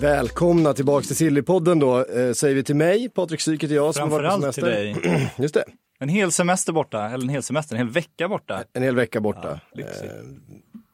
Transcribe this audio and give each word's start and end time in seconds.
Välkomna 0.00 0.72
tillbaks 0.74 1.06
till 1.06 1.16
Sillypodden 1.16 1.78
då, 1.78 1.98
eh, 2.04 2.32
säger 2.32 2.54
vi 2.54 2.62
till 2.62 2.76
mig, 2.76 3.08
Patrik 3.08 3.40
Syk 3.40 3.64
heter 3.64 3.74
jag 3.74 3.94
som 3.94 4.02
har 4.12 4.22
varit 4.22 4.30
på 4.30 4.40
Framförallt 4.40 4.54
till 4.54 4.62
semester. 4.64 5.12
dig. 5.12 5.30
Just 5.38 5.54
det, 5.54 5.64
En 5.98 6.08
hel 6.08 6.32
semester 6.32 6.72
borta, 6.72 7.04
eller 7.10 7.24
en 7.24 7.28
hel 7.28 7.42
semester, 7.42 7.74
en 7.76 7.78
hel 7.78 7.90
vecka 7.90 8.28
borta. 8.28 8.64
en 8.72 8.82
hel 8.82 8.96
vecka 8.96 9.20
borta. 9.20 9.60
lyxigt. 9.74 10.04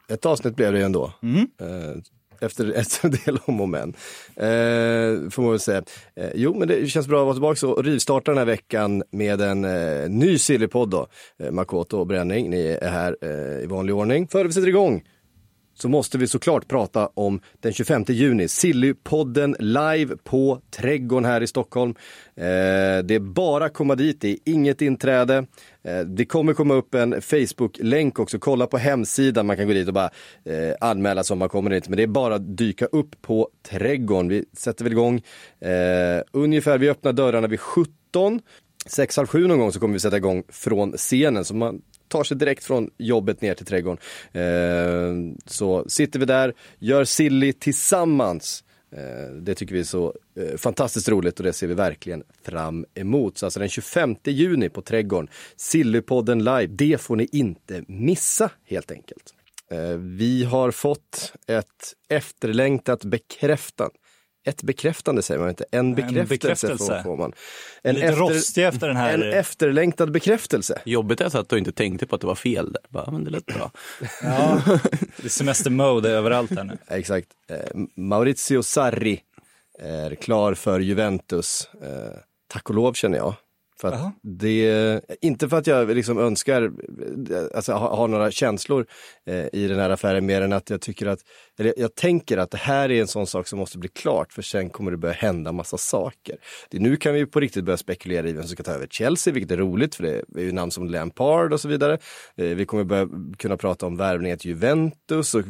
Eh, 0.08 0.14
ett 0.14 0.26
avsnitt 0.26 0.56
blev 0.56 0.72
det 0.72 0.78
ju 0.78 0.84
ändå. 0.84 1.12
Mm. 1.22 1.36
Eh, 1.60 1.96
efter 2.40 2.72
ett 2.78 3.24
del 3.24 3.38
om 3.44 3.60
och 3.60 3.68
men. 3.68 3.88
Eh, 4.36 5.30
får 5.30 5.40
man 5.42 5.50
väl 5.50 5.60
säga. 5.60 5.82
Eh, 6.16 6.30
jo, 6.34 6.54
men 6.58 6.68
det 6.68 6.86
känns 6.86 7.06
bra 7.08 7.20
att 7.20 7.38
vara 7.38 7.54
tillbaka 7.54 7.66
och 7.80 7.84
rivstarta 7.84 8.30
den 8.30 8.38
här 8.38 8.44
veckan 8.44 9.02
med 9.10 9.40
en 9.40 9.64
eh, 9.64 10.08
ny 10.10 10.38
Sillypodd 10.38 10.90
då. 10.90 11.06
Eh, 11.38 11.50
Makoto 11.50 11.98
och 11.98 12.06
Bränning, 12.06 12.50
ni 12.50 12.78
är 12.82 12.90
här 12.90 13.24
i 13.62 13.66
vanlig 13.66 13.94
ordning. 13.94 14.28
Före 14.28 14.46
vi 14.46 14.52
sätter 14.52 14.68
igång 14.68 15.04
så 15.74 15.88
måste 15.88 16.18
vi 16.18 16.26
såklart 16.26 16.68
prata 16.68 17.06
om 17.14 17.40
den 17.60 17.72
25 17.72 18.04
juni, 18.08 18.48
Sillypodden 18.48 19.56
live 19.58 20.16
på 20.24 20.60
Trädgården 20.70 21.24
här 21.24 21.40
i 21.40 21.46
Stockholm. 21.46 21.94
Eh, 22.36 22.44
det 23.04 23.14
är 23.14 23.20
bara 23.20 23.64
att 23.64 23.74
komma 23.74 23.94
dit, 23.94 24.20
det 24.20 24.28
är 24.28 24.36
inget 24.44 24.82
inträde. 24.82 25.46
Eh, 25.84 26.00
det 26.00 26.24
kommer 26.24 26.54
komma 26.54 26.74
upp 26.74 26.94
en 26.94 27.22
Facebook-länk 27.22 28.18
också, 28.18 28.38
kolla 28.38 28.66
på 28.66 28.78
hemsidan, 28.78 29.46
man 29.46 29.56
kan 29.56 29.66
gå 29.66 29.72
dit 29.72 29.88
och 29.88 29.94
bara 29.94 30.10
eh, 30.44 30.74
anmäla 30.80 31.24
sig 31.24 31.34
om 31.34 31.38
man 31.38 31.48
kommer 31.48 31.70
dit. 31.70 31.88
Men 31.88 31.96
det 31.96 32.02
är 32.02 32.06
bara 32.06 32.34
att 32.34 32.56
dyka 32.56 32.86
upp 32.86 33.22
på 33.22 33.48
Trädgården. 33.70 34.28
Vi 34.28 34.44
sätter 34.56 34.84
väl 34.84 34.92
igång 34.92 35.22
eh, 35.60 36.22
ungefär, 36.32 36.78
vi 36.78 36.90
öppnar 36.90 37.12
dörrarna 37.12 37.46
vid 37.46 37.60
17. 37.60 38.40
Sex, 38.86 39.16
halv 39.16 39.26
sju 39.26 39.46
någon 39.46 39.58
gång 39.58 39.72
så 39.72 39.80
kommer 39.80 39.92
vi 39.92 40.00
sätta 40.00 40.16
igång 40.16 40.42
från 40.48 40.92
scenen. 40.92 41.44
Så 41.44 41.54
man 41.54 41.82
tar 42.12 42.24
sig 42.24 42.36
direkt 42.36 42.64
från 42.64 42.90
jobbet 42.98 43.40
ner 43.40 43.54
till 43.54 43.66
trädgården. 43.66 43.98
Eh, 44.32 45.34
så 45.46 45.84
sitter 45.88 46.18
vi 46.18 46.26
där, 46.26 46.54
gör 46.78 47.04
silly 47.04 47.52
tillsammans. 47.52 48.64
Eh, 48.96 49.34
det 49.34 49.54
tycker 49.54 49.74
vi 49.74 49.80
är 49.80 49.84
så 49.84 50.14
eh, 50.36 50.56
fantastiskt 50.56 51.08
roligt 51.08 51.40
och 51.40 51.44
det 51.44 51.52
ser 51.52 51.66
vi 51.66 51.74
verkligen 51.74 52.22
fram 52.42 52.86
emot. 52.94 53.38
Så 53.38 53.46
alltså 53.46 53.60
den 53.60 53.68
25 53.68 54.16
juni 54.24 54.68
på 54.68 54.82
Trädgården, 54.82 55.28
Sillypodden 55.56 56.38
live, 56.38 56.66
det 56.66 57.00
får 57.00 57.16
ni 57.16 57.28
inte 57.32 57.84
missa 57.88 58.50
helt 58.64 58.90
enkelt. 58.90 59.34
Eh, 59.70 59.96
vi 59.96 60.44
har 60.44 60.70
fått 60.70 61.32
ett 61.46 61.94
efterlängtat 62.08 63.04
bekräftat 63.04 63.92
ett 64.44 64.62
bekräftande 64.62 65.22
säger 65.22 65.40
man 65.40 65.48
inte, 65.48 65.64
en 65.70 65.94
bekräftelse, 65.94 66.28
bekräftelse. 66.28 66.84
Får, 66.96 67.02
får 67.02 67.16
man. 67.16 67.32
En, 67.82 67.94
Lite 67.94 68.12
rostig 68.12 68.64
efter 68.64 68.86
den 68.88 68.96
här- 68.96 69.14
en 69.14 69.22
efterlängtad 69.32 70.10
bekräftelse. 70.12 70.80
Jobbigt 70.84 71.20
är 71.20 71.28
så 71.28 71.38
att 71.38 71.48
du 71.48 71.58
inte 71.58 71.72
tänkte 71.72 72.06
på 72.06 72.14
att 72.14 72.20
det 72.20 72.26
var 72.26 72.34
fel 72.34 72.72
där. 72.72 72.82
Bara, 72.88 73.10
men 73.10 73.24
det 73.24 73.30
lät 73.30 73.46
bra. 73.46 73.70
Ja, 74.22 74.62
det 75.16 75.24
är 75.24 75.28
semester-mode 75.28 76.10
överallt 76.10 76.50
här 76.50 76.64
nu. 76.64 76.78
Exakt. 76.88 77.28
Eh, 77.50 77.56
Maurizio 77.96 78.62
Sarri 78.62 79.20
är 79.78 80.14
klar 80.14 80.54
för 80.54 80.80
Juventus. 80.80 81.68
Eh, 81.82 82.18
tack 82.48 82.68
och 82.70 82.74
lov 82.74 82.92
känner 82.92 83.18
jag. 83.18 83.34
För 83.80 84.10
det, 84.22 85.00
inte 85.20 85.48
för 85.48 85.58
att 85.58 85.66
jag 85.66 85.96
liksom 85.96 86.18
önskar, 86.18 86.72
alltså 87.54 87.72
ha, 87.72 87.96
ha 87.96 88.06
några 88.06 88.30
känslor 88.30 88.86
eh, 89.26 89.46
i 89.52 89.68
den 89.68 89.78
här 89.78 89.90
affären 89.90 90.26
mer 90.26 90.40
än 90.40 90.52
att 90.52 90.70
jag 90.70 90.80
tycker 90.80 91.06
att, 91.06 91.20
eller 91.58 91.74
jag 91.76 91.94
tänker 91.94 92.38
att 92.38 92.50
det 92.50 92.58
här 92.58 92.90
är 92.90 93.00
en 93.00 93.06
sån 93.06 93.26
sak 93.26 93.48
som 93.48 93.58
måste 93.58 93.78
bli 93.78 93.88
klart 93.88 94.32
för 94.32 94.42
sen 94.42 94.70
kommer 94.70 94.90
det 94.90 94.96
börja 94.96 95.14
hända 95.14 95.52
massa 95.52 95.78
saker. 95.78 96.36
Det, 96.70 96.78
nu 96.78 96.96
kan 96.96 97.14
vi 97.14 97.26
på 97.26 97.40
riktigt 97.40 97.64
börja 97.64 97.76
spekulera 97.76 98.28
i 98.28 98.32
vem 98.32 98.42
som 98.42 98.50
ska 98.50 98.62
ta 98.62 98.72
över 98.72 98.86
Chelsea, 98.86 99.32
vilket 99.32 99.50
är 99.50 99.56
roligt 99.56 99.94
för 99.94 100.02
det 100.04 100.40
är 100.40 100.44
ju 100.44 100.52
namn 100.52 100.70
som 100.70 100.88
Lampard 100.88 101.52
och 101.52 101.60
så 101.60 101.68
vidare. 101.68 101.98
Eh, 102.36 102.46
vi 102.46 102.66
kommer 102.66 102.84
börja 102.84 103.08
kunna 103.38 103.56
prata 103.56 103.86
om 103.86 103.96
värvningar 103.96 104.36
till 104.36 104.50
Juventus 104.50 105.34
och 105.34 105.44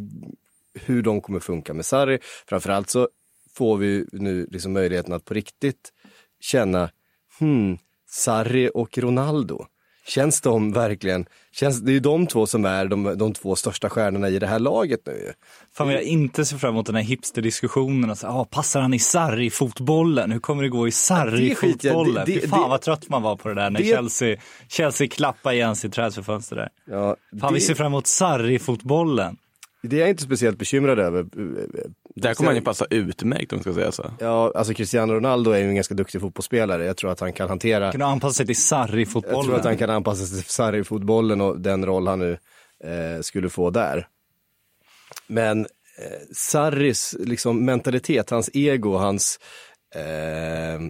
hur 0.75 1.03
de 1.03 1.21
kommer 1.21 1.41
funka 1.41 1.75
med 1.75 1.87
Sarri. 1.87 2.19
Framförallt 2.47 2.91
så 2.91 3.09
får 3.55 3.77
vi 3.77 4.07
nu 4.13 4.47
liksom 4.51 4.73
möjligheten 4.73 5.13
att 5.13 5.25
på 5.25 5.35
riktigt 5.35 5.93
känna, 6.41 6.91
hmm, 7.39 7.79
Sarri 8.13 8.71
och 8.75 8.99
Ronaldo. 8.99 9.67
Känns 10.07 10.41
de 10.41 10.73
verkligen, 10.73 11.27
känns, 11.53 11.81
det 11.81 11.91
är 11.91 11.93
ju 11.95 12.01
de 12.01 12.27
två 12.27 12.47
som 12.47 12.65
är 12.65 12.85
de, 12.87 13.19
de 13.19 13.33
två 13.33 13.57
största 13.57 13.91
stjärnorna 13.91 14.29
i 14.29 14.39
det 14.39 14.47
här 14.47 14.59
laget 14.59 15.01
nu 15.07 15.13
ju. 15.13 15.33
Fan 15.75 15.87
vad 15.87 15.97
jag 15.97 16.03
inte 16.03 16.45
ser 16.45 16.57
fram 16.57 16.71
emot 16.75 16.87
den 16.87 16.95
här 16.95 17.03
hipsterdiskussionen. 17.03 18.11
Alltså, 18.11 18.27
ah, 18.27 18.45
passar 18.45 18.81
han 18.81 18.95
i 18.95 18.99
Sarri-fotbollen? 18.99 20.33
Hur 20.33 20.39
kommer 20.41 20.63
det 20.63 20.69
gå 20.69 20.89
i 20.89 20.91
Sarri-fotbollen? 20.91 22.15
det- 22.27 22.35
det- 22.35 22.41
Fy 22.41 22.47
fan 22.49 22.63
det- 22.63 22.69
vad 22.69 22.81
trött 22.81 23.09
man 23.09 23.23
var 23.23 23.37
på 23.37 23.49
det 23.49 23.55
där 23.55 23.71
när 23.71 23.81
det- 23.81 23.87
Chelsea, 23.87 24.37
Chelsea 24.69 25.09
klappade 25.09 25.55
igen 25.55 25.77
sitt 25.77 25.93
transferfönster 25.93 26.57
där. 26.57 26.69
Ja, 26.87 27.17
Fan 27.41 27.55
vi 27.55 27.61
ser 27.61 27.69
det, 27.69 27.75
fram 27.77 27.87
emot 27.87 28.07
Sarri-fotbollen. 28.07 29.37
det 29.83 29.97
är 29.97 30.01
jag 30.01 30.11
inte 30.11 30.23
speciellt 30.23 30.59
bekymrad 30.59 30.99
över. 30.99 31.27
Där 32.15 32.35
kommer 32.35 32.51
han 32.51 32.57
ju 32.57 32.63
passa 32.63 32.87
utmärkt 32.91 33.53
om 33.53 33.57
man 33.57 33.63
ska 33.63 33.75
säga 33.75 33.93
så. 33.93 34.11
Ja, 34.19 34.53
alltså 34.55 34.75
Cristiano 34.75 35.13
Ronaldo 35.13 35.51
är 35.51 35.59
ju 35.59 35.69
en 35.69 35.75
ganska 35.75 35.95
duktig 35.95 36.21
fotbollsspelare. 36.21 36.85
Jag 36.85 36.97
tror 36.97 37.11
att 37.11 37.21
han 37.21 37.33
kan 37.33 37.49
hantera 37.49 37.93
Kan 37.93 38.03
anpassa 38.03 38.35
sig 38.35 38.47
till 38.47 38.57
Jag 38.71 38.79
tror 38.79 38.79
att 38.79 38.87
han 38.87 38.89
Sarri-fotbollen? 38.89 39.79
kan 39.79 39.91
anpassa 39.91 40.25
sig 40.25 40.43
till 40.43 40.51
Sarri-fotbollen 40.51 41.41
och 41.41 41.61
den 41.61 41.87
roll 41.87 42.07
han 42.07 42.19
nu 42.19 42.33
eh, 42.85 43.21
skulle 43.21 43.49
få 43.49 43.71
där. 43.71 44.09
Men 45.27 45.61
eh, 45.61 45.67
Sarris 46.33 47.17
liksom, 47.21 47.65
mentalitet, 47.65 48.31
hans 48.31 48.51
ego, 48.53 48.97
hans 48.97 49.39
eh, 49.95 50.81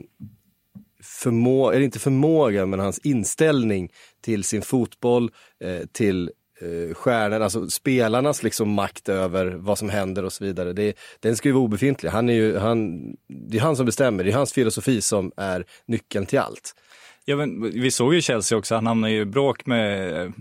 förmåga, 1.03 1.77
eller 1.77 1.85
inte 1.85 1.99
förmåga, 1.99 2.67
men 2.67 2.81
hans 2.81 2.99
inställning 2.99 3.93
till 4.21 4.45
sin 4.45 4.63
fotboll, 4.63 5.31
eh, 5.65 5.87
till 5.93 6.31
eh, 6.63 7.43
alltså 7.43 7.69
spelarnas 7.69 8.43
liksom 8.43 8.71
makt 8.71 9.09
över 9.09 9.47
vad 9.47 9.79
som 9.79 9.91
händer 9.91 10.25
och 10.25 10.33
så 10.33 10.45
vidare. 10.45 10.73
Det, 10.73 10.97
den 11.21 11.37
ska 11.37 11.49
ju 11.49 11.53
vara 11.53 11.65
obefintlig. 11.65 12.11
Han 12.11 12.29
är 12.29 12.35
ju, 12.35 12.59
han, 12.59 13.03
det 13.29 13.57
är 13.57 13.61
han 13.61 13.77
som 13.77 13.87
bestämmer, 13.87 14.25
det 14.25 14.31
är 14.31 14.35
hans 14.35 14.53
filosofi 14.53 15.01
som 15.01 15.33
är 15.37 15.65
nyckeln 15.87 16.27
till 16.27 16.39
allt. 16.39 16.75
Ja, 17.25 17.37
men, 17.37 17.71
vi 17.71 17.91
såg 17.91 18.15
ju 18.15 18.21
Chelsea 18.21 18.59
också, 18.59 18.75
han 18.75 18.87
hamnade 18.87 19.13
ju 19.13 19.21
i 19.21 19.25
bråk 19.25 19.67
med, 19.67 20.33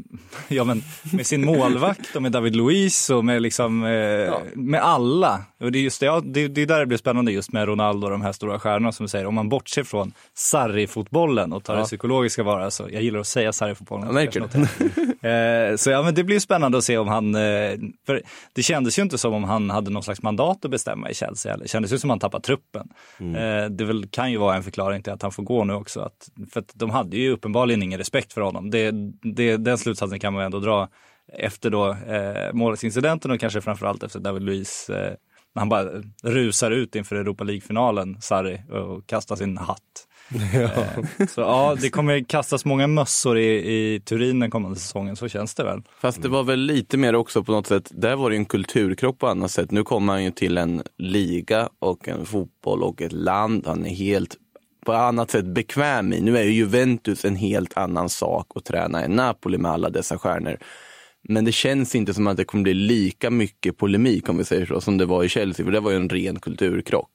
ja, 0.47 0.63
men, 0.63 0.83
med 1.13 1.27
sin 1.27 1.45
målvakt 1.45 2.15
och 2.15 2.21
med 2.21 2.31
David 2.31 2.55
Luiz 2.55 3.09
och 3.09 3.25
med, 3.25 3.41
liksom, 3.41 3.83
eh, 3.83 4.33
med 4.53 4.81
alla. 4.81 5.45
Och 5.59 5.71
det, 5.71 5.79
är 5.79 5.81
just 5.81 5.99
det, 5.99 6.05
ja, 6.05 6.21
det, 6.25 6.47
det 6.47 6.61
är 6.61 6.65
där 6.65 6.79
det 6.79 6.85
blir 6.85 6.97
spännande 6.97 7.31
just 7.31 7.51
med 7.51 7.67
Ronaldo 7.67 8.07
och 8.07 8.11
de 8.11 8.21
här 8.21 8.31
stora 8.31 8.59
stjärnorna 8.59 8.91
som 8.91 9.03
du 9.03 9.07
säger. 9.07 9.25
Om 9.25 9.35
man 9.35 9.49
bortser 9.49 9.83
från 9.83 10.13
Sarri-fotbollen 10.33 11.53
och 11.53 11.63
tar 11.63 11.77
det 11.77 11.83
psykologiska 11.83 12.43
vara, 12.43 12.71
så 12.71 12.87
jag 12.91 13.01
gillar 13.01 13.19
att 13.19 13.27
säga 13.27 13.53
Sarri-fotbollen. 13.53 14.05
Jag 14.05 14.13
märker 14.13 14.41
eh, 15.71 15.75
så 15.75 15.89
ja, 15.89 16.01
men 16.03 16.15
det 16.15 16.23
blir 16.23 16.39
spännande 16.39 16.77
att 16.77 16.83
se 16.83 16.97
om 16.97 17.07
han, 17.07 17.35
eh, 17.35 17.71
för 18.05 18.21
det 18.53 18.63
kändes 18.63 18.99
ju 18.99 19.03
inte 19.03 19.17
som 19.17 19.33
om 19.33 19.43
han 19.43 19.69
hade 19.69 19.91
någon 19.91 20.03
slags 20.03 20.21
mandat 20.21 20.65
att 20.65 20.71
bestämma 20.71 21.09
i 21.09 21.13
Chelsea. 21.13 21.53
Eller. 21.53 21.63
Det 21.63 21.69
kändes 21.69 21.93
ju 21.93 21.97
som 21.97 22.09
att 22.09 22.13
han 22.13 22.19
tappade 22.19 22.43
truppen. 22.43 22.89
Eh, 23.19 23.69
det 23.69 23.85
väl, 23.85 24.07
kan 24.07 24.31
ju 24.31 24.37
vara 24.37 24.55
en 24.55 24.63
förklaring 24.63 25.03
till 25.03 25.13
att 25.13 25.21
han 25.21 25.31
får 25.31 25.43
gå 25.43 25.63
nu 25.63 25.73
också. 25.73 26.01
Att, 26.01 26.29
för 26.53 26.59
att 26.59 26.70
de 26.73 26.89
hade 26.89 27.17
ju 27.17 27.29
uppenbarligen 27.31 27.83
ingen 27.83 27.99
respekt 27.99 28.33
för 28.33 28.41
honom. 28.41 28.69
Det, 28.69 28.91
det, 29.35 29.57
den 29.57 29.77
slutsatsen 29.77 30.19
kan 30.19 30.33
man 30.33 30.41
ju 30.41 30.45
ändå 30.45 30.59
dra 30.59 30.89
efter 31.33 31.69
då 31.69 31.89
eh, 31.89 32.53
målvaktsincidenten 32.53 33.31
och 33.31 33.39
kanske 33.39 33.61
framförallt 33.61 34.03
efter 34.03 34.19
David 34.19 34.43
Luiz 34.43 34.89
eh, 34.89 35.13
när 35.55 35.59
han 35.59 35.69
bara 35.69 35.89
rusar 36.23 36.71
ut 36.71 36.95
inför 36.95 37.15
Europa 37.15 37.43
League-finalen, 37.43 38.21
Sarri, 38.21 38.61
och 38.69 39.07
kastar 39.07 39.35
sin 39.35 39.57
hatt. 39.57 40.07
Eh, 40.53 41.27
så 41.27 41.41
ja, 41.41 41.77
det 41.81 41.89
kommer 41.89 42.23
kastas 42.23 42.65
många 42.65 42.87
mössor 42.87 43.37
i, 43.37 43.55
i 43.55 43.99
Turin 43.99 44.39
den 44.39 44.51
kommande 44.51 44.79
säsongen, 44.79 45.15
så 45.15 45.27
känns 45.27 45.55
det 45.55 45.63
väl. 45.63 45.81
Fast 46.01 46.21
det 46.21 46.29
var 46.29 46.43
väl 46.43 46.59
lite 46.59 46.97
mer 46.97 47.15
också 47.15 47.43
på 47.43 47.51
något 47.51 47.67
sätt, 47.67 47.91
där 47.93 48.15
var 48.15 48.29
det 48.29 48.35
ju 48.35 48.37
en 48.37 48.45
kulturkrock 48.45 49.19
på 49.19 49.27
annat 49.27 49.51
sätt. 49.51 49.71
Nu 49.71 49.83
kommer 49.83 50.13
han 50.13 50.23
ju 50.23 50.31
till 50.31 50.57
en 50.57 50.83
liga 50.97 51.69
och 51.79 52.07
en 52.07 52.25
fotboll 52.25 52.83
och 52.83 53.01
ett 53.01 53.11
land 53.11 53.67
han 53.67 53.85
är 53.85 53.95
helt 53.95 54.37
på 54.85 54.93
annat 54.93 55.31
sätt 55.31 55.45
bekväm 55.45 56.13
i. 56.13 56.21
Nu 56.21 56.37
är 56.37 56.43
ju 56.43 56.51
Juventus 56.51 57.25
en 57.25 57.35
helt 57.35 57.77
annan 57.77 58.09
sak 58.09 58.47
att 58.55 58.65
träna 58.65 59.03
än 59.03 59.11
Napoli 59.11 59.57
med 59.57 59.71
alla 59.71 59.89
dessa 59.89 60.17
stjärnor. 60.17 60.57
Men 61.23 61.45
det 61.45 61.51
känns 61.51 61.95
inte 61.95 62.13
som 62.13 62.27
att 62.27 62.37
det 62.37 62.43
kommer 62.43 62.63
bli 62.63 62.73
lika 62.73 63.29
mycket 63.29 63.77
polemik 63.77 64.29
om 64.29 64.37
vi 64.37 64.45
säger 64.45 64.65
så, 64.65 64.81
som 64.81 64.97
det 64.97 65.05
var 65.05 65.23
i 65.23 65.29
Chelsea, 65.29 65.65
för 65.65 65.71
det 65.71 65.79
var 65.79 65.91
ju 65.91 65.97
en 65.97 66.09
ren 66.09 66.39
kulturkrock. 66.39 67.11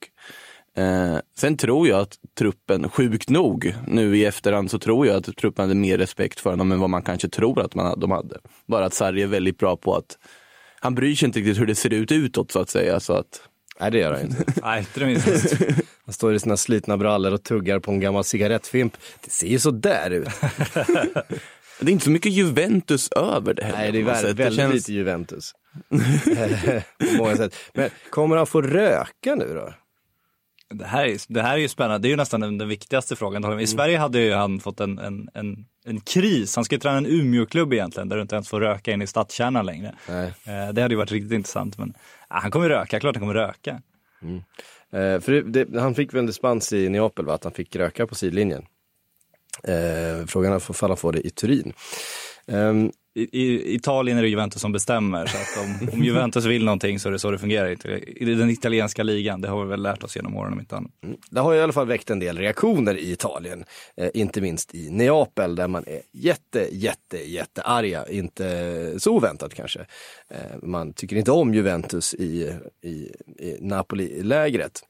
Eh, 0.77 1.17
sen 1.39 1.57
tror 1.57 1.89
jag 1.89 2.01
att 2.01 2.19
truppen, 2.39 2.89
sjukt 2.89 3.31
nog, 3.31 3.75
nu 3.87 4.17
i 4.17 4.25
efterhand 4.25 4.71
så 4.71 4.79
tror 4.79 5.07
jag 5.07 5.17
att 5.17 5.37
truppen 5.37 5.63
hade 5.63 5.75
mer 5.75 5.99
respekt 5.99 6.41
för 6.41 6.51
honom 6.51 6.73
än 6.73 6.81
vad 6.81 6.91
man 6.91 7.03
kanske 7.03 7.29
tror 7.29 7.61
att 7.61 7.75
man, 7.75 8.01
de 8.01 8.11
hade. 8.11 8.39
Bara 8.67 8.85
att 8.85 8.95
Sarri 8.95 9.23
är 9.23 9.27
väldigt 9.27 9.59
bra 9.59 9.77
på 9.77 9.95
att, 9.95 10.19
han 10.81 10.95
bryr 10.95 11.15
sig 11.15 11.27
inte 11.27 11.39
riktigt 11.39 11.61
hur 11.61 11.67
det 11.67 11.75
ser 11.75 11.93
ut 11.93 12.13
utåt 12.13 12.51
så 12.51 12.59
att 12.59 12.71
säga. 12.71 13.01
Så 13.01 13.13
att, 13.13 13.49
Nej 13.81 13.91
det 13.91 13.99
gör 13.99 14.13
han 14.13 14.23
inte. 14.23 14.45
Nej, 14.63 14.79
inte 14.79 15.01
det 15.01 15.07
minsta. 15.07 15.31
Han 16.05 16.13
står 16.13 16.35
i 16.35 16.41
sina 16.41 16.57
slitna 16.57 16.97
brallor 16.97 17.33
och 17.33 17.43
tuggar 17.43 17.79
på 17.79 17.91
en 17.91 18.01
gammal 18.01 18.25
cigarettfimp. 18.25 18.97
Det 19.25 19.31
ser 19.31 19.47
ju 19.47 19.59
så 19.59 19.71
där 19.71 20.11
ut. 20.11 20.29
Det 21.81 21.91
är 21.91 21.93
inte 21.93 22.05
så 22.05 22.11
mycket 22.11 22.33
Juventus 22.33 23.13
över 23.13 23.55
det 23.55 23.65
heller. 23.65 23.79
Nej, 23.79 23.93
det 23.93 23.99
är 24.01 24.03
väldigt, 24.05 24.37
väldigt 24.37 24.57
känns- 24.57 24.75
lite 24.75 24.93
Juventus. 24.93 25.53
på 26.99 27.17
många 27.19 27.37
sätt. 27.37 27.55
Men 27.75 27.91
kommer 28.11 28.37
han 28.37 28.47
få 28.47 28.63
röka 28.63 29.35
nu 29.35 29.55
då? 29.55 29.73
Det 30.71 30.85
här, 30.85 31.05
är, 31.07 31.19
det 31.29 31.43
här 31.43 31.53
är 31.55 31.59
ju 31.59 31.69
spännande, 31.69 31.99
det 31.99 32.09
är 32.09 32.11
ju 32.11 32.17
nästan 32.17 32.41
den, 32.41 32.59
den 32.59 32.69
viktigaste 32.69 33.17
frågan. 33.17 33.61
I 33.61 33.67
Sverige 33.67 33.99
hade 33.99 34.21
ju 34.21 34.33
han 34.35 34.61
fått 34.61 34.81
en, 34.81 34.99
en, 34.99 35.29
en, 35.35 35.65
en 35.87 36.01
kris, 36.01 36.57
han 36.57 36.65
ska 36.65 36.75
ju 36.75 36.79
träna 36.81 36.99
en 36.99 37.07
Umeå-klubb 37.07 37.73
egentligen 37.73 38.09
där 38.09 38.17
du 38.17 38.23
inte 38.23 38.35
ens 38.35 38.49
får 38.49 38.61
röka 38.61 38.93
in 38.93 39.03
i 39.03 39.07
stadskärnan 39.07 39.67
längre. 39.67 39.95
Nej. 40.09 40.27
Eh, 40.45 40.73
Det 40.73 40.83
hade 40.83 40.95
ju 40.95 40.99
varit 40.99 41.13
riktigt 41.13 41.33
intressant 41.33 41.79
men 41.79 41.95
Ah, 42.29 42.41
han 42.41 42.51
kommer 42.51 42.69
röka, 42.69 43.01
klart 43.01 43.17
han 43.17 43.21
kommer 43.21 43.35
röka. 43.35 43.83
Mm. 44.23 44.37
Eh, 44.91 45.21
för 45.21 45.33
det, 45.33 45.65
det, 45.65 45.81
han 45.81 45.95
fick 45.95 46.15
väl 46.15 46.19
en 46.19 46.27
dispens 46.27 46.73
i 46.73 46.89
Neapel, 46.89 47.25
va? 47.25 47.35
att 47.35 47.45
han 47.45 47.53
fick 47.53 47.77
röka 47.77 48.07
på 48.07 48.15
sidlinjen. 48.15 48.67
Eh, 49.65 50.27
frågan 50.27 50.53
är 50.53 50.57
ifall 50.57 50.91
han 50.91 50.97
får 50.97 51.13
det 51.13 51.27
i 51.27 51.31
Turin. 51.31 51.73
Ehm, 52.47 52.91
i, 53.17 53.29
I 53.33 53.75
Italien 53.75 54.19
är 54.19 54.23
det 54.23 54.29
Juventus 54.29 54.63
som 54.63 54.73
bestämmer 54.73 55.27
så 55.27 55.37
att 55.37 55.65
om, 55.65 55.89
om 55.93 56.05
Juventus 56.05 56.45
vill 56.45 56.65
någonting 56.65 57.01
så 57.01 57.09
är 57.09 57.13
det 57.13 57.19
så 57.19 57.31
det 57.31 57.39
fungerar 57.39 57.69
i, 57.69 58.03
i 58.17 58.35
den 58.35 58.51
italienska 58.51 59.03
ligan. 59.03 59.41
Det 59.41 59.49
har 59.49 59.65
vi 59.65 59.71
väl 59.71 59.83
lärt 59.83 60.03
oss 60.03 60.17
genom 60.17 60.37
åren 60.37 60.53
om 60.53 60.61
inte 60.61 60.77
annat. 60.77 60.91
Det 61.31 61.41
har 61.41 61.55
i 61.55 61.61
alla 61.61 61.73
fall 61.73 61.87
väckt 61.87 62.11
en 62.11 62.19
del 62.19 62.39
reaktioner 62.39 62.97
i 62.97 63.13
Italien, 63.13 63.65
eh, 63.97 64.09
inte 64.15 64.41
minst 64.41 64.75
i 64.75 64.91
Neapel 64.91 65.55
där 65.55 65.69
man 65.69 65.85
är 65.87 66.03
jätte, 66.13 66.69
jätte, 66.73 67.31
jättearga. 67.31 68.07
Inte 68.09 69.01
så 69.01 69.13
oväntat 69.13 69.55
kanske. 69.55 69.81
Eh, 70.29 70.39
man 70.63 70.93
tycker 70.93 71.17
inte 71.17 71.33
om 71.33 71.55
Juventus 71.55 72.15
i, 72.15 72.53
i, 72.83 72.89
i 73.39 73.57
Napoli-lägret. 73.61 74.81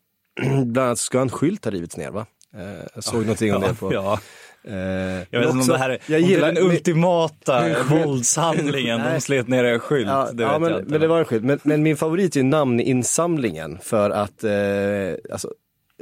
Bland 0.64 0.78
annat 0.78 0.98
ska 0.98 1.20
en 1.20 1.30
skylt 1.30 1.64
ha 1.64 1.72
rivits 1.72 1.96
ner 1.96 2.10
va? 2.10 2.26
Eh, 2.56 2.86
jag 2.94 3.04
såg 3.04 3.20
någonting 3.20 3.54
om 3.54 3.62
det 3.62 3.74
på... 3.74 3.92
Ja, 3.92 4.20
jag 4.66 5.26
men 5.30 5.40
vet 5.40 5.50
inte 5.50 5.50
om 5.50 5.66
det 5.66 5.78
här 5.78 5.90
är, 5.90 5.98
jag 6.06 6.20
gillar, 6.20 6.52
den 6.52 6.64
ultimata 6.64 7.82
våldshandlingen. 7.90 9.00
Nej. 9.00 9.14
De 9.14 9.20
slet 9.20 9.48
ner 9.48 9.64
en 9.64 9.80
skylt. 9.80 10.08
Ja, 10.08 10.28
det 10.32 10.42
ja 10.42 10.58
men, 10.58 10.72
jag 10.72 10.90
men 10.90 11.00
det 11.00 11.06
var 11.06 11.18
en 11.18 11.24
skylt. 11.24 11.44
Men, 11.44 11.58
men 11.62 11.82
min 11.82 11.96
favorit 11.96 12.36
är 12.36 12.42
namninsamlingen 12.42 13.78
för 13.82 14.10
att, 14.10 14.44
eh, 14.44 15.32
alltså, 15.32 15.50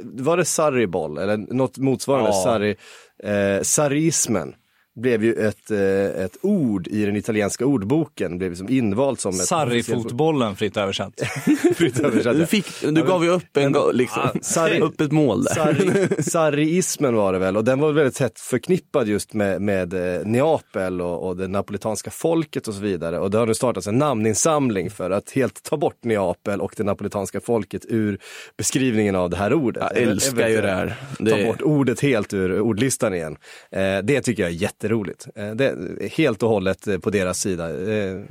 var 0.03 0.37
det 0.37 0.45
Sarriboll 0.45 1.17
eller 1.17 1.37
något 1.37 1.77
motsvarande? 1.77 2.29
Ja. 2.29 2.43
Sarri, 2.43 2.75
eh, 3.23 3.61
sarrismen 3.61 4.55
blev 4.95 5.23
ju 5.23 5.33
ett, 5.33 5.71
eh, 5.71 6.23
ett 6.23 6.37
ord 6.41 6.87
i 6.87 7.05
den 7.05 7.15
italienska 7.15 7.65
ordboken, 7.65 8.37
blev 8.37 8.49
liksom 8.49 8.69
invalt 8.69 9.19
som 9.19 9.33
ett 9.33 9.45
Sarri-fotbollen 9.45 10.55
fritt 10.55 10.77
översatt. 10.77 11.13
fritt 11.75 11.99
översatt. 11.99 12.37
Du, 12.37 12.45
fick, 12.45 12.65
du 12.81 13.03
gav 13.03 13.23
ju 13.23 13.29
upp 13.29 13.57
en 13.57 13.75
liksom, 13.93 14.21
Sarri- 14.41 14.79
upp 14.79 15.01
ett 15.01 15.11
mål 15.11 15.43
där. 15.43 15.53
Sarri, 15.53 16.23
sarriismen 16.23 17.15
var 17.15 17.33
det 17.33 17.39
väl 17.39 17.57
och 17.57 17.63
den 17.63 17.79
var 17.79 17.91
väldigt 17.91 18.15
tätt 18.15 18.39
förknippad 18.39 19.07
just 19.07 19.33
med, 19.33 19.61
med 19.61 19.93
eh, 19.93 20.25
Neapel 20.25 21.01
och, 21.01 21.27
och 21.27 21.37
det 21.37 21.47
napolitanska 21.47 22.11
folket 22.11 22.67
och 22.67 22.73
så 22.73 22.81
vidare. 22.81 23.19
Och 23.19 23.31
det 23.31 23.37
har 23.37 23.47
nu 23.47 23.53
startats 23.53 23.87
en 23.87 23.97
namninsamling 23.97 24.89
för 24.89 25.11
att 25.11 25.31
helt 25.31 25.63
ta 25.63 25.77
bort 25.77 26.03
Neapel 26.03 26.61
och 26.61 26.73
det 26.77 26.83
napolitanska 26.83 27.39
folket 27.39 27.85
ur 27.89 28.19
beskrivningen 28.57 29.15
av 29.15 29.29
det 29.29 29.37
här 29.37 29.53
ordet. 29.53 29.83
Jag 29.93 30.01
älskar 30.01 30.47
ju 30.47 30.61
det 30.61 30.71
här. 30.71 30.95
Ta 31.17 31.43
bort 31.45 31.61
ordet 31.61 31.99
helt 32.01 32.33
ur 32.33 32.59
ordlistan 32.59 33.13
igen. 33.13 33.37
Eh, 33.71 33.97
det 34.03 34.21
tycker 34.21 34.43
jag 34.43 34.51
är 34.51 34.55
jätteroligt. 34.85 35.27
Eh, 35.35 35.51
det 35.51 35.65
är 35.65 36.09
helt 36.09 36.43
och 36.43 36.49
hållet 36.49 36.87
eh, 36.87 36.97
på 36.97 37.09
deras 37.09 37.39
sida. 37.39 37.91
Eh, 37.91 38.21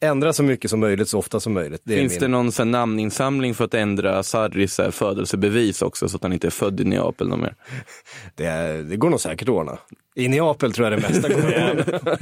ändra 0.00 0.32
så 0.32 0.42
mycket 0.42 0.70
som 0.70 0.80
möjligt 0.80 1.08
så 1.08 1.18
ofta 1.18 1.40
som 1.40 1.52
möjligt. 1.52 1.80
Det 1.84 1.96
Finns 1.96 2.12
min... 2.12 2.20
det 2.20 2.28
någon 2.28 2.52
sån 2.52 2.70
namninsamling 2.70 3.54
för 3.54 3.64
att 3.64 3.74
ändra 3.74 4.22
Sarris 4.22 4.80
födelsebevis 4.90 5.82
också 5.82 6.08
så 6.08 6.16
att 6.16 6.22
han 6.22 6.32
inte 6.32 6.46
är 6.46 6.50
född 6.50 6.80
i 6.80 6.84
Neapel 6.84 7.28
någon 7.28 7.40
mer? 7.40 7.54
Det, 8.34 8.82
det 8.82 8.96
går 8.96 9.10
nog 9.10 9.20
säkert 9.20 9.48
att 9.48 9.54
ordna. 9.54 9.78
I 10.14 10.28
Neapel 10.28 10.72
tror 10.72 10.90
jag 10.90 10.98
det 10.98 11.08
mesta 11.08 11.28
går 11.28 11.38
att 11.38 11.70
ordna. 11.70 12.18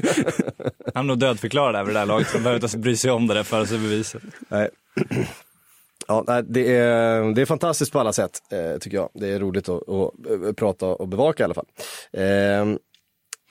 Han 0.94 1.04
är 1.04 1.08
nog 1.08 1.18
dödförklarad 1.18 1.76
över 1.76 1.92
det 1.92 1.98
där 1.98 2.06
laget, 2.06 2.28
så 2.28 2.36
de 2.36 2.42
behöver 2.42 2.64
inte 2.64 2.78
bry 2.78 2.96
sig 2.96 3.10
om 3.10 3.26
det 3.26 3.34
där 3.34 3.42
födelsebeviset. 3.42 4.22
Nej. 4.48 4.68
Ja, 6.06 6.42
det, 6.48 6.76
är, 6.76 7.34
det 7.34 7.42
är 7.42 7.46
fantastiskt 7.46 7.92
på 7.92 8.00
alla 8.00 8.12
sätt, 8.12 8.40
tycker 8.80 8.96
jag. 8.96 9.08
Det 9.14 9.28
är 9.28 9.38
roligt 9.38 9.68
att, 9.68 9.88
att, 9.88 10.56
prata 10.56 10.86
och 10.86 11.08
bevaka 11.08 11.42
i 11.42 11.44
alla 11.44 11.54
fall. 11.54 11.66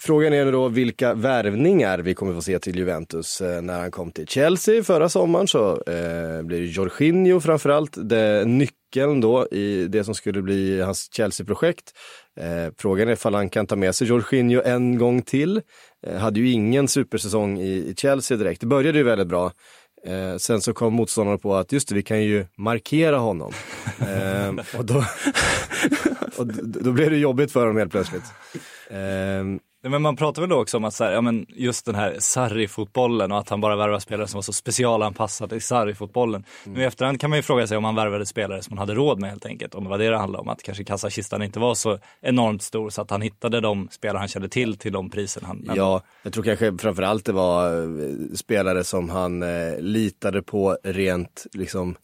Frågan 0.05 0.33
är 0.33 0.45
nu 0.45 0.51
då 0.51 0.67
vilka 0.67 1.13
värvningar 1.13 1.99
vi 1.99 2.13
kommer 2.13 2.33
få 2.33 2.41
se 2.41 2.59
till 2.59 2.77
Juventus. 2.77 3.41
Eh, 3.41 3.61
när 3.61 3.79
han 3.79 3.91
kom 3.91 4.11
till 4.11 4.27
Chelsea 4.27 4.83
förra 4.83 5.09
sommaren 5.09 5.47
så 5.47 5.71
eh, 5.71 6.41
blev 6.41 6.61
det 6.61 6.65
Jorginho 6.65 7.39
framförallt 7.39 8.09
det, 8.09 8.45
nyckeln 8.45 9.21
då 9.21 9.47
i 9.51 9.87
det 9.87 10.03
som 10.03 10.15
skulle 10.15 10.41
bli 10.41 10.81
hans 10.81 11.13
Chelsea-projekt. 11.13 11.91
Eh, 12.39 12.73
frågan 12.77 13.07
är 13.07 13.11
ifall 13.13 13.35
han 13.35 13.49
kan 13.49 13.67
ta 13.67 13.75
med 13.75 13.95
sig 13.95 14.07
Jorginho 14.07 14.61
en 14.65 14.97
gång 14.97 15.21
till. 15.21 15.61
Eh, 16.07 16.17
hade 16.17 16.39
ju 16.39 16.51
ingen 16.51 16.87
supersäsong 16.87 17.59
i, 17.59 17.71
i 17.71 17.93
Chelsea 17.97 18.37
direkt. 18.37 18.61
Det 18.61 18.67
började 18.67 18.97
ju 18.97 19.03
väldigt 19.03 19.27
bra. 19.27 19.51
Eh, 20.05 20.37
sen 20.37 20.61
så 20.61 20.73
kom 20.73 20.93
motståndarna 20.93 21.37
på 21.37 21.55
att 21.55 21.71
just 21.71 21.87
det, 21.87 21.95
vi 21.95 22.03
kan 22.03 22.23
ju 22.23 22.45
markera 22.57 23.17
honom. 23.17 23.53
eh, 23.99 24.77
och 24.77 24.85
då, 24.85 24.95
och 26.37 26.47
då 26.63 26.91
blev 26.91 27.09
det 27.09 27.17
jobbigt 27.17 27.51
för 27.51 27.59
honom 27.59 27.77
helt 27.77 27.91
plötsligt. 27.91 28.25
Eh, 28.89 29.43
men 29.83 30.01
man 30.01 30.15
pratar 30.15 30.41
väl 30.41 30.49
då 30.49 30.61
också 30.61 30.77
om 30.77 30.83
att 30.83 30.93
så 30.93 31.03
här, 31.03 31.11
ja, 31.11 31.21
men 31.21 31.45
just 31.49 31.85
den 31.85 31.95
här 31.95 32.15
Sarri-fotbollen 32.19 33.31
och 33.31 33.37
att 33.37 33.49
han 33.49 33.61
bara 33.61 33.75
värvar 33.75 33.99
spelare 33.99 34.27
som 34.27 34.37
var 34.37 34.41
så 34.41 34.53
specialanpassade 34.53 35.55
i 35.55 35.59
Sarri-fotbollen. 35.59 36.43
Nu 36.63 36.81
i 36.81 36.85
efterhand 36.85 37.19
kan 37.19 37.29
man 37.29 37.39
ju 37.39 37.43
fråga 37.43 37.67
sig 37.67 37.77
om 37.77 37.83
han 37.83 37.95
värvade 37.95 38.25
spelare 38.25 38.61
som 38.61 38.77
han 38.77 38.87
hade 38.87 38.99
råd 38.99 39.19
med 39.19 39.29
helt 39.29 39.45
enkelt. 39.45 39.75
Om 39.75 39.83
det 39.83 39.89
var 39.89 39.97
det 39.97 40.09
det 40.09 40.17
handlade 40.17 40.41
om, 40.41 40.49
att 40.49 40.63
kanske 40.63 40.83
kassakistan 40.83 41.43
inte 41.43 41.59
var 41.59 41.75
så 41.75 41.99
enormt 42.21 42.63
stor 42.63 42.89
så 42.89 43.01
att 43.01 43.09
han 43.09 43.21
hittade 43.21 43.61
de 43.61 43.87
spelare 43.91 44.19
han 44.19 44.27
kände 44.27 44.49
till 44.49 44.77
till 44.77 44.93
de 44.93 45.09
priser 45.09 45.41
han 45.41 45.69
ja, 45.75 46.01
jag 46.23 46.33
tror 46.33 46.43
kanske 46.43 46.77
framförallt 46.77 47.25
det 47.25 47.31
var 47.31 47.81
eh, 47.81 48.35
spelare 48.35 48.83
som 48.83 49.09
han 49.09 49.43
eh, 49.43 49.79
litade 49.79 50.41
på 50.41 50.77
rent 50.83 51.45
liksom 51.53 51.95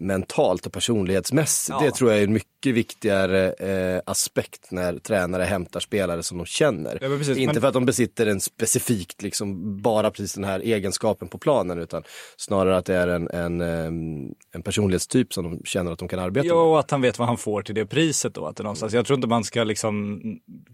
mentalt 0.00 0.66
och 0.66 0.72
personlighetsmässigt. 0.72 1.76
Ja. 1.80 1.84
Det 1.86 1.90
tror 1.90 2.10
jag 2.10 2.20
är 2.20 2.24
en 2.24 2.32
mycket 2.32 2.74
viktigare 2.74 3.52
eh, 3.52 4.00
aspekt 4.06 4.70
när 4.70 4.98
tränare 4.98 5.42
hämtar 5.42 5.80
spelare 5.80 6.22
som 6.22 6.38
de 6.38 6.46
känner. 6.46 6.98
Ja, 7.00 7.08
precis, 7.08 7.36
Inte 7.38 7.52
men- 7.54 7.60
för 7.60 7.68
att 7.68 7.74
de 7.74 7.86
besitter 7.86 8.26
en 8.26 8.40
specifikt, 8.40 9.22
liksom 9.22 9.80
bara 9.82 10.10
precis 10.10 10.34
den 10.34 10.44
här 10.44 10.60
egenskapen 10.60 11.28
på 11.28 11.38
planen 11.38 11.78
utan 11.78 12.02
snarare 12.36 12.76
att 12.76 12.84
det 12.86 12.94
är 12.96 13.08
en, 13.08 13.30
en, 13.30 13.60
eh, 13.60 13.84
en 14.54 14.62
personlighetstyp 14.64 15.32
som 15.32 15.44
de 15.44 15.60
känner 15.64 15.92
att 15.92 15.98
de 15.98 16.08
kan 16.08 16.18
arbeta 16.18 16.46
Ja, 16.46 16.54
med. 16.54 16.62
och 16.62 16.78
att 16.78 16.90
han 16.90 17.00
vet 17.00 17.18
vad 17.18 17.28
han 17.28 17.36
får 17.36 17.62
till 17.62 17.74
det 17.74 17.86
priset 17.86 18.34
då. 18.34 18.46
Att 18.46 18.56
det 18.56 18.62
någonstans, 18.62 18.92
jag 18.92 19.06
tror 19.06 19.14
inte 19.14 19.28
man 19.28 19.44
ska 19.44 19.64
liksom 19.64 20.20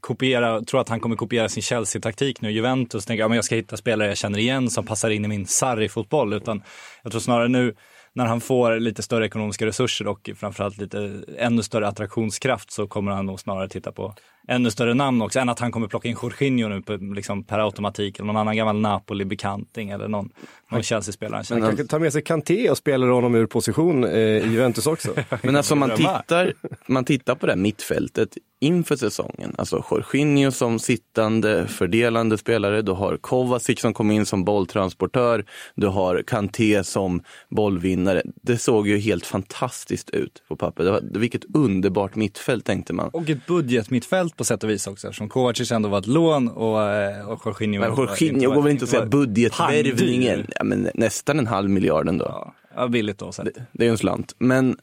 kopiera, 0.01 0.61
tro 0.65 0.81
att 0.81 0.89
han 0.89 1.01
kommer 1.01 1.17
kopiera 1.17 1.49
sin 1.49 1.63
Chelsea-taktik 1.63 2.41
nu. 2.41 2.51
Juventus 2.53 3.07
tänker, 3.07 3.25
ja 3.25 3.29
men 3.29 3.37
jag 3.37 3.45
ska 3.45 3.55
hitta 3.55 3.77
spelare 3.77 4.09
jag 4.09 4.17
känner 4.17 4.39
igen 4.39 4.71
som 4.71 4.87
passar 4.87 5.11
in 5.11 5.25
i 5.25 5.29
min 5.29 5.47
Sarri-fotboll. 5.47 6.33
Utan 6.33 6.63
jag 7.03 7.13
tror 7.13 7.21
snarare 7.21 7.49
nu 7.49 7.75
när 8.15 8.27
han 8.27 8.41
får 8.41 8.81
lite 8.81 9.03
större 9.03 9.27
ekonomiska 9.27 9.67
resurser 9.67 10.07
och 10.07 10.31
framförallt 10.37 10.79
lite 10.79 11.23
ännu 11.39 11.63
större 11.63 11.89
attraktionskraft 11.89 12.71
så 12.71 12.87
kommer 12.87 13.13
han 13.13 13.27
nog 13.27 13.41
snarare 13.41 13.69
titta 13.69 13.93
på 13.93 14.15
ännu 14.49 14.71
större 14.71 14.95
namn 14.95 15.23
också. 15.23 15.41
Än 15.41 15.49
att 15.49 15.59
han 15.59 15.73
kommer 15.73 15.89
plocka 15.89 16.09
in 16.09 16.17
Jorginho 16.23 16.69
nu 16.69 16.83
på, 16.83 16.97
liksom 16.97 17.45
per 17.45 17.59
automatik 17.59 18.19
eller 18.19 18.27
någon 18.27 18.37
annan 18.37 18.57
gammal 18.57 18.81
Napoli-bekanting 18.81 19.91
eller 19.91 20.09
någon, 20.09 20.31
någon 20.73 20.83
Chelsea-spelare 20.83 21.43
han 21.51 21.61
kanske 21.61 21.85
tar 21.85 21.99
med 21.99 22.13
sig 22.13 22.23
Kanté 22.23 22.71
och 22.71 22.79
spelar 22.79 23.09
honom 23.09 23.35
ur 23.35 23.47
position 23.47 24.05
eh, 24.05 24.11
i 24.19 24.49
Juventus 24.53 24.87
också. 24.87 25.15
Men 25.43 25.57
alltså 25.57 25.75
om 25.75 25.81
man 25.81 25.97
tittar, 25.97 26.53
man 26.87 27.05
tittar 27.05 27.35
på 27.35 27.47
det 27.47 27.53
här 27.53 27.59
mittfältet 27.59 28.37
inför 28.63 28.97
säsongen. 28.97 29.55
Alltså 29.59 29.85
Jorginho 29.91 30.51
som 30.51 30.79
sittande 30.79 31.67
fördelande 31.67 32.39
spelare. 32.39 32.83
Du 32.83 32.93
har 32.93 33.17
Kovacic 33.17 33.81
som 33.81 33.95
kom 33.95 34.11
in 34.11 34.27
som 34.27 34.45
bolltransportör. 34.45 35.45
Du 35.75 35.87
har 35.87 36.23
Kanté 36.27 36.85
som 36.85 37.23
bollvinnare. 37.51 38.23
Det 38.43 38.59
såg 38.59 38.89
ju 38.89 38.99
helt 38.99 39.27
fantastiskt 39.27 40.11
ut 40.11 40.43
på 40.49 40.57
papper. 40.57 40.85
Det 40.85 40.91
var, 40.91 41.03
vilket 41.03 41.45
underbart 41.55 42.15
mittfält 42.15 42.65
tänkte 42.65 42.93
man. 42.93 43.09
Och 43.09 43.31
ett 43.31 43.47
budgetmittfält 43.47 44.37
på 44.37 44.45
sätt 44.45 44.65
och 44.65 44.71
vis 44.71 44.87
också 44.87 45.07
eftersom 45.07 45.29
Kovacic 45.29 45.73
ändå 45.73 45.89
var 45.89 45.99
ett 45.99 46.07
lån 46.07 46.49
och, 46.49 46.83
eh, 46.83 47.29
och 47.29 47.43
Jorginho 47.45 47.81
Men 47.81 47.97
Jorginho 47.97 48.55
går 48.55 48.63
väl 48.63 48.73
inte 48.73 48.85
att 48.85 48.91
säga 48.91 49.07
budgetvärvningen. 49.07 50.47
Ja, 50.63 50.67
men 50.67 50.89
nästan 50.95 51.39
en 51.39 51.47
halv 51.47 51.71
miljard 51.71 52.09
ändå. 52.09 52.25
Ja, 52.25 52.55
ja, 52.77 52.89
billigt 52.89 53.19
då 53.19 53.33
sett. 53.33 53.49
Det 53.73 53.83
är 53.83 53.87
ju 53.87 53.91
en 53.91 53.99
slant. 53.99 54.35
Men 54.39 54.77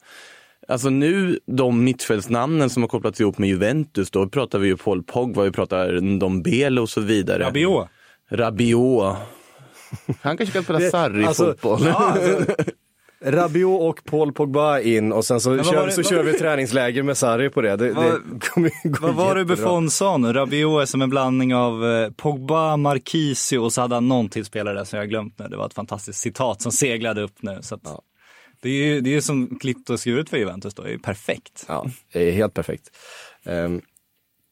alltså 0.67 0.89
nu, 0.89 1.39
de 1.45 1.83
mittfältsnamnen 1.83 2.69
som 2.69 2.83
har 2.83 2.87
kopplats 2.87 3.21
ihop 3.21 3.37
med 3.37 3.49
Juventus, 3.49 4.11
då 4.11 4.27
pratar 4.29 4.59
vi 4.59 4.67
ju 4.67 4.77
Paul 4.77 5.03
Pogba, 5.03 5.43
vi 5.43 5.51
pratar 5.51 6.17
Dombele 6.19 6.81
och 6.81 6.89
så 6.89 7.01
vidare. 7.01 7.43
Rabiot. 7.43 7.87
Rabiot. 8.29 9.15
Han 10.21 10.37
kanske 10.37 10.53
kan 10.53 10.63
spela 10.63 10.79
Det- 10.79 10.89
Sarri-fotboll. 10.91 11.87
alltså- 11.87 12.45
Rabiot 13.21 13.81
och 13.81 14.03
Paul 14.03 14.31
Pogba 14.33 14.79
in 14.79 15.11
och 15.11 15.25
sen 15.25 15.41
så, 15.41 15.63
kör, 15.63 15.85
det- 15.85 15.91
så 15.91 16.03
kör 16.03 16.23
vi 16.23 16.33
träningsläger 16.33 17.03
med 17.03 17.17
Sarri 17.17 17.49
på 17.49 17.61
det. 17.61 17.75
Det, 17.75 17.91
Vad- 17.91 18.05
det 18.05 18.39
kommer 18.47 18.71
Vad 19.01 19.15
var 19.15 19.35
det. 19.35 19.45
Buffon 19.45 19.89
sa 19.89 20.17
nu? 20.17 20.33
Rabiot 20.33 20.81
är 20.81 20.85
som 20.85 21.01
en 21.01 21.09
blandning 21.09 21.55
av 21.55 21.85
eh, 21.85 22.09
Pogba, 22.11 22.77
Marquisio 22.77 23.57
och 23.57 23.73
så 23.73 23.81
hade 23.81 23.95
han 23.95 24.07
någon 24.07 24.29
till 24.29 24.45
spelare 24.45 24.77
där 24.77 24.83
som 24.83 24.97
jag 24.97 25.03
har 25.03 25.09
glömt 25.09 25.39
nu. 25.39 25.47
Det 25.47 25.57
var 25.57 25.65
ett 25.65 25.73
fantastiskt 25.73 26.19
citat 26.19 26.61
som 26.61 26.71
seglade 26.71 27.21
upp 27.21 27.41
nu. 27.41 27.57
Så 27.61 27.75
att, 27.75 27.81
Det 28.61 28.69
är 28.69 28.73
ju 28.73 29.01
det 29.01 29.15
är 29.15 29.21
som 29.21 29.59
klippt 29.59 29.89
och 29.89 29.99
skuret 29.99 30.29
för 30.29 30.37
Juventus 30.37 30.73
då, 30.73 30.83
det 30.83 30.89
är 30.89 30.93
ju 30.93 30.99
perfekt. 30.99 31.65
Ja, 31.67 31.85
det 32.13 32.27
är 32.27 32.31
helt 32.31 32.53
perfekt. 32.53 32.83
Ehm, 33.45 33.81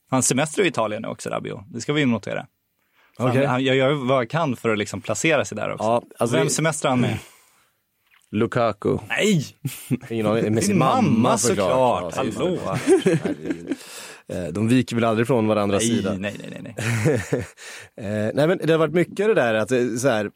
Han 0.09 0.23
semestrar 0.23 0.65
i 0.65 0.67
Italien 0.67 1.01
nu 1.01 1.07
också, 1.07 1.29
Rabiot. 1.29 1.59
Det 1.73 1.81
ska 1.81 1.93
vi 1.93 2.05
notera. 2.05 2.45
Okej. 3.19 3.37
Han, 3.41 3.45
han, 3.45 3.63
jag 3.63 3.75
gör 3.75 3.93
vad 3.93 4.17
jag 4.17 4.29
kan 4.29 4.55
för 4.55 4.69
att 4.69 4.77
liksom 4.77 5.01
placera 5.01 5.45
sig 5.45 5.55
där 5.55 5.71
också. 5.73 5.83
Ja, 5.85 6.03
alltså 6.19 6.35
Vem 6.37 6.45
det- 6.47 6.53
semestrar 6.53 6.89
han 6.91 7.01
med? 7.01 7.17
Lukaku. 8.31 8.97
Nej! 9.09 9.45
ingen 10.09 10.25
aning, 10.25 10.53
med 10.53 10.63
sin 10.63 10.77
mamma, 10.77 11.01
mamma 11.01 11.37
såklart! 11.37 12.15
Det. 12.15 12.35
Hallå! 12.37 12.57
Eh, 14.29 14.43
De 14.53 14.67
viker 14.67 14.95
väl 14.95 15.03
aldrig 15.05 15.27
från 15.27 15.47
varandras 15.47 15.83
Nej, 15.83 15.97
sida. 15.97 16.15
nej, 16.19 16.35
nej, 16.39 16.59
nej, 16.63 16.75
nej. 16.75 17.45
Eh, 18.27 18.31
men 18.47 18.57
det 18.63 18.71
har 18.71 18.77
varit 18.79 18.93
mycket 18.93 19.27
det 19.27 19.33
där 19.33 19.53
att 19.53 19.69
är 19.77 19.97
så 19.97 20.07
här, 20.09 20.25
eh, 20.25 20.31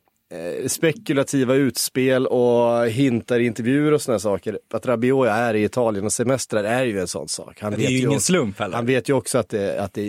spekulativa 0.67 1.55
utspel 1.55 2.27
och 2.27 2.87
hintar 2.87 3.39
i 3.39 3.45
intervjuer 3.45 3.91
och 3.91 4.01
sådana 4.01 4.19
saker. 4.19 4.59
Att 4.73 4.85
Rabiot 4.85 5.27
är 5.27 5.53
i 5.53 5.63
Italien 5.63 6.05
och 6.05 6.13
semestrar 6.13 6.63
är 6.63 6.83
ju 6.85 6.99
en 6.99 7.07
sån 7.07 7.27
sak. 7.27 7.57
Han 7.61 7.71
Det 7.73 7.77
är 7.85 7.89
ju 7.89 7.89
ju 7.93 7.97
ingen 7.97 8.09
också- 8.09 8.19
slump 8.21 8.59
heller. 8.59 8.75
Han 8.75 8.85
vet 8.85 9.09
ju 9.09 9.13
också 9.13 9.37
att 9.37 9.49
det, 9.49 9.79
att 9.83 9.93
det 9.93 10.01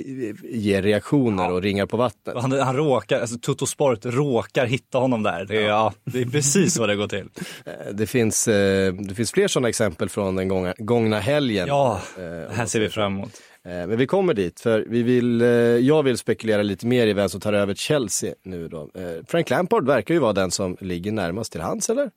ger 0.43 0.83
reaktioner 0.83 1.53
och 1.53 1.63
ringar 1.63 1.87
på 1.87 1.97
vattnet. 1.97 2.37
Han, 2.37 2.53
han 2.53 2.77
råkar, 2.77 3.21
alltså 3.21 3.39
Toto 3.39 3.67
Sport 3.67 3.99
råkar 4.05 4.67
hitta 4.67 4.99
honom 4.99 5.23
där. 5.23 5.45
Det 5.45 5.57
är, 5.57 5.69
ja. 5.69 5.93
det 6.05 6.21
är 6.21 6.25
precis 6.27 6.75
så 6.75 6.87
det 6.87 6.97
går 6.97 7.09
till. 7.09 7.29
Eh, 7.67 7.73
Det 7.95 8.07
finns, 8.07 8.49
eh, 8.49 8.93
det 8.95 9.15
finns 9.15 9.33
fler 9.33 9.49
sådana 9.49 9.69
exempel 9.69 10.09
från 10.09 10.37
den 10.37 10.49
gångna, 10.49 10.75
gångna 10.79 11.19
helgen. 11.21 11.69
Ja, 11.69 12.01
Eh, 12.17 12.23
det 12.23 12.49
här 12.55 12.67
ser 12.67 12.81
vi 12.81 12.89
fram 12.89 13.13
emot. 13.17 13.31
Eh, 13.67 13.87
Men 13.87 13.97
vi 13.97 14.07
kommer 14.07 14.35
dit, 14.35 14.61
för 14.61 14.85
vi 14.89 15.03
vill, 15.03 15.41
eh, 15.41 15.49
jag 15.49 16.03
vill 16.03 16.19
spekulera 16.19 16.63
lite 16.63 16.87
mer 16.87 17.07
i 17.07 17.13
vem 17.13 17.29
som 17.29 17.41
tar 17.41 17.53
över 17.53 17.75
Chelsea 17.75 18.35
nu 18.43 18.69
då. 18.69 18.91
Eh, 18.95 19.25
Frank 19.27 19.51
Lampard 19.51 19.87
verkar 19.87 20.15
ju 20.15 20.21
vara 20.21 20.33
den 20.33 20.51
som 20.51 20.77
ligger 20.81 21.13
närmast 21.13 21.53
till 21.53 21.61
hands, 21.61 21.91
eller? 21.91 22.11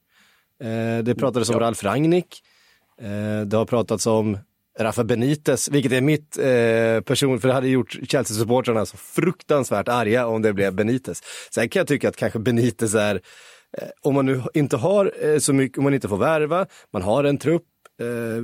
Det 1.04 1.16
pratades 1.16 1.50
om 1.50 1.60
Ralf 1.60 1.84
Rangnick. 1.84 2.42
Det 3.46 3.58
har 3.58 3.66
pratats 3.66 4.08
om 4.08 4.38
Rafa 4.80 5.04
Benitez, 5.04 5.70
vilket 5.70 5.92
är 5.92 6.02
mitt 6.02 6.38
eh, 6.38 7.02
person, 7.02 7.40
för 7.40 7.48
det 7.48 7.54
hade 7.54 7.68
gjort 7.68 7.98
Chelsea-supportrarna 8.08 8.86
så 8.86 8.98
fruktansvärt 8.98 9.88
arga 9.88 10.28
om 10.28 10.42
det 10.42 10.54
blev 10.54 10.74
Benitez. 10.74 11.24
Sen 11.52 11.70
kan 11.70 11.80
jag 11.80 11.88
tycka 11.88 12.10
att 12.10 12.16
kanske 12.16 12.40
Benitez 12.40 12.96
är, 12.96 13.16
eh, 13.78 13.88
om 14.02 14.14
man 14.14 14.26
nu 14.26 14.42
inte 14.54 14.78
har 14.78 15.12
eh, 15.22 15.38
så 15.38 15.54
mycket, 15.54 15.78
om 15.78 15.84
man 15.84 15.94
inte 15.94 16.08
får 16.10 16.18
värva, 16.18 16.66
man 16.94 17.02
har 17.02 17.24
en 17.24 17.38
trupp 17.38 17.64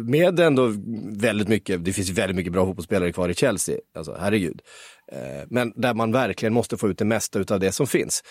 med 0.05 0.39
ändå 0.39 0.73
väldigt 1.11 1.47
mycket, 1.47 1.85
det 1.85 1.93
finns 1.93 2.09
väldigt 2.09 2.35
mycket 2.35 2.53
bra 2.53 2.65
fotbollsspelare 2.65 3.11
kvar 3.11 3.29
i 3.29 3.33
Chelsea, 3.33 3.77
alltså 3.95 4.17
herregud. 4.19 4.61
Eh, 5.11 5.47
men 5.49 5.73
där 5.75 5.93
man 5.93 6.11
verkligen 6.11 6.53
måste 6.53 6.77
få 6.77 6.89
ut 6.89 6.97
det 6.97 7.05
mesta 7.05 7.39
av 7.53 7.59
det 7.59 7.71
som 7.71 7.87
finns. 7.87 8.23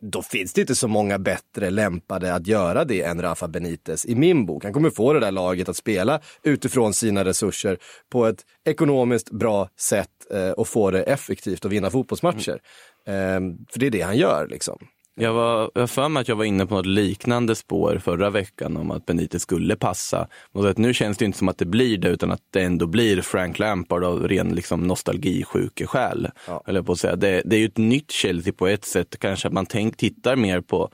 Då 0.00 0.22
finns 0.22 0.52
det 0.52 0.60
inte 0.60 0.74
så 0.74 0.88
många 0.88 1.18
bättre 1.18 1.70
lämpade 1.70 2.34
att 2.34 2.46
göra 2.46 2.84
det 2.84 3.02
än 3.02 3.22
Rafa 3.22 3.48
Benitez 3.48 4.06
i 4.06 4.14
min 4.14 4.46
bok. 4.46 4.64
Han 4.64 4.72
kommer 4.72 4.90
få 4.90 5.12
det 5.12 5.20
där 5.20 5.32
laget 5.32 5.68
att 5.68 5.76
spela 5.76 6.20
utifrån 6.42 6.94
sina 6.94 7.24
resurser 7.24 7.78
på 8.12 8.26
ett 8.26 8.44
ekonomiskt 8.64 9.30
bra 9.30 9.68
sätt 9.80 10.10
eh, 10.30 10.50
och 10.50 10.68
få 10.68 10.90
det 10.90 11.02
effektivt 11.02 11.64
och 11.64 11.72
vinna 11.72 11.90
fotbollsmatcher. 11.90 12.60
Eh, 13.06 13.40
för 13.70 13.78
det 13.78 13.86
är 13.86 13.90
det 13.90 14.00
han 14.00 14.16
gör 14.16 14.46
liksom. 14.50 14.78
Jag 15.18 15.32
var 15.32 15.70
jag 15.74 15.90
för 15.90 16.08
mig 16.08 16.20
att 16.20 16.28
jag 16.28 16.36
var 16.36 16.44
inne 16.44 16.66
på 16.66 16.74
något 16.74 16.86
liknande 16.86 17.54
spår 17.54 18.00
förra 18.04 18.30
veckan 18.30 18.76
om 18.76 18.90
att 18.90 19.06
Benitez 19.06 19.42
skulle 19.42 19.76
passa. 19.76 20.28
Och 20.52 20.68
att 20.68 20.78
nu 20.78 20.94
känns 20.94 21.18
det 21.18 21.24
inte 21.24 21.38
som 21.38 21.48
att 21.48 21.58
det 21.58 21.64
blir 21.64 21.98
det 21.98 22.08
utan 22.08 22.32
att 22.32 22.42
det 22.50 22.62
ändå 22.62 22.86
blir 22.86 23.20
Frank 23.22 23.58
Lampard 23.58 24.04
av 24.04 24.28
ren 24.28 24.48
liksom, 24.48 24.80
nostalgisjukeskäl. 24.80 26.28
Ja. 26.46 26.62
Eller 26.66 26.82
på 26.82 26.92
att 26.92 26.98
säga. 26.98 27.16
Det, 27.16 27.42
det 27.44 27.56
är 27.56 27.60
ju 27.60 27.66
ett 27.66 27.76
nytt 27.76 28.10
Chelsea 28.10 28.52
på 28.52 28.66
ett 28.66 28.84
sätt. 28.84 29.16
Kanske 29.18 29.48
att 29.48 29.54
man 29.54 29.66
tänk, 29.66 29.96
tittar 29.96 30.36
mer 30.36 30.60
på 30.60 30.90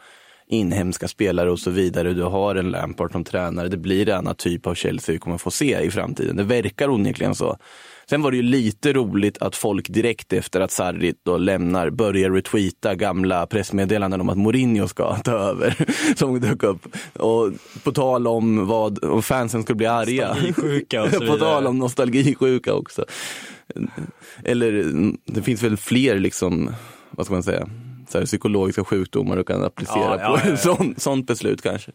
inhemska 0.53 1.09
spelare 1.09 1.51
och 1.51 1.59
så 1.59 1.71
vidare. 1.71 2.13
Du 2.13 2.23
har 2.23 2.55
en 2.55 2.71
Lampard 2.71 3.13
som 3.13 3.25
tränare. 3.25 3.69
Det 3.69 3.77
blir 3.77 4.09
en 4.09 4.19
annan 4.19 4.35
typ 4.35 4.67
av 4.67 4.75
Chelsea 4.75 5.13
vi 5.13 5.19
kommer 5.19 5.39
få 5.39 5.51
se 5.51 5.81
i 5.81 5.91
framtiden. 5.91 6.37
Det 6.37 6.43
verkar 6.43 6.91
onekligen 6.91 7.35
så. 7.35 7.57
Sen 8.11 8.23
var 8.23 8.31
det 8.31 8.37
ju 8.37 8.43
lite 8.43 8.93
roligt 8.93 9.39
att 9.39 9.57
folk 9.57 9.89
direkt 9.89 10.33
efter 10.33 10.61
att 10.61 10.71
Sarri 10.71 11.15
då 11.23 11.37
lämnar 11.37 11.91
börjar 11.91 12.31
retweeta 12.31 12.95
gamla 12.95 13.47
pressmeddelanden 13.47 14.21
om 14.21 14.29
att 14.29 14.39
Mourinho 14.39 14.89
ska 14.89 15.17
ta 15.25 15.33
över. 15.33 15.87
Som 16.17 16.41
dök 16.41 16.63
upp. 16.63 16.97
Och 17.13 17.53
på 17.83 17.93
tal 17.93 18.27
om 18.27 18.67
vad 18.67 19.05
om 19.05 19.23
fansen 19.23 19.63
skulle 19.63 19.77
bli 19.77 19.87
arga. 19.87 20.29
Nostalgisjuka 20.29 21.03
och 21.03 21.11
så 21.11 21.19
på 21.19 21.25
vidare. 21.25 21.39
tal 21.39 21.67
om 21.67 21.79
nostalgisjuka 21.79 22.75
också. 22.75 23.05
Eller 24.45 24.93
det 25.25 25.43
finns 25.43 25.63
väl 25.63 25.77
fler 25.77 26.19
liksom, 26.19 26.71
vad 27.11 27.27
ska 27.27 27.35
man 27.35 27.43
säga, 27.43 27.69
så 28.13 28.19
här, 28.19 28.27
psykologiska 28.27 28.85
sjukdomar 28.85 29.37
du 29.37 29.45
kan 29.45 29.65
applicera 29.65 30.21
Ja, 30.21 30.39
på 30.43 30.49
ja, 30.49 30.57
sånt, 30.77 31.03
sånt 31.03 31.27
beslut 31.27 31.63
kanske. 31.63 31.93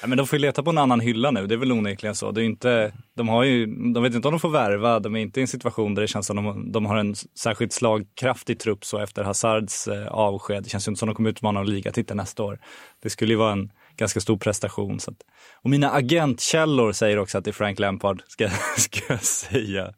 Ja, 0.00 0.06
men 0.06 0.18
de 0.18 0.26
får 0.26 0.38
ju 0.38 0.42
leta 0.42 0.62
på 0.62 0.70
en 0.70 0.78
annan 0.78 1.00
hylla 1.00 1.30
nu, 1.30 1.46
det 1.46 1.54
är 1.54 1.58
väl 1.58 1.72
onekligen 1.72 2.14
så. 2.14 2.30
Det 2.30 2.42
är 2.42 2.44
inte, 2.44 2.92
de, 3.16 3.28
har 3.28 3.44
ju, 3.44 3.66
de 3.66 4.02
vet 4.02 4.14
inte 4.14 4.28
om 4.28 4.32
de 4.32 4.40
får 4.40 4.50
värva, 4.50 5.00
de 5.00 5.16
är 5.16 5.20
inte 5.20 5.40
i 5.40 5.42
en 5.42 5.48
situation 5.48 5.94
där 5.94 6.02
det 6.02 6.08
känns 6.08 6.26
som 6.26 6.36
de, 6.36 6.72
de 6.72 6.86
har 6.86 6.96
en 6.96 7.14
särskilt 7.38 7.72
slagkraftig 7.72 8.58
trupp 8.58 8.84
så 8.84 8.98
efter 8.98 9.24
Hazards 9.24 9.88
eh, 9.88 10.06
avsked. 10.06 10.62
Det 10.62 10.70
känns 10.70 10.88
ju 10.88 10.90
inte 10.90 10.98
som 10.98 11.08
de 11.08 11.14
kommer 11.14 11.30
utmana 11.30 11.60
en 11.60 11.66
ligatitel 11.66 12.16
nästa 12.16 12.42
år. 12.42 12.58
Det 13.02 13.10
skulle 13.10 13.32
ju 13.32 13.38
vara 13.38 13.52
en 13.52 13.70
ganska 13.96 14.20
stor 14.20 14.36
prestation. 14.36 15.00
Så 15.00 15.10
att, 15.10 15.16
och 15.62 15.70
mina 15.70 15.90
agentkällor 15.90 16.92
säger 16.92 17.18
också 17.18 17.38
att 17.38 17.44
det 17.44 17.50
är 17.50 17.52
Frank 17.52 17.78
Lampard, 17.78 18.22
ska, 18.28 18.48
ska 18.76 19.00
jag 19.08 19.22
säga. 19.22 19.92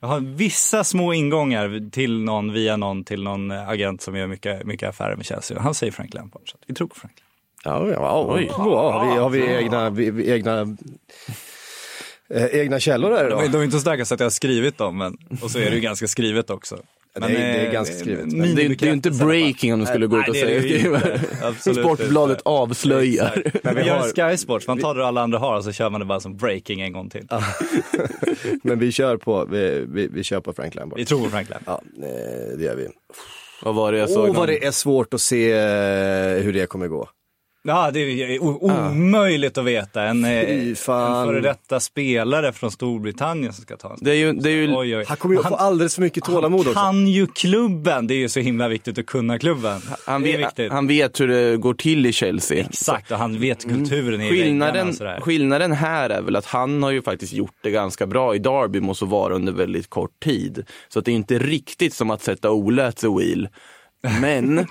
Jag 0.00 0.08
har 0.08 0.20
vissa 0.20 0.84
små 0.84 1.12
ingångar 1.12 1.90
till 1.90 2.20
någon, 2.24 2.52
via 2.52 2.76
någon, 2.76 3.04
till 3.04 3.22
någon 3.22 3.50
eh, 3.50 3.68
agent 3.68 4.02
som 4.02 4.16
gör 4.16 4.26
mycket, 4.26 4.66
mycket 4.66 4.88
affärer 4.88 5.16
med 5.16 5.26
Chelsea. 5.26 5.60
Han 5.60 5.74
säger 5.74 5.92
Frank 5.92 6.14
Lampard, 6.14 6.50
så 6.50 6.56
vi 6.66 6.74
tror 6.74 6.88
på 6.88 6.94
Frank 6.94 7.12
Lampard. 7.16 7.26
Ja, 7.64 7.92
ja, 7.92 8.34
oj. 8.34 8.50
Ja, 8.58 8.92
har 8.92 9.10
vi, 9.10 9.20
har 9.20 9.30
vi 9.30 9.56
egna, 9.56 9.90
vi, 9.90 10.10
vi, 10.10 10.30
egna, 10.30 10.76
eh, 12.34 12.44
egna 12.60 12.80
källor 12.80 13.10
där 13.10 13.24
De 13.24 13.30
då? 13.30 13.40
är, 13.40 13.48
de 13.48 13.58
är 13.60 13.64
inte 13.64 13.76
så 13.76 13.80
starka 13.80 14.04
så 14.04 14.14
att 14.14 14.20
jag 14.20 14.24
har 14.24 14.30
skrivit 14.30 14.78
dem, 14.78 14.98
men, 14.98 15.16
och 15.42 15.50
så 15.50 15.58
är 15.58 15.70
det 15.70 15.74
ju 15.74 15.80
ganska 15.80 16.06
skrivet 16.08 16.50
också. 16.50 16.78
Det 17.20 17.24
är- 17.24 17.28
det 17.28 17.36
är 17.38 17.66
eh, 17.66 17.72
ganska 17.72 17.94
skrivet. 17.94 18.24
Men 18.32 18.40
Det 18.56 18.62
är, 18.64 18.68
det 18.68 18.82
är 18.82 18.86
ju 18.86 18.92
inte 18.92 19.10
breaking 19.10 19.72
om 19.74 19.80
du 19.80 19.86
skulle 19.86 20.06
gå 20.06 20.18
ut 20.18 20.24
Nej, 20.28 20.44
och 20.56 20.62
det 20.62 20.68
det 20.68 21.00
säga. 21.00 21.20
Absolut 21.42 21.78
Sportbladet 21.78 22.38
inte. 22.38 22.48
avslöjar. 22.48 23.42
Men 23.44 23.52
Men 23.62 23.74
vi 23.74 23.80
vi 23.82 23.86
gör 23.88 24.30
Sky 24.30 24.36
Sports, 24.36 24.66
man 24.66 24.78
tar 24.78 24.94
det 24.94 25.06
alla 25.06 25.20
andra 25.22 25.38
har 25.38 25.56
och 25.56 25.64
så 25.64 25.72
kör 25.72 25.90
man 25.90 26.00
det 26.00 26.04
bara 26.06 26.20
som 26.20 26.36
breaking 26.36 26.80
en 26.80 26.92
gång 26.92 27.10
till. 27.10 27.26
Men 28.62 28.78
vi 28.78 28.92
kör 28.92 29.16
på, 29.16 29.44
vi, 29.50 29.84
vi, 29.88 30.08
vi 30.12 30.22
kör 30.22 30.40
på 30.40 30.52
Frank 30.52 30.74
Lampard. 30.74 30.98
Vi 30.98 31.04
tror 31.04 31.24
på 31.24 31.30
Frank 31.30 31.48
Lampard. 31.50 31.80
Ja, 32.00 32.06
eh, 32.06 32.58
det 32.58 32.64
gör 32.64 32.76
vi. 32.76 32.88
Vad 33.62 33.74
var 33.74 33.92
det 33.92 33.98
jag 33.98 34.10
såg? 34.10 34.24
Åh, 34.24 34.30
om- 34.30 34.36
vad 34.36 34.48
det 34.48 34.64
är 34.64 34.70
svårt 34.70 35.14
att 35.14 35.20
se 35.20 35.52
eh, 35.52 36.42
hur 36.42 36.52
det 36.52 36.66
kommer 36.66 36.88
gå. 36.88 37.08
Ja, 37.66 37.90
det 37.90 38.00
är 38.00 38.42
omöjligt 38.42 39.58
att 39.58 39.64
veta. 39.64 40.02
En, 40.02 40.24
eh, 40.24 40.30
en 40.30 40.76
före 40.76 41.40
detta 41.40 41.80
spelare 41.80 42.52
från 42.52 42.70
Storbritannien 42.70 43.52
som 43.52 43.62
ska 43.62 43.76
ta 43.76 43.90
en 43.90 43.96
Det 44.00 44.10
är 44.10 44.14
ju, 44.14 44.32
det 44.32 44.50
är 44.50 44.54
ju 44.54 44.76
Oj, 44.76 44.96
oj. 44.96 45.04
Han 45.08 45.16
kommer 45.16 45.36
ju 45.36 45.42
få 45.42 45.54
alldeles 45.54 45.94
för 45.94 46.02
mycket 46.02 46.24
tålamod 46.24 46.60
Han 46.60 46.68
också. 46.68 46.80
kan 46.80 47.08
ju 47.08 47.26
klubben, 47.26 48.06
det 48.06 48.14
är 48.14 48.18
ju 48.18 48.28
så 48.28 48.40
himla 48.40 48.68
viktigt 48.68 48.98
att 48.98 49.06
kunna 49.06 49.38
klubben. 49.38 49.80
han, 50.06 50.22
vet, 50.22 50.70
han 50.70 50.86
vet 50.86 51.20
hur 51.20 51.28
det 51.28 51.56
går 51.56 51.74
till 51.74 52.06
i 52.06 52.12
Chelsea. 52.12 52.64
Exakt, 52.64 53.10
och 53.10 53.18
han 53.18 53.40
vet 53.40 53.62
kulturen 53.62 54.20
i 54.20 54.30
väggarna 54.30 54.44
Skillnaden, 54.44 54.94
sådär. 54.94 55.20
skillnaden 55.20 55.72
här 55.72 56.10
är 56.10 56.22
väl 56.22 56.36
att 56.36 56.46
han 56.46 56.82
har 56.82 56.90
ju 56.90 57.02
faktiskt 57.02 57.32
gjort 57.32 57.56
det 57.62 57.70
ganska 57.70 58.06
bra 58.06 58.34
i 58.34 58.38
Derby, 58.38 58.80
måste 58.80 59.04
vara 59.04 59.34
under 59.34 59.52
väldigt 59.52 59.90
kort 59.90 60.20
tid. 60.24 60.64
Så 60.88 60.98
att 60.98 61.04
det 61.04 61.10
är 61.10 61.16
inte 61.16 61.38
riktigt 61.38 61.94
som 61.94 62.10
att 62.10 62.22
sätta 62.22 62.50
Ole 62.50 62.86
at 62.86 62.96
the 62.96 63.08
wheel. 63.08 63.48
Men, 64.20 64.66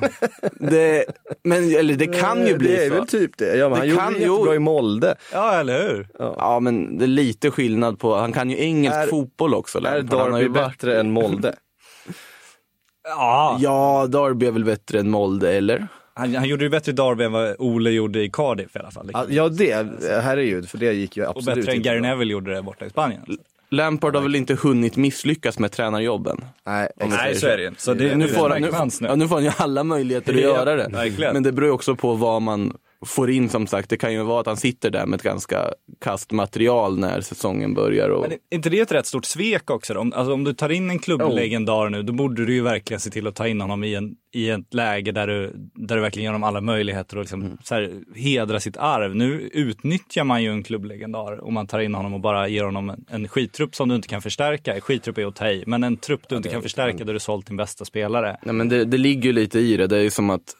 det, 0.59 1.05
men 1.43 1.75
eller 1.75 1.95
det 1.95 2.07
kan 2.07 2.47
ju 2.47 2.57
bli 2.57 2.67
Det 2.71 2.85
är 2.85 2.89
så. 2.89 2.95
väl 2.95 3.07
typ 3.07 3.37
det. 3.37 3.55
Ja, 3.57 3.69
men 3.69 3.79
Det 3.79 3.79
han 3.79 3.87
gjorde 3.89 4.01
kan 4.03 4.13
det 4.13 4.19
ju- 4.19 4.31
jättebra 4.31 4.55
i 4.55 4.59
Molde. 4.59 5.15
Ja, 5.33 5.53
eller 5.59 5.87
hur? 5.87 6.07
Ja, 6.19 6.59
men 6.59 6.97
det 6.97 7.05
är 7.05 7.07
lite 7.07 7.51
skillnad 7.51 7.99
på, 7.99 8.15
han 8.15 8.33
kan 8.33 8.49
ju 8.49 8.57
engelsk 8.59 8.97
Är- 8.97 9.07
fotboll 9.07 9.53
också. 9.53 9.77
Är 9.77 10.01
varit- 10.01 10.53
bättre 10.53 10.99
än 10.99 11.11
Molde? 11.11 11.55
Ja, 13.07 13.57
Ja, 13.61 14.07
Derby 14.07 14.45
är 14.45 14.51
väl 14.51 14.65
bättre 14.65 14.99
än 14.99 15.09
Molde, 15.09 15.53
eller? 15.57 15.87
han, 16.13 16.35
han 16.35 16.47
gjorde 16.47 16.63
ju 16.63 16.69
bättre 16.69 16.91
i 16.91 16.95
Derby 16.95 17.23
än 17.23 17.31
vad 17.31 17.55
Ole 17.59 17.89
gjorde 17.89 18.23
i 18.23 18.29
Cardiff 18.29 18.75
i 18.75 18.79
alla 18.79 18.91
fall. 18.91 19.09
Ja, 19.13 19.25
Ja, 19.29 19.49
det, 19.49 19.73
herregud, 20.23 20.69
för 20.69 20.77
det 20.77 20.93
gick 20.93 21.17
ju 21.17 21.23
och 21.25 21.29
absolut 21.37 21.55
bättre 21.65 21.71
än 21.71 21.81
Gary. 21.81 21.99
Neville 22.01 22.31
gjorde 22.31 22.53
det 22.55 22.61
borta 22.61 22.85
i 22.85 22.89
Spanien. 22.89 23.21
Lampard 23.75 24.15
har 24.15 24.21
väl 24.21 24.35
inte 24.35 24.53
hunnit 24.55 24.95
misslyckas 24.95 25.59
med 25.59 25.71
tränarjobben? 25.71 26.45
Nej, 26.65 26.89
Nej, 26.95 27.35
så 27.35 27.47
är 27.47 27.57
det 27.57 27.63
ju. 27.63 27.71
Så 27.77 27.93
det, 27.93 28.03
nu 28.03 28.15
nu 28.15 28.27
får, 28.27 28.49
han, 28.49 28.61
nu, 29.01 29.07
ja, 29.07 29.15
nu 29.15 29.27
får 29.27 29.35
han 29.35 29.43
ju 29.43 29.51
alla 29.57 29.83
möjligheter 29.83 30.33
att 30.33 30.39
göra 30.41 30.75
det. 30.75 30.87
verkligen. 30.91 31.33
Men 31.33 31.43
det 31.43 31.51
beror 31.51 31.67
ju 31.67 31.73
också 31.73 31.95
på 31.95 32.13
vad 32.13 32.41
man 32.41 32.73
får 33.05 33.29
in 33.29 33.49
som 33.49 33.67
sagt. 33.67 33.89
Det 33.89 33.97
kan 33.97 34.13
ju 34.13 34.23
vara 34.23 34.39
att 34.39 34.45
han 34.47 34.57
sitter 34.57 34.89
där 34.89 35.05
med 35.05 35.17
ett 35.17 35.23
ganska 35.23 35.69
kast 36.01 36.31
material 36.31 36.99
när 36.99 37.21
säsongen 37.21 37.73
börjar. 37.73 38.09
Och... 38.09 38.21
Men 38.21 38.31
är 38.31 38.37
inte 38.55 38.69
det 38.69 38.79
ett 38.79 38.91
rätt 38.91 39.05
stort 39.05 39.25
svek 39.25 39.69
också? 39.69 39.93
Om, 39.93 40.13
alltså, 40.15 40.33
om 40.33 40.43
du 40.43 40.53
tar 40.53 40.69
in 40.69 40.89
en 40.89 40.99
klubblegendar 40.99 41.89
nu, 41.89 42.03
då 42.03 42.13
borde 42.13 42.45
du 42.45 42.53
ju 42.53 42.61
verkligen 42.61 42.99
se 42.99 43.09
till 43.09 43.27
att 43.27 43.35
ta 43.35 43.47
in 43.47 43.61
honom 43.61 43.83
i, 43.83 43.95
en, 43.95 44.15
i 44.33 44.49
ett 44.49 44.73
läge 44.73 45.11
där 45.11 45.27
du, 45.27 45.51
där 45.73 45.95
du 45.95 46.01
verkligen 46.01 46.23
ger 46.23 46.29
honom 46.29 46.43
alla 46.43 46.61
möjligheter 46.61 47.17
och 47.17 47.23
liksom, 47.23 47.41
Mm. 47.45 47.57
så 47.63 47.75
här, 47.75 47.91
hedra 48.15 48.59
sitt 48.59 48.77
arv. 48.77 49.15
Nu 49.15 49.49
utnyttjar 49.53 50.23
man 50.23 50.43
ju 50.43 50.51
en 50.51 50.63
klubblegendar 50.63 51.43
om 51.43 51.53
man 51.53 51.67
tar 51.67 51.79
in 51.79 51.95
honom 51.95 52.13
och 52.13 52.19
bara 52.19 52.47
ger 52.47 52.63
honom 52.63 52.89
en, 52.89 53.05
en 53.09 53.27
skittrupp 53.27 53.75
som 53.75 53.89
du 53.89 53.95
inte 53.95 54.07
kan 54.07 54.21
förstärka. 54.21 54.81
Skittrupp 54.81 55.17
är 55.17 55.25
att 55.25 55.35
ta 55.35 55.47
i, 55.47 55.63
men 55.67 55.83
en 55.83 55.97
trupp 55.97 56.21
du 56.29 56.35
inte 56.35 56.49
kan 56.49 56.61
förstärka 56.61 57.03
där 57.03 57.13
du 57.13 57.19
sålt 57.19 57.47
din 57.47 57.57
bästa 57.57 57.85
spelare. 57.85 58.37
Nej, 58.43 58.55
men 58.55 58.69
det, 58.69 58.85
det 58.85 58.97
ligger 58.97 59.23
ju 59.23 59.33
lite 59.33 59.59
i 59.59 59.77
det. 59.77 59.87
Det 59.87 59.97
är 59.97 60.01
ju 60.01 60.09
som 60.09 60.29
att 60.29 60.55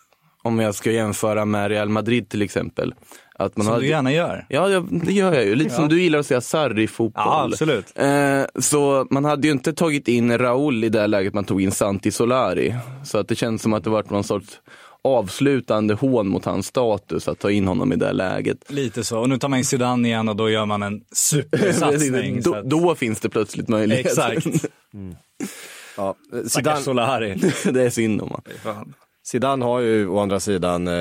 om 0.46 0.60
jag 0.60 0.76
ska 0.76 0.92
jämföra 0.92 1.46
med 1.46 1.70
Real 1.70 1.90
Madrid 1.90 2.30
till 2.30 2.42
exempel. 2.42 2.94
Att 3.38 3.58
man 3.58 3.66
Som 3.66 3.74
har- 3.74 3.82
du 3.82 3.88
gärna 3.88 4.12
gör. 4.14 4.46
Ja, 4.50 4.70
ja, 4.70 4.84
det 4.92 5.12
gör 5.14 5.34
jag 5.34 5.46
ju. 5.46 5.56
Lite 5.56 5.70
som 5.76 5.88
du 5.90 6.02
gillar 6.02 6.20
att 6.20 6.26
säga 6.26 6.42
Sarri-fotboll. 6.42 7.24
Ja, 7.26 7.44
absolut. 7.52 7.92
Eh, 7.96 8.42
så 8.60 9.08
man 9.10 9.26
hade 9.26 9.48
ju 9.48 9.54
inte 9.54 9.74
tagit 9.74 10.08
in 10.08 10.38
Raúl 10.38 10.84
i 10.84 10.90
det 10.90 11.00
här 11.00 11.08
läget 11.08 11.34
man 11.34 11.44
tog 11.46 11.62
in 11.62 11.72
Santi 11.72 12.12
Solari. 12.12 12.76
Så 13.06 13.18
att 13.18 13.28
det 13.28 13.36
känns 13.36 13.62
som 13.62 13.74
att 13.74 13.84
det 13.84 13.90
varit 13.90 14.10
någon 14.10 14.24
sorts 14.24 14.60
avslutande 15.02 15.94
hån 15.94 16.28
mot 16.28 16.46
hans 16.46 16.68
status 16.68 17.28
att 17.28 17.40
ta 17.40 17.52
in 17.52 17.68
honom 17.68 17.94
i 17.94 17.96
det 17.96 18.06
här 18.06 18.14
läget. 18.14 18.58
Lite 18.72 19.04
så. 19.04 19.20
Och 19.20 19.30
nu 19.30 19.38
tar 19.38 19.48
man 19.50 19.60
in 19.60 19.66
Zidane 19.66 20.08
igen 20.08 20.30
och 20.30 20.36
då 20.36 20.50
gör 20.50 20.66
man 20.66 20.84
en 20.84 21.02
supersatsning. 21.14 22.42
då, 22.44 22.56
att- 22.56 22.70
då 22.70 22.96
finns 22.96 23.20
det 23.20 23.30
plötsligt 23.30 23.68
möjlighet. 23.68 24.06
Exakt. 24.06 24.48
Ja, 25.98 26.16
Stackars 26.32 26.52
Zidane, 26.52 26.82
Solari. 26.82 27.36
det 27.72 27.82
är 27.84 27.90
synd 27.90 28.22
om 28.22 28.30
honom. 28.30 28.94
Zidane 29.26 29.66
har 29.66 29.80
ju 29.80 30.08
å 30.08 30.20
andra 30.20 30.40
sidan 30.40 30.88
eh, 30.88 30.94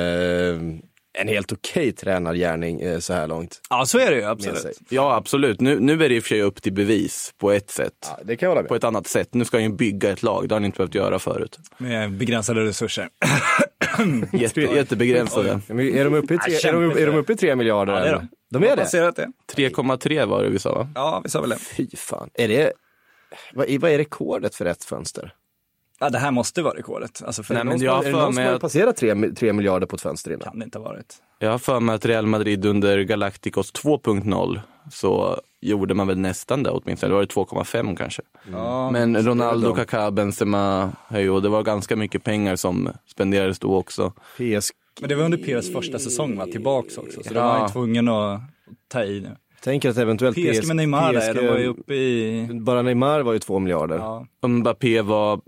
en 1.19 1.29
helt 1.29 1.53
okej 1.53 1.93
tränargärning 1.93 2.81
eh, 2.81 2.99
så 2.99 3.13
här 3.13 3.27
långt 3.27 3.61
Ja, 3.71 3.87
så 3.87 3.99
är 3.99 4.11
det 4.11 4.17
ju 4.17 4.25
absolut. 4.25 4.79
Ja, 4.89 5.15
absolut. 5.15 5.61
Nu, 5.61 5.81
nu 5.81 5.93
är 5.93 6.09
det 6.09 6.15
i 6.15 6.19
och 6.19 6.23
för 6.23 6.29
sig 6.29 6.43
upp 6.43 6.63
till 6.63 6.73
bevis 6.73 7.35
på 7.39 7.53
ett 7.53 7.71
sätt. 7.71 7.93
Ja, 8.01 8.19
det 8.25 8.37
kan 8.37 8.47
jag 8.47 8.51
hålla 8.51 8.63
med. 8.63 8.69
På 8.69 8.75
ett 8.75 8.85
annat 8.85 9.07
sätt. 9.07 9.35
Nu 9.35 9.45
ska 9.45 9.57
han 9.57 9.65
ju 9.65 9.71
bygga 9.73 10.11
ett 10.11 10.23
lag. 10.23 10.49
Det 10.49 10.55
har 10.55 10.61
han 10.61 10.65
inte 10.65 10.77
behövt 10.77 10.95
göra 10.95 11.19
förut. 11.19 11.59
Med 11.79 12.13
begränsade 12.13 12.65
resurser. 12.65 13.09
Jätte, 14.33 14.61
jättebegränsade. 14.61 15.49
Är 15.69 16.05
de 16.05 16.15
uppe 16.15 16.35
i 16.35 16.39
tre, 16.39 16.55
är 16.55 16.73
de, 16.73 16.91
är 17.03 17.07
de 17.07 17.17
uppe 17.17 17.33
i 17.33 17.37
tre 17.37 17.57
miljarder? 17.57 17.93
Ja, 17.93 18.01
det 18.01 18.09
är 18.09 18.13
de. 18.13 18.29
de 18.51 18.65
är 18.67 18.77
det? 18.77 18.83
Passerat 18.83 19.17
det. 19.17 19.29
3,3 19.57 20.27
var 20.27 20.43
det 20.43 20.49
vi 20.51 20.59
sa 20.59 20.75
va? 20.75 20.89
Ja, 20.95 21.21
vi 21.25 21.31
sa 21.31 21.41
väl 21.41 21.51
det. 21.51 21.57
Fy 21.59 21.87
fan. 21.97 22.31
Är 22.35 22.49
det, 22.49 22.73
vad, 23.53 23.69
är- 23.69 23.79
vad 23.79 23.91
är 23.91 23.99
rekordet 23.99 24.55
för 24.55 24.65
rätt 24.65 24.85
fönster? 24.85 25.33
Ja, 26.01 26.11
det 26.11 26.19
här 26.19 26.31
måste 26.31 26.63
vara 26.63 26.75
rekordet. 26.79 27.23
Alltså 27.27 27.43
för 27.43 27.55
Nej, 27.55 27.65
det 27.65 27.71
men 27.71 27.81
jag 27.81 27.93
har 27.93 28.05
det 28.05 28.11
för 28.11 28.19
någon 28.19 28.27
som 28.27 28.35
mig 28.35 28.47
har 28.47 28.55
att- 28.55 28.61
passerat 28.61 28.97
tre, 28.97 29.31
tre 29.33 29.53
miljarder 29.53 29.87
på 29.87 29.97
ett 29.97 30.03
fönster 30.03 30.31
innan? 30.31 30.41
kan 30.41 30.59
det 30.59 30.65
inte 30.65 30.79
ha 30.79 30.85
varit. 30.85 31.15
Jag 31.39 31.51
har 31.51 31.59
för 31.59 31.81
mig 31.81 31.95
att 31.95 32.07
Real 32.07 32.27
Madrid 32.27 32.65
under 32.65 33.01
Galacticos 33.03 33.73
2.0 33.73 34.61
så 34.93 35.41
gjorde 35.61 35.95
man 35.95 36.07
väl 36.07 36.19
nästan 36.19 36.63
det 36.63 36.71
åtminstone. 36.71 37.11
Det 37.11 37.15
var 37.15 37.21
det 37.23 37.35
2,5 37.35 37.97
kanske. 37.97 38.23
Ja, 38.53 38.91
Men 38.91 39.17
Ronaldo. 39.27 39.75
Kaká, 39.75 40.11
Benzema, 40.11 40.93
och 41.33 41.43
det 41.43 41.49
var 41.49 41.63
ganska 41.63 41.97
mycket 41.97 42.25
pengar 42.25 42.57
som 42.57 42.89
spenderades 43.07 43.59
då 43.59 43.77
också. 43.77 44.13
PSG, 44.37 44.75
Men 45.01 45.09
det 45.09 45.15
var 45.15 45.25
under 45.25 45.39
Piers 45.39 45.73
första 45.73 45.99
säsong 45.99 46.37
va? 46.37 46.47
Tillbaks 46.47 46.99
också. 46.99 47.23
Så 47.23 47.35
Ja. 47.35 47.43
var 47.47 47.59
han 47.59 47.73
tvungen 47.73 48.09
att 48.09 48.41
ta 48.89 49.05
i 49.05 49.21
nu. 49.21 49.37
Tänker 49.65 49.91
att 49.91 49.97
eventuellt 49.99 50.37
PSG 50.37 50.67
med 50.67 50.77
Neymar 50.77 51.13
där, 51.13 51.21
PSG 51.21 51.41
de 51.43 51.47
var 51.49 51.59
ju 51.59 51.67
uppe 51.67 51.95
i... 51.95 52.49
Bara 52.53 52.83
Neymar 52.83 53.21
var 53.21 53.33
ju 53.33 53.39
två 53.39 53.59
miljarder. 53.59 53.97
Ja. 53.97 54.27
Mbappé 54.49 55.01
var, 55.01 55.41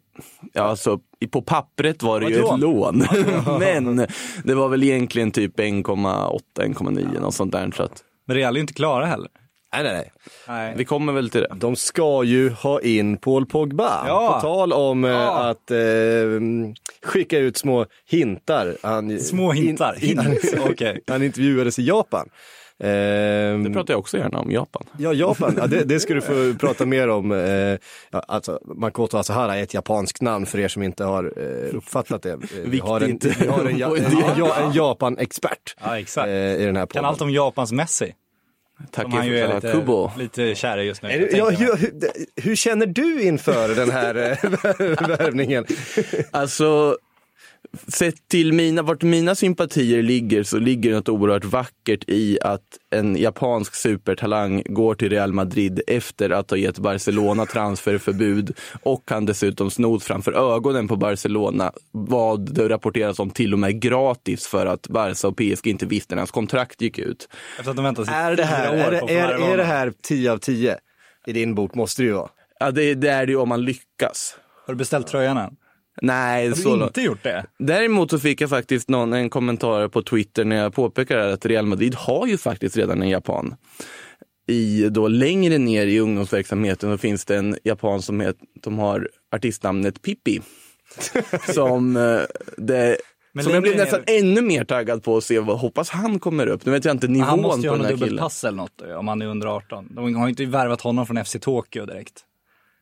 ja 0.52 0.62
alltså 0.62 0.98
på 1.30 1.42
pappret 1.42 2.02
var 2.02 2.20
det 2.20 2.24
Var 2.24 2.30
ju 2.30 2.38
ett 2.38 2.52
ett 2.52 2.60
lån. 2.60 3.04
Men 3.58 4.06
det 4.44 4.54
var 4.54 4.68
väl 4.68 4.82
egentligen 4.82 5.30
typ 5.30 5.58
1,8, 5.58 6.40
1,9 6.56 7.20
något 7.20 7.34
sånt 7.34 7.52
där. 7.52 7.70
Så 7.76 7.82
att 7.82 8.04
Men 8.26 8.36
Real 8.36 8.54
är 8.54 8.58
ju 8.58 8.60
inte 8.60 8.74
klara 8.74 9.06
heller. 9.06 9.28
Nej, 9.72 9.84
nej, 9.84 9.92
nej. 9.92 10.12
Nej. 10.48 10.74
vi 10.76 10.84
kommer 10.84 11.12
väl 11.12 11.30
till 11.30 11.40
det. 11.40 11.54
De 11.54 11.76
ska 11.76 12.24
ju 12.24 12.50
ha 12.50 12.80
in 12.80 13.16
Paul 13.16 13.46
Pogba. 13.46 14.04
Ja. 14.06 14.38
På 14.42 14.48
tal 14.48 14.72
om 14.72 15.04
eh, 15.04 15.10
Ja. 15.10 15.50
att 15.50 15.70
eh, 15.70 15.78
skicka 17.02 17.38
ut 17.38 17.56
små 17.56 17.86
hintar. 18.06 18.76
Han, 18.82 19.20
Små 19.20 19.52
hintar. 19.52 20.04
In, 20.04 20.18
Hint. 20.18 20.38
Okej. 20.70 21.00
han 21.06 21.22
intervjuades 21.22 21.78
i 21.78 21.82
Japan. 21.82 22.28
Ehm, 22.84 23.64
Det 23.64 23.70
pratar 23.70 23.94
jag 23.94 23.98
också 23.98 24.18
gärna 24.18 24.38
om, 24.38 24.50
Japan. 24.50 24.82
Ja, 24.98 25.12
Japan, 25.12 25.54
ja, 25.58 25.66
det, 25.66 25.84
det 25.84 26.00
ska 26.00 26.14
du 26.14 26.20
få 26.20 26.54
prata 26.60 26.86
mer 26.86 27.08
om. 27.08 27.32
Eh, 27.32 27.78
ja, 28.10 28.20
alltså, 28.28 28.60
Makoto 28.64 29.16
Asahara 29.18 29.56
är 29.56 29.62
ett 29.62 29.74
japanskt 29.74 30.22
namn 30.22 30.46
för 30.46 30.58
er 30.58 30.68
som 30.68 30.82
inte 30.82 31.04
har 31.04 31.24
eh, 31.36 31.76
uppfattat 31.76 32.22
det. 32.22 32.30
Eh, 32.32 32.38
Vi 32.64 32.78
har 32.78 33.00
en, 33.00 33.06
Viktigt. 33.06 33.42
vi 33.42 33.48
har 33.48 33.64
en, 33.64 33.78
ja, 33.78 33.96
en, 33.96 34.04
ja, 34.38 34.54
en 34.56 34.72
Japan-expert 34.72 35.76
Ja, 35.84 35.98
exakt. 35.98 36.26
eh, 36.28 36.32
i 36.34 36.64
den 36.64 36.76
här 36.76 36.86
podden. 36.86 37.02
Kan 37.02 37.04
allt 37.10 37.20
om 37.20 37.30
Japans 37.30 37.72
Messi. 37.72 38.14
Tack 38.90 39.06
han 39.12 39.26
ju 39.26 39.38
är 39.38 39.54
lite, 39.54 39.72
Kubo. 39.72 40.10
lite 40.18 40.54
kär 40.54 40.78
just 40.78 41.02
nu. 41.02 41.08
Är 41.08 41.36
ja, 41.36 41.50
hur, 41.50 41.90
hur 42.42 42.56
känner 42.56 42.86
du 42.86 43.22
inför 43.22 43.74
den 43.74 43.90
här 43.90 44.14
eh, 44.14 45.08
värvningen? 45.18 45.66
Alltså, 46.30 46.96
sett 47.88 48.28
till 48.28 48.52
mina, 48.52 48.82
vart 48.82 49.02
mina 49.02 49.34
sympatier 49.34 50.02
ligger 50.02 50.42
så 50.42 50.58
ligger 50.58 50.90
det 50.90 50.96
något 50.96 51.08
oerhört 51.08 51.44
vackert 51.44 52.04
i 52.06 52.38
att 52.42 52.62
en 52.90 53.16
japansk 53.16 53.74
supertalang 53.74 54.62
går 54.66 54.94
till 54.94 55.10
Real 55.10 55.32
Madrid 55.32 55.80
efter 55.86 56.30
att 56.30 56.50
ha 56.50 56.56
gett 56.56 56.78
Barcelona 56.78 57.46
transferförbud 57.46 58.56
och 58.82 59.08
kan 59.08 59.26
dessutom 59.26 59.70
snott 59.70 60.04
framför 60.04 60.54
ögonen 60.54 60.88
på 60.88 60.96
Barcelona 60.96 61.72
vad 61.92 62.54
det 62.54 62.68
rapporteras 62.68 63.18
om 63.18 63.30
till 63.30 63.52
och 63.52 63.58
med 63.58 63.80
gratis 63.80 64.46
för 64.46 64.66
att 64.66 64.88
Barca 64.88 65.28
och 65.28 65.36
PSG 65.36 65.66
inte 65.66 65.86
visste 65.86 66.14
när 66.14 66.20
hans 66.20 66.30
kontrakt 66.30 66.80
gick 66.80 66.98
ut. 66.98 67.28
Efter 67.58 67.70
att 67.70 67.76
de 67.76 67.84
väntat 67.84 68.06
sig 68.06 68.14
Är 68.14 68.36
det 68.36 68.44
här, 68.44 68.72
är 68.74 68.90
det, 68.90 69.14
är, 69.14 69.52
är 69.52 69.56
det 69.56 69.64
här 69.64 69.92
10 70.02 70.32
av 70.32 70.38
10? 70.38 70.78
I 71.26 71.32
din 71.32 71.54
bok 71.54 71.74
måste 71.74 72.02
det 72.02 72.06
ju 72.06 72.12
vara. 72.12 72.30
Ja, 72.60 72.70
det, 72.70 72.94
det 72.94 73.08
är 73.08 73.26
det 73.26 73.32
ju 73.32 73.38
om 73.38 73.48
man 73.48 73.64
lyckas. 73.64 74.36
Har 74.66 74.74
du 74.74 74.78
beställt 74.78 75.06
tröjan 75.06 75.36
än? 75.36 75.56
Nej, 76.02 76.48
Har 76.48 76.56
du 76.56 76.62
så 76.62 76.76
långt. 76.76 76.90
inte 76.90 77.02
gjort 77.02 77.22
det? 77.22 77.44
Däremot 77.58 78.10
så 78.10 78.18
fick 78.18 78.40
jag 78.40 78.50
faktiskt 78.50 78.88
någon, 78.88 79.12
en 79.12 79.30
kommentar 79.30 79.88
på 79.88 80.02
Twitter 80.02 80.44
när 80.44 80.56
jag 80.56 80.74
påpekade 80.74 81.32
att 81.32 81.46
Real 81.46 81.66
Madrid 81.66 81.94
har 81.94 82.26
ju 82.26 82.36
faktiskt 82.38 82.76
redan 82.76 83.02
en 83.02 83.08
japan. 83.08 83.54
I 84.48 84.88
då 84.88 85.08
längre 85.08 85.58
ner 85.58 85.86
i 85.86 85.98
ungdomsverksamheten 86.00 86.92
så 86.94 86.98
finns 86.98 87.24
det 87.24 87.36
en 87.36 87.56
japan 87.64 88.02
som 88.02 88.20
het, 88.20 88.36
de 88.62 88.78
har 88.78 89.08
artistnamnet 89.36 90.02
Pippi. 90.02 90.40
som 91.54 91.96
eh, 91.96 92.20
det 92.56 92.96
Men 93.32 93.44
som 93.44 93.52
jag 93.54 93.62
blev 93.62 93.76
nästan 93.76 94.00
ner- 94.06 94.18
ännu 94.18 94.40
mer 94.42 94.64
taggad 94.64 95.02
på 95.02 95.16
att 95.16 95.24
se, 95.24 95.38
vad, 95.40 95.58
hoppas 95.58 95.90
han 95.90 96.18
kommer 96.18 96.46
upp. 96.46 96.66
Nu 96.66 96.72
vet 96.72 96.84
jag 96.84 96.94
inte 96.94 97.08
nivån 97.08 97.26
Han 97.28 97.40
måste 97.40 97.60
ju 97.60 97.68
på 97.68 97.68
ha 97.68 97.76
den 97.76 97.82
något 97.82 97.90
här 97.90 97.96
killen. 97.96 98.08
dubbelpass 98.08 98.44
eller 98.44 98.56
något 98.56 98.82
om 98.98 99.08
han 99.08 99.22
är 99.22 99.26
under 99.26 99.46
18. 99.46 99.88
De 99.94 100.14
har 100.14 100.26
ju 100.26 100.30
inte 100.30 100.44
värvat 100.46 100.80
honom 100.80 101.06
från 101.06 101.24
FC 101.24 101.36
Tokyo 101.40 101.86
direkt. 101.86 102.24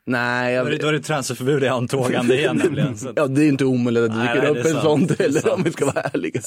Nej, 0.07 0.57
Då 0.57 0.61
är 0.61 0.65
det, 0.65 0.71
jag, 0.71 0.81
då 0.81 0.89
är 0.89 0.93
det 0.93 1.01
transferförbud 1.01 1.63
i 1.65 1.69
antågande 1.69 2.39
igen 2.39 2.57
nämligen. 2.65 2.97
Så. 2.99 3.13
Ja, 3.17 3.27
det 3.27 3.43
är 3.45 3.49
inte 3.49 3.65
omöjligt 3.65 4.03
att 4.05 4.11
det 4.15 4.21
dyker 4.21 4.43
nej, 4.43 4.51
upp 4.51 4.63
det 4.63 4.71
en 4.71 4.83
sån 4.83 5.07
Det 5.07 5.19
heller 5.19 5.53
om 5.53 5.63
vi 5.63 5.73
ska 5.73 5.85
vara 5.87 6.01
ärliga. 6.01 6.41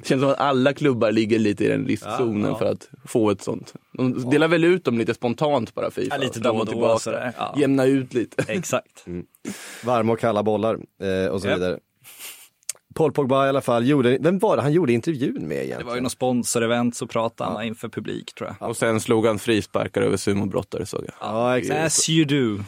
det 0.00 0.06
känns 0.08 0.22
som 0.22 0.30
att 0.30 0.38
alla 0.40 0.72
klubbar 0.72 1.12
ligger 1.12 1.38
lite 1.38 1.64
i 1.64 1.68
den 1.68 1.86
riskzonen 1.86 2.42
Ja, 2.42 2.48
ja. 2.48 2.58
för 2.58 2.66
att 2.66 2.88
få 3.04 3.30
ett 3.30 3.42
sånt. 3.42 3.74
De 3.98 4.30
delar 4.30 4.48
väl 4.48 4.64
ut 4.64 4.84
dem 4.84 4.98
lite 4.98 5.14
spontant 5.14 5.74
bara 5.74 5.90
Fifa. 5.90 6.14
Ja, 6.16 6.22
lite 6.22 6.40
fram 6.40 6.54
då 6.54 6.60
och 6.60 6.66
då, 6.66 6.72
tillbaka. 6.72 6.98
sådär. 6.98 7.32
Ja. 7.38 7.54
Jämna 7.58 7.84
ut 7.86 8.14
lite. 8.14 8.44
Exakt. 8.52 9.04
Varma 9.84 10.12
och 10.12 10.18
kalla 10.20 10.42
bollar 10.42 10.78
eh, 11.02 11.30
och 11.32 11.42
så 11.42 11.48
vidare. 11.48 11.78
Paul 12.94 13.12
Pogba 13.12 13.46
i 13.46 13.48
alla 13.48 13.60
fall 13.60 13.86
gjorde, 13.86 14.18
vem 14.20 14.38
var 14.38 14.56
det 14.56 14.62
han 14.62 14.72
gjorde 14.72 14.92
intervjun 14.92 15.48
med 15.48 15.56
egentligen? 15.56 15.78
Det 15.78 15.84
var 15.84 15.94
ju 15.94 16.00
något 16.00 16.12
sponsorevent 16.12 16.96
så 16.96 17.06
pratade 17.06 17.50
han 17.50 17.64
inför 17.64 17.88
publik 17.88 18.34
tror 18.34 18.54
jag. 18.58 18.68
Och 18.68 18.76
sen 18.76 19.00
slog 19.00 19.26
han 19.26 19.38
frisparkar 19.38 20.02
över 20.02 20.16
sumobrottare 20.16 20.86
såg 20.86 21.04
jag. 21.04 21.14
Ja, 21.20 21.58
exakt. 21.58 21.80
As 21.80 22.08
you 22.08 22.24
do. 22.24 22.62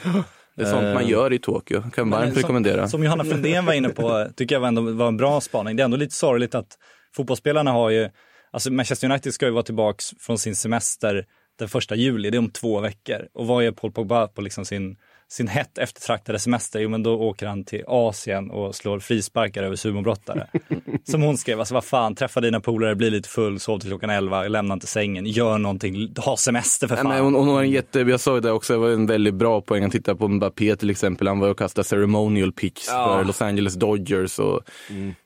Det 0.57 0.63
är 0.63 0.67
sånt 0.67 0.95
man 0.95 1.07
gör 1.07 1.33
i 1.33 1.39
Tokyo. 1.39 1.83
Kan 1.95 2.11
varmt 2.11 2.33
som, 2.33 2.43
rekommendera. 2.43 2.89
Som 2.89 3.05
Johanna 3.05 3.25
Frändén 3.25 3.67
var 3.67 3.73
inne 3.73 3.89
på, 3.89 4.27
tycker 4.37 4.55
jag 4.55 4.69
ändå 4.69 4.83
var 4.83 5.09
en 5.09 5.17
bra 5.17 5.41
spaning. 5.41 5.77
Det 5.77 5.83
är 5.83 5.85
ändå 5.85 5.97
lite 5.97 6.15
sorgligt 6.15 6.55
att 6.55 6.79
fotbollsspelarna 7.17 7.73
har 7.73 7.91
ju, 7.91 8.09
alltså 8.51 8.73
Manchester 8.73 9.11
United 9.11 9.35
ska 9.35 9.47
ju 9.47 9.53
vara 9.53 9.63
tillbaks 9.63 10.15
från 10.21 10.39
sin 10.39 10.57
semester 10.57 11.27
den 11.59 11.69
första 11.69 11.95
juli, 11.95 12.31
det 12.31 12.37
är 12.37 12.39
om 12.39 12.51
två 12.51 12.81
veckor. 12.81 13.27
Och 13.35 13.47
vad 13.47 13.65
är 13.65 13.73
Paul 13.73 13.93
Pogba 13.93 14.27
på 14.27 14.41
liksom 14.41 14.65
sin, 14.65 14.97
sin 15.29 15.49
hett 15.49 15.79
eftertraktade 15.79 16.39
semester? 16.39 16.81
Jo 16.81 16.89
men 16.89 17.03
då 17.03 17.15
åker 17.21 17.47
han 17.47 17.65
till 17.65 17.85
Asien 17.87 18.51
och 18.51 18.75
slår 18.75 18.99
frisparkar 18.99 19.63
över 19.63 19.77
sumobrottare. 19.77 20.47
Som 21.05 21.23
hon 21.23 21.39
skrev, 21.39 21.59
alltså 21.59 21.75
vad 21.75 21.85
fan, 21.85 22.15
träffa 22.15 22.41
dina 22.41 22.61
polare, 22.61 22.95
bli 22.95 23.11
lite 23.11 23.29
full, 23.29 23.61
sov 23.61 23.79
till 23.79 23.89
klockan 23.91 24.11
11, 24.11 24.49
lämna 24.49 24.75
inte 24.75 24.87
sängen, 24.87 25.27
gör 25.27 25.59
någonting, 25.59 26.15
ha 26.17 26.37
semester 26.37 26.89
för 26.89 26.95
Nej, 26.95 27.03
fan. 27.03 27.13
men 27.13 27.25
hon, 27.25 27.35
hon 27.35 27.49
har 27.49 27.63
en 27.63 27.71
jätte, 27.71 28.01
jag 28.01 28.21
sa 28.21 28.35
ju 28.35 28.41
det 28.41 28.53
också, 28.53 28.73
det 28.73 28.79
var 28.79 28.91
en 28.91 29.07
väldigt 29.07 29.35
bra 29.35 29.61
poäng 29.61 29.85
att 29.85 29.93
titta 29.93 30.15
på 30.15 30.29
Mbappé 30.29 30.77
till 30.77 30.91
exempel. 30.91 31.29
Han 31.29 31.39
var 31.39 31.49
och 31.49 31.59
kastade 31.59 31.85
ceremonial 31.85 32.53
pitch 32.53 32.87
för 32.87 33.25
Los 33.25 33.43
Angeles 33.43 33.75
Dodgers. 33.75 34.39
Och 34.39 34.61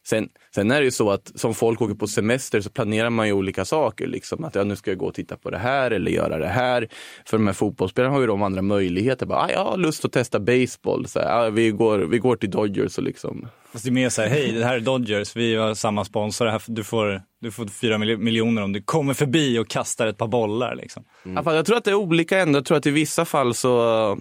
sen, 0.06 0.28
sen 0.58 0.70
är 0.70 0.78
det 0.80 0.84
ju 0.84 0.90
så 0.90 1.10
att 1.10 1.32
som 1.34 1.54
folk 1.54 1.82
åker 1.82 1.94
på 1.94 2.06
semester 2.06 2.60
så 2.60 2.70
planerar 2.70 3.10
man 3.10 3.26
ju 3.26 3.32
olika 3.32 3.64
saker. 3.64 4.06
Liksom. 4.06 4.44
Att 4.44 4.54
ja, 4.54 4.64
nu 4.64 4.76
ska 4.76 4.90
jag 4.90 4.98
gå 4.98 5.06
och 5.06 5.14
titta 5.14 5.36
på 5.36 5.50
det 5.50 5.58
här 5.58 5.90
eller 5.90 6.10
göra 6.10 6.38
det 6.38 6.46
här. 6.46 6.88
För 7.26 7.36
de 7.38 7.46
här 7.46 7.54
fotbollsspelarna 7.54 8.14
har 8.14 8.20
ju 8.20 8.26
de 8.26 8.42
andra 8.42 8.62
möjligheter. 8.62 9.26
Bara, 9.26 9.38
ah, 9.38 9.50
jag 9.50 9.64
har 9.64 9.76
lust 9.76 10.04
att 10.04 10.12
testa 10.12 10.40
baseball. 10.40 11.06
Så 11.06 11.20
här, 11.20 11.46
ah, 11.46 11.50
vi, 11.50 11.70
går, 11.70 11.98
vi 11.98 12.18
går 12.18 12.36
till 12.36 12.50
Dodgers 12.50 12.98
och 12.98 13.04
liksom. 13.04 13.48
Fast 13.72 13.84
det 13.84 13.90
är 13.90 13.92
mer 13.92 14.08
så 14.08 14.22
här, 14.22 14.28
hej 14.28 14.52
det 14.52 14.64
här 14.64 14.76
är 14.76 14.80
Dodgers, 14.80 15.36
vi 15.36 15.54
har 15.54 15.74
samma 15.74 16.04
sponsor, 16.04 16.46
här, 16.46 16.62
du, 16.66 16.84
får, 16.84 17.22
du 17.40 17.50
får 17.50 17.66
fyra 17.66 17.98
mil- 17.98 18.18
miljoner 18.18 18.62
om 18.62 18.72
du 18.72 18.82
kommer 18.82 19.14
förbi 19.14 19.58
och 19.58 19.68
kastar 19.68 20.06
ett 20.06 20.16
par 20.16 20.28
bollar 20.28 20.74
liksom. 20.74 21.04
Fast 21.34 21.46
Jag 21.56 21.66
tror 21.66 21.76
att 21.76 21.84
det 21.84 21.90
är 21.90 21.94
olika 21.94 22.38
ändå. 22.38 22.58
Jag 22.58 22.64
tror 22.64 22.78
att 22.78 22.86
i 22.86 22.90
vissa 22.90 23.24
fall 23.24 23.54
så 23.54 24.18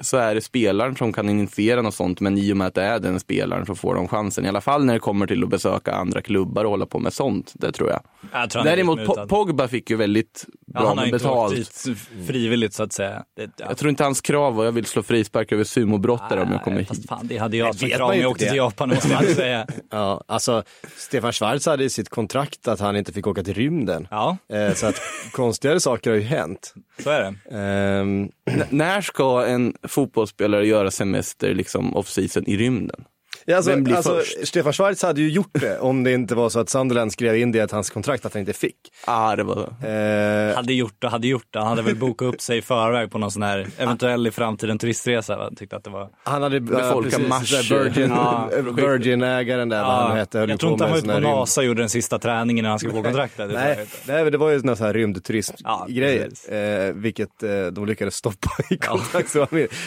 så 0.00 0.16
är 0.16 0.34
det 0.34 0.40
spelaren 0.40 0.96
som 0.96 1.12
kan 1.12 1.28
initiera 1.28 1.82
något 1.82 1.94
sånt, 1.94 2.20
men 2.20 2.38
i 2.38 2.52
och 2.52 2.56
med 2.56 2.66
att 2.66 2.74
det 2.74 2.82
är 2.82 2.98
den 2.98 3.20
spelaren 3.20 3.66
så 3.66 3.74
får 3.74 3.94
de 3.94 4.08
chansen. 4.08 4.44
I 4.44 4.48
alla 4.48 4.60
fall 4.60 4.84
när 4.84 4.94
det 4.94 5.00
kommer 5.00 5.26
till 5.26 5.42
att 5.42 5.48
besöka 5.48 5.92
andra 5.92 6.22
klubbar 6.22 6.64
och 6.64 6.70
hålla 6.70 6.86
på 6.86 6.98
med 6.98 7.12
sånt, 7.12 7.52
det 7.54 7.72
tror 7.72 7.90
jag. 7.90 8.00
Jag 8.32 8.50
tror 8.50 8.64
Däremot. 8.64 9.28
Pogba 9.28 9.68
fick 9.68 9.90
ju 9.90 9.96
väldigt 9.96 10.46
Ja, 10.82 10.88
han 10.88 10.98
har 10.98 11.04
med 11.04 11.14
inte 11.14 11.18
betalt. 11.18 11.52
åkt 11.58 11.84
dit 11.84 11.98
frivilligt 12.26 12.74
så 12.74 12.82
att 12.82 12.92
säga. 12.92 13.24
Det, 13.36 13.42
ja. 13.56 13.66
Jag 13.68 13.78
tror 13.78 13.88
inte 13.90 14.04
hans 14.04 14.20
krav 14.20 14.54
var 14.54 14.64
jag 14.64 14.72
vill 14.72 14.86
slå 14.86 15.02
frispark 15.02 15.52
över 15.52 15.64
sumobrottare 15.64 16.40
om 16.42 16.52
jag 16.52 16.62
kommer 16.64 16.78
hit. 16.78 17.08
fan, 17.08 17.26
det 17.26 17.38
hade 17.38 17.56
jag 17.56 17.74
som 17.74 17.88
krav 17.88 18.08
man 18.08 18.16
ju 18.16 18.22
jag 18.22 18.30
inte 18.30 18.32
åkte 18.32 18.44
det. 18.44 18.48
till 18.50 18.56
Japan 18.56 18.88
måste 18.88 19.08
jag 19.08 19.24
säga. 19.24 19.66
Ja, 19.90 20.24
alltså 20.28 20.62
Stefan 20.96 21.32
Schwarz 21.32 21.66
hade 21.66 21.84
i 21.84 21.90
sitt 21.90 22.08
kontrakt 22.08 22.68
att 22.68 22.80
han 22.80 22.96
inte 22.96 23.12
fick 23.12 23.26
åka 23.26 23.42
till 23.42 23.54
rymden. 23.54 24.08
Ja, 24.10 24.36
Eh, 24.52 24.74
så 24.74 24.86
att 24.86 25.00
konstigare 25.32 25.80
saker 25.80 26.10
har 26.10 26.16
ju 26.16 26.22
hänt. 26.22 26.74
så 27.02 27.10
är 27.10 27.20
det. 27.20 27.34
N- 27.58 28.30
när 28.70 29.00
ska 29.00 29.46
en 29.46 29.74
fotbollsspelare 29.88 30.66
göra 30.66 30.90
semester 30.90 31.54
liksom 31.54 31.96
off-season 31.96 32.44
i 32.46 32.56
rymden? 32.56 33.04
Ja, 33.48 33.56
alltså, 33.56 33.70
Vem 33.70 33.84
blir 33.84 33.94
alltså, 33.96 34.14
först? 34.16 34.48
Stefan 34.48 34.72
Schwarz 34.72 35.02
hade 35.02 35.20
ju 35.20 35.30
gjort 35.30 35.50
det 35.60 35.78
om 35.78 36.04
det 36.04 36.12
inte 36.12 36.34
var 36.34 36.48
så 36.48 36.60
att 36.60 36.68
Sunderland 36.68 37.12
skrev 37.12 37.36
in 37.36 37.52
det 37.52 37.58
i 37.58 37.60
att 37.60 37.70
hans 37.70 37.90
kontrakt 37.90 38.26
att 38.26 38.32
han 38.34 38.40
inte 38.40 38.52
fick. 38.52 38.76
Ah, 39.04 39.36
det 39.36 39.42
var... 39.42 39.58
Eh, 39.58 40.56
Hade 40.56 40.72
gjort 40.72 40.94
det, 40.98 41.08
hade 41.08 41.28
gjort 41.28 41.46
det. 41.50 41.58
Han 41.58 41.68
hade 41.68 41.82
väl 41.82 41.96
bokat 41.96 42.34
upp 42.34 42.40
sig 42.40 42.58
i 42.58 42.62
förväg 42.62 43.10
på 43.10 43.18
någon 43.18 43.30
sån 43.30 43.42
här 43.42 43.66
eventuell 43.78 44.26
i 44.26 44.30
framtiden 44.30 44.78
turistresa. 44.78 45.36
va? 45.38 45.50
Tyckte 45.56 45.76
att 45.76 45.84
det 45.84 45.90
var... 45.90 46.08
han 46.24 46.42
hade 46.42 46.60
Befolka 46.60 47.10
precis, 47.10 47.28
Mars. 47.28 47.70
Virgin, 47.70 48.10
Ja. 48.10 48.50
Virgin-ägaren 48.76 49.68
där, 49.68 49.82
vad 49.84 49.94
han 49.94 50.16
hette, 50.16 50.38
jag 50.38 50.60
tror 50.60 50.72
inte 50.72 50.84
han 50.84 50.92
var 50.92 51.00
sån 51.00 51.10
ute 51.10 51.20
på 51.22 51.28
NASA 51.28 51.60
och 51.60 51.64
gjorde 51.66 51.82
den 51.82 51.88
sista 51.90 52.18
träningen 52.18 52.58
innan 52.58 52.70
han 52.70 52.78
skulle 52.78 52.94
få 52.94 53.02
kontraktet. 53.02 53.50
Nej, 53.52 53.86
nej, 54.06 54.30
det 54.30 54.38
var 54.38 54.50
ju 54.50 54.58
några 54.58 54.76
så 54.76 54.84
här 54.84 54.92
rymdturismgrejer, 54.94 56.18
Ja, 56.18 56.24
precis. 56.28 56.48
eh, 56.48 56.92
vilket 56.94 57.42
eh, 57.42 57.66
de 57.66 57.86
lyckades 57.86 58.14
stoppa 58.14 58.50
i 58.70 58.76
kontrakt. 58.76 59.30
Så 59.30 59.46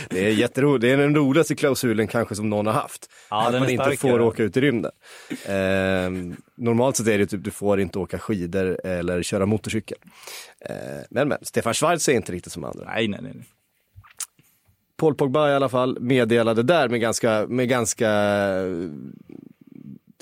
Det 0.09 0.25
är 0.25 0.29
jätteroligt, 0.29 0.81
det 0.81 0.89
är 0.91 0.97
den 0.97 1.15
roligaste 1.15 1.55
klausulen 1.55 2.07
kanske 2.07 2.35
som 2.35 2.49
någon 2.49 2.65
har 2.65 2.73
haft. 2.73 3.09
Ja, 3.29 3.48
att 3.55 3.59
man 3.59 3.69
inte 3.69 3.97
får 3.97 4.21
åka 4.21 4.43
ut 4.43 4.57
i 4.57 4.61
rymden. 4.61 4.91
Eh, 5.45 6.35
normalt 6.55 6.97
sett 6.97 7.07
är 7.07 7.17
det 7.17 7.25
typ, 7.25 7.43
du 7.43 7.51
får 7.51 7.79
inte 7.79 7.99
åka 7.99 8.19
skidor 8.19 8.85
eller 8.85 9.23
köra 9.23 9.45
motorcykel. 9.45 9.97
Eh, 10.65 10.75
men 11.09 11.27
men, 11.27 11.37
Stefan 11.41 11.73
Schwarz 11.73 12.09
är 12.09 12.13
inte 12.13 12.31
riktigt 12.31 12.53
som 12.53 12.63
andra. 12.63 12.85
Nej, 12.85 13.07
nej, 13.07 13.19
nej. 13.23 13.33
Paul 14.97 15.15
Pogba 15.15 15.49
i 15.49 15.53
alla 15.53 15.69
fall 15.69 15.99
meddelade 15.99 16.63
där 16.63 16.89
med 16.89 17.01
ganska, 17.01 17.45
med 17.49 17.69
ganska 17.69 18.09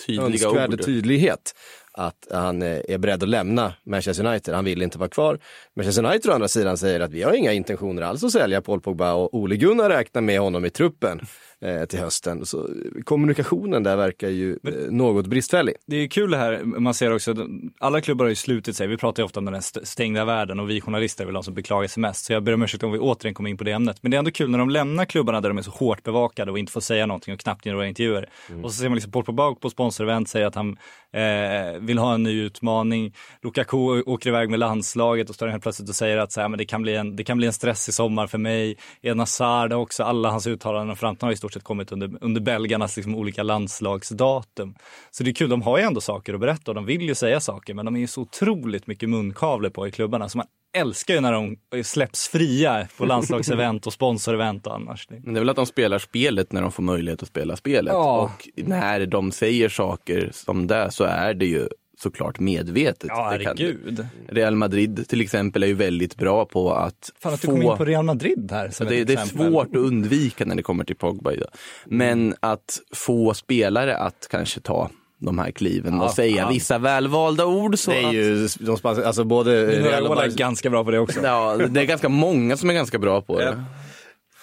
Tydliga 0.05 0.25
önskvärd 0.25 0.73
ord. 0.73 0.85
tydlighet 0.85 1.55
att 1.91 2.27
han 2.31 2.61
eh, 2.61 2.81
är 2.87 2.97
beredd 2.97 3.23
att 3.23 3.29
lämna 3.29 3.73
Manchester 3.83 4.25
United. 4.25 4.55
Han 4.55 4.65
vill 4.65 4.81
inte 4.81 4.97
vara 4.97 5.09
kvar. 5.09 5.39
Manchester 5.75 6.05
United 6.05 6.31
å 6.31 6.33
andra 6.33 6.47
sidan 6.47 6.77
säger 6.77 6.99
att 6.99 7.11
vi 7.11 7.23
har 7.23 7.33
inga 7.33 7.53
intentioner 7.53 8.01
alls 8.01 8.23
att 8.23 8.31
sälja 8.31 8.61
Paul 8.61 8.81
Pogba 8.81 9.13
och 9.13 9.33
Ole 9.33 9.55
Gunnar 9.55 9.89
räknar 9.89 10.21
med 10.21 10.39
honom 10.39 10.65
i 10.65 10.69
truppen 10.69 11.21
eh, 11.65 11.85
till 11.85 11.99
hösten. 11.99 12.45
Så 12.45 12.69
kommunikationen 13.03 13.83
där 13.83 13.95
verkar 13.95 14.29
ju 14.29 14.51
eh, 14.51 14.73
något 14.89 15.27
bristfällig. 15.27 15.75
Det 15.85 15.95
är 15.95 16.07
kul 16.07 16.31
det 16.31 16.37
här, 16.37 16.63
man 16.63 16.93
ser 16.93 17.13
också, 17.13 17.35
alla 17.79 18.01
klubbar 18.01 18.25
har 18.25 18.29
ju 18.29 18.35
slutit 18.35 18.75
sig, 18.75 18.87
vi 18.87 18.97
pratar 18.97 19.23
ju 19.23 19.25
ofta 19.25 19.39
om 19.39 19.45
den 19.45 19.61
stängda 19.61 20.25
världen 20.25 20.59
och 20.59 20.69
vi 20.69 20.81
journalister 20.81 21.23
är 21.23 21.25
väl 21.25 21.33
de 21.33 21.43
som 21.43 21.53
beklagar 21.53 21.87
sig 21.87 22.01
mest. 22.01 22.25
Så 22.25 22.33
jag 22.33 22.43
ber 22.43 22.53
om 22.53 22.63
ursäkt 22.63 22.83
om 22.83 22.91
vi 22.91 22.99
återigen 22.99 23.33
kommer 23.33 23.49
in 23.49 23.57
på 23.57 23.63
det 23.63 23.71
ämnet. 23.71 23.97
Men 24.01 24.11
det 24.11 24.17
är 24.17 24.19
ändå 24.19 24.31
kul 24.31 24.49
när 24.49 24.59
de 24.59 24.69
lämnar 24.69 25.05
klubbarna 25.05 25.41
där 25.41 25.49
de 25.49 25.57
är 25.57 25.61
så 25.61 25.71
hårt 25.71 26.03
bevakade 26.03 26.51
och 26.51 26.59
inte 26.59 26.71
får 26.71 26.81
säga 26.81 27.05
någonting 27.05 27.33
och 27.33 27.39
knappt 27.39 27.65
några 27.65 27.87
intervjuer. 27.87 28.29
Och 28.63 28.71
så 28.71 28.77
ser 28.77 28.89
man 28.89 28.95
liksom 28.95 29.11
Paul 29.11 29.23
Pogba 29.23 29.55
på 29.55 29.69
sponsorevent 29.69 30.29
säger 30.29 30.45
att 30.45 30.55
han 30.55 30.77
eh, 31.13 31.79
vill 31.79 31.97
ha 31.97 32.13
en 32.13 32.23
ny 32.23 32.41
utmaning. 32.41 33.13
Lukaku 33.41 33.77
åker 34.01 34.29
iväg 34.29 34.49
med 34.49 34.59
landslaget 34.59 35.29
och 35.29 35.35
står 35.35 35.47
helt 35.47 35.63
plötsligt 35.63 35.89
och 35.89 35.95
säger 35.95 36.17
att 36.17 36.31
så 36.31 36.41
här, 36.41 36.49
men 36.49 36.57
det, 36.57 36.65
kan 36.65 36.81
bli 36.81 36.95
en, 36.95 37.15
det 37.15 37.23
kan 37.23 37.37
bli 37.37 37.47
en 37.47 37.53
stressig 37.53 37.93
sommar 37.93 38.27
för 38.27 38.37
mig. 38.37 38.77
Eden 39.01 39.27
Sarda 39.27 39.75
också, 39.75 40.03
alla 40.03 40.29
hans 40.29 40.47
uttalanden 40.47 40.89
och 40.89 40.97
framtiden 40.97 41.27
har 41.27 41.33
i 41.33 41.37
stort 41.37 41.53
sett 41.53 41.63
kommit 41.63 41.91
under, 41.91 42.13
under 42.21 42.41
belgarnas 42.41 42.95
liksom 42.95 43.15
olika 43.15 43.43
landslagsdatum. 43.43 44.75
Så 45.11 45.23
det 45.23 45.29
är 45.29 45.33
kul, 45.33 45.49
de 45.49 45.61
har 45.61 45.77
ju 45.77 45.83
ändå 45.83 46.01
saker 46.01 46.33
att 46.33 46.39
berätta 46.39 46.71
och 46.71 46.75
de 46.75 46.85
vill 46.85 47.01
ju 47.01 47.15
säga 47.15 47.39
saker 47.39 47.73
men 47.73 47.85
de 47.85 47.95
är 47.95 47.99
ju 47.99 48.07
så 48.07 48.21
otroligt 48.21 48.87
mycket 48.87 49.09
munkavle 49.09 49.69
på 49.69 49.87
i 49.87 49.91
klubbarna 49.91 50.29
så 50.29 50.37
man 50.37 50.47
älskar 50.77 51.13
ju 51.13 51.21
när 51.21 51.31
de 51.31 51.57
släpps 51.83 52.27
fria 52.27 52.87
på 52.97 53.05
landslagsevent 53.05 53.87
och 53.87 53.93
sponsorevent 53.93 54.67
och 54.67 54.75
annars. 54.75 55.07
Men 55.09 55.33
det 55.33 55.37
är 55.37 55.41
väl 55.41 55.49
att 55.49 55.55
de 55.55 55.65
spelar 55.65 55.99
spelet 55.99 56.51
när 56.51 56.61
de 56.61 56.71
får 56.71 56.83
möjlighet 56.83 57.23
att 57.23 57.29
spela 57.29 57.55
spelet. 57.55 57.93
Ja. 57.93 58.21
Och 58.21 58.49
när 58.67 59.05
de 59.05 59.31
säger 59.31 59.69
saker 59.69 60.29
som 60.33 60.67
det 60.67 60.91
så 60.91 61.03
är 61.03 61.33
det 61.33 61.45
ju 61.45 61.67
såklart 61.97 62.39
medvetet. 62.39 63.09
Ja, 63.09 63.37
Det 63.37 63.43
herregud. 63.43 64.07
Real 64.27 64.55
Madrid 64.55 65.07
till 65.07 65.21
exempel 65.21 65.63
är 65.63 65.67
ju 65.67 65.73
väldigt 65.73 66.15
bra 66.15 66.45
på 66.45 66.73
att 66.73 67.11
Fan 67.19 67.33
att 67.33 67.41
du 67.41 67.47
få... 67.47 67.51
kom 67.51 67.61
in 67.61 67.77
på 67.77 67.85
Real 67.85 68.05
Madrid 68.05 68.51
här. 68.51 68.65
Ja, 68.65 68.71
som 68.71 68.87
det, 68.87 68.99
ett 68.99 69.07
det 69.07 69.13
är 69.13 69.25
svårt 69.25 69.67
att 69.67 69.75
undvika 69.75 70.45
när 70.45 70.55
det 70.55 70.63
kommer 70.63 70.83
till 70.83 70.95
Pogba 70.95 71.31
idag. 71.31 71.49
Men 71.85 72.35
att 72.39 72.79
få 72.93 73.33
spelare 73.33 73.97
att 73.97 74.27
kanske 74.31 74.59
ta 74.59 74.89
de 75.19 75.39
här 75.39 75.51
kliven 75.51 76.01
och 76.01 76.11
säga 76.11 76.37
ja. 76.37 76.49
vissa 76.49 76.77
välvalda 76.77 77.45
ord. 77.45 77.77
Så 77.77 77.91
Det 77.91 77.97
är 77.97 78.07
att, 78.07 78.13
ju 78.13 78.47
de 78.59 78.77
spanska, 78.77 79.05
alltså 79.05 79.23
både 79.23 79.65
Real 79.65 80.17
är 80.17 80.37
ganska 80.37 80.69
bra 80.69 80.83
på 80.83 80.91
det 80.91 80.99
också. 80.99 81.19
ja, 81.23 81.57
det 81.69 81.81
är 81.81 81.85
ganska 81.85 82.09
många 82.09 82.57
som 82.57 82.69
är 82.69 82.73
ganska 82.73 82.99
bra 82.99 83.21
på 83.21 83.39
det. 83.39 83.63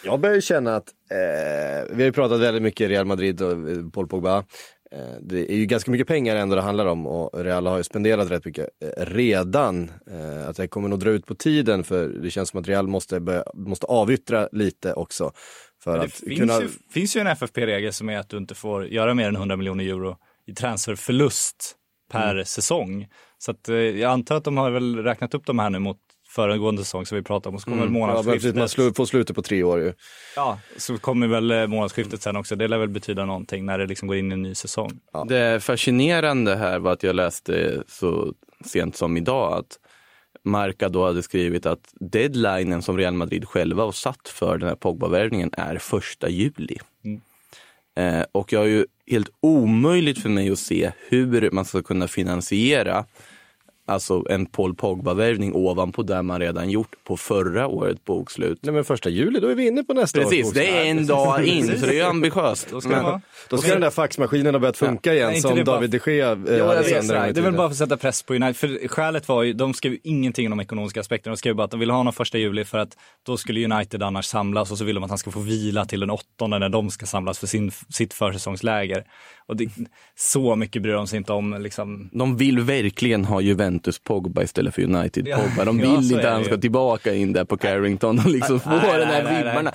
Jag 0.05 0.21
börjar 0.21 0.35
ju 0.35 0.41
känna 0.41 0.77
att, 0.77 0.89
eh, 1.11 1.97
vi 1.97 2.03
har 2.03 2.07
ju 2.07 2.13
pratat 2.13 2.41
väldigt 2.41 2.63
mycket 2.63 2.89
Real 2.89 3.07
Madrid 3.07 3.43
och 3.43 3.53
eh, 3.53 3.89
Paul 3.93 4.07
Pogba. 4.07 4.45
Eh, 4.93 5.21
det 5.21 5.53
är 5.53 5.57
ju 5.57 5.67
ganska 5.67 5.91
mycket 5.91 6.07
pengar 6.07 6.37
ändå 6.37 6.57
det 6.57 6.63
handlar 6.63 6.87
om 6.87 7.07
och 7.07 7.45
Real 7.45 7.67
har 7.67 7.77
ju 7.77 7.83
spenderat 7.83 8.31
rätt 8.31 8.45
mycket 8.45 8.69
eh, 8.85 9.05
redan. 9.07 9.91
Eh, 10.11 10.49
att 10.49 10.57
det 10.57 10.69
kommer 10.69 10.89
nog 10.89 10.99
dra 10.99 11.11
ut 11.11 11.27
på 11.27 11.35
tiden 11.35 11.85
för 11.85 12.09
det 12.09 12.31
känns 12.31 12.49
som 12.49 12.61
att 12.61 12.69
Real 12.69 12.87
måste, 12.87 13.21
börja, 13.21 13.45
måste 13.55 13.87
avyttra 13.87 14.49
lite 14.53 14.93
också. 14.93 15.33
För 15.85 15.99
det 15.99 16.05
att 16.05 16.13
finns, 16.13 16.39
kunna... 16.39 16.61
ju, 16.61 16.69
finns 16.91 17.17
ju 17.17 17.21
en 17.21 17.27
FFP-regel 17.27 17.93
som 17.93 18.09
är 18.09 18.19
att 18.19 18.29
du 18.29 18.37
inte 18.37 18.55
får 18.55 18.87
göra 18.87 19.15
mer 19.15 19.29
än 19.29 19.37
100 19.37 19.57
miljoner 19.57 19.85
euro 19.85 20.17
i 20.47 20.55
transferförlust 20.55 21.75
per 22.11 22.33
Mm. 22.35 22.45
säsong. 22.45 23.09
Så 23.39 23.51
att, 23.51 23.69
eh, 23.69 23.77
jag 23.77 24.11
antar 24.13 24.37
att 24.37 24.45
de 24.45 24.57
har 24.57 24.71
väl 24.71 24.97
räknat 25.03 25.35
upp 25.35 25.47
de 25.47 25.59
här 25.59 25.71
nu 25.71 25.79
mot 25.79 25.99
föregående 26.29 26.85
säsong 26.85 27.07
som 27.07 27.17
vi 27.17 27.23
pratade 27.23 27.49
om 27.49 27.55
och 27.55 27.61
så 27.61 27.65
kommer 27.71 27.83
Mm. 27.83 27.95
Ja, 27.95 28.01
månadsskiftet. 28.01 28.55
precis, 28.55 28.77
man 28.77 28.95
får 28.95 29.05
slutet 29.07 29.37
på 29.37 29.43
tre 29.43 29.63
år 29.63 29.81
ju. 29.81 29.93
Ja, 30.37 30.59
så 30.77 30.99
kommer 30.99 31.27
väl 31.27 31.51
eh, 31.51 31.67
månadsskiftet 31.67 32.23
sen 32.23 32.37
också. 32.37 32.57
Det 32.57 32.69
lär 32.69 32.79
väl 32.79 32.89
betyda 32.89 33.25
någonting 33.25 33.65
när 33.67 33.79
det 33.79 33.87
liksom 33.87 34.09
går 34.09 34.17
in 34.17 34.31
i 34.33 34.35
en 34.35 34.43
ny 34.43 34.55
säsong. 34.55 35.01
Det 35.29 35.63
fascinerande 35.63 36.57
här 36.57 36.79
var 36.79 36.93
att 36.93 37.03
jag 37.03 37.17
läste 37.17 37.83
så 37.89 38.33
sent 38.65 38.97
som 38.97 39.17
idag 39.17 39.53
att 39.59 39.79
Marca 40.45 40.89
då 40.89 41.07
hade 41.07 41.23
skrivit 41.23 41.67
att 41.67 41.93
deadlinen 42.01 42.83
som 42.83 42.99
Real 42.99 43.15
Madrid 43.15 43.49
själva 43.49 43.83
har 43.85 43.93
satt 43.93 44.29
för 44.29 44.59
den 44.59 44.69
här 44.69 44.77
Pogba-värvningen 44.77 45.51
är 45.53 45.79
första 45.79 46.29
juli. 46.29 46.79
Eh, 47.97 48.23
och 48.33 48.53
jag 48.53 48.61
har 48.61 48.67
ju 48.67 48.87
helt 49.07 49.31
omöjligt 49.41 50.19
för 50.19 50.29
mig 50.29 50.51
att 50.51 50.59
se 50.59 50.93
hur 51.09 51.51
man 51.51 51.65
ska 51.65 51.83
kunna 51.83 52.09
finansiera 52.09 53.05
alltså 53.87 54.25
en 54.31 54.47
Paul 54.47 54.75
Pogba-värvning 54.75 55.53
ovanpå 55.55 56.03
det 56.03 56.23
man 56.23 56.41
redan 56.41 56.71
gjort 56.71 56.95
på 57.05 57.17
förra 57.17 57.67
årets 57.67 58.05
bokslut. 58.05 58.59
Nej 58.63 58.75
men 58.75 58.85
första 58.85 59.09
juli, 59.11 59.41
då 59.41 59.49
är 59.49 59.55
vi 59.55 59.67
inne 59.67 59.85
på 59.85 59.95
nästa 59.95 60.19
års 60.19 60.25
Precis, 60.25 60.45
bokslut. 60.47 60.65
det 60.67 60.79
är 60.79 60.85
en 60.91 61.07
dag 61.07 61.45
in 61.47 61.67
så 61.81 61.87
det 61.87 61.93
är 61.93 61.95
ju 61.95 62.03
ambitiöst. 62.03 62.67
Då 62.71 62.81
ska 62.81 62.91
det 62.97 63.03
vara. 63.03 63.21
Då 63.49 63.59
ska 63.59 63.73
den 63.73 63.81
där 63.81 63.91
faxmaskinen 63.91 64.55
ha 64.55 64.59
börjat 64.61 64.77
funka 64.77 65.15
igen 65.15 65.31
Nej, 65.31 65.41
som 65.41 65.57
det 65.57 65.65
bara- 65.65 65.75
David 65.77 65.91
de 65.91 66.13
Gea 66.13 66.33
eh, 66.33 66.39
Ja, 66.57 66.67
hade 66.67 66.81
gång 66.81 67.29
i 67.29 67.33
det 67.33 67.41
är 67.41 67.43
väl 67.43 67.53
bara 67.53 67.69
för 67.69 67.73
att 67.73 67.77
sätta 67.77 67.97
press 67.97 68.23
på 68.23 68.35
United. 68.35 68.57
För 68.57 68.89
skälet 68.89 69.29
var 69.29 69.43
ju, 69.43 69.53
de 69.53 69.75
skrev 69.75 69.97
ingenting 70.03 70.47
om 70.53 70.59
de 70.59 70.63
ekonomiska 70.63 71.01
aspekterna. 71.01 71.35
De 71.35 71.39
skrev 71.39 71.55
bara 71.55 71.65
att 71.65 71.71
de 71.71 71.81
ville 71.81 71.93
ha 71.93 71.99
honom 71.99 72.13
första 72.13 72.39
juli 72.39 72.65
för 72.65 72.79
att 72.79 72.97
då 73.27 73.37
skulle 73.37 73.65
United 73.75 74.03
annars 74.03 74.27
samlas 74.27 74.71
och 74.71 74.79
så 74.79 74.85
vill 74.85 74.95
de 74.95 75.05
att 75.05 75.11
han 75.11 75.19
ska 75.19 75.31
få 75.31 75.41
vila 75.41 75.85
till 75.85 76.01
den 76.01 76.11
åttonde 76.11 76.59
när 76.59 76.69
de 76.69 76.91
ska 76.91 77.07
samlas 77.07 77.39
för 77.39 77.47
sin, 77.47 77.71
sitt 77.89 78.15
försäsongsläger. 78.15 79.05
Och 79.47 79.57
det, 79.57 79.69
så 80.17 80.57
mycket 80.57 80.83
bryr 80.83 80.93
de 80.93 81.07
sig 81.07 81.17
inte 81.17 81.33
om 81.33 81.57
liksom. 81.63 82.09
De 82.13 82.37
vill 82.37 82.61
verkligen 82.61 83.25
ha 83.25 83.41
Juventus 83.41 83.74
Pogba 84.05 84.43
istället 84.43 84.75
för 84.75 84.83
United 84.83 85.29
Ja, 85.29 85.39
Pogba. 85.39 85.65
De 85.65 85.81
ja, 85.81 85.91
vill 85.91 86.09
så 86.09 86.15
inte 86.15 86.29
att 86.29 86.35
han 86.35 86.45
ska 86.45 86.57
tillbaka 86.57 87.15
in 87.15 87.33
där 87.33 87.45
på 87.45 87.57
Carrington 87.57 88.19
och 88.19 88.31
liksom 88.31 88.61
få 88.61 88.71
nej, 88.71 89.05
här 89.05 89.37
vibbarna. 89.37 89.73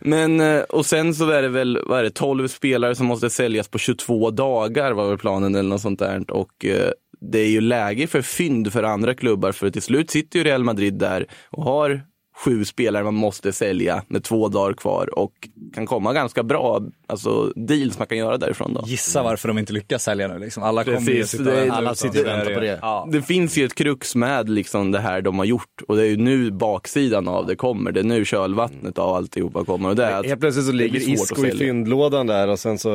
Men, 0.00 0.40
eh, 0.40 0.60
och 0.60 0.86
sen 0.86 1.14
så 1.14 1.30
är 1.30 1.42
det 1.42 1.48
väl, 1.48 1.78
vad 1.86 1.98
är 1.98 2.02
det, 2.02 2.10
12 2.10 2.48
spelare 2.48 2.94
som 2.94 3.06
måste 3.06 3.30
säljas 3.30 3.68
på 3.68 3.78
22 3.78 4.30
dagar 4.30 4.92
var 4.92 5.08
väl 5.08 5.18
planen 5.18 5.54
eller 5.54 5.68
något 5.68 5.80
sånt 5.80 5.98
där. 5.98 6.30
Och 6.30 6.64
eh, 6.64 6.90
det 7.20 7.38
är 7.38 7.48
ju 7.48 7.60
läge 7.60 8.06
för 8.06 8.22
fynd 8.22 8.72
för 8.72 8.82
andra 8.82 9.14
klubbar 9.14 9.52
för 9.52 9.70
till 9.70 9.82
slut 9.82 10.10
sitter 10.10 10.38
ju 10.38 10.44
Real 10.44 10.64
Madrid 10.64 10.94
där 10.94 11.26
och 11.50 11.64
har 11.64 12.02
sju 12.44 12.64
spelare 12.64 13.04
man 13.04 13.14
måste 13.14 13.52
sälja 13.52 14.02
med 14.08 14.24
två 14.24 14.48
dagar 14.48 14.72
kvar 14.74 15.18
och 15.18 15.32
kan 15.74 15.86
komma 15.86 16.12
ganska 16.12 16.42
bra 16.42 16.82
alltså, 17.06 17.52
deals 17.56 17.98
man 17.98 18.06
kan 18.06 18.18
göra 18.18 18.38
därifrån 18.38 18.74
då. 18.74 18.84
Gissa 18.86 19.22
varför 19.22 19.48
de 19.48 19.58
inte 19.58 19.72
lyckas 19.72 20.02
sälja 20.02 20.28
nu 20.28 20.38
liksom. 20.38 20.62
Alla 20.62 20.84
kommer 20.84 21.00
ju 21.00 21.06
Precis, 21.06 21.30
sitta 21.30 21.44
det 21.44 21.70
alla 21.72 21.94
sitter 21.94 22.20
och 22.20 22.26
väntar 22.26 22.54
på 22.54 22.60
det. 22.60 22.78
Ja. 22.82 23.08
Det 23.12 23.22
finns 23.22 23.56
ju 23.58 23.64
ett 23.64 23.74
krux 23.74 24.14
med 24.14 24.50
liksom 24.50 24.92
det 24.92 24.98
här 25.00 25.22
de 25.22 25.38
har 25.38 25.44
gjort 25.44 25.82
och 25.88 25.96
det 25.96 26.02
är 26.02 26.06
ju 26.06 26.16
nu 26.16 26.50
baksidan 26.50 27.28
av 27.28 27.46
det 27.46 27.56
kommer. 27.56 27.92
Det 27.92 28.00
är 28.00 28.04
nu 28.04 28.24
kölvattnet 28.24 28.98
av 28.98 29.14
alltihopa 29.14 29.64
kommer. 29.64 29.88
Och 29.88 29.96
det 29.96 30.04
är 30.04 30.18
att 30.20 30.26
Helt 30.26 30.40
plötsligt 30.40 30.66
så 30.66 30.72
ligger 30.72 31.22
att 31.22 31.54
i 31.54 31.58
fyndlådan 31.58 32.26
där 32.26 32.48
och 32.48 32.58
sen 32.58 32.78
så... 32.78 32.88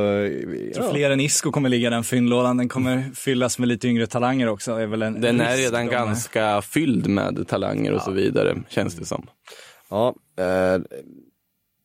Ja. 0.75 0.91
Fler 0.91 1.11
än 1.11 1.19
Isco 1.19 1.51
kommer 1.51 1.69
ligga 1.69 1.87
i 1.87 1.91
den 1.91 2.03
fyndlådan. 2.03 2.57
Den 2.57 2.69
kommer 2.69 3.11
fyllas 3.15 3.59
med 3.59 3.67
lite 3.67 3.87
yngre 3.87 4.07
talanger 4.07 4.47
också. 4.47 4.71
Är 4.71 4.87
väl 4.87 5.01
en 5.01 5.21
Den 5.21 5.41
är 5.41 5.57
redan 5.57 5.85
de- 5.85 5.91
ganska 5.91 6.61
fylld 6.61 7.07
med 7.07 7.47
talanger 7.47 7.93
och 7.93 8.01
så 8.01 8.11
vidare, 8.11 8.57
känns 8.69 8.95
det 8.95 9.05
som. 9.05 9.27
Ja, 9.89 10.15
eh, 10.37 10.79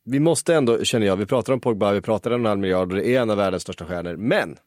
vi 0.05 0.19
måste 0.19 0.55
ändå, 0.55 0.83
känner 0.83 1.07
jag, 1.07 1.15
vi 1.15 1.25
pratar 1.25 1.53
om 1.53 1.59
Pogba, 1.59 1.91
vi 1.91 2.01
pratar 2.01 2.31
om 2.31 2.41
en 2.41 2.45
halv 2.45 2.59
miljard 2.59 2.91
och 2.91 2.97
det 2.97 3.07
är 3.07 3.21
en 3.21 3.29
av 3.29 3.37
världens 3.37 3.63
största 3.63 3.85
stjärnor, 3.85 4.15
men 4.15 4.57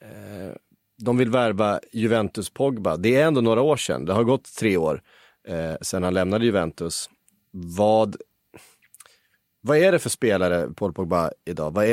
eh, 0.00 0.54
de 1.02 1.16
vill 1.16 1.30
värva 1.30 1.80
Juventus 1.92 2.50
Pogba. 2.50 2.96
Det 2.96 3.16
är 3.16 3.26
ändå 3.26 3.40
några 3.40 3.62
år 3.62 3.76
sedan, 3.76 4.04
det 4.04 4.12
har 4.12 4.24
gått 4.24 4.54
tre 4.58 4.76
år. 4.76 5.02
eh, 5.48 5.74
sedan 5.80 6.02
han 6.02 6.14
lämnade 6.14 6.44
Juventus. 6.44 7.10
Vad, 7.50 8.16
vad 9.60 9.78
är 9.78 9.92
det 9.92 9.98
för 9.98 10.10
spelare, 10.10 10.68
Paul 10.76 10.92
Pogba, 10.92 11.30
idag? 11.44 11.74
Vad 11.74 11.84
är, 11.84 11.90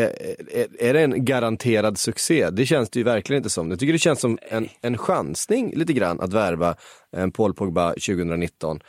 är, 0.51 0.81
är 0.81 0.93
det 0.93 1.01
en 1.01 1.25
garanterad 1.25 1.97
succé? 1.97 2.49
Det 2.49 2.65
känns 2.65 2.89
det 2.89 2.99
ju 2.99 3.03
verkligen 3.03 3.37
inte 3.37 3.49
som. 3.49 3.69
Jag 3.69 3.79
tycker 3.79 3.93
det 3.93 3.99
känns 3.99 4.19
som 4.19 4.37
en, 4.41 4.69
en 4.81 4.97
chansning 4.97 5.73
lite 5.75 5.93
grann 5.93 6.19
att 6.19 6.33
värva 6.33 6.75
en 7.11 7.31
Paul 7.31 7.53
Pogba 7.53 7.89
2019. 7.89 8.79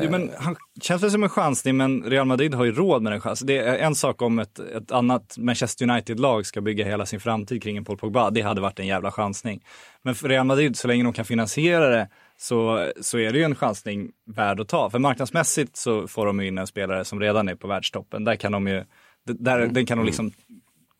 Jo, 0.00 0.10
men 0.10 0.30
han 0.38 0.56
känns 0.80 1.02
väl 1.02 1.10
som 1.10 1.22
en 1.22 1.28
chansning, 1.28 1.76
men 1.76 2.02
Real 2.02 2.26
Madrid 2.26 2.54
har 2.54 2.64
ju 2.64 2.72
råd 2.72 3.02
med 3.02 3.12
den 3.12 3.20
chansen. 3.20 3.46
Det 3.46 3.58
är 3.58 3.78
en 3.78 3.94
sak 3.94 4.22
om 4.22 4.38
ett, 4.38 4.58
ett 4.58 4.92
annat 4.92 5.38
Manchester 5.38 5.90
United-lag 5.90 6.46
ska 6.46 6.60
bygga 6.60 6.84
hela 6.84 7.06
sin 7.06 7.20
framtid 7.20 7.62
kring 7.62 7.76
en 7.76 7.84
Paul 7.84 7.98
Pogba. 7.98 8.30
Det 8.30 8.40
hade 8.40 8.60
varit 8.60 8.78
en 8.78 8.86
jävla 8.86 9.10
chansning. 9.10 9.64
Men 10.02 10.14
för 10.14 10.28
Real 10.28 10.46
Madrid, 10.46 10.76
så 10.76 10.88
länge 10.88 11.04
de 11.04 11.12
kan 11.12 11.24
finansiera 11.24 11.88
det, 11.88 12.08
så, 12.36 12.88
så 13.00 13.18
är 13.18 13.32
det 13.32 13.38
ju 13.38 13.44
en 13.44 13.54
chansning 13.54 14.10
värd 14.26 14.60
att 14.60 14.68
ta. 14.68 14.90
För 14.90 14.98
marknadsmässigt 14.98 15.76
så 15.76 16.08
får 16.08 16.26
de 16.26 16.40
ju 16.40 16.48
in 16.48 16.58
en 16.58 16.66
spelare 16.66 17.04
som 17.04 17.20
redan 17.20 17.48
är 17.48 17.54
på 17.54 17.68
världstoppen. 17.68 18.24
Där 18.24 18.36
kan 18.36 18.52
de 18.52 18.66
ju, 18.66 18.84
där, 19.24 19.66
den 19.66 19.86
kan 19.86 19.98
de 19.98 20.06
liksom 20.06 20.32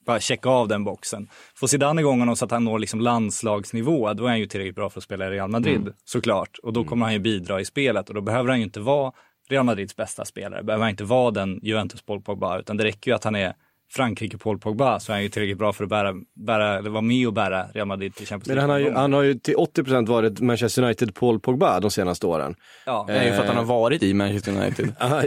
bara 0.06 0.20
checka 0.20 0.48
av 0.48 0.68
den 0.68 0.84
boxen. 0.84 1.28
Får 1.54 1.66
Zidane 1.66 2.00
igång 2.00 2.18
honom 2.18 2.36
så 2.36 2.44
att 2.44 2.50
han 2.50 2.64
når 2.64 2.78
liksom 2.78 3.00
landslagsnivå, 3.00 4.12
då 4.12 4.24
är 4.24 4.28
han 4.28 4.38
ju 4.38 4.46
tillräckligt 4.46 4.76
bra 4.76 4.90
för 4.90 5.00
att 5.00 5.04
spela 5.04 5.26
i 5.26 5.30
Real 5.30 5.50
Madrid, 5.50 5.92
såklart. 6.04 6.58
Och 6.62 6.72
då 6.72 6.84
kommer 6.84 7.06
han 7.06 7.12
ju 7.12 7.18
bidra 7.18 7.60
i 7.60 7.64
spelet 7.64 8.08
och 8.08 8.14
då 8.14 8.20
behöver 8.20 8.48
han 8.48 8.58
ju 8.58 8.64
inte 8.64 8.80
vara 8.80 9.12
Real 9.48 9.64
Madrids 9.64 9.96
bästa 9.96 10.24
spelare, 10.24 10.62
behöver 10.62 10.82
han 10.84 10.90
inte 10.90 11.04
vara 11.04 11.30
den 11.30 11.60
Juventus 11.62 12.02
Paul 12.02 12.20
Pogba, 12.22 12.58
utan 12.58 12.76
det 12.76 12.84
räcker 12.84 13.10
ju 13.10 13.14
att 13.14 13.24
han 13.24 13.34
är 13.34 13.54
Frankrike 13.94 14.38
Paul 14.38 14.58
Pogba 14.58 15.00
så 15.00 15.12
är 15.12 15.16
han 15.16 15.22
ju 15.22 15.28
tillräckligt 15.28 15.58
bra 15.58 15.72
för 15.72 15.84
att 15.84 15.90
bära, 15.90 16.14
bära 16.46 16.78
eller 16.78 16.90
vara 16.90 17.00
med 17.02 17.26
och 17.26 17.32
bära 17.32 17.66
Real 17.74 17.86
Madrid 17.86 18.14
till 18.14 18.26
Champions 18.26 18.48
Men 18.48 18.56
League. 18.56 18.72
han 18.72 18.82
har, 18.82 18.90
ju, 18.90 18.94
han 18.94 19.12
har 19.12 19.22
ju 19.22 19.34
till 19.34 19.54
80% 19.54 20.06
varit 20.08 20.40
Manchester 20.40 20.82
United 20.82 21.14
Paul 21.14 21.40
Pogba 21.40 21.80
de 21.80 21.90
senaste 21.90 22.26
åren. 22.26 22.54
ja, 22.86 23.04
Det 23.08 23.12
är 23.12 23.24
ju 23.24 23.32
för 23.32 23.40
att 23.40 23.46
han 23.48 23.56
har 23.56 23.64
varit 23.64 24.02
i 24.02 24.14
Manchester 24.14 24.52
United. 24.52 24.92
Aha, 25.00 25.22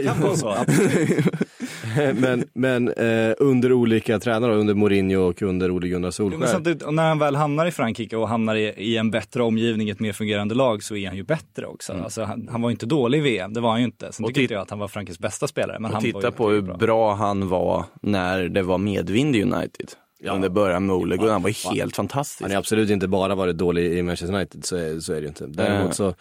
men 2.14 2.44
men 2.54 2.88
eh, 2.88 3.34
under 3.38 3.72
olika 3.72 4.18
tränare, 4.18 4.54
under 4.54 4.74
Mourinho 4.74 5.20
och 5.20 5.42
under 5.42 5.70
Ole 5.70 5.88
Gunnar 5.88 5.98
Jo, 5.98 6.02
men 6.02 6.12
Solskjaer. 6.12 6.46
samtidigt, 6.52 6.92
när 6.92 7.08
han 7.08 7.18
väl 7.18 7.36
hamnar 7.36 7.66
i 7.66 7.70
Frankrike 7.70 8.16
och 8.16 8.28
hamnar 8.28 8.54
i, 8.54 8.62
i 8.62 8.96
en 8.96 9.10
bättre 9.10 9.42
omgivning, 9.42 9.88
ett 9.90 10.00
mer 10.00 10.12
fungerande 10.12 10.54
lag, 10.54 10.82
så 10.82 10.96
är 10.96 11.06
han 11.08 11.16
ju 11.16 11.22
bättre 11.22 11.66
också. 11.66 11.92
Mm. 11.92 12.04
Alltså, 12.04 12.22
han, 12.22 12.48
han 12.52 12.62
var 12.62 12.70
ju 12.70 12.72
inte 12.72 12.86
dålig 12.86 13.18
i 13.18 13.20
VM, 13.20 13.52
det 13.54 13.60
var 13.60 13.70
han 13.70 13.78
ju 13.78 13.84
inte. 13.84 14.12
Sen 14.12 14.26
tycker 14.26 14.42
inte 14.42 14.54
jag 14.54 14.62
att 14.62 14.70
han 14.70 14.78
var 14.78 14.88
Frankrikes 14.88 15.18
bästa 15.18 15.46
spelare. 15.46 15.78
Men 15.80 15.84
Och 15.90 15.94
han 15.94 16.12
var 16.12 16.20
titta 16.20 16.28
ju 16.28 16.32
på 16.32 16.50
hur 16.50 16.60
bra. 16.62 16.76
bra 16.76 17.14
han 17.14 17.48
var 17.48 17.84
när 18.02 18.48
det 18.56 18.62
var 18.62 18.78
medvind 18.78 19.36
i 19.36 19.42
United. 19.42 19.88
Under 20.30 20.48
början 20.48 20.86
med 20.86 20.96
Ole 20.96 21.16
Gunnar. 21.16 21.32
Han 21.32 21.42
var 21.42 21.48
ju 21.48 21.78
helt 21.78 21.96
fantastisk. 21.96 22.42
Han 22.42 22.50
har 22.50 22.58
absolut 22.58 22.90
inte 22.90 23.08
bara 23.08 23.34
varit 23.34 23.58
dålig 23.58 23.92
i 23.92 24.02
Manchester 24.02 24.34
United, 24.36 24.64
så 24.64 24.76
är, 24.76 25.00
så 25.00 25.12
är 25.12 25.16
det 25.16 25.22
ju 25.22 25.28
inte. 25.28 25.46
Däremot 25.46 25.94
så 25.94 26.08
eh, 26.08 26.14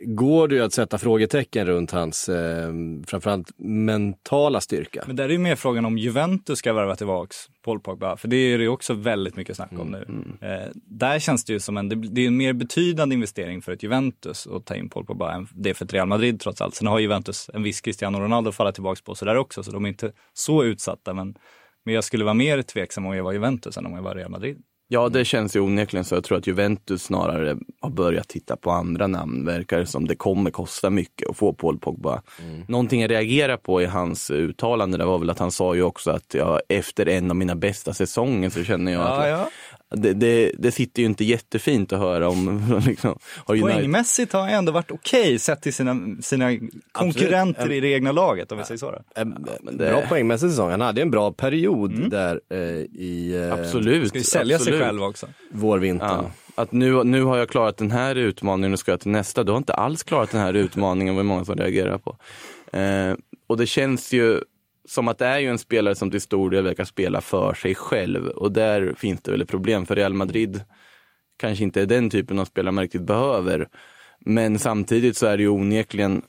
går 0.00 0.48
det 0.48 0.54
ju 0.54 0.62
att 0.62 0.72
sätta 0.72 0.98
frågetecken 0.98 1.66
runt 1.66 1.90
hans, 1.90 2.28
eh, 2.28 2.72
framförallt 3.06 3.50
mentala 3.58 4.60
styrka. 4.60 5.04
Men 5.06 5.16
där 5.16 5.24
är 5.24 5.28
ju 5.28 5.38
mer 5.38 5.56
frågan 5.56 5.84
om 5.84 5.98
Juventus 5.98 6.58
ska 6.58 6.72
värva 6.72 6.96
tillbaks 6.96 7.36
Paul 7.64 7.80
Pogba, 7.80 8.16
för 8.16 8.28
det 8.28 8.36
är 8.36 8.58
det 8.58 8.64
ju 8.64 8.70
också 8.70 8.94
väldigt 8.94 9.36
mycket 9.36 9.56
snack 9.56 9.72
om 9.72 9.88
nu. 9.88 10.06
Eh, 10.48 10.68
där 10.74 11.18
känns 11.18 11.44
det 11.44 11.52
ju 11.52 11.60
som 11.60 11.76
en, 11.76 11.88
det, 11.88 11.94
det 11.94 12.20
är 12.20 12.26
en 12.26 12.36
mer 12.36 12.52
betydande 12.52 13.14
investering 13.14 13.62
för 13.62 13.72
ett 13.72 13.82
Juventus 13.82 14.46
att 14.46 14.64
ta 14.64 14.74
in 14.74 14.90
Paul 14.90 15.06
Pogba 15.06 15.32
än 15.32 15.48
det 15.54 15.70
är 15.70 15.74
för 15.74 15.84
ett 15.84 15.92
Real 15.92 16.08
Madrid 16.08 16.40
trots 16.40 16.60
allt. 16.60 16.74
Sen 16.74 16.86
har 16.86 16.98
Juventus 16.98 17.50
en 17.54 17.62
viss 17.62 17.80
Cristiano 17.80 18.20
Ronaldo 18.20 18.48
att 18.48 18.56
falla 18.56 18.72
tillbaks 18.72 19.02
på 19.02 19.14
så 19.14 19.24
där 19.24 19.36
också, 19.36 19.62
så 19.62 19.70
de 19.70 19.84
är 19.84 19.88
inte 19.88 20.12
så 20.32 20.64
utsatta. 20.64 21.14
Men, 21.14 21.34
men 21.84 21.94
jag 21.94 22.04
skulle 22.04 22.24
vara 22.24 22.34
mer 22.34 22.62
tveksam 22.62 23.06
om 23.06 23.16
jag 23.16 23.24
var 23.24 23.32
Juventus 23.32 23.76
än 23.76 23.86
om 23.86 23.94
jag 23.94 24.02
var 24.02 24.14
Real 24.14 24.30
Madrid. 24.30 24.62
Ja, 24.92 25.08
det 25.08 25.24
känns 25.24 25.56
ju 25.56 25.60
onekligen 25.60 26.04
så. 26.04 26.14
Jag 26.14 26.24
tror 26.24 26.38
att 26.38 26.46
Juventus 26.46 27.02
snarare 27.02 27.56
har 27.80 27.90
börjat 27.90 28.28
titta 28.28 28.56
på 28.56 28.70
andra 28.70 29.06
namn. 29.06 29.44
Verkar 29.44 29.84
som 29.84 30.06
det 30.06 30.16
kommer 30.16 30.50
kosta 30.50 30.90
mycket 30.90 31.30
att 31.30 31.36
få 31.36 31.52
Paul 31.52 31.78
Pogba. 31.78 32.22
Någonting 32.68 33.00
jag 33.00 33.10
reagerar 33.10 33.56
på 33.56 33.82
i 33.82 33.86
hans 33.86 34.30
uttalande 34.30 34.98
där 34.98 35.04
var 35.04 35.18
väl 35.18 35.30
att 35.30 35.38
han 35.38 35.50
sa 35.50 35.74
ju 35.74 35.82
också 35.82 36.10
att 36.10 36.34
ja, 36.34 36.60
efter 36.68 37.08
en 37.08 37.30
av 37.30 37.36
mina 37.36 37.54
bästa 37.54 37.94
säsonger 37.94 38.50
så 38.50 38.64
känner 38.64 38.92
jag 38.92 39.02
att 39.02 39.28
ja. 39.28 39.48
Det, 39.90 40.12
det, 40.12 40.52
det 40.58 40.72
sitter 40.72 41.02
ju 41.02 41.06
inte 41.06 41.24
jättefint 41.24 41.92
att 41.92 41.98
höra 41.98 42.28
om. 42.28 42.80
Liksom, 42.86 43.18
har 43.46 43.54
United- 43.56 43.60
Poängmässigt 43.62 44.32
har 44.32 44.40
han 44.40 44.50
ändå 44.50 44.72
varit 44.72 44.90
okej 44.90 45.38
sett 45.38 45.62
till 45.62 45.74
sina, 45.74 45.96
sina 46.22 46.50
konkurrenter 46.92 47.72
i 47.72 47.80
det 47.80 47.88
egna 47.88 48.12
laget 48.12 48.52
om 48.52 48.58
vi 48.58 48.64
säger 48.64 48.78
så. 48.78 48.90
Då. 48.90 49.24
Det- 49.70 49.76
Bra 49.90 50.02
poängmässig 50.08 50.50
säsong. 50.50 50.70
Han 50.70 50.80
hade 50.80 51.02
en 51.02 51.10
bra 51.10 51.32
period 51.32 52.10
där 52.10 52.40
eh, 52.50 52.58
i 52.58 53.42
eh, 53.50 53.52
Absolut. 53.60 54.08
Ska 54.08 54.18
ju 54.18 54.24
sälja 54.24 54.56
absolut. 54.56 54.78
sig 54.78 54.86
själv 54.86 55.02
också. 55.02 55.26
vårvintern. 55.50 56.08
Ja, 56.24 56.30
att 56.62 56.72
nu, 56.72 57.04
nu 57.04 57.22
har 57.22 57.38
jag 57.38 57.48
klarat 57.48 57.76
den 57.76 57.90
här 57.90 58.14
utmaningen 58.14 58.72
och 58.72 58.78
ska 58.78 58.90
jag 58.92 59.00
till 59.00 59.10
nästa. 59.10 59.44
Du 59.44 59.52
har 59.52 59.58
inte 59.58 59.74
alls 59.74 60.02
klarat 60.02 60.30
den 60.30 60.40
här 60.40 60.54
utmaningen, 60.54 61.16
var 61.16 61.22
många 61.22 61.44
som 61.44 61.56
reagerar 61.56 61.98
på. 61.98 62.16
Eh, 62.78 63.14
och 63.46 63.56
det 63.56 63.66
känns 63.66 64.12
ju 64.12 64.40
som 64.88 65.08
att 65.08 65.18
det 65.18 65.26
är 65.26 65.38
ju 65.38 65.48
en 65.48 65.58
spelare 65.58 65.94
som 65.94 66.10
till 66.10 66.20
stor 66.20 66.50
del 66.50 66.64
verkar 66.64 66.84
spela 66.84 67.20
för 67.20 67.54
sig 67.54 67.74
själv. 67.74 68.28
Och 68.28 68.52
där 68.52 68.94
finns 68.96 69.22
det 69.22 69.30
väl 69.30 69.42
ett 69.42 69.48
problem, 69.48 69.86
för 69.86 69.96
Real 69.96 70.14
Madrid 70.14 70.60
kanske 71.36 71.64
inte 71.64 71.82
är 71.82 71.86
den 71.86 72.10
typen 72.10 72.38
av 72.38 72.44
spelare 72.44 72.72
man 72.72 72.82
riktigt 72.82 73.02
behöver. 73.02 73.68
Men 74.20 74.58
samtidigt 74.58 75.16
så 75.16 75.26
är 75.26 75.36
det 75.36 75.42
ju 75.42 75.48
onekligen 75.48 76.22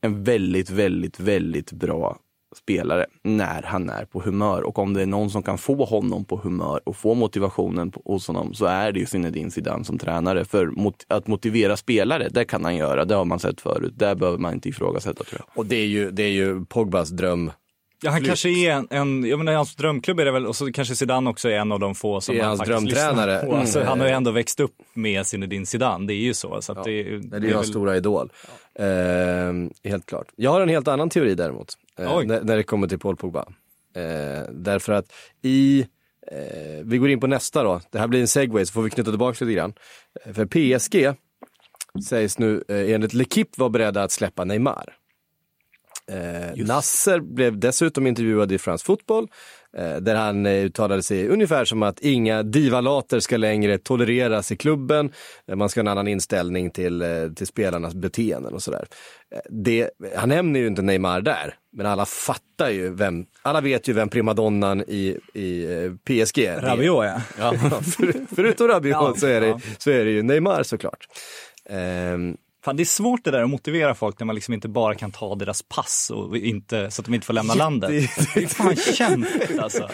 en 0.00 0.24
väldigt, 0.24 0.70
väldigt, 0.70 1.20
väldigt 1.20 1.72
bra 1.72 2.18
spelare 2.56 3.06
när 3.22 3.62
han 3.62 3.90
är 3.90 4.04
på 4.04 4.20
humör. 4.20 4.62
Och 4.62 4.78
om 4.78 4.94
det 4.94 5.02
är 5.02 5.06
någon 5.06 5.30
som 5.30 5.42
kan 5.42 5.58
få 5.58 5.84
honom 5.84 6.24
på 6.24 6.36
humör 6.36 6.80
och 6.84 6.96
få 6.96 7.14
motivationen 7.14 7.90
på- 7.90 8.02
hos 8.04 8.26
honom 8.26 8.54
så 8.54 8.66
är 8.66 8.92
det 8.92 9.00
ju 9.00 9.06
Zinedine 9.06 9.50
Zidane 9.50 9.84
som 9.84 9.98
tränare. 9.98 10.44
För 10.44 10.66
mot, 10.66 11.06
att 11.08 11.26
motivera 11.26 11.76
spelare, 11.76 12.28
det 12.28 12.44
kan 12.44 12.64
han 12.64 12.76
göra. 12.76 13.04
Det 13.04 13.14
har 13.14 13.24
man 13.24 13.38
sett 13.38 13.60
förut. 13.60 13.92
Där 13.96 14.14
behöver 14.14 14.38
man 14.38 14.54
inte 14.54 14.68
ifrågasätta 14.68 15.24
tror 15.24 15.40
jag. 15.46 15.58
Och 15.58 15.66
det 15.66 15.76
är 15.76 15.86
ju, 15.86 16.10
det 16.10 16.22
är 16.22 16.30
ju 16.30 16.64
Pogbas 16.64 17.10
dröm. 17.10 17.50
Ja, 18.02 18.10
han 18.10 18.24
kanske 18.24 18.48
är 18.48 18.70
en, 18.72 18.86
en 18.90 19.24
jag 19.24 19.38
menar, 19.38 19.52
hans 19.52 19.76
drömklubb 19.76 20.20
är 20.20 20.24
det 20.24 20.30
väl, 20.30 20.46
och 20.46 20.56
så 20.56 20.72
kanske 20.72 20.94
Zidane 20.94 21.30
också 21.30 21.48
är 21.48 21.54
en 21.58 21.72
av 21.72 21.80
de 21.80 21.94
få 21.94 22.20
som 22.20 22.34
är 22.36 22.40
han 22.40 22.48
hans 22.48 22.58
faktiskt 22.60 22.78
drömtränare. 22.78 23.32
lyssnar 23.34 23.50
på. 23.50 23.56
Alltså, 23.56 23.78
Mm. 23.78 23.88
han 23.88 24.00
har 24.00 24.06
ju 24.06 24.12
ändå 24.12 24.30
växt 24.30 24.60
upp 24.60 24.74
med 24.94 25.26
Zinedine 25.26 25.66
Zidane, 25.66 26.06
det 26.06 26.12
är 26.14 26.16
ju 26.24 26.34
så. 26.34 26.62
så 26.62 26.72
att 26.72 26.84
det, 26.84 26.92
är- 27.00 27.18
Det 27.18 27.36
är 27.36 27.40
ju 27.40 27.54
hans 27.54 27.66
väl- 27.66 27.72
stora 27.72 27.96
idol. 27.96 28.32
Eh, 28.74 29.90
helt 29.90 30.06
klart. 30.06 30.26
Jag 30.36 30.50
har 30.50 30.60
en 30.60 30.68
helt 30.68 30.88
annan 30.88 31.10
teori 31.10 31.34
däremot. 31.34 31.72
Eh, 31.98 32.20
när, 32.24 32.40
när 32.42 32.56
det 32.56 32.62
kommer 32.62 32.88
till 32.88 32.98
Paul 32.98 33.16
Pogba. 33.16 33.44
Eh, 33.96 34.42
därför 34.52 34.92
att 34.92 35.12
i, 35.42 35.80
eh, 36.32 36.36
vi 36.84 36.98
går 36.98 37.10
in 37.10 37.20
på 37.20 37.26
nästa 37.26 37.62
då. 37.62 37.80
Det 37.90 37.98
här 37.98 38.06
blir 38.08 38.20
en 38.20 38.28
segway 38.28 38.66
så 38.66 38.72
får 38.72 38.82
vi 38.82 38.90
knyta 38.90 39.10
tillbaka 39.10 39.44
lite 39.44 39.54
grann. 39.56 39.72
Eh, 40.24 40.32
För 40.32 40.46
PSG 40.46 41.14
sägs 42.08 42.38
nu 42.38 42.64
eh, 42.68 42.90
enligt 42.94 43.12
L'Equipe 43.12 43.48
vara 43.58 43.70
beredda 43.70 44.02
att 44.02 44.12
släppa 44.12 44.44
Neymar. 44.44 44.94
Eh, 46.08 46.66
Nasser 46.66 47.20
blev 47.20 47.58
dessutom 47.58 48.06
intervjuad 48.06 48.52
i 48.52 48.58
France 48.58 48.84
Football 48.84 49.28
eh, 49.76 49.96
där 49.96 50.14
han 50.14 50.46
eh, 50.46 50.52
uttalade 50.52 51.02
sig 51.02 51.28
ungefär 51.28 51.64
som 51.64 51.82
att 51.82 52.00
inga 52.00 52.42
divalater 52.42 53.20
ska 53.20 53.36
längre 53.36 53.78
tolereras 53.78 54.52
i 54.52 54.56
klubben. 54.56 55.12
Eh, 55.48 55.56
man 55.56 55.68
ska 55.68 55.80
ha 55.80 55.82
en 55.82 55.88
annan 55.88 56.08
inställning 56.08 56.70
till, 56.70 57.02
eh, 57.02 57.08
till 57.36 57.46
spelarnas 57.46 57.94
beteenden 57.94 58.54
och 58.54 58.62
sådär. 58.62 58.86
Eh, 59.34 59.40
det, 59.50 59.90
han 60.16 60.28
nämner 60.28 60.60
ju 60.60 60.66
inte 60.66 60.82
Neymar 60.82 61.20
där, 61.20 61.54
men 61.72 61.86
alla 61.86 62.06
fattar 62.06 62.70
ju 62.70 62.94
vem, 62.94 63.26
alla 63.42 63.60
vet 63.60 63.88
ju 63.88 63.92
vem 63.92 64.08
primadonnan 64.08 64.80
i, 64.80 65.16
i 65.34 65.64
eh, 65.64 65.92
PSG 66.04 66.38
är. 66.38 66.60
Rabiot 66.60 67.04
ja. 67.04 67.20
Ja, 67.38 67.52
för, 67.82 68.34
förutom 68.36 68.68
Rabiot 68.68 68.92
Ja, 68.92 69.14
så, 69.16 69.26
är 69.26 69.40
det, 69.40 69.46
ja. 69.46 69.60
så 69.78 69.90
är 69.90 70.04
det 70.04 70.10
ju 70.10 70.22
Neymar 70.22 70.62
såklart. 70.62 71.06
Ehm, 71.68 72.36
Fan, 72.68 72.76
det 72.76 72.82
är 72.82 72.84
svårt 72.84 73.24
det 73.24 73.30
där 73.30 73.42
att 73.42 73.50
motivera 73.50 73.94
folk 73.94 74.18
när 74.20 74.24
man 74.26 74.34
liksom 74.34 74.54
inte 74.54 74.68
bara 74.68 74.94
kan 74.94 75.10
ta 75.10 75.34
deras 75.34 75.62
pass 75.62 76.10
och 76.14 76.36
inte, 76.36 76.90
så 76.90 77.02
att 77.02 77.06
de 77.06 77.14
inte 77.14 77.26
får 77.26 77.34
lämna 77.34 77.54
landet. 77.54 77.90
Det 78.34 78.42
är 78.42 78.46
fan 78.46 78.76
kämpigt 78.94 79.58
alltså. 79.58 79.88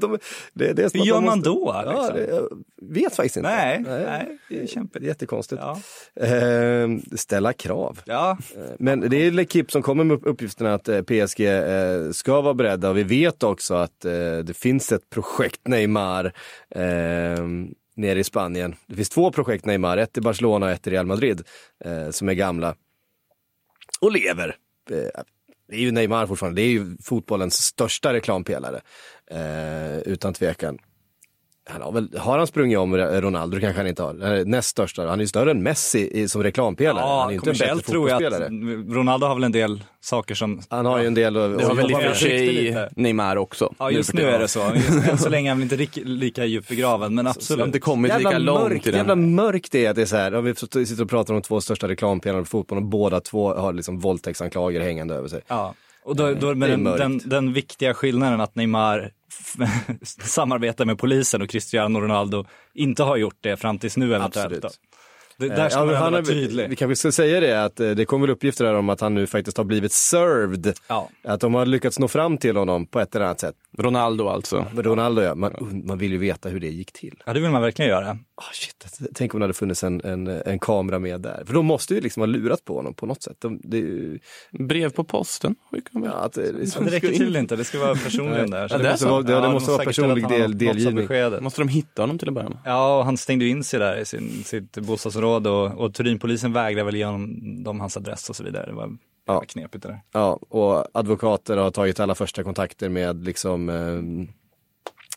de, 0.00 0.18
det, 0.52 0.72
det 0.72 0.94
Hur 0.94 1.04
gör 1.04 1.14
man 1.20 1.24
måste- 1.38 1.50
då, 1.50 1.72
Ja, 1.86 1.90
liksom? 1.92 2.16
det, 2.16 2.26
jag 2.30 2.94
vet 2.94 3.16
faktiskt 3.16 3.36
inte. 3.36 3.48
Nej, 3.48 3.84
nej, 3.86 4.38
det 4.48 4.62
är 4.62 4.66
kämpigt. 4.66 5.02
Det 5.02 5.06
jättekonstigt. 5.08 5.62
Ja. 5.62 5.80
Ehm, 6.26 7.02
ställa 7.16 7.52
krav. 7.52 8.00
Ja, 8.04 8.38
Eh, 8.56 8.60
Men 8.78 9.00
det 9.00 9.16
är 9.16 9.30
L'Equipe 9.30 9.70
som 9.70 9.82
kommer 9.82 10.04
med 10.04 10.24
uppgifterna 10.24 10.74
att 10.74 10.88
eh, 10.88 11.02
PSG 11.02 11.40
eh, 11.40 12.10
ska 12.12 12.40
vara 12.40 12.54
beredda 12.54 12.90
och 12.90 12.96
vi 12.98 13.02
vet 13.02 13.42
också 13.42 13.74
att 13.74 14.04
eh, 14.04 14.12
det 14.44 14.56
finns 14.56 14.92
ett 14.92 15.10
projekt 15.10 15.68
Neymar 15.68 16.32
eh, 16.70 16.82
nere 17.94 18.18
i 18.18 18.24
Spanien. 18.24 18.76
Det 18.86 18.96
finns 18.96 19.08
två 19.08 19.32
projekt 19.32 19.64
Neymar, 19.64 19.96
ett 19.96 20.18
i 20.18 20.20
Barcelona 20.20 20.66
och 20.66 20.72
ett 20.72 20.86
i 20.86 20.90
Real 20.90 21.06
Madrid 21.06 21.42
eh, 21.84 22.10
som 22.10 22.28
är 22.28 22.34
gamla 22.34 22.74
och 24.00 24.12
lever. 24.12 24.56
Eh, 24.90 25.22
det 25.68 25.76
är 25.76 25.80
ju 25.80 25.92
Neymar 25.92 26.26
fortfarande, 26.26 26.60
det 26.60 26.66
är 26.66 26.70
ju 26.70 26.96
fotbollens 27.02 27.54
största 27.54 28.12
reklampelare. 28.12 28.80
Eh, 29.30 29.98
utan 29.98 30.34
tvekan 30.34 30.78
han 31.70 31.82
har, 31.82 31.92
väl, 31.92 32.08
har 32.18 32.38
han 32.38 32.46
sprungit 32.46 32.78
om 32.78 32.96
Ronaldo? 32.96 33.60
Kanske 33.60 33.80
han 33.80 33.86
inte 33.86 34.02
har. 34.02 34.08
Han 34.08 34.22
är 34.32 34.44
näst 34.44 34.68
största. 34.68 35.06
Han 35.08 35.18
är 35.18 35.22
ju 35.24 35.28
större 35.28 35.50
än 35.50 35.62
Messi 35.62 36.10
i, 36.22 36.28
som 36.28 36.42
reklampelare. 36.42 37.00
han 37.00 37.08
är 37.08 37.24
Ja, 37.24 37.32
inte 37.32 37.50
en 37.50 37.56
bättre 37.58 37.80
tror 37.92 38.10
jag 38.10 38.24
att 38.24 38.42
Ronaldo 38.94 39.26
har 39.26 39.34
väl 39.34 39.44
en 39.44 39.52
del 39.52 39.84
saker 40.00 40.34
som 40.34 40.60
Han 40.68 40.86
har 40.86 40.98
ju 41.00 41.06
en 41.06 41.14
del 41.14 41.36
att 41.36 41.58
Det 41.58 41.64
har 41.64 41.74
väl 41.74 41.84
i 41.90 41.94
och 41.94 42.00
jobba 42.02 42.08
för 42.08 42.14
sig. 42.14 42.88
Neymar 42.96 43.36
också. 43.36 43.74
Ja 43.78 43.90
just 43.90 44.10
för 44.10 44.16
nu 44.16 44.22
tiden. 44.22 44.34
är 44.34 44.38
det 44.38 44.48
så. 44.48 44.62
Än 45.10 45.18
så 45.18 45.28
länge 45.28 45.48
är 45.50 45.54
han 45.54 45.62
inte 45.62 45.76
rik- 45.76 45.98
lika 46.04 46.44
djupt 46.44 46.68
begraven 46.68 47.14
men 47.14 47.24
Så 47.24 47.24
de 47.24 47.26
har 47.28 47.36
absolut. 47.36 47.66
inte 47.66 47.78
kommit 47.80 48.08
Jävla 48.08 48.30
lika 48.30 48.38
långt 48.38 48.60
mörkt, 48.68 48.86
i 48.86 48.90
den. 48.90 48.98
jävla 48.98 49.14
mörkt 49.16 49.72
det 49.72 49.86
är 49.86 49.90
att 49.90 49.96
det 49.96 50.02
är 50.02 50.06
så 50.06 50.16
här, 50.16 50.30
vi 50.78 50.86
sitter 50.86 51.02
och 51.02 51.10
pratar 51.10 51.34
om 51.34 51.40
de 51.40 51.46
två 51.46 51.60
största 51.60 51.88
reklampelarna 51.88 52.42
i 52.42 52.44
fotbollen 52.44 52.84
och 52.84 52.90
båda 52.90 53.20
två 53.20 53.54
har 53.54 53.72
liksom 53.72 53.98
våldtäktsanklager 54.00 54.80
hängande 54.80 55.14
över 55.14 55.28
sig. 55.28 55.40
Ja. 55.48 55.74
Och 56.04 56.16
då, 56.16 56.34
då, 56.34 56.54
med 56.54 56.68
Det 56.68 56.74
är 56.74 56.98
den, 56.98 57.18
den, 57.18 57.28
den 57.28 57.52
viktiga 57.52 57.94
skillnaden 57.94 58.40
att 58.40 58.54
Neymar 58.54 59.10
samarbetar 60.22 60.84
med 60.84 60.98
polisen 60.98 61.42
och 61.42 61.50
Cristiano 61.50 62.00
Ronaldo 62.00 62.44
inte 62.74 63.02
har 63.02 63.16
gjort 63.16 63.38
det 63.40 63.56
fram 63.56 63.78
tills 63.78 63.96
nu 63.96 64.14
eventuellt. 64.14 64.46
Absolut. 64.46 64.62
Då. 64.62 64.68
Det, 65.36 65.46
Eh, 65.46 65.56
där 65.56 65.68
ska 65.68 65.78
ja, 65.78 65.84
man 65.84 65.92
men 65.94 66.02
han 66.02 66.12
vara 66.12 66.22
tydlig. 66.22 66.68
Vi 66.68 66.76
kanske 66.76 66.96
ska 66.96 67.12
säga 67.12 67.40
det 67.40 67.64
att 67.64 67.80
eh, 67.80 67.90
det 67.90 68.04
kom 68.04 68.20
väl 68.20 68.30
uppgifter 68.30 68.64
här 68.64 68.74
om 68.74 68.88
att 68.88 69.00
han 69.00 69.14
nu 69.14 69.26
faktiskt 69.26 69.56
har 69.56 69.64
blivit 69.64 69.92
served. 69.92 70.72
Ja. 70.88 71.08
Att 71.24 71.40
de 71.40 71.54
har 71.54 71.66
lyckats 71.66 71.98
nå 71.98 72.08
fram 72.08 72.38
till 72.38 72.56
honom 72.56 72.86
på 72.86 73.00
ett 73.00 73.14
eller 73.14 73.24
annat 73.24 73.40
sätt. 73.40 73.54
Ronaldo 73.78 74.28
alltså. 74.28 74.66
Ronaldo 74.76 75.22
ja, 75.22 75.34
man, 75.34 75.82
man 75.84 75.98
vill 75.98 76.12
ju 76.12 76.18
veta 76.18 76.48
hur 76.48 76.60
det 76.60 76.68
gick 76.68 76.92
till. 76.92 77.22
ja, 77.26 77.32
det 77.32 77.40
vill 77.40 77.50
man 77.50 77.62
verkligen 77.62 77.88
göra. 77.88 78.18
Ah, 78.36 78.52
shit, 78.52 78.86
tänk 79.14 79.34
om 79.34 79.40
det 79.40 79.44
hade 79.44 79.54
funnits 79.54 79.84
en, 79.84 80.00
en, 80.04 80.26
en 80.26 80.58
kamera 80.58 80.98
med 80.98 81.20
där. 81.20 81.42
För 81.46 81.54
de 81.54 81.66
måste 81.66 81.94
ju 81.94 82.00
liksom 82.00 82.20
ha 82.20 82.26
lurat 82.26 82.64
på 82.64 82.76
honom 82.76 82.94
på 82.94 83.06
något 83.06 83.22
sätt. 83.22 83.36
De, 83.40 83.60
det, 83.64 83.76
är 83.76 83.80
ju- 83.80 84.18
Brev 84.50 84.90
på 84.90 85.04
posten. 85.04 85.54
Ja, 85.92 86.12
att, 86.12 86.32
det, 86.32 86.52
Men 86.76 86.84
det 86.84 86.90
räcker 86.90 87.08
tydligen 87.08 87.36
inte, 87.36 87.56
det 87.56 87.64
ska 87.64 87.78
vara 87.78 87.94
personligen 87.94 88.50
där. 88.50 88.68
Ja, 88.70 88.78
det 88.78 88.86
är 88.86 88.90
måste 88.90 89.04
så. 89.04 89.10
vara, 89.10 89.22
det, 89.22 89.34
det 89.34 89.40
de 89.40 89.52
måste 89.52 89.70
vara 89.70 89.84
personlig 89.84 90.28
del, 90.28 90.58
delgivning. 90.58 91.08
Måste 91.40 91.60
de 91.60 91.68
hitta 91.68 92.02
honom 92.02 92.18
till 92.18 92.28
att 92.28 92.34
börja 92.34 92.48
med? 92.48 92.58
Ja, 92.64 92.98
och 92.98 93.04
han 93.04 93.16
stängde 93.16 93.46
in 93.46 93.64
sig 93.64 93.80
där 93.80 93.96
i 94.00 94.04
sin, 94.04 94.44
sitt 94.44 94.78
bostadsområde 94.78 95.50
och, 95.50 95.80
och 95.84 95.94
Turinpolisen 95.94 96.52
vägrade 96.52 96.84
väl 96.84 96.96
ge 96.96 97.04
honom 97.04 97.62
dem 97.64 97.80
hans 97.80 97.96
adress 97.96 98.30
och 98.30 98.36
så 98.36 98.44
vidare. 98.44 98.66
Det 98.66 98.72
var, 98.72 98.86
det 98.86 98.96
Ja. 99.26 99.44
knepigt 99.48 99.82
det 99.82 99.88
där. 99.88 100.00
Ja, 100.12 100.38
och 100.48 100.86
advokater 100.98 101.56
har 101.56 101.70
tagit 101.70 102.00
alla 102.00 102.14
första 102.14 102.42
kontakter 102.42 102.88
med 102.88 103.24
liksom 103.24 103.68
eh, 103.68 104.28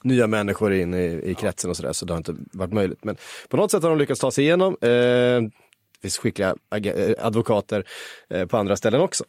nya 0.03 0.27
människor 0.27 0.73
in 0.73 0.93
i, 0.93 1.21
i 1.23 1.35
kretsen 1.35 1.69
och 1.69 1.77
sådär, 1.77 1.93
så 1.93 2.05
det 2.05 2.13
har 2.13 2.17
inte 2.17 2.35
varit 2.53 2.73
möjligt. 2.73 3.03
Men 3.03 3.17
på 3.49 3.57
något 3.57 3.71
sätt 3.71 3.83
har 3.83 3.89
de 3.89 3.99
lyckats 3.99 4.21
ta 4.21 4.31
sig 4.31 4.43
igenom. 4.43 4.77
Eh, 4.81 4.89
det 4.89 6.01
finns 6.01 6.17
skickliga 6.17 6.55
eh, 6.75 7.25
advokater 7.25 7.83
eh, 8.29 8.45
på 8.45 8.57
andra 8.57 8.75
ställen 8.75 9.01
också. 9.01 9.23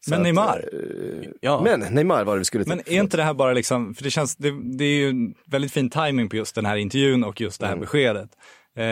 Så 0.00 0.10
Men 0.10 0.38
att, 0.38 0.56
eh, 0.56 0.64
Ja. 1.40 1.60
Men 1.64 1.80
Neymar 1.80 2.24
var 2.24 2.34
det 2.34 2.38
vi 2.38 2.44
skulle 2.44 2.64
till. 2.64 2.76
Men 2.76 2.94
är 2.94 3.00
inte 3.02 3.16
det 3.16 3.22
här 3.22 3.34
bara 3.34 3.52
liksom, 3.52 3.94
för 3.94 4.04
det 4.04 4.10
känns, 4.10 4.36
det, 4.36 4.76
det 4.78 4.84
är 4.84 4.98
ju 4.98 5.34
väldigt 5.46 5.72
fin 5.72 5.90
timing 5.90 6.28
på 6.28 6.36
just 6.36 6.54
den 6.54 6.66
här 6.66 6.76
intervjun 6.76 7.24
och 7.24 7.40
just 7.40 7.60
det 7.60 7.66
här 7.66 7.76
beskedet. 7.76 8.30
Eh, 8.78 8.84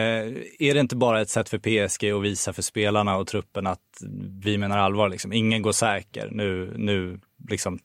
är 0.58 0.74
det 0.74 0.80
inte 0.80 0.96
bara 0.96 1.20
ett 1.20 1.30
sätt 1.30 1.48
för 1.48 1.58
PSG 1.58 2.10
att 2.10 2.22
visa 2.22 2.52
för 2.52 2.62
spelarna 2.62 3.16
och 3.16 3.26
truppen 3.26 3.66
att 3.66 3.80
vi 4.44 4.58
menar 4.58 4.78
allvar 4.78 5.08
liksom, 5.08 5.32
ingen 5.32 5.62
går 5.62 5.72
säker, 5.72 6.28
nu, 6.32 6.74
nu 6.78 7.20
liksom, 7.48 7.78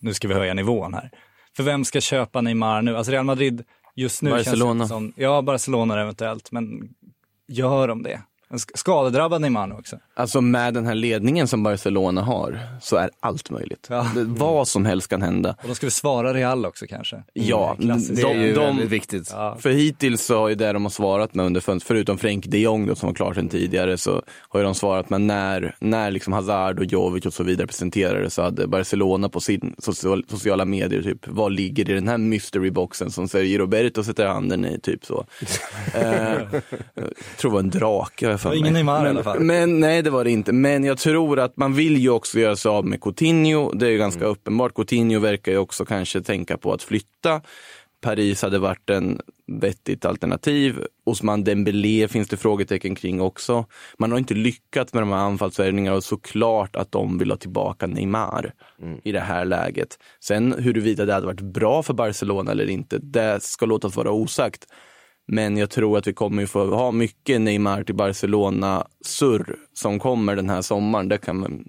nu 0.00 0.14
ska 0.14 0.28
vi 0.28 0.34
höja 0.34 0.54
nivån 0.54 0.94
här. 0.94 1.10
För 1.56 1.62
vem 1.62 1.84
ska 1.84 2.00
köpa 2.00 2.40
Neymar 2.40 2.82
nu? 2.82 2.96
Alltså 2.96 3.12
Real 3.12 3.24
Madrid 3.24 3.64
just 3.94 4.22
nu 4.22 4.30
Barcelona. 4.30 4.80
känns 4.80 4.90
det 4.90 4.94
som, 4.94 5.12
ja 5.16 5.42
Barcelona 5.42 6.00
eventuellt, 6.00 6.52
men 6.52 6.88
gör 7.48 7.88
de 7.88 8.02
det? 8.02 8.22
En 8.50 8.56
sk- 8.56 8.70
skadedrabbad 8.76 9.40
Neymar 9.40 9.66
nu 9.66 9.74
också. 9.74 9.98
Alltså 10.18 10.40
med 10.40 10.74
den 10.74 10.86
här 10.86 10.94
ledningen 10.94 11.48
som 11.48 11.62
Barcelona 11.62 12.22
har 12.22 12.60
så 12.80 12.96
är 12.96 13.10
allt 13.20 13.50
möjligt. 13.50 13.86
Ja. 13.90 14.06
Det, 14.14 14.24
vad 14.24 14.68
som 14.68 14.84
helst 14.84 15.08
kan 15.08 15.22
hända. 15.22 15.56
Och 15.62 15.68
de 15.68 15.74
ska 15.74 15.86
vi 15.86 15.90
svara 15.90 16.34
Real 16.34 16.66
också 16.66 16.86
kanske? 16.86 17.22
Ja, 17.32 17.76
Klassiskt. 17.80 18.22
det 18.22 18.30
är 18.30 18.34
ju 18.34 18.54
de- 18.54 18.60
väldigt 18.60 18.90
viktigt. 18.90 19.30
Ja. 19.32 19.56
För 19.60 19.70
hittills 19.70 20.24
så 20.24 20.38
har 20.38 20.48
ju 20.48 20.54
det 20.54 20.72
de 20.72 20.82
har 20.84 20.90
svarat 20.90 21.34
med 21.34 21.46
under 21.46 21.60
fönstret, 21.60 21.88
förutom 21.88 22.18
Frenk 22.18 22.46
de 22.46 22.58
Jong 22.58 22.86
då, 22.86 22.94
som 22.94 23.06
var 23.06 23.14
klar 23.14 23.34
sedan 23.34 23.48
tidigare, 23.48 23.98
så 23.98 24.22
har 24.48 24.60
ju 24.60 24.64
de 24.64 24.74
svarat 24.74 25.10
med 25.10 25.20
när, 25.20 25.74
när 25.80 26.10
liksom 26.10 26.32
Hazard 26.32 26.78
och 26.78 26.84
Jovic 26.84 27.26
och 27.26 27.34
så 27.34 27.42
vidare 27.42 27.66
presenterade 27.66 28.30
så 28.30 28.42
hade 28.42 28.66
Barcelona 28.66 29.28
på 29.28 29.40
sin 29.40 29.74
social, 29.78 30.24
sociala 30.28 30.64
medier 30.64 31.02
typ, 31.02 31.28
vad 31.28 31.52
ligger 31.52 31.90
i 31.90 31.94
den 31.94 32.08
här 32.08 32.18
mystery 32.18 32.70
boxen 32.70 33.10
som 33.10 33.28
Sergio 33.28 33.58
Roberto 33.58 34.04
sätter 34.04 34.26
handen 34.26 34.64
i, 34.64 34.80
typ 34.80 35.04
så. 35.04 35.24
eh, 35.94 36.02
jag 36.94 37.04
tror 37.36 37.50
det 37.50 37.54
var 37.54 37.60
en 37.60 37.70
drake. 37.70 38.26
har 38.26 38.30
jag 38.30 38.40
för 38.40 38.48
var 38.48 38.56
ingen 38.56 38.72
mig. 38.72 38.82
Neymar 38.82 39.06
i 39.06 39.08
alla 39.08 39.22
fall. 39.24 39.40
Men 39.40 39.80
nej, 39.80 40.02
det 40.08 40.12
var 40.12 40.24
det 40.24 40.30
inte. 40.30 40.52
Men 40.52 40.84
jag 40.84 40.98
tror 40.98 41.38
att 41.38 41.56
man 41.56 41.74
vill 41.74 41.96
ju 41.96 42.10
också 42.10 42.38
göra 42.38 42.56
sig 42.56 42.68
av 42.68 42.86
med 42.86 43.00
Coutinho. 43.00 43.72
Det 43.72 43.86
är 43.86 43.90
ju 43.90 43.98
ganska 43.98 44.24
uppenbart. 44.24 44.74
Coutinho 44.74 45.20
verkar 45.20 45.52
ju 45.52 45.58
också 45.58 45.84
kanske 45.84 46.20
tänka 46.20 46.56
på 46.58 46.72
att 46.72 46.82
flytta. 46.82 47.40
Paris 48.00 48.42
hade 48.42 48.58
varit 48.58 48.90
en 48.90 49.20
vettigt 49.46 50.04
alternativ. 50.04 50.84
Osman 51.04 51.44
Dembélé 51.44 52.08
finns 52.08 52.28
det 52.28 52.36
frågetecken 52.36 52.94
kring 52.94 53.20
också. 53.20 53.64
Man 53.98 54.10
har 54.12 54.18
inte 54.18 54.34
lyckats 54.34 54.94
med 54.94 55.02
de 55.02 55.10
här 55.10 55.18
anfallsvärvningarna 55.18 55.96
och 55.96 56.04
såklart 56.04 56.76
att 56.76 56.92
de 56.92 57.18
vill 57.18 57.30
ha 57.30 57.38
tillbaka 57.38 57.86
Neymar 57.86 58.52
i 59.04 59.12
det 59.12 59.20
här 59.20 59.44
läget. 59.44 59.98
Sen 60.20 60.54
huruvida 60.58 61.04
det 61.04 61.14
hade 61.14 61.26
varit 61.26 61.40
bra 61.40 61.82
för 61.82 61.94
Barcelona 61.94 62.50
eller 62.50 62.70
inte, 62.70 62.98
det 62.98 63.42
ska 63.42 63.66
låtas 63.66 63.96
vara 63.96 64.10
osagt. 64.10 64.66
Men 65.28 65.56
jag 65.56 65.70
tror 65.70 65.98
att 65.98 66.06
vi 66.06 66.12
kommer 66.12 66.42
ju 66.42 66.46
få 66.46 66.74
ha 66.74 66.90
mycket 66.90 67.40
Neymar 67.40 67.82
till 67.82 67.94
Barcelona-surr 67.94 69.56
som 69.72 69.98
kommer 69.98 70.36
den 70.36 70.50
här 70.50 70.62
sommaren. 70.62 71.08
Det 71.08 71.18
kan 71.18 71.36
man, 71.36 71.64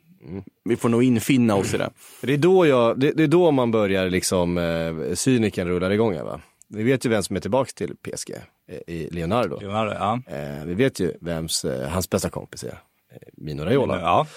vi 0.63 0.75
får 0.75 0.89
nog 0.89 1.03
infinna 1.03 1.55
oss 1.55 1.73
i 1.73 1.77
det. 1.77 1.89
Det 2.21 2.33
är 2.33 2.37
då, 2.37 2.65
jag, 2.65 2.99
det, 2.99 3.11
det 3.11 3.23
är 3.23 3.27
då 3.27 3.51
man 3.51 3.71
börjar 3.71 4.09
liksom, 4.09 4.57
eh, 4.57 5.13
cyniken 5.13 5.67
rullar 5.67 5.91
igång 5.91 6.13
här 6.13 6.23
va. 6.23 6.41
Vi 6.67 6.83
vet 6.83 7.05
ju 7.05 7.09
vem 7.09 7.23
som 7.23 7.35
är 7.35 7.39
tillbaka 7.39 7.71
till 7.75 7.95
PSG 7.95 8.31
eh, 8.67 8.95
i 8.95 9.09
Leonardo. 9.11 9.59
Leonardo, 9.59 9.91
ja. 9.91 10.21
Eh, 10.27 10.65
vi 10.65 10.73
vet 10.73 10.99
ju 10.99 11.13
vems, 11.21 11.65
eh, 11.65 11.89
hans 11.89 12.09
bästa 12.09 12.29
kompis 12.29 12.63
är. 12.63 12.67
Eh, 12.67 13.17
Mino 13.33 13.63
Raiola. 13.63 13.99
Ja. 13.99 14.27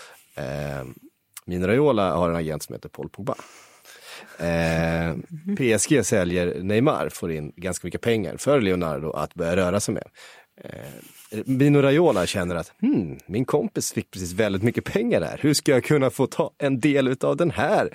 Eh, 0.43 0.87
Mino 1.47 1.67
Raiola 1.67 2.17
har 2.17 2.31
en 2.31 2.37
agent 2.37 2.63
som 2.63 2.75
heter 2.75 2.89
Paul 2.89 3.09
Pogba. 3.09 3.35
Eh, 4.39 5.17
PSG 5.57 6.05
säljer 6.05 6.63
Neymar, 6.63 7.09
får 7.09 7.33
in 7.33 7.53
ganska 7.57 7.87
mycket 7.87 8.01
pengar 8.01 8.37
för 8.37 8.61
Leonardo 8.61 9.11
att 9.11 9.35
börja 9.35 9.57
röra 9.57 9.81
sig 9.81 9.95
med. 9.95 10.09
Eh, 10.65 11.41
Mino 11.47 11.83
Raiola 11.83 12.27
känner 12.27 12.55
att 12.55 12.73
hmm, 12.81 13.19
min 13.27 13.45
kompis 13.45 13.93
fick 13.93 14.11
precis 14.11 14.33
väldigt 14.33 14.63
mycket 14.63 14.85
pengar 14.85 15.21
där. 15.21 15.39
Hur 15.41 15.55
ska 15.55 15.73
jag 15.73 15.85
kunna 15.85 16.11
få 16.11 16.27
ta 16.27 16.51
en 16.59 16.81
del 16.81 17.17
av 17.21 17.37
den 17.37 17.51
här? 17.51 17.91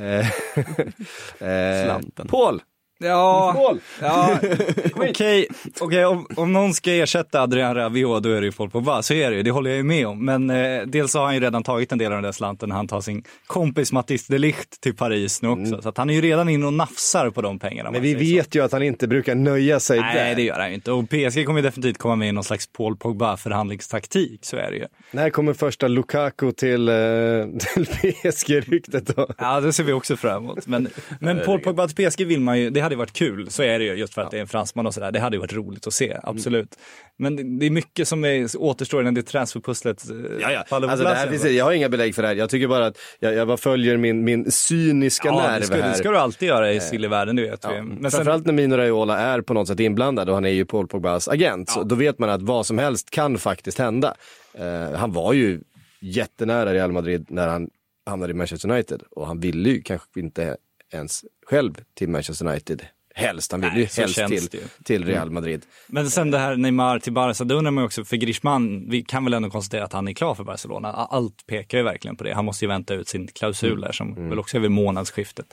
Eh, 0.00 0.18
eh, 1.48 1.84
Slanten. 1.84 2.28
Paul! 2.28 2.62
Ja, 3.02 3.76
ja 4.00 4.38
okej, 4.94 5.46
okej, 5.80 6.04
om, 6.04 6.26
om 6.36 6.52
någon 6.52 6.74
ska 6.74 6.92
ersätta 6.92 7.42
Adrian 7.42 7.74
Rabiot 7.74 8.22
då 8.22 8.30
är 8.30 8.40
det 8.40 8.46
ju 8.46 8.52
Paul 8.52 8.70
Pogba, 8.70 9.02
så 9.02 9.14
är 9.14 9.30
det 9.30 9.36
ju, 9.36 9.42
det 9.42 9.50
håller 9.50 9.70
jag 9.70 9.76
ju 9.76 9.82
med 9.82 10.06
om. 10.06 10.24
Men 10.24 10.50
eh, 10.50 10.82
dels 10.86 11.14
har 11.14 11.24
han 11.24 11.34
ju 11.34 11.40
redan 11.40 11.62
tagit 11.62 11.92
en 11.92 11.98
del 11.98 12.12
av 12.12 12.16
den 12.16 12.22
där 12.22 12.32
slanten 12.32 12.68
när 12.68 12.76
han 12.76 12.88
tar 12.88 13.00
sin 13.00 13.24
kompis 13.46 13.92
Mattis 13.92 14.26
de 14.26 14.38
Ligt 14.38 14.80
till 14.80 14.96
Paris 14.96 15.42
nu 15.42 15.48
också. 15.48 15.82
Så 15.82 15.88
att 15.88 15.98
han 15.98 16.10
är 16.10 16.14
ju 16.14 16.20
redan 16.20 16.48
inne 16.48 16.66
och 16.66 16.72
nafsar 16.72 17.30
på 17.30 17.42
de 17.42 17.58
pengarna. 17.58 17.90
Men 17.90 18.02
vi 18.02 18.12
säger 18.12 18.26
så. 18.26 18.36
vet 18.36 18.54
ju 18.54 18.64
att 18.64 18.72
han 18.72 18.82
inte 18.82 19.08
brukar 19.08 19.34
nöja 19.34 19.80
sig 19.80 20.00
Nej, 20.00 20.14
där. 20.16 20.34
det 20.34 20.42
gör 20.42 20.58
han 20.58 20.68
ju 20.68 20.74
inte. 20.74 20.92
Och 20.92 21.10
PSG 21.10 21.46
kommer 21.46 21.60
ju 21.60 21.62
definitivt 21.62 21.98
komma 21.98 22.16
med 22.16 22.28
i 22.28 22.32
någon 22.32 22.44
slags 22.44 22.66
Paul 22.66 22.96
Pogba 22.96 23.36
förhandlingstaktik, 23.36 24.40
så 24.42 24.56
är 24.56 24.70
det 24.70 24.76
ju. 24.76 24.86
När 25.10 25.30
kommer 25.30 25.52
första 25.52 25.88
Lukaku 25.88 26.52
till, 26.52 26.88
eh, 26.88 26.94
till 27.58 27.86
PSG-ryktet 27.86 29.16
då? 29.16 29.28
Ja, 29.38 29.60
det 29.60 29.72
ser 29.72 29.84
vi 29.84 29.92
också 29.92 30.16
fram 30.16 30.44
emot. 30.44 30.66
Men, 30.66 30.88
men 31.20 31.40
Paul 31.40 31.60
Pogba 31.60 31.88
till 31.88 32.10
PSG 32.10 32.24
vill 32.24 32.40
man 32.40 32.60
ju, 32.60 32.70
det 32.70 32.80
hade 32.80 32.91
varit 32.96 33.12
kul, 33.12 33.50
så 33.50 33.62
är 33.62 33.78
det 33.78 33.84
ju, 33.84 33.94
just 33.94 34.14
för 34.14 34.22
att 34.22 34.30
det 34.30 34.36
är 34.36 34.40
en 34.40 34.48
fransman 34.48 34.86
och 34.86 34.94
sådär. 34.94 35.12
Det 35.12 35.20
hade 35.20 35.36
ju 35.36 35.40
varit 35.40 35.52
roligt 35.52 35.86
att 35.86 35.92
se, 35.92 36.16
absolut. 36.22 36.78
Men 37.18 37.36
det, 37.36 37.42
det 37.58 37.66
är 37.66 37.70
mycket 37.70 38.08
som 38.08 38.24
är, 38.24 38.56
återstår 38.56 39.00
innan 39.00 39.14
det 39.14 39.22
transferpusslet 39.22 40.10
eh, 40.10 40.14
faller 40.14 40.66
på 40.68 40.74
Alltså, 40.74 41.04
det 41.04 41.14
plats. 41.14 41.30
finns, 41.30 41.44
jag 41.44 41.64
har 41.64 41.72
inga 41.72 41.88
belägg 41.88 42.14
för 42.14 42.22
det 42.22 42.28
här. 42.28 42.34
Jag 42.34 42.50
tycker 42.50 42.68
bara 42.68 42.86
att 42.86 42.98
jag, 43.18 43.34
jag 43.34 43.46
bara 43.46 43.56
följer 43.56 43.96
min, 43.96 44.24
min 44.24 44.50
cyniska 44.50 45.28
ja, 45.28 45.48
nerv 45.48 45.60
det 45.60 45.66
ska, 45.66 45.76
det 45.76 45.82
här. 45.82 45.94
ska 45.94 46.10
du 46.10 46.18
alltid 46.18 46.48
göra 46.48 46.72
i 46.72 46.80
sillivärlden, 46.80 47.36
det 47.36 47.42
vet 47.42 47.64
vi. 47.64 47.76
Ja, 47.76 47.82
Men 47.82 48.02
sen, 48.02 48.10
Framförallt 48.10 48.46
när 48.46 48.52
Mino 48.52 48.76
Raiola 48.76 49.18
är 49.18 49.40
på 49.40 49.54
något 49.54 49.68
sätt 49.68 49.80
inblandad 49.80 50.28
och 50.28 50.34
han 50.34 50.44
är 50.44 50.50
ju 50.50 50.64
Paul 50.64 50.86
Pogbas 50.88 51.28
agent. 51.28 51.70
Så 51.70 51.82
då 51.82 51.94
vet 51.94 52.18
man 52.18 52.30
att 52.30 52.42
vad 52.42 52.66
som 52.66 52.78
helst 52.78 53.10
kan 53.10 53.38
faktiskt 53.38 53.78
hända. 53.78 54.14
Eh, 54.54 54.92
han 54.98 55.12
var 55.12 55.32
ju 55.32 55.60
jättenära 56.00 56.72
Real 56.74 56.92
Madrid 56.92 57.26
när 57.28 57.48
han 57.48 57.68
hamnade 58.06 58.30
i 58.30 58.34
Manchester 58.34 58.70
United. 58.70 59.02
Och 59.10 59.26
han 59.26 59.40
ville 59.40 59.70
ju 59.70 59.82
kanske 59.82 60.20
inte 60.20 60.56
ens 60.94 61.24
själv 61.46 61.74
till 61.94 62.08
Manchester 62.08 62.46
United. 62.46 62.82
Helst, 63.14 63.52
han 63.52 63.60
ville 63.60 63.72
Nej, 63.72 63.80
ju 63.96 64.02
helst 64.02 64.26
till, 64.26 64.60
det 64.60 64.84
till 64.84 65.04
Real 65.04 65.30
Madrid. 65.30 65.62
men 65.86 66.10
sen 66.10 66.30
det 66.30 66.38
här 66.38 66.56
Neymar 66.56 66.98
till 66.98 67.12
Barca, 67.12 67.44
då 67.44 67.54
undrar 67.54 67.70
man 67.70 67.82
ju 67.82 67.86
också, 67.86 68.04
för 68.04 68.16
Griezmann, 68.16 68.90
vi 68.90 69.02
kan 69.02 69.24
väl 69.24 69.34
ändå 69.34 69.50
konstatera 69.50 69.84
att 69.84 69.92
han 69.92 70.08
är 70.08 70.12
klar 70.12 70.34
för 70.34 70.44
Barcelona. 70.44 70.88
Allt 70.92 71.46
pekar 71.46 71.78
ju 71.78 71.84
verkligen 71.84 72.16
på 72.16 72.24
det. 72.24 72.34
Han 72.34 72.44
måste 72.44 72.64
ju 72.64 72.68
vänta 72.68 72.94
ut 72.94 73.08
sin 73.08 73.28
klausul 73.28 73.80
där 73.80 73.92
som 73.92 74.28
väl 74.28 74.38
också 74.38 74.56
är 74.56 74.60
vid 74.60 74.70
månadsskiftet. 74.70 75.46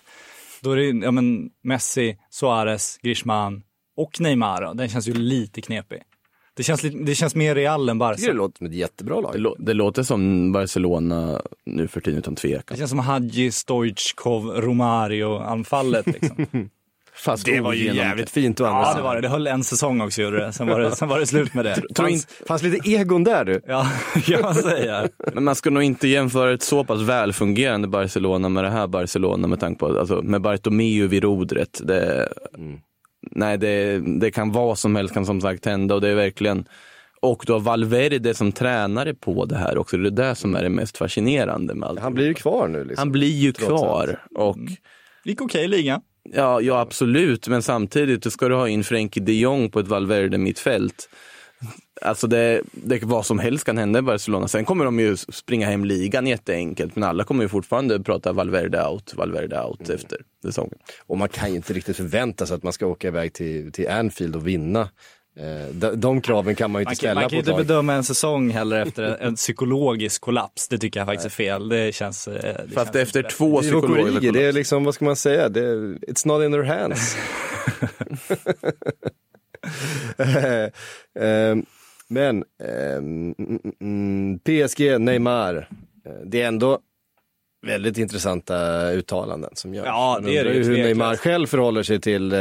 Då 0.62 0.71
är 0.71 0.75
det 0.78 1.06
ja 1.06 1.12
men 1.12 1.50
Messi, 1.63 2.17
Suarez, 2.29 2.98
Griezmann 3.02 3.63
och 3.96 4.21
Neymar. 4.21 4.73
Den 4.73 4.90
känns 4.90 5.08
ju 5.08 5.13
lite 5.13 5.62
knepig. 5.62 6.02
Det 6.60 6.63
känns, 6.63 6.83
lite, 6.83 6.97
det 6.97 7.15
känns 7.15 7.35
mer 7.35 7.55
Real 7.55 7.89
än 7.89 7.99
tycker 7.99 8.15
det 8.15 8.15
Barca. 8.27 8.33
låter 8.33 8.57
som 8.57 8.67
ett 8.67 8.73
jättebra 8.73 9.21
lag. 9.21 9.33
Det, 9.33 9.39
lå- 9.39 9.55
det 9.60 9.73
låter 9.73 10.03
som 10.03 10.51
Barcelona 10.51 11.41
nu 11.65 11.87
för 11.87 12.01
tiden 12.01 12.19
utan 12.19 12.33
Det 12.33 12.41
tvekan. 12.41 12.77
känns 12.77 12.89
som 12.89 12.99
Hadji, 12.99 13.51
Stoichkov, 13.51 14.45
Romario-anfallet 14.62 16.07
liksom. 16.07 16.35
Fast 17.15 17.45
Det 17.45 17.60
var 17.62 17.73
ju 17.73 17.95
jävligt 17.95 18.29
fint 18.29 18.62
å 18.62 18.65
andra 18.65 18.81
Ja, 18.81 18.93
det 18.95 19.01
var 19.01 19.15
det. 19.15 19.21
Det 19.21 19.27
höll 19.29 19.47
en 19.47 19.63
säsong 19.63 20.01
också, 20.01 20.21
gjorde 20.21 20.45
det. 20.45 20.53
Sen 20.53 20.67
var 20.67 20.79
det, 20.79 20.91
sen 20.95 21.07
var 21.07 21.19
det 21.19 21.25
slut 21.25 21.53
med 21.53 21.65
det. 21.65 21.75
Tror 21.75 22.07
fanns, 22.07 22.27
fanns 22.47 22.63
lite 22.63 22.89
egon 22.89 23.23
där 23.23 23.45
du. 23.45 23.62
Ja, 23.67 23.87
kan 24.25 24.41
man 24.41 24.55
säga. 24.55 25.07
Men 25.33 25.43
man 25.43 25.55
ska 25.55 25.69
nog 25.69 25.83
inte 25.83 26.07
jämföra 26.07 26.53
ett 26.53 26.63
så 26.63 26.83
pass 26.83 27.01
välfungerande 27.01 27.87
Barcelona 27.87 28.49
med 28.49 28.63
det 28.63 28.69
här 28.69 28.87
Barcelona 28.87 29.47
med 29.47 29.60
tanke 29.60 29.79
på, 29.79 29.99
alltså 29.99 30.21
med 30.21 30.41
Bartomeu 30.41 31.07
vid 31.07 31.23
rodret. 31.23 31.81
Det, 31.83 32.29
Nej, 33.32 33.58
det, 33.58 34.00
det 34.19 34.32
kan 34.32 34.52
vad 34.52 34.80
som 34.80 34.96
helst 34.96 35.13
kan 35.13 35.25
som 35.25 35.42
sagt 35.42 35.65
hända 35.65 35.96
och 35.96 36.02
det 36.02 36.10
är 36.10 36.15
verkligen 36.15 36.65
och 37.21 37.44
då 37.48 37.60
Valverde 37.60 38.34
som 38.34 38.52
tränare 38.52 39.13
på 39.13 39.46
det 39.46 39.58
här 39.58 39.77
också. 39.77 39.98
Det 39.98 40.08
är 40.08 40.30
det 40.30 40.36
som 40.36 40.56
är 40.56 40.63
det 40.63 40.69
mest 40.69 40.98
fascinerande 40.98 41.73
med 41.73 41.90
allt. 41.90 42.00
Han 42.00 42.13
blir 42.13 42.25
ju 42.25 42.34
kvar 42.34 42.67
nu 42.67 42.84
liksom. 42.84 42.98
Han 42.98 43.12
blir 43.12 43.36
ju 43.36 43.52
Trots 43.52 43.69
kvar 43.69 44.25
och 44.36 44.58
Gick 45.23 45.42
okej 45.42 45.63
i 45.63 45.67
ligan. 45.67 46.02
ja, 46.23 46.62
ja, 46.62 46.80
absolut, 46.80 47.48
men 47.48 47.62
samtidigt 47.62 48.23
då 48.23 48.30
ska 48.30 48.48
du 48.48 48.56
ha 48.56 48.67
in 48.67 48.84
Frenkie 48.84 49.23
de 49.23 49.34
Jong 49.34 49.71
på 49.71 49.80
ett 49.80 49.88
Valverde 49.88 50.38
mittfält. 50.38 51.10
Alltså 52.02 52.27
det, 52.27 52.62
det, 52.71 53.04
vad 53.04 53.25
som 53.25 53.39
helst 53.39 53.65
kan 53.65 53.77
hända 53.77 54.00
i 54.00 54.02
Barcelona. 54.02 54.47
Sen 54.47 54.65
kommer 54.65 54.85
de 54.85 55.00
ju 55.00 55.17
springa 55.17 55.67
hem 55.69 55.85
ligan 55.85 56.27
jätteenkelt, 56.27 56.95
men 56.95 57.04
alla 57.10 57.23
kommer 57.23 57.43
ju 57.43 57.50
fortfarande 57.50 58.00
prata 58.00 58.31
Valverde 58.33 58.85
out, 58.87 59.13
Valverde 59.15 59.62
out 59.63 59.89
efter 59.89 60.17
säsongen. 60.45 60.77
Och 61.08 61.17
man 61.17 61.29
kan 61.29 61.50
ju 61.50 61.56
inte 61.56 61.73
riktigt 61.73 61.97
förvänta 61.97 62.45
sig 62.45 62.56
att 62.56 62.63
man 62.63 62.73
ska 62.73 62.85
åka 62.87 63.08
iväg 63.08 63.33
till, 63.33 63.71
till 63.71 63.89
Anfield 63.89 64.35
och 64.35 64.47
vinna. 64.47 64.89
Eh, 65.39 65.73
de, 65.73 66.00
de 66.02 66.21
kraven 66.21 66.56
kan 66.56 66.71
man 66.71 66.79
ju 66.81 66.83
inte 66.83 66.89
Man 66.89 66.95
kan, 66.95 66.95
ställa 66.95 67.13
man 67.13 67.23
på 67.23 67.29
kan 67.29 67.39
ett 67.39 67.47
inte 67.47 67.63
bedöma 67.63 67.93
en 67.93 68.04
säsong 68.04 68.50
heller 68.50 68.81
efter 68.81 69.04
en, 69.04 69.15
en 69.27 69.35
psykologisk 69.35 70.21
kollaps. 70.21 70.67
Det 70.67 70.77
tycker 70.77 71.00
jag 71.00 71.08
faktiskt 71.08 71.25
är 71.25 71.29
fel. 71.29 71.69
Det 71.69 71.95
känns... 71.95 72.27
eh, 72.27 72.33
Det 72.33 72.73
Fast 72.73 72.93
känns 72.93 73.08
efter 73.08 73.19
inte 73.19 73.35
två 73.35 73.45
Origi, 73.56 73.62
psykologer 73.69 74.31
det 74.31 74.43
är 74.45 74.52
liksom, 74.52 74.83
vad 74.83 74.93
ska 74.93 75.06
man 75.06 75.15
säga, 75.15 75.50
det, 75.50 75.60
är- 75.65 75.97
it's 76.08 76.27
not 76.27 76.43
in 76.43 76.52
their 76.52 76.63
hands. 76.63 77.17
Eh, 81.19 81.56
Men 82.10 82.43
ehm, 82.63 83.35
mm, 83.37 83.60
mm, 83.81 84.39
PSG, 84.39 84.99
Neymar, 84.99 85.67
eh, 86.05 86.12
det 86.25 86.41
är 86.41 86.47
ändå 86.47 86.79
väldigt 87.67 87.97
intressanta 87.97 88.89
uttalanden 88.91 89.49
som 89.53 89.73
görs. 89.73 89.85
Ja, 89.85 90.19
det 90.23 90.37
är 90.37 90.43
det 90.43 90.53
ju 90.53 90.63
hur. 90.63 90.77
Neymar 90.77 91.15
själv 91.15 91.47
förhåller 91.47 91.83
sig 91.83 92.01
till 92.01 92.31
eh, 92.31 92.39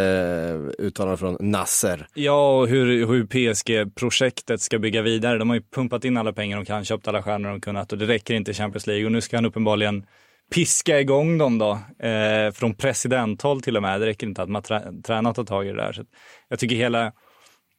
uttalanden 0.79 1.19
från 1.19 1.37
Nasser. 1.41 2.07
Ja, 2.15 2.59
och 2.59 2.69
hur, 2.69 3.07
hur 3.07 3.27
PSG-projektet 3.27 4.61
ska 4.61 4.79
bygga 4.79 5.03
vidare. 5.03 5.39
De 5.39 5.49
har 5.49 5.57
ju 5.57 5.63
pumpat 5.63 6.05
in 6.05 6.17
alla 6.17 6.33
pengar 6.33 6.57
de 6.57 6.65
kan, 6.65 6.85
köpt 6.85 7.09
alla 7.09 7.23
stjärnor 7.23 7.49
de 7.49 7.61
kunnat 7.61 7.93
och 7.93 7.99
det 7.99 8.07
räcker 8.07 8.35
inte 8.35 8.51
i 8.51 8.55
Champions 8.55 8.87
League. 8.87 9.07
Och 9.07 9.13
nu 9.13 9.21
ska 9.21 9.37
han 9.37 9.47
uppenbarligen 9.47 10.07
piska 10.55 11.01
igång 11.01 11.39
dem 11.39 11.59
då, 11.59 11.71
eh, 12.07 12.53
från 12.53 12.75
presidenthåll 12.75 13.63
till 13.63 13.77
och 13.77 13.83
med. 13.83 14.01
Det 14.01 14.07
räcker 14.07 14.27
inte 14.27 14.43
att 14.43 14.49
man 14.49 14.63
trä, 14.63 14.93
tar 15.03 15.45
tag 15.45 15.67
i 15.67 15.69
det 15.69 15.77
där. 15.77 15.93
Så 15.93 16.03
jag 16.49 16.59
tycker 16.59 16.77
hela, 16.77 17.13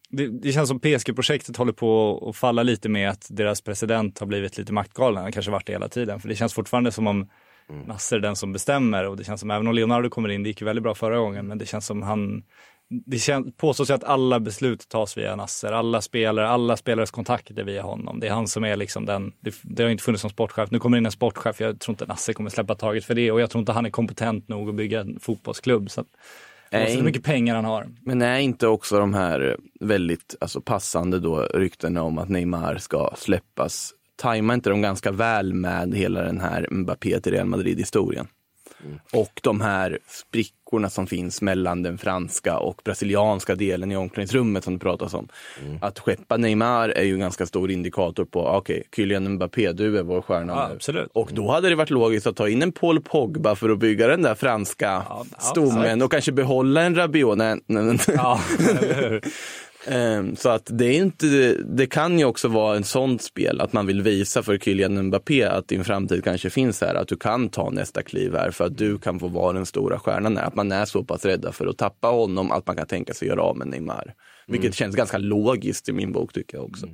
det, 0.10 0.28
det 0.28 0.52
känns 0.52 0.70
som 0.70 0.80
PSG-projektet 0.80 1.58
håller 1.58 1.74
på 1.74 2.24
att 2.30 2.36
falla 2.36 2.64
lite 2.64 2.90
med 2.90 3.10
att 3.10 3.28
deras 3.30 3.62
president 3.62 4.20
har 4.20 4.28
blivit 4.28 4.58
lite 4.58 4.74
maktgalen. 4.74 5.24
Han 5.24 5.32
kanske 5.32 5.52
varit 5.52 5.66
det 5.66 5.74
hela 5.74 5.90
tiden. 5.90 6.20
För 6.20 6.30
det 6.30 6.36
känns 6.36 6.54
fortfarande 6.54 6.92
som 6.92 7.08
om 7.08 7.30
Nasser 7.86 8.18
är 8.18 8.22
den 8.22 8.36
som 8.36 8.54
bestämmer 8.54 9.08
och 9.08 9.18
det 9.18 9.24
känns 9.24 9.42
som, 9.42 9.52
även 9.52 9.68
om 9.68 9.76
Leonardo 9.76 10.10
kommer 10.10 10.30
in, 10.30 10.44
det 10.44 10.50
gick 10.50 10.62
ju 10.62 10.66
väldigt 10.66 10.84
bra 10.84 10.96
förra 10.96 11.18
gången, 11.18 11.48
men 11.48 11.58
det 11.58 11.66
känns 11.66 11.86
som 11.86 12.02
han 12.02 12.44
det 12.90 13.18
kän, 13.18 13.52
påstås 13.52 13.90
ju 13.90 13.94
att 13.94 14.04
alla 14.04 14.40
beslut 14.40 14.90
tas 14.90 15.18
via 15.18 15.36
Nasser, 15.36 15.72
alla 15.72 16.02
spelare, 16.02 16.48
alla 16.48 16.78
spelares 16.78 17.12
kontakter 17.12 17.64
via 17.64 17.82
honom. 17.82 18.20
Det 18.20 18.28
är 18.28 18.32
han 18.32 18.48
som 18.48 18.66
är 18.66 18.76
liksom 18.76 19.06
den, 19.06 19.34
det, 19.40 19.56
det 19.64 19.84
har 19.84 19.90
inte 19.90 20.04
funnits 20.04 20.24
någon 20.24 20.32
sportchef. 20.32 20.72
Nu 20.72 20.80
kommer 20.80 20.98
in 20.98 21.06
en 21.06 21.12
sportchef, 21.12 21.62
jag 21.62 21.80
tror 21.80 21.94
inte 21.94 22.06
Nasser 22.06 22.34
kommer 22.34 22.50
släppa 22.50 22.76
taget 22.76 23.06
för 23.06 23.16
det 23.16 23.32
och 23.32 23.42
jag 23.42 23.50
tror 23.50 23.60
inte 23.60 23.72
han 23.72 23.86
är 23.86 23.90
kompetent 23.90 24.48
nog 24.48 24.70
att 24.70 24.76
bygga 24.76 25.00
en 25.00 25.20
fotbollsklubb. 25.20 25.92
Så 25.92 26.02
att, 26.02 26.08
Nej. 26.72 26.98
så 26.98 27.04
mycket 27.04 27.24
pengar 27.24 27.56
han 27.56 27.66
har. 27.66 27.88
Men 28.02 28.22
är 28.22 28.40
inte 28.40 28.68
också 28.68 29.00
de 29.00 29.14
här 29.14 29.58
väldigt 29.80 30.36
alltså, 30.40 30.62
passande 30.62 31.20
då 31.20 31.42
ryktena 31.42 32.04
om 32.04 32.18
att 32.18 32.30
Neymar 32.30 32.78
ska 32.78 33.14
släppas, 33.18 33.94
tajmar 34.16 34.54
inte 34.54 34.70
de 34.70 34.82
ganska 34.82 35.12
väl 35.12 35.54
med 35.54 35.94
hela 35.96 36.22
den 36.22 36.40
här 36.40 36.68
Mbappé 36.72 37.20
till 37.20 37.32
Real 37.32 37.48
Madrid-historien? 37.48 38.28
Och 39.14 39.40
de 39.44 39.62
här 39.62 40.00
sprickorna 40.70 40.90
som 40.90 41.08
finns 41.08 41.42
mellan 41.42 41.84
den 41.84 41.98
franska 41.98 42.58
och 42.58 42.82
brasilianska 42.86 43.56
delen 43.56 43.92
i 43.92 43.96
omklädningsrummet 43.98 44.64
som 44.64 44.74
det 44.74 44.80
pratas 44.80 45.14
om. 45.14 45.28
Att 45.82 46.00
skeppa 46.00 46.38
Neymar 46.38 46.90
är 46.90 47.04
ju 47.04 47.14
en 47.14 47.20
ganska 47.20 47.46
stor 47.46 47.72
indikator 47.72 48.26
på, 48.26 48.48
okej, 48.48 48.84
Kylian 48.96 49.30
Mbappé, 49.34 49.72
du 49.72 49.98
är 49.98 50.04
vår 50.04 50.22
stjärna 50.22 50.54
Ja, 50.54 50.68
nu. 50.68 50.76
absolut. 50.76 51.10
Och 51.14 51.30
då 51.34 51.52
hade 51.52 51.70
det 51.70 51.76
varit 51.76 51.90
logiskt 51.90 52.28
att 52.28 52.36
ta 52.36 52.50
in 52.50 52.62
en 52.62 52.72
Paul 52.72 53.02
Pogba 53.02 53.56
för 53.56 53.70
att 53.70 53.80
bygga 53.80 54.08
den 54.08 54.22
där 54.22 54.36
franska 54.36 55.04
Ja, 55.10 55.26
stommen 55.40 56.02
och 56.02 56.12
kanske 56.12 56.32
behålla 56.32 56.82
en 56.82 56.96
Rabiot. 56.96 57.38
Nej, 57.38 57.60
nej, 57.68 57.84
nej. 57.84 58.00
Ja, 58.08 58.40
Så 60.36 60.50
att 60.50 60.70
det 60.74 60.86
är 60.86 60.98
inte, 60.98 61.54
det 61.54 61.88
kan 61.88 62.20
ju 62.20 62.26
också 62.26 62.48
vara 62.48 62.78
en 62.78 62.84
sånt 62.84 63.22
spel 63.22 63.62
att 63.62 63.74
man 63.74 63.86
vill 63.86 64.02
visa 64.02 64.44
för 64.44 64.58
Kylian 64.58 65.04
Mbappé 65.04 65.44
att 65.44 65.68
din 65.68 65.84
framtid 65.84 66.24
kanske 66.24 66.50
finns 66.50 66.82
här, 66.82 66.96
att 66.96 67.08
du 67.08 67.18
kan 67.18 67.50
ta 67.50 67.70
nästa 67.70 68.04
kliv 68.04 68.36
här 68.36 68.52
för 68.52 68.66
att 68.66 68.78
du 68.78 68.98
kan 68.98 69.20
få 69.20 69.28
vara 69.28 69.54
den 69.54 69.66
stora 69.66 70.00
stjärnan 70.00 70.38
här. 70.38 70.44
Att 70.44 70.56
man 70.56 70.72
är 70.72 70.86
så 70.86 71.04
pass 71.04 71.26
rädda 71.26 71.52
för 71.52 71.68
att 71.68 71.78
tappa 71.78 72.08
honom 72.08 72.52
att 72.52 72.68
man 72.68 72.76
kan 72.76 72.88
tänka 72.88 73.14
sig 73.14 73.28
göra 73.28 73.42
av 73.42 73.58
med 73.58 73.68
Neymar. 73.68 74.14
Vilket 74.48 74.76
känns 74.76 74.96
ganska 74.96 75.18
logiskt 75.18 75.90
i 75.90 75.94
min 75.94 76.12
bok 76.12 76.34
tycker 76.34 76.58
jag 76.58 76.66
också. 76.66 76.88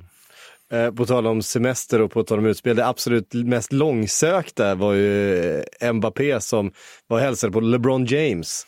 Eh, 0.72 0.90
på 0.90 1.06
tal 1.06 1.26
om 1.26 1.42
semester 1.42 2.00
och 2.00 2.10
på 2.10 2.22
tal 2.22 2.38
om 2.38 2.46
utspel, 2.46 2.76
det 2.76 2.86
absolut 2.86 3.34
mest 3.34 3.72
långsökta 3.72 4.74
var 4.74 4.92
ju 4.92 5.64
Mbappé 5.92 6.40
som 6.40 6.72
var 7.06 7.20
hälsade 7.20 7.52
på 7.52 7.60
LeBron 7.60 8.04
James. 8.04 8.66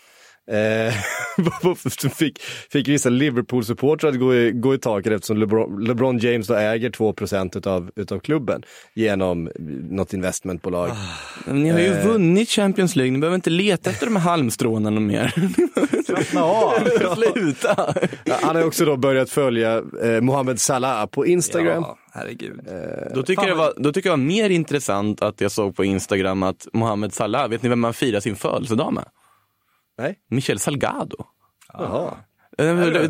Eh, 0.51 0.95
fick, 2.19 2.39
fick 2.73 2.89
vissa 2.89 3.09
Liverpool-supportrar 3.09 4.09
att 4.09 4.19
gå 4.19 4.35
i, 4.35 4.53
gå 4.53 4.75
i 4.75 4.79
taket 4.79 5.13
eftersom 5.13 5.37
LeBron, 5.37 5.85
LeBron 5.85 6.19
James 6.19 6.47
då 6.47 6.55
äger 6.55 6.91
2 6.91 7.15
utav, 7.57 7.91
utav 7.97 8.19
klubben 8.19 8.63
genom 8.95 9.51
något 9.91 10.13
investmentbolag. 10.13 10.91
Men 11.47 11.63
ni 11.63 11.71
har 11.71 11.79
ju 11.79 12.01
vunnit 12.01 12.49
Champions 12.49 12.97
League, 12.97 13.13
ni 13.13 13.19
behöver 13.19 13.35
inte 13.35 13.51
leta 13.51 13.91
efter 13.91 14.07
de 14.07 14.17
här 14.17 14.23
halmstråna 14.23 14.91
något 14.91 15.03
mer. 15.03 15.35
Sluta! 17.33 17.95
Ja, 18.25 18.35
Han 18.43 18.57
har 18.57 18.65
också 18.65 18.85
då 18.85 18.97
börjat 18.97 19.31
följa 19.31 19.83
eh, 20.03 20.21
Mohamed 20.21 20.61
Salah 20.61 21.07
på 21.07 21.27
Instagram. 21.27 21.83
Ja, 21.83 21.99
herregud. 22.13 22.61
Då 23.15 23.23
tycker, 23.23 23.49
jag 23.49 23.57
var, 23.57 23.73
då 23.77 23.93
tycker 23.93 24.09
jag 24.09 24.17
var 24.17 24.25
mer 24.25 24.51
intressant 24.51 25.23
att 25.23 25.41
jag 25.41 25.53
såg 25.53 25.77
på 25.77 25.85
Instagram 25.85 26.43
att 26.43 26.69
Mohamed 26.73 27.15
Salah, 27.15 27.49
vet 27.49 27.63
ni 27.63 27.69
vem 27.69 27.81
man 27.81 27.95
firar 27.95 28.21
sin 28.21 28.37
födelsedag 28.37 28.93
med? 28.93 29.05
Nej? 29.99 30.21
Michel 30.31 30.59
Salgado. 30.59 31.17
Jaha. 31.75 32.28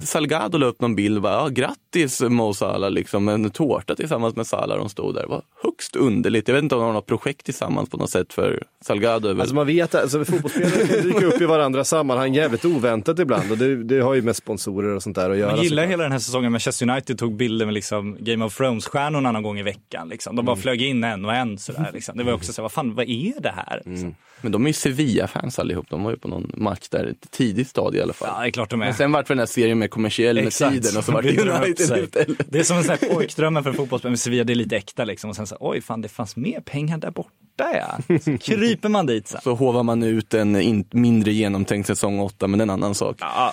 Salgado 0.02 0.58
la 0.58 0.66
upp 0.66 0.80
någon 0.80 0.94
bild 0.94 1.22
bara, 1.22 1.32
ja, 1.32 1.48
grattis 1.48 2.20
Mo 2.20 2.54
Salah, 2.54 2.90
liksom 2.90 3.28
en 3.28 3.50
tårta 3.50 3.94
tillsammans 3.94 4.36
med 4.36 4.46
Salah, 4.46 4.78
de 4.78 4.88
stod 4.88 5.14
där. 5.14 5.22
Det 5.22 5.28
var 5.28 5.42
högst 5.62 5.96
underligt. 5.96 6.48
Jag 6.48 6.54
vet 6.54 6.62
inte 6.62 6.74
om 6.74 6.80
de 6.80 6.86
har 6.86 6.92
något 6.92 7.06
projekt 7.06 7.44
tillsammans 7.44 7.90
på 7.90 7.96
något 7.96 8.10
sätt 8.10 8.32
för 8.32 8.62
Salgado 8.80 9.28
väl... 9.28 9.40
Alltså 9.40 9.54
man 9.54 9.66
vet, 9.66 9.94
alltså 9.94 10.24
fotbollsspelare 10.24 10.86
kan 10.86 11.02
dyka 11.02 11.26
upp 11.26 11.40
i 11.40 11.44
varandra 11.44 11.84
sammanhang 11.84 12.34
jävligt 12.34 12.64
oväntat 12.64 13.18
ibland 13.18 13.50
och 13.50 13.58
det, 13.58 13.84
det 13.84 14.00
har 14.00 14.14
ju 14.14 14.22
med 14.22 14.36
sponsorer 14.36 14.94
och 14.94 15.02
sånt 15.02 15.16
där 15.16 15.30
att 15.30 15.38
göra. 15.38 15.56
Man 15.56 15.64
gillar 15.64 15.86
hela 15.86 16.02
den 16.02 16.12
här 16.12 16.18
säsongen. 16.18 16.52
Manchester 16.52 16.90
United 16.90 17.18
tog 17.18 17.36
bilder 17.36 17.66
med 17.66 17.74
liksom 17.74 18.16
Game 18.20 18.44
of 18.44 18.60
Thrones-stjärnorna 18.60 19.32
någon 19.32 19.42
gång 19.42 19.58
i 19.58 19.62
veckan. 19.62 20.08
Liksom. 20.08 20.36
De 20.36 20.44
bara 20.44 20.52
Mm. 20.52 20.62
flög 20.62 20.82
in 20.82 21.04
en 21.04 21.24
och 21.24 21.34
en 21.34 21.58
sådär. 21.58 21.90
Liksom. 21.94 22.18
Det 22.18 22.24
var 22.24 22.32
också 22.32 22.52
så 22.52 22.60
här, 22.60 22.64
vad 22.64 22.72
fan, 22.72 22.94
vad 22.94 23.08
är 23.08 23.40
det 23.40 23.52
här? 23.56 23.82
Mm. 23.86 23.92
Liksom. 23.94 24.14
Men 24.40 24.52
de 24.52 24.64
är 24.64 24.68
ju 24.68 24.72
Sevilla-fans 24.72 25.58
allihop. 25.58 25.86
De 25.90 26.02
var 26.04 26.10
ju 26.10 26.16
på 26.16 26.28
någon 26.28 26.52
match 26.56 26.88
där, 26.90 27.04
ett 27.04 27.30
tidigt 27.30 27.68
stadie 27.68 28.00
i 28.00 28.02
alla 28.02 28.12
fall. 28.12 28.28
Ja, 28.34 28.40
det 28.42 28.48
är 28.48 28.50
klart 28.50 28.70
de 28.70 28.80
är. 28.82 28.84
Men 28.84 28.94
sen 28.94 29.12
vart 29.12 29.26
den 29.38 29.46
här 29.46 29.52
serien 29.52 29.78
mer 29.78 29.88
kommersiell 29.88 30.42
med 30.42 30.52
tiden 30.52 30.96
och 30.96 31.04
så 31.04 31.12
vart 31.12 31.22
det 31.22 31.40
United 31.40 31.80
istället. 31.80 32.12
Det 32.48 32.58
är 32.58 32.64
som 32.64 32.76
en 32.76 32.84
sån 32.84 32.96
här 33.00 33.14
pojkdrömmen 33.14 33.64
för 33.64 33.72
fotbollsspelare 33.72 34.10
med 34.10 34.20
Sevilla, 34.20 34.44
det 34.44 34.52
är 34.52 34.54
lite 34.54 34.76
äkta 34.76 35.04
liksom. 35.04 35.30
Och 35.30 35.36
sen 35.36 35.46
så, 35.46 35.56
oj 35.60 35.80
fan 35.80 36.00
det 36.00 36.08
fanns 36.08 36.36
mer 36.36 36.60
pengar 36.60 36.98
där 36.98 37.10
borta 37.10 37.32
ja. 37.58 38.18
Så 38.20 38.38
kryper 38.38 38.88
man 38.88 39.06
dit 39.06 39.28
sen. 39.28 39.40
Så 39.40 39.54
hovar 39.54 39.82
man 39.82 40.02
ut 40.02 40.34
en 40.34 40.56
in, 40.56 40.84
mindre 40.90 41.32
genomtänkt 41.32 41.86
säsong 41.86 42.20
8, 42.20 42.46
men 42.46 42.60
en 42.60 42.70
annan 42.70 42.94
sak. 42.94 43.16
Ja. 43.20 43.52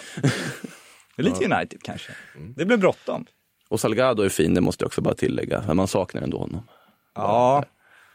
Det 1.16 1.22
är 1.22 1.24
lite 1.24 1.46
United 1.46 1.84
kanske. 1.84 2.12
Det 2.56 2.66
blev 2.66 2.80
bråttom. 2.80 3.26
Och 3.70 3.80
Salgado 3.80 4.24
är 4.24 4.30
fin, 4.30 4.54
det 4.54 4.62
måste 4.62 4.84
jag 4.84 4.88
också 4.88 5.02
bara 5.02 5.16
tillägga. 5.16 5.64
Men 5.68 5.78
man 5.78 5.88
saknar 5.88 6.22
ändå 6.22 6.38
honom. 6.38 6.68
Ja. 7.16 7.64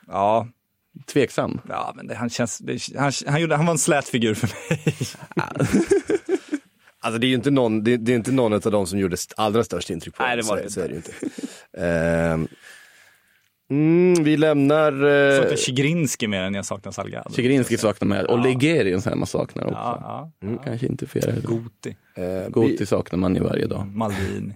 Ja, 0.06 0.46
Tveksam. 1.12 1.60
ja 1.68 1.92
men 1.96 2.06
det, 2.06 2.14
han 2.14 2.30
känns, 2.30 2.58
det, 2.58 2.78
han, 2.98 3.12
han, 3.26 3.40
gjorde, 3.40 3.56
han 3.56 3.66
var 3.66 3.72
en 3.72 3.78
slät 3.78 4.08
figur 4.08 4.34
för 4.34 4.48
mig. 4.48 4.94
Alltså 7.02 7.18
det 7.18 7.26
är 7.26 7.28
ju 7.28 7.34
inte 7.34 7.50
någon, 7.50 7.84
det, 7.84 7.96
det 7.96 8.12
är 8.12 8.16
inte 8.16 8.32
någon 8.32 8.52
av 8.52 8.60
dem 8.60 8.86
som 8.86 8.98
gjorde 8.98 9.16
allra 9.36 9.64
störst 9.64 9.90
intryck 9.90 10.14
på 10.14 10.22
Nej, 10.22 10.36
det 10.36 10.42
var 10.42 10.56
så, 10.56 10.62
det 10.62 10.70
så 10.70 10.80
är 10.80 10.88
det 10.88 10.90
ju 10.90 10.96
inte. 10.96 11.12
Ehm, 11.78 12.48
mm, 13.70 14.24
vi 14.24 14.36
lämnar... 14.36 14.92
Eh, 14.92 15.40
saknar 15.40 15.56
Chigrinski 15.56 16.28
mer 16.28 16.42
än 16.42 16.54
jag 16.54 16.66
saknar 16.66 16.92
Salgado. 16.92 17.34
Chigrinski 17.34 17.78
saknar 17.78 18.08
man, 18.08 18.26
och 18.26 18.38
en 18.92 19.02
sån 19.02 19.10
här 19.10 19.16
man 19.16 19.26
saknar 19.26 19.64
också. 19.64 19.76
Ja, 19.76 20.32
ja. 20.40 20.46
Mm, 20.46 20.58
kanske 20.58 20.86
inte 20.86 21.06
flera. 21.06 21.32
Goti, 21.40 21.96
eh, 22.14 22.48
Goti 22.48 22.76
vi, 22.78 22.86
saknar 22.86 23.18
man 23.18 23.34
ju 23.34 23.40
varje 23.40 23.66
dag. 23.66 23.86
Maldini. 23.86 24.54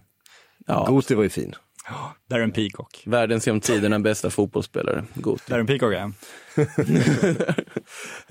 Ja. 0.66 0.86
Goti 0.88 1.14
var 1.14 1.22
ju 1.22 1.28
fin. 1.28 1.55
Darren 2.30 2.53
Peacock. 2.53 3.03
Världens 3.07 3.47
genom 3.47 3.61
tiderna 3.61 3.99
bästa 3.99 4.30
fotbollsspelare. 4.30 5.05
God. 5.14 5.41
Darren 5.47 5.66
Peacock 5.66 5.95
han. 5.95 6.14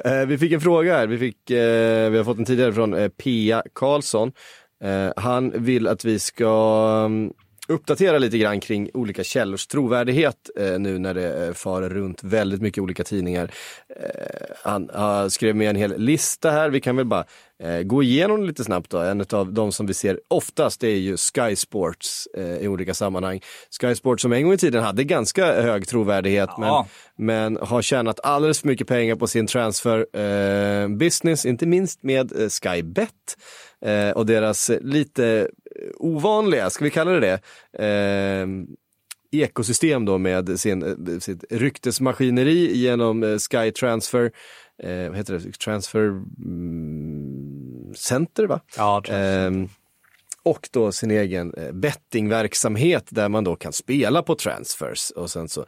Eh, 0.06 0.26
vi 0.26 0.38
fick 0.38 0.52
en 0.52 0.62
fråga 0.62 0.98
här, 0.98 1.08
vi, 1.08 1.18
fick, 1.18 1.50
eh, 1.50 2.10
vi 2.10 2.18
har 2.18 2.24
fått 2.24 2.38
en 2.38 2.46
tidigare 2.46 2.74
från 2.74 2.94
eh, 2.94 3.10
Pia 3.10 3.64
Karlsson. 3.74 4.32
Han 5.16 5.64
vill 5.64 5.88
att 5.88 6.06
vi 6.06 6.20
ska 6.20 7.04
mm, 7.06 7.34
uppdatera 7.68 8.18
lite 8.18 8.38
grann 8.38 8.60
kring 8.60 8.90
olika 8.94 9.24
källors 9.24 9.68
trovärdighet 9.68 10.50
eh, 10.60 10.80
nu 10.80 11.00
när 11.00 11.14
det 11.14 11.48
eh, 11.48 11.54
far 11.54 11.82
runt 11.82 12.24
väldigt 12.24 12.62
mycket 12.62 12.82
olika 12.84 13.04
tidningar. 13.04 13.52
Eh, 14.00 14.56
han 14.64 14.90
har 14.94 15.30
skrev 15.30 15.56
med 15.56 15.70
en 15.70 15.76
hel 15.76 15.98
lista 15.98 16.52
här, 16.52 16.70
vi 16.70 16.82
kan 16.82 16.96
väl 16.96 17.06
bara 17.06 17.26
eh, 17.64 17.82
gå 17.82 18.04
igenom 18.04 18.44
lite 18.44 18.64
snabbt 18.64 18.90
då. 18.90 18.98
En 18.98 19.26
av 19.32 19.54
de 19.54 19.72
som 19.72 19.86
vi 19.86 19.94
ser 19.94 20.20
oftast 20.28 20.84
är 20.84 20.88
ju 20.88 21.18
Sky 21.18 21.56
Sports 21.56 22.28
eh, 22.38 22.58
i 22.58 22.68
olika 22.68 22.94
sammanhang. 22.94 23.42
Sky 23.82 23.96
Sports 23.96 24.22
som 24.22 24.34
en 24.34 24.44
gång 24.44 24.54
i 24.54 24.58
tiden 24.58 24.84
hade 24.84 25.04
ganska 25.04 25.62
hög 25.62 25.88
trovärdighet 25.88 26.50
Ja. 26.58 26.88
men, 27.16 27.54
men 27.54 27.68
har 27.68 27.82
tjänat 27.82 28.20
alldeles 28.24 28.62
för 28.62 28.68
mycket 28.68 28.88
pengar 28.88 29.16
på 29.16 29.28
sin 29.28 29.48
transfer 29.48 30.06
business, 30.98 31.46
inte 31.46 31.66
minst 31.66 32.04
med 32.04 32.32
Skybet 32.32 33.10
och 34.16 34.26
deras 34.26 34.72
lite 34.82 35.50
ovanliga, 35.98 36.70
ska 36.70 36.84
vi 36.84 36.92
kalla 36.92 37.12
det 37.12 37.20
det, 37.20 37.40
eh, 37.86 38.48
ekosystem 39.34 40.06
då 40.06 40.18
med 40.18 40.60
sin, 40.60 40.84
eh, 40.84 41.20
sitt 41.20 41.44
ryktesmaskineri 41.50 42.78
genom 42.78 43.24
eh, 43.24 43.38
Sky 43.38 43.72
Transfer, 43.72 44.32
eh, 44.84 45.10
vad 45.10 45.18
heter 45.18 45.34
det, 45.34 45.52
Transfer 45.52 46.08
mm, 46.46 47.94
Center 47.96 48.48
va? 48.48 48.62
Ja. 48.78 49.04
Ehm, 49.10 49.70
och 50.46 50.70
då 50.72 50.92
sin 50.92 51.12
egen 51.12 51.54
eh, 51.54 51.72
bettingverksamhet 51.72 53.06
där 53.10 53.30
man 53.30 53.44
då 53.44 53.56
kan 53.56 53.74
spela 53.74 54.22
på 54.24 54.36
transfers 54.36 55.12
och 55.12 55.32
sen 55.32 55.50
så 55.50 55.62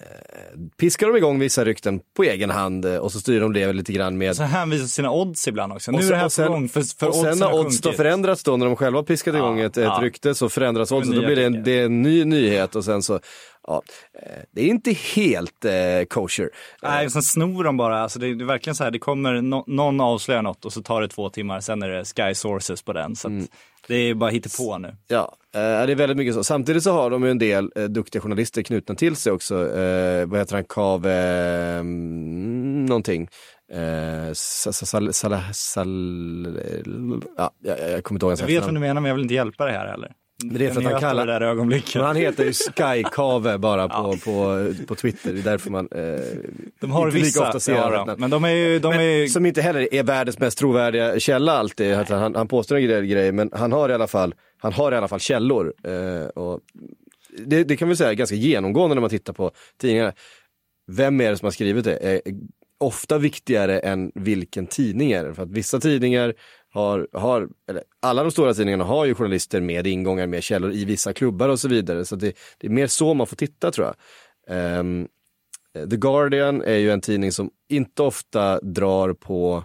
eh, 0.00 0.58
piskar 0.80 1.06
de 1.06 1.16
igång 1.16 1.38
vissa 1.38 1.64
rykten 1.64 2.00
på 2.16 2.22
egen 2.24 2.50
hand 2.50 2.84
eh, 2.84 2.96
och 2.96 3.12
så 3.12 3.20
styr 3.20 3.40
de 3.40 3.52
det 3.52 3.72
lite 3.72 3.92
grann 3.92 4.18
med 4.18 4.36
Så 4.36 4.42
hänvisar 4.42 4.86
sina 4.86 5.10
odds 5.10 5.48
ibland 5.48 5.72
också. 5.72 5.90
Nu 5.90 5.98
och 5.98 6.04
är 6.04 6.08
det 6.10 6.16
här 6.16 6.24
och 6.24 6.32
sen- 6.32 6.46
på 6.46 6.52
gång 6.52 6.68
för, 6.68 6.82
för 6.98 7.08
och 7.08 7.14
sen 7.14 7.38
när 7.38 7.54
odds 7.54 7.80
då 7.80 7.88
sjunkit. 7.88 7.96
förändras 7.96 8.42
då, 8.42 8.56
när 8.56 8.66
de 8.66 8.76
själva 8.76 9.02
piskat 9.02 9.34
igång 9.34 9.58
Ja, 9.58 9.66
ett, 9.66 9.76
ett 9.76 9.84
ja. 9.84 9.98
rykte 10.02 10.34
så 10.34 10.48
förändras 10.48 10.92
oddsen. 10.92 11.14
Då 11.14 11.20
blir 11.26 11.36
det 11.36 11.44
en, 11.44 11.62
det 11.64 11.72
är 11.80 11.84
en 11.84 12.02
ny 12.02 12.24
nyhet 12.24 12.76
och 12.76 12.84
sen 12.84 13.02
så, 13.02 13.20
ja, 13.68 13.82
eh, 14.22 14.42
det 14.50 14.62
är 14.62 14.66
inte 14.66 14.92
helt 14.92 15.64
eh, 15.64 15.72
kosher. 16.08 16.50
Nej, 16.82 17.06
och 17.06 17.12
sen 17.12 17.22
snor 17.22 17.64
de 17.64 17.76
bara. 17.76 18.00
Alltså 18.02 18.18
det, 18.18 18.26
är, 18.26 18.34
det 18.34 18.44
är 18.44 18.46
verkligen 18.46 18.74
så 18.74 18.84
här, 18.84 18.90
det 18.90 18.98
kommer 18.98 19.42
no, 19.42 19.64
någon 19.66 20.00
avslöjar 20.00 20.42
något 20.42 20.64
och 20.64 20.72
så 20.72 20.82
tar 20.82 21.00
det 21.00 21.08
två 21.08 21.30
timmar, 21.30 21.60
sen 21.60 21.82
är 21.82 21.88
det 21.88 22.04
Sky 22.04 22.34
Sources 22.34 22.82
på 22.82 22.92
den. 22.92 23.16
Så 23.16 23.28
Mm. 23.28 23.46
det 23.86 23.94
är 23.94 24.14
bara 24.14 24.32
på 24.56 24.78
nu. 24.78 24.96
Ja, 25.08 25.36
eh, 25.54 25.60
det 25.60 25.92
är 25.92 25.94
väldigt 25.94 26.16
mycket 26.16 26.34
så. 26.34 26.44
Samtidigt 26.44 26.82
så 26.82 26.92
har 26.92 27.10
de 27.10 27.24
ju 27.24 27.30
en 27.30 27.38
del 27.38 27.72
eh, 27.76 27.84
duktiga 27.84 28.22
journalister 28.22 28.62
knutna 28.62 28.94
till 28.94 29.16
sig 29.16 29.32
också. 29.32 29.78
Eh, 29.78 30.26
vad 30.26 30.38
heter 30.40 30.54
han, 30.54 30.64
Kave, 30.64 31.12
eh, 31.12 31.78
mm, 31.78 32.86
någonting. 32.86 33.28
Eh, 33.72 34.32
sal, 34.32 34.72
sal, 34.74 35.14
sal, 35.52 36.60
ja, 37.36 37.50
jag, 37.62 37.90
jag 37.90 38.04
kommer 38.04 38.16
inte 38.16 38.24
ihåg 38.24 38.30
hans 38.30 38.40
Jag 38.40 38.46
vet 38.46 38.64
vad 38.64 38.74
du 38.74 38.80
menar, 38.80 39.00
men 39.00 39.08
jag 39.08 39.14
vill 39.14 39.22
inte 39.22 39.34
hjälpa 39.34 39.64
dig 39.64 39.74
här 39.74 39.86
heller. 39.86 40.12
Men 40.44 40.58
det 40.58 40.66
är 40.66 40.70
för 40.70 40.80
att 40.80 40.92
han 40.92 41.00
kallar- 41.00 41.26
det 41.26 41.32
där 41.32 41.40
ögonblicket. 41.40 41.94
Men 41.94 42.04
han 42.04 42.16
heter 42.16 42.44
ju 42.44 42.52
Sky 42.76 43.04
Kave 43.12 43.58
bara 43.58 43.88
på, 43.88 44.16
på, 44.16 44.66
på 44.86 44.94
Twitter. 44.94 45.32
Det 45.32 45.40
är 45.40 45.42
därför 45.42 45.70
man 45.70 45.88
eh, 45.94 46.20
De 46.80 46.90
har 46.90 47.06
inte 47.06 47.16
lika 47.16 47.26
vissa, 47.26 47.46
ofta 47.46 47.60
ser 47.60 47.74
ja, 47.74 48.04
namn. 48.06 48.20
men 48.20 48.30
de 48.30 48.44
är 48.44 48.48
ju, 48.50 48.78
de 48.78 48.92
är 48.92 49.02
ju 49.02 49.28
Som 49.28 49.46
inte 49.46 49.62
heller 49.62 49.94
är 49.94 50.02
världens 50.02 50.38
mest 50.38 50.58
trovärdiga 50.58 51.20
källa 51.20 51.52
alltid. 51.52 51.94
Att 51.94 52.08
han, 52.08 52.34
han 52.34 52.48
påstår 52.48 52.76
en 52.76 52.82
grej, 52.84 53.06
grej, 53.06 53.32
men 53.32 53.50
han 53.52 53.72
har 53.72 53.88
i 53.88 53.94
alla 53.94 54.06
fall, 54.06 54.34
han 54.58 54.72
har 54.72 54.92
i 54.92 54.96
alla 54.96 55.08
fall 55.08 55.20
källor. 55.20 55.72
Eh, 55.84 56.26
och 56.28 56.60
det, 57.46 57.64
det 57.64 57.76
kan 57.76 57.88
vi 57.88 57.96
säga 57.96 58.10
är 58.10 58.14
ganska 58.14 58.36
genomgående 58.36 58.94
när 58.94 59.00
man 59.00 59.10
tittar 59.10 59.32
på 59.32 59.50
tidningarna. 59.80 60.12
Vem 60.92 61.20
är 61.20 61.30
det 61.30 61.36
som 61.36 61.46
har 61.46 61.50
skrivit 61.52 61.84
det? 61.84 61.96
Är 61.96 62.20
ofta 62.80 63.18
viktigare 63.18 63.78
än 63.78 64.12
vilken 64.14 64.66
tidning 64.66 65.12
är 65.12 65.24
det. 65.24 65.34
För 65.34 65.42
att 65.42 65.50
vissa 65.50 65.80
tidningar 65.80 66.34
har, 66.78 67.08
har 67.12 67.48
eller 67.68 67.82
alla 68.02 68.22
de 68.22 68.30
stora 68.30 68.54
tidningarna 68.54 68.84
har 68.84 69.04
ju 69.04 69.14
journalister 69.14 69.60
med 69.60 69.86
ingångar, 69.86 70.26
med 70.26 70.42
källor 70.42 70.72
i 70.72 70.84
vissa 70.84 71.12
klubbar 71.12 71.48
och 71.48 71.60
så 71.60 71.68
vidare. 71.68 72.04
Så 72.04 72.16
det, 72.16 72.36
det 72.58 72.66
är 72.66 72.70
mer 72.70 72.86
så 72.86 73.14
man 73.14 73.26
får 73.26 73.36
titta 73.36 73.70
tror 73.70 73.86
jag. 73.86 73.94
Ehm, 74.56 75.08
The 75.90 75.96
Guardian 75.96 76.62
är 76.62 76.76
ju 76.76 76.90
en 76.90 77.00
tidning 77.00 77.32
som 77.32 77.50
inte 77.68 78.02
ofta 78.02 78.60
drar 78.60 79.12
på 79.12 79.64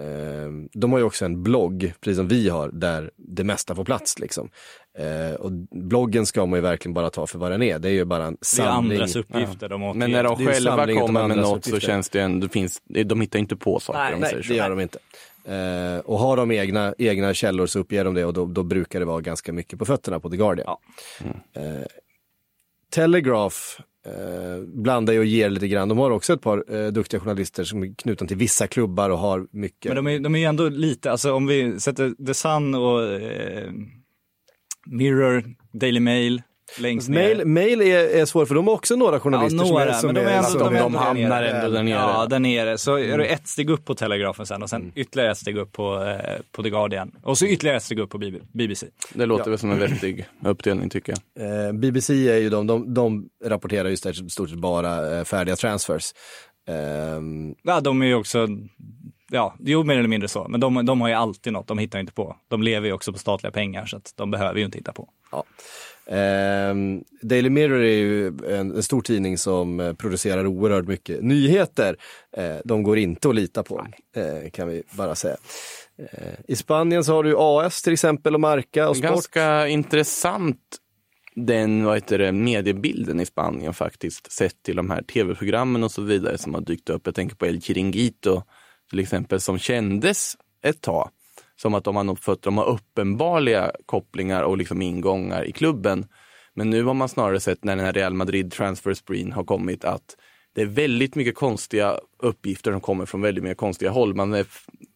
ehm, 0.00 0.68
de 0.72 0.92
har 0.92 0.98
ju 0.98 1.04
också 1.04 1.24
en 1.24 1.42
blogg, 1.42 1.92
precis 2.00 2.16
som 2.16 2.28
vi 2.28 2.48
har, 2.48 2.70
där 2.72 3.10
det 3.16 3.44
mesta 3.44 3.74
får 3.74 3.84
plats. 3.84 4.18
Liksom. 4.18 4.50
Eh, 4.98 5.34
och 5.34 5.52
bloggen 5.70 6.26
ska 6.26 6.46
man 6.46 6.56
ju 6.56 6.62
verkligen 6.62 6.94
bara 6.94 7.10
ta 7.10 7.26
för 7.26 7.38
vad 7.38 7.50
den 7.50 7.62
är. 7.62 7.78
Det 7.78 7.88
är 7.88 7.92
ju 7.92 8.04
bara 8.04 8.24
en 8.24 8.32
det 8.32 8.38
är 8.40 8.44
samling. 8.44 8.92
andras 8.92 9.16
uppgifter 9.16 9.68
de 9.68 9.82
åker 9.82 9.98
Men 9.98 10.10
när 10.10 10.24
de 10.24 10.40
ju 10.40 10.46
själva 10.46 10.76
samling 10.76 11.00
kommer 11.00 11.28
med 11.28 11.36
något 11.36 11.64
så 11.64 11.70
uppgifter. 11.70 11.80
känns 11.80 12.08
det 12.08 12.20
ändå, 12.20 12.46
det 12.46 12.52
finns, 12.52 12.82
de 13.04 13.20
hittar 13.20 13.38
inte 13.38 13.56
på 13.56 13.80
saker 13.80 13.98
Nej, 13.98 14.14
om 14.14 14.20
nej 14.20 14.30
säger 14.30 14.42
så. 14.42 14.48
det 14.48 14.56
gör 14.56 14.70
de 14.70 14.80
inte. 14.80 14.98
Eh, 15.44 15.98
och 15.98 16.18
har 16.18 16.36
de 16.36 16.50
egna, 16.50 16.94
egna 16.98 17.34
källor 17.34 17.66
så 17.66 17.78
uppger 17.78 18.04
de 18.04 18.14
det 18.14 18.24
och 18.24 18.32
då, 18.32 18.46
då 18.46 18.62
brukar 18.62 19.00
det 19.00 19.06
vara 19.06 19.20
ganska 19.20 19.52
mycket 19.52 19.78
på 19.78 19.84
fötterna 19.84 20.20
på 20.20 20.30
The 20.30 20.36
Guardian. 20.36 20.66
Ja. 20.66 20.80
Eh, 21.60 21.86
Telegraph 22.90 23.56
eh, 24.06 24.62
blandar 24.66 25.12
ju 25.12 25.18
och 25.18 25.24
ger 25.24 25.50
lite 25.50 25.68
grann. 25.68 25.88
De 25.88 25.98
har 25.98 26.10
också 26.10 26.32
ett 26.32 26.40
par 26.42 26.74
eh, 26.74 26.86
duktiga 26.86 27.20
journalister 27.20 27.64
som 27.64 27.82
är 27.82 27.94
knutna 27.94 28.26
till 28.26 28.36
vissa 28.36 28.66
klubbar 28.66 29.10
och 29.10 29.18
har 29.18 29.46
mycket. 29.50 29.94
Men 29.94 30.04
de 30.04 30.14
är, 30.14 30.20
de 30.20 30.34
är 30.34 30.38
ju 30.38 30.44
ändå 30.44 30.68
lite, 30.68 31.10
alltså 31.10 31.32
om 31.32 31.46
vi 31.46 31.80
sätter 31.80 32.26
The 32.26 32.34
Sun 32.34 32.74
och 32.74 33.02
eh, 33.02 33.70
Mirror, 34.86 35.44
Daily 35.72 36.00
Mail 36.00 36.42
längst 36.80 37.08
ner. 37.08 37.16
Mail, 37.34 37.46
mail 37.46 37.80
är, 37.80 38.20
är 38.20 38.24
svårt 38.24 38.48
för 38.48 38.54
de 38.54 38.66
har 38.66 38.74
också 38.74 38.96
några 38.96 39.20
journalister 39.20 39.58
Ja, 39.64 39.70
några, 39.70 39.84
som 39.94 39.94
är, 39.94 40.00
som 40.00 40.06
men 40.06 40.14
de 40.14 40.30
är 40.30 40.36
ändå, 40.36 40.58
de- 40.58 40.76
är 40.76 40.80
de 40.80 40.94
hamnar 40.94 41.42
där 41.42 41.54
ändå 41.54 41.70
där 41.70 41.82
nere. 41.82 41.94
Ja, 41.98 42.26
där 42.26 42.38
nere. 42.38 42.78
Så 42.78 42.94
är 42.98 43.04
Mm. 43.04 43.18
det 43.18 43.24
ett 43.26 43.48
steg 43.48 43.70
upp 43.70 43.84
på 43.84 43.94
Telegrafen 43.94 44.46
sen 44.46 44.62
och 44.62 44.70
sen 44.70 44.92
ytterligare 44.94 45.30
ett 45.32 45.38
steg 45.38 45.56
upp 45.58 45.72
på, 45.72 46.04
eh, 46.04 46.40
på 46.52 46.62
The 46.62 46.70
Guardian. 46.70 47.12
Och 47.22 47.38
så 47.38 47.46
ytterligare 47.46 47.76
ett 47.76 47.82
steg 47.82 47.98
upp 47.98 48.10
på 48.10 48.18
BB 48.18 48.38
BBC. 48.52 48.86
Det 49.14 49.26
låter 49.26 49.50
väl 49.50 49.58
som 49.58 49.70
en 49.70 49.78
vettig 49.78 50.26
uppdelning 50.44 50.90
tycker 50.90 51.14
jag. 51.34 51.66
Eh, 51.66 51.72
BBC 51.72 52.28
är 52.28 52.38
ju 52.38 52.48
de, 52.48 52.66
de, 52.66 52.94
de 52.94 53.28
rapporterar 53.44 53.88
ju 53.88 53.96
stort 53.96 54.50
sett 54.50 54.58
bara 54.58 55.18
eh, 55.18 55.24
färdiga 55.24 55.56
transfers. 55.56 56.12
Ehm, 56.68 57.54
Ja, 57.62 57.80
de 57.80 58.02
är 58.02 58.06
ju 58.06 58.14
också, 58.14 58.48
ja, 59.30 59.54
jo 59.60 59.84
mer 59.84 59.98
eller 59.98 60.08
mindre 60.08 60.28
så. 60.28 60.46
Men 60.48 60.60
de, 60.60 60.86
de 60.86 61.00
har 61.00 61.08
ju 61.08 61.14
alltid 61.14 61.52
något, 61.52 61.66
de 61.66 61.78
hittar 61.78 61.98
inte 61.98 62.12
på. 62.12 62.36
De 62.48 62.62
lever 62.62 62.86
ju 62.86 62.92
också 62.92 63.12
på 63.12 63.18
statliga 63.18 63.50
pengar 63.50 63.86
så 63.86 63.96
att 63.96 64.12
de 64.16 64.30
behöver 64.30 64.58
ju 64.58 64.64
inte 64.64 64.78
hitta 64.78 64.92
på. 64.92 65.08
Ja. 65.32 65.44
Ehm, 66.08 67.04
Daily 67.22 67.50
Mirror 67.50 67.82
är 67.82 67.96
ju 67.96 68.26
en, 68.26 68.76
en 68.76 68.82
stor 68.82 69.00
tidning 69.00 69.38
som 69.38 69.80
eh, 69.80 69.92
producerar 69.92 70.46
oerhört 70.46 70.88
mycket 70.88 71.22
nyheter. 71.22 71.96
Eh, 72.36 72.56
de 72.64 72.82
går 72.82 72.98
inte 72.98 73.28
att 73.28 73.34
lita 73.34 73.62
på, 73.62 73.86
eh, 74.16 74.50
kan 74.50 74.68
vi 74.68 74.82
bara 74.90 75.14
säga. 75.14 75.36
Eh, 75.98 76.34
I 76.48 76.56
Spanien 76.56 77.04
så 77.04 77.14
har 77.14 77.22
du 77.22 77.34
AS 77.38 77.82
till 77.82 77.92
exempel 77.92 78.34
och 78.34 78.40
Marca 78.40 78.88
och 78.88 78.96
Sport. 78.96 79.10
Ganska 79.10 79.68
intressant 79.68 80.60
den 81.34 81.84
vad 81.84 81.96
heter 81.96 82.18
det, 82.18 82.32
mediebilden 82.32 83.20
i 83.20 83.26
Spanien 83.26 83.74
faktiskt, 83.74 84.32
sett 84.32 84.62
till 84.62 84.76
de 84.76 84.90
här 84.90 85.02
tv-programmen 85.02 85.84
och 85.84 85.92
så 85.92 86.02
vidare 86.02 86.38
som 86.38 86.54
har 86.54 86.60
dykt 86.60 86.90
upp. 86.90 87.02
Jag 87.04 87.14
tänker 87.14 87.36
på 87.36 87.46
El 87.46 87.62
Chiringuito 87.62 88.42
till 88.90 88.98
exempel, 88.98 89.40
som 89.40 89.58
kändes 89.58 90.36
ett 90.62 90.80
tag 90.80 91.10
som 91.60 91.74
att 91.74 91.84
de 91.84 91.96
har 91.96 92.04
nått 92.04 92.24
för 92.24 92.36
de 92.40 92.58
har 92.58 92.64
uppenbarliga 92.64 93.72
kopplingar 93.86 94.42
och 94.42 94.58
liksom 94.58 94.82
ingångar 94.82 95.44
i 95.44 95.52
klubben. 95.52 96.06
Men 96.54 96.70
nu 96.70 96.84
har 96.84 96.94
man 96.94 97.08
snarare 97.08 97.40
sett 97.40 97.64
när 97.64 97.76
den 97.76 97.84
här 97.84 97.92
Real 97.92 98.14
Madrid 98.14 98.52
transfer 98.52 98.94
spreen 98.94 99.32
har 99.32 99.44
kommit 99.44 99.84
att 99.84 100.16
det 100.54 100.62
är 100.62 100.66
väldigt 100.66 101.14
mycket 101.14 101.34
konstiga 101.34 101.98
uppgifter 102.22 102.72
som 102.72 102.80
kommer 102.80 103.06
från 103.06 103.20
väldigt 103.20 103.44
mycket 103.44 103.58
konstiga 103.58 103.90
håll. 103.90 104.14
Man 104.14 104.44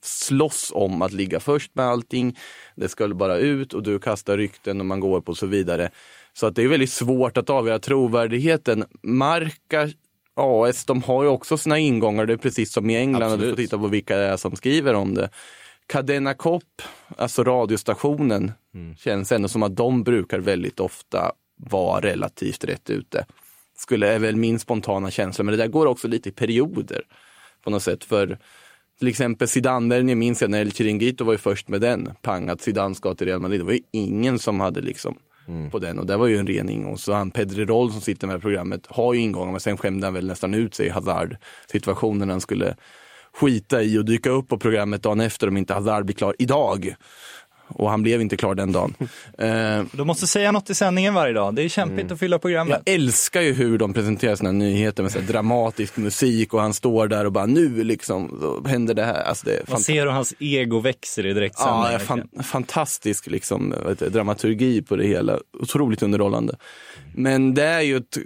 slåss 0.04 0.72
om 0.74 1.02
att 1.02 1.12
ligga 1.12 1.40
först 1.40 1.74
med 1.74 1.86
allting. 1.86 2.38
Det 2.76 2.88
ska 2.88 3.08
bara 3.08 3.36
ut 3.36 3.74
och 3.74 3.82
du 3.82 3.98
kastar 3.98 4.36
rykten 4.36 4.80
och 4.80 4.86
man 4.86 5.00
går 5.00 5.20
på 5.20 5.32
och 5.32 5.38
så 5.38 5.46
vidare. 5.46 5.90
Så 6.32 6.46
att 6.46 6.56
det 6.56 6.62
är 6.62 6.68
väldigt 6.68 6.90
svårt 6.90 7.36
att 7.36 7.50
avgöra 7.50 7.78
trovärdigheten. 7.78 8.84
Marca 9.02 9.88
AS, 10.34 10.84
de 10.84 11.02
har 11.02 11.22
ju 11.22 11.28
också 11.28 11.56
sina 11.56 11.78
ingångar. 11.78 12.26
Det 12.26 12.32
är 12.32 12.36
precis 12.36 12.72
som 12.72 12.90
i 12.90 12.96
England. 12.96 13.32
och 13.32 13.38
Du 13.38 13.44
får 13.44 13.50
Absolut. 13.50 13.56
titta 13.56 13.78
på 13.78 13.86
vilka 13.86 14.16
det 14.16 14.24
är 14.24 14.36
som 14.36 14.56
skriver 14.56 14.94
om 14.94 15.14
det. 15.14 15.30
Cadena 15.92 16.34
Cop, 16.34 16.82
alltså 17.16 17.44
radiostationen, 17.44 18.52
känns 18.98 19.32
ändå 19.32 19.48
som 19.48 19.62
att 19.62 19.76
de 19.76 20.02
brukar 20.02 20.38
väldigt 20.38 20.80
ofta 20.80 21.32
vara 21.56 22.00
relativt 22.00 22.64
rätt 22.64 22.90
ute. 22.90 23.26
Skulle 23.76 24.08
är 24.08 24.18
väl 24.18 24.36
min 24.36 24.58
spontana 24.58 25.10
känsla, 25.10 25.44
men 25.44 25.52
det 25.52 25.62
där 25.62 25.68
går 25.68 25.86
också 25.86 26.08
lite 26.08 26.28
i 26.28 26.32
perioder 26.32 27.02
på 27.64 27.70
något 27.70 27.82
sätt. 27.82 28.04
För 28.04 28.38
till 28.98 29.08
exempel 29.08 29.48
Zidane-värvningen 29.48 30.18
minns 30.18 30.40
jag 30.40 30.50
när 30.50 30.60
El 30.60 30.72
Chiringuito 30.72 31.24
var 31.24 31.32
ju 31.32 31.38
först 31.38 31.68
med 31.68 31.80
den. 31.80 32.10
Pang, 32.22 32.48
att 32.48 32.60
Zidane 32.60 32.94
ska 32.94 33.14
till 33.14 33.26
Real 33.26 33.40
Madrid. 33.40 33.60
Det 33.60 33.64
var 33.64 33.72
ju 33.72 33.82
ingen 33.90 34.38
som 34.38 34.60
hade 34.60 34.80
liksom 34.80 35.18
på 35.70 35.78
den 35.78 35.98
och 35.98 36.06
det 36.06 36.16
var 36.16 36.26
ju 36.26 36.36
en 36.36 36.46
ren 36.46 36.68
ingång. 36.68 36.98
Så 36.98 37.12
han 37.12 37.30
Pedrerol 37.30 37.92
som 37.92 38.00
sitter 38.00 38.26
med 38.26 38.40
programmet 38.40 38.86
har 38.86 39.14
ju 39.14 39.20
ingångar 39.20 39.50
men 39.50 39.60
sen 39.60 39.76
skämde 39.76 40.06
han 40.06 40.14
väl 40.14 40.26
nästan 40.26 40.54
ut 40.54 40.74
sig 40.74 40.86
i 40.86 40.90
Hazard 40.90 41.36
situationen 41.66 42.30
han 42.30 42.40
skulle 42.40 42.76
skita 43.34 43.82
i 43.82 43.98
och 43.98 44.04
dyka 44.04 44.30
upp 44.30 44.48
på 44.48 44.58
programmet 44.58 45.02
dagen 45.02 45.20
efter 45.20 45.48
om 45.48 45.56
inte 45.56 45.74
Hazard 45.74 46.04
blir 46.04 46.16
klar 46.16 46.34
idag. 46.38 46.94
och 47.74 47.90
han 47.90 48.02
blev 48.02 48.20
inte 48.20 48.36
klar 48.36 48.54
den 48.54 48.72
dagen. 48.72 48.94
Eh, 49.38 49.84
De 49.92 50.06
måste 50.06 50.26
säga 50.26 50.52
något 50.52 50.70
i 50.70 50.74
sändningen 50.74 51.14
varje 51.14 51.32
dag. 51.32 51.54
Det 51.54 51.62
är 51.62 51.68
kämpigt 51.68 52.00
Mm. 52.00 52.12
att 52.12 52.18
fylla 52.18 52.38
programmet. 52.38 52.80
jag 52.86 52.94
älskar 52.94 53.40
ju 53.40 53.52
hur 53.52 53.78
de 53.78 53.92
presenterar 53.94 54.36
sina 54.36 54.52
nyheter 54.52 55.02
med 55.02 55.12
så 55.12 55.18
dramatisk 55.18 55.96
musik 55.96 56.54
och 56.54 56.60
han 56.60 56.74
står 56.74 57.08
där 57.08 57.24
och 57.24 57.32
bara 57.32 57.46
nu 57.46 57.84
liksom 57.84 58.38
så 58.40 58.68
händer 58.68 58.94
det 58.94 59.04
här. 59.04 59.22
Alltså 59.22 59.46
det 59.46 59.68
Man 59.70 59.80
ser 59.80 60.00
hur 60.06 60.12
hans 60.12 60.34
ego 60.38 60.80
växer 60.80 61.26
i 61.26 61.32
direktsändning. 61.32 61.92
Ja, 61.92 61.98
fan, 61.98 62.28
fantastisk 62.42 63.26
liksom, 63.26 63.74
det, 63.98 64.08
dramaturgi 64.08 64.82
på 64.82 64.96
det 64.96 65.06
hela. 65.06 65.38
Otroligt 65.60 66.02
underhållande. 66.02 66.56
Men 67.14 67.54
det 67.54 67.64
är 67.64 67.80
ju 67.80 67.96
ett 67.96 68.18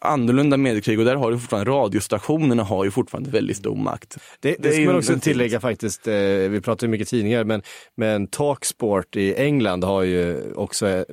annorlunda 0.00 0.56
mediekrig 0.56 0.98
och 0.98 1.04
där 1.04 1.16
har 1.16 1.32
ju 1.32 1.38
fortfarande 1.38 1.70
radiostationerna 1.70 2.62
har 2.62 2.84
ju 2.84 2.90
fortfarande 2.90 3.30
väldigt 3.30 3.56
stor 3.56 3.76
makt. 3.76 4.18
Det, 4.40 4.50
det, 4.50 4.56
Det 4.62 4.72
ska 4.72 4.84
man 4.84 4.96
också 4.96 5.18
tillägga 5.18 5.60
faktiskt, 5.60 6.08
eh, 6.08 6.14
vi 6.50 6.60
pratar 6.60 6.86
ju 6.86 6.90
mycket 6.90 7.08
tidningar, 7.08 7.44
men, 7.44 7.62
men 7.96 8.26
Talksport 8.26 9.16
i 9.16 9.34
England 9.34 9.84
har 9.84 10.02
ju 10.02 10.52
också 10.54 10.88
eh, 10.88 11.04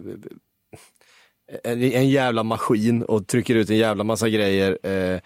en, 1.63 1.83
en 1.83 2.09
jävla 2.09 2.43
maskin 2.43 3.03
och 3.03 3.27
trycker 3.27 3.55
ut 3.55 3.69
en 3.69 3.77
jävla 3.77 4.03
massa 4.03 4.29
grejer. 4.29 4.77
Eh, 4.83 5.19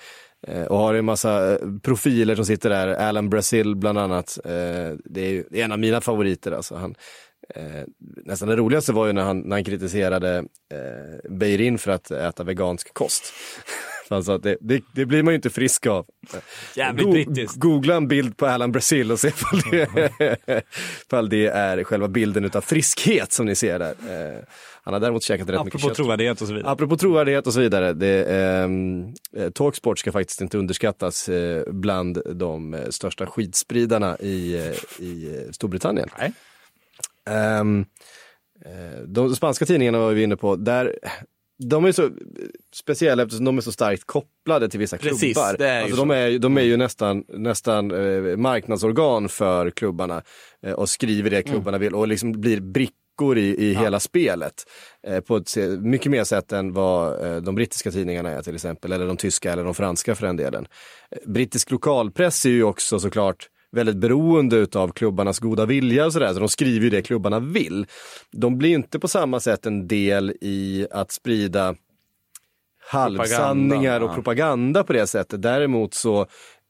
eh, 0.48 0.66
och 0.66 0.78
har 0.78 0.94
en 0.94 1.06
massa 1.06 1.58
profiler 1.84 2.36
som 2.36 2.46
sitter 2.46 2.70
där, 2.70 2.88
Alan 2.88 3.30
Brazil 3.30 3.76
bland 3.76 3.98
annat. 3.98 4.40
Det 4.44 5.22
är 5.22 5.30
ju 5.30 5.44
det 5.50 5.62
är 5.62 5.66
en 5.66 5.72
av 5.72 5.80
mina 5.80 6.02
favoriter 6.02 6.52
alltså. 6.52 6.76
Han, 6.76 6.96
eh, 7.56 7.84
nästan 8.26 8.50
det 8.50 8.56
roligaste 8.56 8.94
var 8.94 9.08
ju 9.08 9.14
när 9.14 9.24
han, 9.24 9.40
när 9.40 9.56
han 9.56 9.64
kritiserade 9.64 10.38
eh, 10.38 11.32
Beirin 11.32 11.78
för 11.78 11.92
att 11.92 12.12
äta 12.12 12.44
vegansk 12.44 12.94
kost. 12.94 13.24
Att 14.10 14.44
det, 14.44 14.58
det, 14.62 14.84
det 14.96 15.06
blir 15.06 15.24
man 15.24 15.32
ju 15.32 15.36
inte 15.36 15.50
frisk 15.50 15.86
av. 15.88 16.06
Jävligt 16.76 17.06
Go- 17.06 17.12
brittiskt. 17.12 17.56
Googla 17.60 17.96
en 17.96 18.08
bild 18.08 18.38
på 18.38 18.46
Alan 18.46 18.72
Brazil 18.72 19.12
och 19.12 19.20
se 19.20 19.28
ifall 19.28 19.60
det, 19.72 20.10
ifall 21.08 21.30
det 21.30 21.48
är 21.48 21.84
själva 21.84 22.08
bilden 22.08 22.46
utav 22.46 22.62
friskhet 22.62 23.32
som 23.32 23.46
ni 23.46 23.56
ser 23.56 23.80
där. 23.80 23.90
Eh, 23.92 24.44
han 24.84 24.94
har 24.94 25.02
däremot 25.02 25.24
käkat 25.24 25.50
rätt 25.50 25.66
mycket 25.66 25.76
Apropå 25.76 25.88
kött. 25.88 25.96
trovärdighet 25.96 26.42
och 26.42 26.48
så 26.48 26.54
vidare. 26.54 26.72
Apropå 26.72 26.98
trovärdighet 26.98 27.48
och 27.48 27.54
så 27.54 27.60
vidare. 27.60 27.94
Det, 27.94 28.24
ehm, 28.26 29.14
eh, 29.38 29.50
Talksport 29.50 30.00
ska 30.00 30.12
faktiskt 30.12 30.42
inte 30.42 30.58
underskattas 30.58 31.30
eh, 31.30 31.64
bland 31.72 32.22
de 32.36 32.74
eh, 32.74 32.90
största 32.90 33.26
skidspridarna 33.26 34.18
i, 34.20 34.56
eh, 34.56 35.04
i 35.06 35.36
eh, 35.46 35.52
Storbritannien. 35.52 36.10
Nej. 36.20 36.34
Eh, 37.30 37.64
de 39.08 39.36
spanska 39.36 39.66
tidningarna 39.66 39.98
var 39.98 40.14
vi 40.14 40.24
inne 40.24 40.38
på, 40.38 40.56
där 40.56 41.00
de 41.64 41.86
är 41.86 41.92
så 41.92 42.10
speciella 42.76 43.24
eftersom 43.24 43.46
de 43.46 43.58
är 43.58 43.62
så 43.62 43.72
starkt 43.72 44.04
kopplade 44.04 44.70
till 44.70 44.80
vissa 44.80 44.98
Precis, 44.98 45.34
klubbar. 45.34 45.56
det 45.58 45.68
är 45.68 45.82
alltså, 45.82 45.96
så. 45.96 46.02
de, 46.02 46.12
är, 46.12 46.40
de 46.40 46.58
är 46.58 46.62
ju 46.62 46.78
nästan, 46.78 47.24
nästan 47.28 47.92
eh, 47.92 48.38
marknadsorgan 48.38 49.30
för 49.30 49.70
klubbarna 49.70 50.22
eh, 50.62 50.74
och 50.74 50.90
skriver 50.90 51.30
det 51.30 51.44
klubbarna 51.44 51.78
vill 51.78 51.96
och 51.96 52.08
liksom 52.08 52.32
blir 52.32 52.62
brickor 52.62 53.38
i, 53.38 53.66
i 53.66 53.74
hela 53.74 54.00
spelet. 54.00 54.54
Eh, 55.08 55.20
på 55.20 55.38
ett 55.38 55.56
mycket 55.80 56.12
mer 56.12 56.24
sätt 56.24 56.52
än 56.52 56.74
vad 56.74 57.26
eh, 57.26 57.42
de 57.42 57.56
brittiska 57.56 57.92
tidningarna 57.92 58.30
är 58.30 58.42
till 58.42 58.56
exempel, 58.56 58.92
eller 58.92 59.08
de 59.08 59.18
tyska 59.18 59.54
eller 59.54 59.64
de 59.64 59.74
franska 59.74 60.16
för 60.16 60.26
den 60.28 60.38
delen. 60.38 60.68
Eh, 61.12 61.18
brittisk 61.32 61.72
lokalpress 61.72 62.46
är 62.46 62.50
ju 62.50 62.64
också 62.64 63.00
såklart 63.00 63.50
väldigt 63.74 63.96
beroende 63.96 64.56
utav 64.56 64.92
klubbarnas 64.92 65.40
goda 65.40 65.66
vilja 65.66 66.06
och 66.06 66.14
sådär, 66.14 66.34
så 66.34 66.40
de 66.40 66.50
skriver 66.50 66.84
ju 66.84 66.90
det 66.90 67.02
klubbarna 67.02 67.40
vill. 67.40 67.86
De 68.32 68.58
blir 68.58 68.70
inte 68.70 69.00
på 69.00 69.08
samma 69.08 69.40
sätt 69.40 69.66
en 69.66 69.88
del 69.88 70.34
i 70.42 70.88
att 70.92 71.12
sprida 71.12 71.76
halvsanningar 72.92 74.00
Propaganda, 74.00 74.06
och 74.06 74.14
propaganda 74.14 74.84
på 74.84 74.94
det 74.94 75.08
sättet. 75.08 75.42
Däremot 75.42 75.94
så 75.94 76.22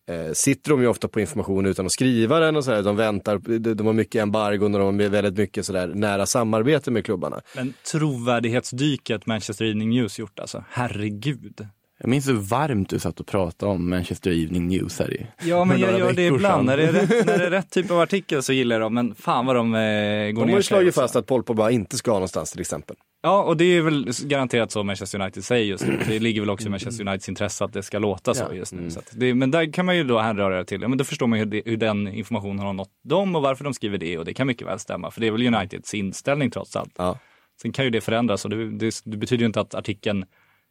eh, 0.07 0.31
sitter 0.33 0.71
de 0.71 0.81
ju 0.81 0.87
ofta 0.87 1.07
på 1.07 1.19
information 1.19 1.65
utan 1.65 1.85
att 1.85 1.91
skriva 1.91 2.39
den 2.39 2.55
och 2.55 2.65
sådär. 2.65 2.81
De 2.81 2.95
väntar, 2.95 3.37
de, 3.59 3.73
de 3.73 3.87
har 3.87 3.93
mycket 3.93 4.21
embargon 4.21 4.75
och 4.75 4.79
de 4.79 4.99
har 4.99 5.09
väldigt 5.09 5.37
mycket 5.37 5.65
sådär 5.65 5.87
nära 5.87 6.25
samarbete 6.25 6.91
med 6.91 7.05
klubbarna. 7.05 7.41
Men 7.55 7.73
trovärdighetsdyket 7.91 9.25
Manchester 9.25 9.65
Evening 9.65 9.89
News 9.89 10.19
gjort 10.19 10.39
alltså. 10.39 10.63
Herregud. 10.69 11.67
Jag 11.99 12.09
minns 12.09 12.27
hur 12.27 12.33
varmt 12.33 12.89
du 12.89 12.99
satt 12.99 13.19
och 13.19 13.27
pratade 13.27 13.71
om 13.71 13.89
Manchester 13.89 14.31
Evening 14.31 14.67
News 14.67 14.99
här 14.99 15.13
i 15.13 15.27
Ja, 15.43 15.65
men 15.65 15.79
jag 15.79 15.99
gör 15.99 16.13
det 16.13 16.25
ibland. 16.25 16.65
När 16.65 16.77
det, 16.77 16.83
är 16.83 16.91
rätt, 16.91 17.25
när 17.25 17.37
det 17.37 17.45
är 17.45 17.49
rätt 17.51 17.69
typ 17.71 17.91
av 17.91 17.99
artikel 18.01 18.43
så 18.43 18.53
gillar 18.53 18.75
jag 18.75 18.81
dem, 18.81 18.93
men 18.93 19.15
fan 19.15 19.45
vad 19.45 19.55
de 19.55 19.73
eh, 19.75 19.79
går 19.79 20.33
De 20.33 20.39
har 20.39 20.45
ner 20.45 20.53
ju 20.55 20.55
sig 20.55 20.63
slagit 20.63 20.87
också. 20.89 21.01
fast 21.01 21.15
att 21.15 21.25
Paul 21.25 21.43
Pogba 21.43 21.69
inte 21.69 21.97
ska 21.97 22.11
någonstans 22.11 22.51
till 22.51 22.61
exempel. 22.61 22.95
Ja, 23.21 23.43
och 23.43 23.57
det 23.57 23.65
är 23.65 23.81
väl 23.81 24.09
garanterat 24.23 24.71
så 24.71 24.83
Manchester 24.83 25.21
United 25.21 25.43
säger 25.43 25.65
just 25.65 25.87
nu. 25.87 25.99
Det 26.07 26.19
ligger 26.19 26.41
väl 26.41 26.49
också 26.49 26.67
i 26.67 26.69
Manchester 26.69 27.07
Uniteds 27.07 27.29
intresse 27.29 27.65
att 27.65 27.73
det 27.73 27.83
ska 27.83 27.99
låta 27.99 28.33
så 28.33 28.43
Ja. 28.49 28.55
just 28.55 28.73
nu. 28.73 28.79
Mm. 28.79 28.91
Så 28.91 28.99
att 28.99 29.09
det, 29.15 29.33
men 29.33 29.51
där 29.51 29.73
kan 29.73 29.85
man 29.85 29.97
ju 29.97 30.03
då 30.03 30.19
hänröra 30.19 30.57
det 30.57 30.65
till, 30.65 30.81
ja, 30.81 30.87
men 30.87 30.97
då 30.97 31.03
förstår 31.03 31.27
man 31.27 31.39
ju 31.39 31.45
hur, 31.45 31.51
det, 31.51 31.61
hur 31.65 31.77
den 31.77 32.07
informationen 32.07 32.59
har 32.59 32.73
nått 32.73 32.91
dem 33.03 33.35
och 33.35 33.41
varför 33.41 33.63
de 33.63 33.73
skriver 33.73 33.97
det 33.97 34.17
och 34.17 34.25
det 34.25 34.33
kan 34.33 34.47
mycket 34.47 34.67
väl 34.67 34.79
stämma, 34.79 35.11
för 35.11 35.21
det 35.21 35.27
är 35.27 35.31
väl 35.31 35.53
Uniteds 35.55 35.93
inställning 35.93 36.51
trots 36.51 36.75
allt. 36.75 36.93
Ja. 36.97 37.19
Sen 37.61 37.71
kan 37.71 37.85
ju 37.85 37.91
det 37.91 38.01
förändras 38.01 38.43
och 38.45 38.51
det, 38.51 38.69
det, 38.77 38.95
det 39.05 39.17
betyder 39.17 39.41
ju 39.41 39.45
inte 39.45 39.61
att 39.61 39.75
artikeln 39.75 40.25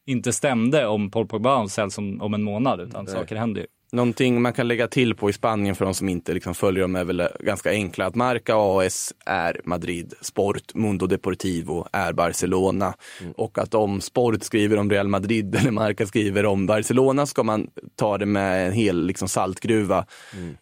inte 0.06 0.32
stämde 0.32 0.86
om 0.86 1.10
Paul 1.10 1.26
Pogba 1.26 1.68
säljs 1.68 1.98
om, 1.98 2.20
om 2.20 2.34
en 2.34 2.42
månad, 2.42 2.80
utan 2.80 3.06
saker 3.06 3.36
händer 3.36 3.60
ju. 3.60 3.66
Någonting 3.94 4.42
man 4.42 4.52
kan 4.52 4.68
lägga 4.68 4.88
till 4.88 5.14
på 5.14 5.30
i 5.30 5.32
Spanien 5.32 5.74
för 5.74 5.84
de 5.84 5.94
som 5.94 6.08
inte 6.08 6.34
liksom 6.34 6.54
följer 6.54 6.82
dem 6.82 6.96
är 6.96 7.04
väl 7.04 7.28
ganska 7.40 7.70
enkla. 7.70 8.06
Att 8.06 8.14
Marca 8.14 8.54
AS 8.56 9.12
är 9.26 9.60
Madrid, 9.64 10.14
Sport, 10.20 10.74
Mundo 10.74 11.06
Deportivo 11.06 11.86
är 11.92 12.12
Barcelona. 12.12 12.94
Och 13.36 13.58
att 13.58 13.74
om 13.74 14.00
Sport 14.00 14.42
skriver 14.42 14.78
om 14.78 14.90
Real 14.90 15.08
Madrid 15.08 15.54
eller 15.60 15.70
Marca 15.70 16.06
skriver 16.06 16.46
om 16.46 16.66
Barcelona 16.66 17.26
ska 17.26 17.42
man 17.42 17.66
ta 17.96 18.18
det 18.18 18.26
med 18.26 18.66
en 18.66 18.72
hel 18.72 19.06
liksom, 19.06 19.28
saltgruva. 19.28 20.06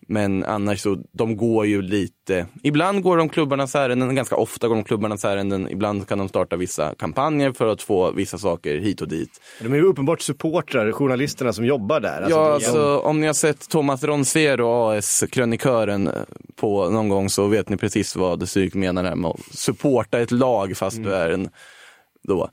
Men 0.09 0.45
annars 0.45 0.81
så, 0.81 0.99
de 1.12 1.37
går 1.37 1.66
ju 1.66 1.83
lite, 1.83 2.47
ibland 2.62 3.03
går 3.03 3.16
de 3.16 3.28
klubbarnas 3.28 3.74
ärenden, 3.74 4.14
ganska 4.14 4.37
ofta 4.37 4.68
går 4.68 4.74
de 4.74 4.85
klubbarnas 4.85 5.24
ärenden. 5.24 5.68
Ibland 5.70 6.09
kan 6.09 6.18
de 6.18 6.28
starta 6.28 6.57
vissa 6.57 6.95
kampanjer 6.95 7.53
för 7.53 7.66
att 7.66 7.83
få 7.83 8.12
vissa 8.12 8.39
saker 8.39 8.78
hit 8.78 9.01
och 9.01 9.09
dit. 9.09 9.41
De 9.61 9.72
är 9.72 9.76
ju 9.76 9.85
uppenbart 9.85 10.20
supportrar, 10.20 10.93
journalisterna 10.93 11.53
som 11.53 11.64
jobbar 11.64 12.01
där. 12.01 12.20
Alltså, 12.22 12.39
ja, 12.39 12.55
alltså, 12.55 12.99
om 12.99 13.20
ni 13.21 13.27
har 13.27 13.35
sett 13.35 13.68
Thomas 13.68 14.05
Ronsero, 14.05 14.91
AS-krönikören, 14.91 16.07
eh, 16.07 16.12
på 16.57 16.91
någon 16.91 17.09
gång 17.09 17.31
så 17.31 17.47
vet 17.47 17.68
ni 17.68 17.77
precis 17.77 18.16
vad 18.16 18.47
Psyk 18.47 18.75
menar 18.75 19.05
här 19.05 19.16
med 19.16 19.31
att 19.31 19.41
supporta 19.59 20.21
ett 20.21 20.31
lag 20.31 20.77
fast 20.77 21.03
du 21.03 21.14
är 21.14 21.31
en, 21.31 21.49
då, 22.23 22.51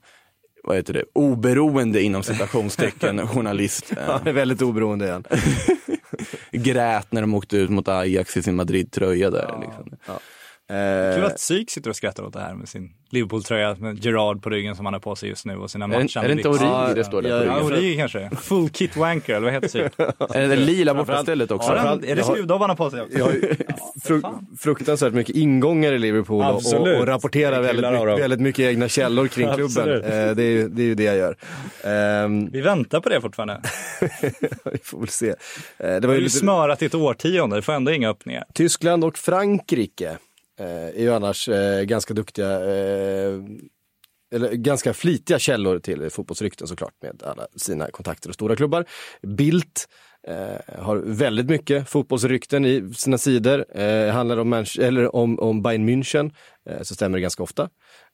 vad 0.64 0.76
heter 0.76 0.92
det, 0.94 1.04
oberoende 1.12 2.02
inom 2.02 2.22
citationstecken 2.22 3.28
journalist. 3.28 3.92
Han 4.06 4.26
är 4.26 4.32
väldigt 4.32 4.62
oberoende 4.62 5.06
igen. 5.06 5.24
grät 6.52 7.12
när 7.12 7.20
de 7.20 7.34
åkte 7.34 7.56
ut 7.56 7.70
mot 7.70 7.88
Ajax 7.88 8.36
i 8.36 8.42
sin 8.42 8.56
Madrid-tröja 8.56 9.30
där. 9.30 9.58
Liksom. 9.60 9.98
Kul 10.68 10.76
Eh, 10.76 11.24
att 11.26 11.36
Psyk 11.36 11.70
sitter 11.70 11.90
och 11.90 11.96
skrattar 11.96 12.22
åt 12.22 12.32
det 12.32 12.40
här 12.40 12.54
med 12.54 12.68
sin 12.68 12.92
Liverpool-tröja 13.10 13.74
med 13.78 14.04
Gerard 14.04 14.42
på 14.42 14.50
ryggen 14.50 14.76
som 14.76 14.84
han 14.86 14.92
har 14.94 15.00
på 15.00 15.16
sig 15.16 15.28
just 15.28 15.46
nu 15.46 15.56
och 15.56 15.70
sina 15.70 15.86
det, 15.88 15.98
matchande 16.02 16.30
är 16.30 16.34
det 16.34 16.40
inte. 16.40 16.48
Origi 16.48 16.94
det 16.94 17.04
står 17.04 17.22
där 17.22 17.30
Ja, 17.30 17.38
på 17.40 17.46
Ja, 17.46 17.52
ryggen? 17.54 17.66
Origi 17.66 17.96
kanske. 17.96 18.30
Full 18.40 18.68
kit 18.68 18.96
wanker, 18.96 19.34
eller 19.34 19.44
vad 19.44 19.52
heter 19.54 19.68
Psyk? 19.68 19.82
Är 20.36 20.40
det 20.40 20.46
det 20.46 20.56
lila 20.56 20.94
bortastället 20.94 21.50
också? 21.50 21.68
Ja, 21.72 21.76
är 21.92 22.16
det 22.16 22.22
har- 22.22 22.68
har 22.68 22.74
på 22.74 22.90
sig 22.90 23.00
också? 23.02 23.18
Jag 23.18 23.24
har 23.24 23.32
fru- 24.04 24.56
fruktansvärt 24.58 25.12
mycket 25.12 25.36
ingångar 25.36 25.92
i 25.92 25.98
Liverpool 25.98 26.42
och, 26.44 26.50
och, 26.50 26.56
Absolut. 26.56 27.00
och 27.00 27.06
rapporterar 27.06 27.62
väldigt, 27.62 27.90
mycket, 27.92 28.20
väldigt 28.20 28.40
mycket 28.40 28.62
egna 28.64 28.88
källor 28.88 29.26
kring 29.28 29.54
klubben. 29.54 29.88
Eh, 30.04 30.10
det, 30.34 30.42
är, 30.42 30.50
ju- 30.50 30.68
det 30.68 30.82
är 30.82 30.86
ju 30.86 30.94
det 30.94 31.04
jag 31.04 31.16
gör. 31.16 31.36
Ehm, 31.84 32.46
Vi 32.52 32.60
väntar 32.60 33.00
på 33.00 33.08
det 33.08 33.20
fortfarande. 33.20 33.60
vi 34.72 34.78
får 34.82 34.98
väl 34.98 35.08
se. 35.08 35.28
Eh, 35.28 35.34
det 35.78 35.86
var 35.86 36.00
Det 36.00 36.06
ju 36.06 36.10
är 36.12 36.14
ju 36.14 36.20
lite, 36.20 36.36
smörat 36.36 36.82
i 36.82 36.86
ett 36.86 36.94
årtionde, 36.94 37.56
det 37.56 37.62
får 37.62 37.72
ändå 37.72 37.92
inga 37.92 38.10
öppningar. 38.10 38.44
Tyskland 38.54 39.04
och 39.04 39.18
Frankrike 39.18 40.16
Eh, 40.58 40.66
är 40.66 41.00
ju 41.00 41.12
annars 41.12 41.48
eh, 41.48 41.82
ganska 41.82 42.14
duktiga, 42.14 42.50
eh, 42.50 43.40
eller 44.34 44.52
ganska 44.52 44.94
flitiga 44.94 45.38
källor 45.38 45.78
till 45.78 46.10
fotbollsrykten 46.10 46.68
såklart 46.68 46.94
med 47.02 47.22
alla 47.22 47.46
sina 47.56 47.90
kontakter 47.90 48.28
och 48.28 48.34
stora 48.34 48.56
klubbar. 48.56 48.84
Bildt 49.22 49.88
eh, 50.26 50.78
har 50.82 50.96
väldigt 50.96 51.46
mycket 51.46 51.88
fotbollsrykten 51.88 52.64
i 52.64 52.94
sina 52.94 53.18
sidor. 53.18 53.78
Eh, 53.78 54.12
handlar 54.12 54.36
om, 54.36 54.54
Manch- 54.54 54.80
eller 54.80 55.16
om, 55.16 55.38
om 55.38 55.62
Bayern 55.62 55.88
München 55.88 56.34
eh, 56.70 56.82
så 56.82 56.94
stämmer 56.94 57.18
det 57.18 57.22
ganska 57.22 57.42
ofta. 57.42 57.68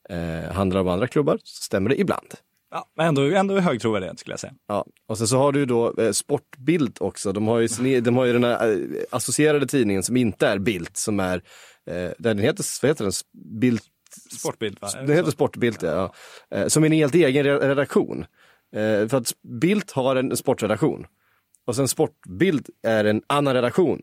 Eh, 0.08 0.52
handlar 0.52 0.76
det 0.76 0.80
om 0.80 0.88
andra 0.88 1.06
klubbar 1.06 1.38
så 1.44 1.62
stämmer 1.62 1.90
det 1.90 2.00
ibland. 2.00 2.34
Ja, 2.76 2.84
men 2.96 3.06
ändå, 3.06 3.22
ändå 3.22 3.58
hög 3.58 3.80
trovärdighet 3.80 4.18
skulle 4.18 4.32
jag 4.32 4.40
säga. 4.40 4.52
Ja, 4.68 4.84
och 5.08 5.18
sen 5.18 5.26
så 5.28 5.38
har 5.38 5.52
du 5.52 5.58
ju 5.60 5.66
då 5.66 5.94
eh, 6.00 6.10
Sportbild 6.12 6.96
också. 7.00 7.32
De 7.32 7.46
har 7.46 7.58
ju, 7.58 7.68
sin, 7.68 8.04
de 8.04 8.16
har 8.16 8.24
ju 8.24 8.32
den 8.32 8.44
här 8.44 8.70
eh, 8.72 8.78
associerade 9.10 9.66
tidningen 9.66 10.02
som 10.02 10.16
inte 10.16 10.46
är 10.46 10.58
Bild 10.58 10.90
som 10.92 11.20
är, 11.20 11.42
eh, 11.90 12.10
den 12.18 12.38
heter, 12.38 12.64
vad 12.82 12.90
heter 12.90 13.04
den? 13.04 13.12
Bild, 13.60 13.80
Sportbild 14.38 14.78
va? 14.80 14.88
den 15.06 15.16
heter 15.16 15.30
Sportbild, 15.30 15.78
ja. 15.80 16.14
Eh, 16.50 16.66
som 16.66 16.82
är 16.82 16.86
en 16.86 16.92
helt 16.92 17.14
egen 17.14 17.46
re- 17.46 17.68
redaktion. 17.68 18.26
Eh, 18.76 19.08
för 19.08 19.14
att 19.16 19.32
Bild 19.60 19.90
har 19.92 20.16
en 20.16 20.36
sportredaktion. 20.36 21.06
Och 21.66 21.76
sen 21.76 21.88
Sportbild 21.88 22.68
är 22.86 23.04
en 23.04 23.22
annan 23.26 23.54
redaktion. 23.54 24.02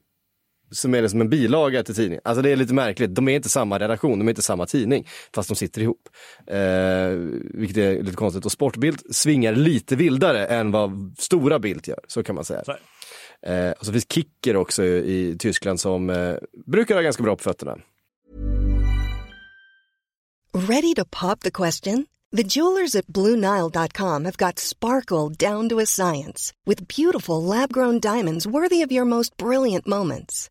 Som 0.72 0.94
är 0.94 1.08
som 1.08 1.22
en 1.22 1.30
bilaga 1.30 1.84
till 1.84 1.96
tidningen. 1.96 2.22
Alltså 2.26 2.42
det 2.42 2.50
är 2.50 2.56
lite 2.56 2.74
märkligt. 2.74 3.16
De 3.16 3.28
är 3.28 3.36
inte 3.36 3.50
samma 3.50 3.80
redaktion, 3.80 4.20
de 4.20 4.28
är 4.28 4.32
inte 4.32 4.42
samma 4.42 4.66
tidning. 4.66 5.08
Fast 5.36 5.50
de 5.50 5.56
sitter 5.56 5.82
ihop. 5.82 6.10
Eh, 6.48 6.58
vilket 7.54 7.78
är 7.78 8.04
lite 8.04 8.16
konstigt. 8.16 8.46
Och 8.46 8.52
Sportbild 8.52 9.16
svingar 9.16 9.56
lite 9.56 9.96
vildare 9.96 10.46
än 10.46 10.72
vad 10.72 11.16
Stora 11.18 11.60
Bild 11.60 11.88
gör. 11.88 12.00
Så 12.08 12.24
kan 12.24 12.36
man 12.36 12.46
säga. 12.46 12.64
Så. 12.64 12.76
Eh, 13.48 13.72
och 13.72 13.86
så 13.86 13.92
finns 13.92 14.08
Kicker 14.10 14.56
också 14.56 14.84
i 14.84 15.36
Tyskland 15.40 15.80
som 15.80 16.10
eh, 16.10 16.36
brukar 16.66 16.96
ha 16.96 17.02
ganska 17.02 17.24
bra 17.24 17.36
på 17.36 17.44
fötterna. 17.44 17.78
Ready 20.54 20.94
to 20.96 21.06
pop 21.06 21.40
the 21.40 21.52
question? 21.52 22.06
The 22.34 22.44
jewelers 22.44 22.96
at 22.96 23.08
BlueNile.com 23.08 24.26
have 24.26 24.38
got 24.38 24.60
sparkle 24.60 25.30
down 25.30 25.70
to 25.70 25.80
a 25.80 25.86
science 25.86 26.54
with 26.66 26.88
beautiful 26.88 27.44
lab 27.44 27.74
grown 27.74 28.00
diamonds 28.00 28.48
worthy 28.48 28.82
of 28.82 28.92
your 28.92 29.06
most 29.06 29.36
brilliant 29.38 29.88
moments. 29.88 30.50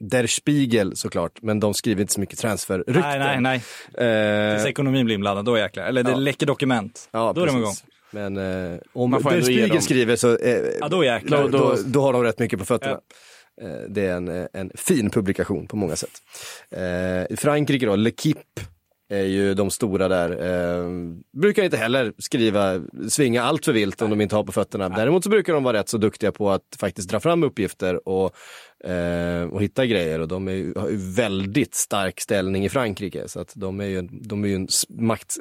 Der 0.00 0.26
Spiegel 0.26 0.96
såklart, 0.96 1.42
men 1.42 1.60
de 1.60 1.74
skriver 1.74 2.00
inte 2.00 2.12
så 2.12 2.20
mycket 2.20 2.38
transferrykten. 2.38 3.00
Nej, 3.00 3.18
nej, 3.18 3.40
nej. 3.40 3.56
Eh, 4.08 4.56
Tills 4.56 4.66
ekonomin 4.68 5.04
blir 5.06 5.14
inblandad, 5.14 5.44
då 5.44 5.58
jäklar. 5.58 5.84
Eller 5.84 6.02
det 6.02 6.10
Ja. 6.10 6.16
läcker 6.16 6.46
dokument. 6.46 7.08
ja, 7.12 7.32
då 7.32 7.42
är 7.42 7.46
de 7.46 7.56
igång. 7.56 7.70
precis. 7.70 7.84
Men 8.10 8.36
eh, 8.36 8.78
om 8.92 9.10
Der 9.10 9.40
Spiegel 9.42 9.82
skriver 9.82 10.16
så 10.16 10.36
eh, 10.38 10.60
Ja, 10.80 10.88
då 10.88 11.04
jäklar. 11.04 11.42
då, 11.42 11.58
då, 11.58 11.76
då 11.86 12.02
har 12.02 12.12
de 12.12 12.22
rätt 12.22 12.38
mycket 12.38 12.58
på 12.58 12.64
fötterna. 12.64 13.00
Ja. 13.60 13.68
Eh, 13.68 13.80
Det 13.88 14.06
är 14.06 14.14
en, 14.16 14.28
eh, 14.28 14.46
en 14.52 14.70
fin 14.74 15.10
publikation 15.10 15.66
på 15.66 15.76
många 15.76 15.96
sätt. 15.96 16.10
Eh, 16.70 16.82
I 17.32 17.36
Frankrike 17.38 17.86
då, 17.86 17.96
L'Equipe 17.96 18.60
är 19.08 19.22
ju 19.24 19.54
de 19.54 19.70
stora 19.70 20.08
där. 20.08 20.30
Eh, 20.30 20.90
brukar 21.32 21.64
inte 21.64 21.76
heller 21.76 22.12
skriva, 22.18 22.80
svinga 23.08 23.42
allt 23.42 23.64
för 23.64 23.72
vilt 23.72 24.02
om 24.02 24.10
de 24.10 24.20
inte 24.20 24.36
har 24.36 24.44
på 24.44 24.52
fötterna. 24.52 24.88
Däremot 24.88 25.24
så 25.24 25.30
brukar 25.30 25.52
de 25.52 25.62
vara 25.64 25.78
rätt 25.78 25.88
så 25.88 25.98
duktiga 25.98 26.32
på 26.32 26.50
att 26.50 26.76
faktiskt 26.78 27.08
dra 27.10 27.20
fram 27.20 27.42
uppgifter 27.42 28.08
och, 28.08 28.34
eh, 28.90 29.42
och 29.48 29.62
hitta 29.62 29.86
grejer. 29.86 30.20
Och 30.20 30.28
de 30.28 30.48
är 30.48 30.78
har 30.80 30.88
ju 30.88 30.96
väldigt 30.96 31.74
stark 31.74 32.20
ställning 32.20 32.64
i 32.64 32.68
Frankrike. 32.68 33.28
Så 33.28 33.40
att 33.40 33.52
de 33.56 33.80
är 33.80 33.84
ju, 33.86 33.98
en- 33.98 34.22
de 34.28 34.44
är 34.44 34.48
ju 34.48 34.54
en, 34.54 34.68
makt, 34.88 35.36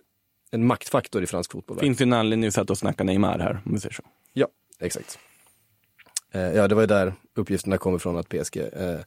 en 0.51 0.65
maktfaktor 0.65 1.23
i 1.23 1.25
fransk 1.25 1.51
fotboll. 1.51 1.79
Finns 1.79 2.01
ju 2.01 2.03
en 2.03 2.13
anledning 2.13 2.51
att 2.57 2.69
och 2.69 2.77
snackar 2.77 3.03
Neymar 3.05 3.39
här, 3.39 3.61
om 3.65 3.73
vi 3.73 3.79
säger 3.79 3.93
så. 3.93 4.03
Ja, 4.33 4.47
exakt. 4.79 5.19
Eh, 6.31 6.41
ja, 6.41 6.67
det 6.67 6.75
var 6.75 6.81
ju 6.81 6.87
där 6.87 7.13
uppgifterna 7.35 7.77
kommer 7.77 7.97
från 7.97 8.17
att 8.17 8.29
PSG 8.29 8.57
eh, 8.57 8.99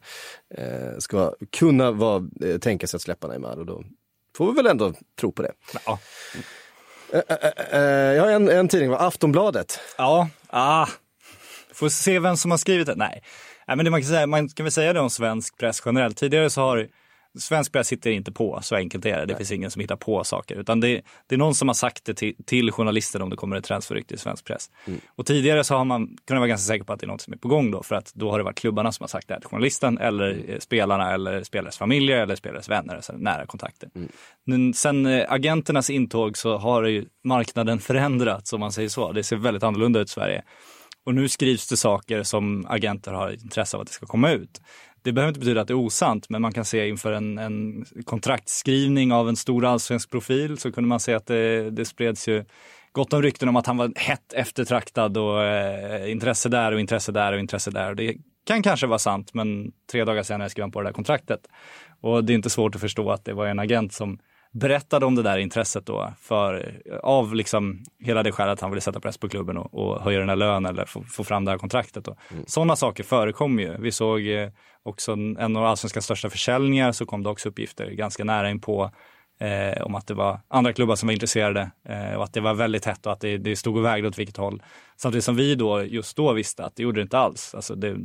eh, 0.65 0.97
ska 0.99 1.33
kunna 1.51 1.91
vara, 1.91 2.23
tänka 2.61 2.87
sig 2.87 2.97
att 2.97 3.01
släppa 3.01 3.27
Neymar 3.27 3.57
och 3.59 3.65
då 3.65 3.83
får 4.37 4.47
vi 4.47 4.53
väl 4.53 4.67
ändå 4.67 4.93
tro 5.19 5.31
på 5.31 5.41
det. 5.41 5.51
Ja. 5.85 5.99
Eh, 7.13 7.21
eh, 7.29 7.79
eh, 7.79 8.13
jag 8.15 8.23
har 8.23 8.31
en, 8.31 8.49
en 8.49 8.67
tidning? 8.67 8.93
Aftonbladet. 8.99 9.79
Ja, 9.97 10.29
ah. 10.49 10.87
Får 11.73 11.89
se 11.89 12.19
vem 12.19 12.37
som 12.37 12.51
har 12.51 12.57
skrivit 12.57 12.87
det. 12.87 12.95
Nej, 12.95 13.23
Nej 13.67 13.77
men 13.77 13.85
det 13.85 13.91
man, 13.91 14.01
kan 14.01 14.09
säga, 14.09 14.27
man 14.27 14.49
kan 14.49 14.63
väl 14.63 14.71
säga 14.71 14.93
det 14.93 14.99
om 14.99 15.09
svensk 15.09 15.57
press 15.57 15.81
generellt. 15.85 16.17
Tidigare 16.17 16.49
så 16.49 16.61
har 16.61 16.87
svensk 17.39 17.71
press 17.71 17.87
sitter 17.87 18.11
inte 18.11 18.31
på, 18.31 18.59
så 18.61 18.75
enkelt 18.75 19.05
är 19.05 19.19
det. 19.19 19.25
Det 19.25 19.35
finns 19.35 19.51
ingen 19.51 19.71
som 19.71 19.79
hittar 19.79 19.95
på 19.95 20.23
saker. 20.23 20.55
Utan 20.55 20.79
det, 20.79 21.01
det 21.27 21.35
är 21.35 21.39
någon 21.39 21.55
som 21.55 21.69
har 21.69 21.73
sagt 21.73 22.05
det 22.05 22.13
till, 22.13 22.35
till 22.45 22.71
journalister 22.71 23.21
om 23.21 23.29
det 23.29 23.35
kommer 23.35 23.55
ett 23.55 23.63
transferrykte 23.63 24.13
i 24.13 24.17
svensk 24.17 24.45
press. 24.45 24.69
Och 25.15 25.25
tidigare 25.25 25.63
så 25.63 25.75
har 25.75 25.85
man 25.85 26.17
kunnat 26.27 26.39
vara 26.39 26.47
ganska 26.47 26.67
säker 26.67 26.85
på 26.85 26.93
att 26.93 26.99
det 26.99 27.05
är 27.05 27.07
något 27.07 27.21
som 27.21 27.33
är 27.33 27.37
på 27.37 27.47
gång 27.47 27.71
då. 27.71 27.83
För 27.83 27.95
att 27.95 28.13
då 28.13 28.31
har 28.31 28.37
det 28.37 28.43
varit 28.43 28.59
klubbarna 28.59 28.91
som 28.91 29.03
har 29.03 29.07
sagt 29.07 29.27
det 29.27 29.33
här 29.33 29.41
till 29.41 29.49
journalisten 29.49 29.97
eller 29.97 30.43
eh, 30.47 30.59
spelarna 30.59 31.13
eller 31.13 31.43
spelares 31.43 31.77
familjer 31.77 32.17
eller 32.17 32.35
spelares 32.35 32.69
vänner, 32.69 32.95
alltså 32.95 33.13
nära 33.13 33.45
kontakter. 33.45 33.89
Men 34.45 34.73
sen 34.73 35.05
eh, 35.05 35.25
agenternas 35.29 35.89
intåg 35.89 36.37
så 36.37 36.57
har 36.57 36.83
ju 36.83 37.05
marknaden 37.23 37.79
förändrats 37.79 38.53
om 38.53 38.59
man 38.59 38.71
säger 38.71 38.89
så. 38.89 39.11
Det 39.11 39.23
ser 39.23 39.35
väldigt 39.35 39.63
annorlunda 39.63 39.99
ut 39.99 40.07
i 40.07 40.11
Sverige. 40.11 40.43
Och 41.05 41.15
nu 41.15 41.29
skrivs 41.29 41.67
det 41.67 41.77
saker 41.77 42.23
som 42.23 42.65
agenter 42.69 43.11
har 43.11 43.31
intresse 43.31 43.77
av 43.77 43.81
att 43.81 43.87
det 43.87 43.93
ska 43.93 44.05
komma 44.05 44.31
ut. 44.31 44.61
Det 45.03 45.11
behöver 45.11 45.29
inte 45.29 45.39
betyda 45.39 45.61
att 45.61 45.67
det 45.67 45.73
är 45.73 45.85
osant, 45.85 46.29
men 46.29 46.41
man 46.41 46.53
kan 46.53 46.65
se 46.65 46.87
inför 46.87 47.11
en, 47.11 47.37
en 47.37 47.85
kontraktskrivning 48.05 49.11
av 49.13 49.29
en 49.29 49.35
stor 49.35 49.65
allsvensk 49.65 50.11
profil 50.11 50.57
så 50.57 50.71
kunde 50.71 50.87
man 50.87 50.99
se 50.99 51.13
att 51.13 51.27
det, 51.27 51.69
det 51.69 51.85
spreds 51.85 52.27
ju 52.27 52.45
gott 52.91 53.13
om 53.13 53.21
rykten 53.21 53.49
om 53.49 53.55
att 53.55 53.67
han 53.67 53.77
var 53.77 53.91
hett 53.95 54.33
eftertraktad 54.33 55.17
och 55.17 55.43
eh, 55.43 56.11
intresse 56.11 56.49
där 56.49 56.71
och 56.71 56.79
intresse 56.79 57.11
där 57.11 57.33
och 57.33 57.39
intresse 57.39 57.71
där. 57.71 57.89
Och 57.89 57.95
det 57.95 58.15
kan 58.45 58.63
kanske 58.63 58.87
vara 58.87 58.99
sant, 58.99 59.33
men 59.33 59.71
tre 59.91 60.05
dagar 60.05 60.23
senare 60.23 60.49
skrev 60.49 60.63
han 60.63 60.71
på 60.71 60.81
det 60.81 60.87
där 60.87 60.93
kontraktet. 60.93 61.47
Och 62.01 62.23
det 62.23 62.33
är 62.33 62.35
inte 62.35 62.49
svårt 62.49 62.75
att 62.75 62.81
förstå 62.81 63.11
att 63.11 63.25
det 63.25 63.33
var 63.33 63.47
en 63.47 63.59
agent 63.59 63.93
som 63.93 64.19
berättade 64.51 65.05
om 65.05 65.15
det 65.15 65.23
där 65.23 65.37
intresset 65.37 65.85
då 65.85 66.13
för, 66.19 66.81
av 67.03 67.35
liksom 67.35 67.83
hela 67.99 68.23
det 68.23 68.31
skälet 68.31 68.53
att 68.53 68.61
han 68.61 68.71
ville 68.71 68.81
sätta 68.81 68.99
press 68.99 69.17
på 69.17 69.29
klubben 69.29 69.57
och, 69.57 69.73
och 69.73 70.01
höja 70.01 70.19
den 70.19 70.29
här 70.29 70.35
lönen 70.35 70.65
eller 70.65 70.85
få, 70.85 71.03
få 71.03 71.23
fram 71.23 71.45
det 71.45 71.51
här 71.51 71.57
kontraktet. 71.57 72.05
Då. 72.05 72.15
Sådana 72.47 72.75
saker 72.75 73.03
förekommer 73.03 73.63
ju. 73.63 73.77
Vi 73.79 73.91
såg 73.91 74.27
eh, 74.27 74.49
också 74.83 75.11
en, 75.11 75.37
en 75.37 75.57
av 75.57 75.65
allsvenskans 75.65 76.05
största 76.05 76.29
försäljningar 76.29 76.91
så 76.91 77.05
kom 77.05 77.23
det 77.23 77.29
också 77.29 77.49
uppgifter 77.49 77.89
ganska 77.91 78.23
nära 78.23 78.49
in 78.49 78.61
på 78.61 78.91
eh, 79.41 79.81
om 79.81 79.95
att 79.95 80.07
det 80.07 80.13
var 80.13 80.39
andra 80.47 80.73
klubbar 80.73 80.95
som 80.95 81.07
var 81.07 81.13
intresserade 81.13 81.71
eh, 81.89 82.13
och 82.13 82.23
att 82.23 82.33
det 82.33 82.41
var 82.41 82.53
väldigt 82.53 82.85
hett 82.85 83.05
och 83.05 83.11
att 83.11 83.21
det, 83.21 83.37
det 83.37 83.55
stod 83.55 83.77
och 83.77 83.85
vägde 83.85 84.07
åt 84.07 84.19
vilket 84.19 84.37
håll. 84.37 84.63
Samtidigt 84.97 85.25
som 85.25 85.35
vi 85.35 85.55
då 85.55 85.83
just 85.83 86.17
då 86.17 86.33
visste 86.33 86.65
att 86.65 86.75
det 86.75 86.83
gjorde 86.83 86.99
det 86.99 87.03
inte 87.03 87.17
alls. 87.17 87.55
Alltså 87.55 87.75
det, 87.75 87.95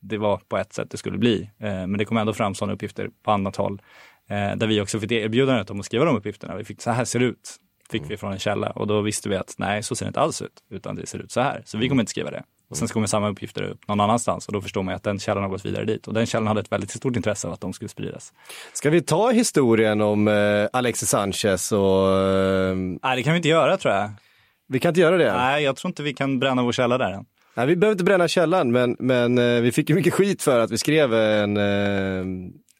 det 0.00 0.18
var 0.18 0.36
på 0.36 0.58
ett 0.58 0.72
sätt 0.72 0.90
det 0.90 0.96
skulle 0.96 1.18
bli. 1.18 1.50
Eh, 1.58 1.68
men 1.68 1.98
det 1.98 2.04
kom 2.04 2.16
ändå 2.16 2.32
fram 2.32 2.54
sådana 2.54 2.72
uppgifter 2.72 3.10
på 3.22 3.30
annat 3.30 3.56
håll. 3.56 3.82
Eh, 4.30 4.56
där 4.56 4.66
vi 4.66 4.80
också 4.80 5.00
fick 5.00 5.12
erbjudandet 5.12 5.70
om 5.70 5.80
att 5.80 5.86
skriva 5.86 6.04
de 6.04 6.16
uppgifterna. 6.16 6.56
Vi 6.56 6.64
fick 6.64 6.82
så 6.82 6.90
här 6.90 7.04
ser 7.04 7.18
det 7.18 7.24
ut. 7.24 7.56
Fick 7.90 8.02
vi 8.08 8.16
från 8.16 8.32
en 8.32 8.38
källa 8.38 8.70
och 8.70 8.86
då 8.86 9.00
visste 9.00 9.28
vi 9.28 9.36
att 9.36 9.54
nej, 9.58 9.82
så 9.82 9.94
ser 9.94 10.06
det 10.06 10.08
inte 10.08 10.20
alls 10.20 10.42
ut, 10.42 10.52
utan 10.70 10.96
det 10.96 11.06
ser 11.06 11.18
ut 11.18 11.32
så 11.32 11.40
här. 11.40 11.62
Så 11.66 11.78
vi 11.78 11.88
kommer 11.88 12.02
inte 12.02 12.10
skriva 12.10 12.30
det. 12.30 12.42
Och 12.70 12.76
sen 12.76 12.88
så 12.88 12.94
kommer 12.94 13.06
samma 13.06 13.28
uppgifter 13.28 13.62
upp 13.62 13.88
någon 13.88 14.00
annanstans 14.00 14.46
och 14.46 14.52
då 14.52 14.60
förstår 14.60 14.82
man 14.82 14.94
att 14.94 15.02
den 15.02 15.18
källan 15.18 15.42
har 15.42 15.50
gått 15.50 15.64
vidare 15.64 15.84
dit. 15.84 16.08
Och 16.08 16.14
den 16.14 16.26
källan 16.26 16.46
hade 16.46 16.60
ett 16.60 16.72
väldigt 16.72 16.90
stort 16.90 17.16
intresse 17.16 17.46
av 17.46 17.52
att 17.52 17.60
de 17.60 17.72
skulle 17.72 17.88
spridas. 17.88 18.32
Ska 18.72 18.90
vi 18.90 19.00
ta 19.02 19.30
historien 19.30 20.00
om 20.00 20.28
eh, 20.28 20.66
Alexis 20.72 21.08
Sanchez 21.08 21.72
och... 21.72 22.18
Eh, 22.18 22.76
Nej, 22.76 23.16
det 23.16 23.22
kan 23.22 23.32
vi 23.32 23.36
inte 23.36 23.48
göra 23.48 23.76
tror 23.76 23.94
jag. 23.94 24.10
vi 24.68 24.80
kan 24.80 24.88
inte 24.88 25.00
göra 25.00 25.16
det? 25.16 25.32
Nej, 25.32 25.64
jag 25.64 25.76
tror 25.76 25.88
inte 25.88 26.02
vi 26.02 26.14
kan 26.14 26.38
bränna 26.38 26.62
vår 26.62 26.72
källa 26.72 26.98
där 26.98 27.12
än. 27.12 27.24
Nej, 27.56 27.66
vi 27.66 27.76
behöver 27.76 27.94
inte 27.94 28.04
bränna 28.04 28.28
källan, 28.28 28.72
men, 28.72 28.96
men 28.98 29.38
eh, 29.38 29.60
vi 29.60 29.72
fick 29.72 29.88
ju 29.90 29.94
mycket 29.96 30.14
skit 30.14 30.42
för 30.42 30.60
att 30.60 30.70
vi 30.70 30.78
skrev 30.78 31.14
en, 31.14 31.56
eh, 31.56 32.24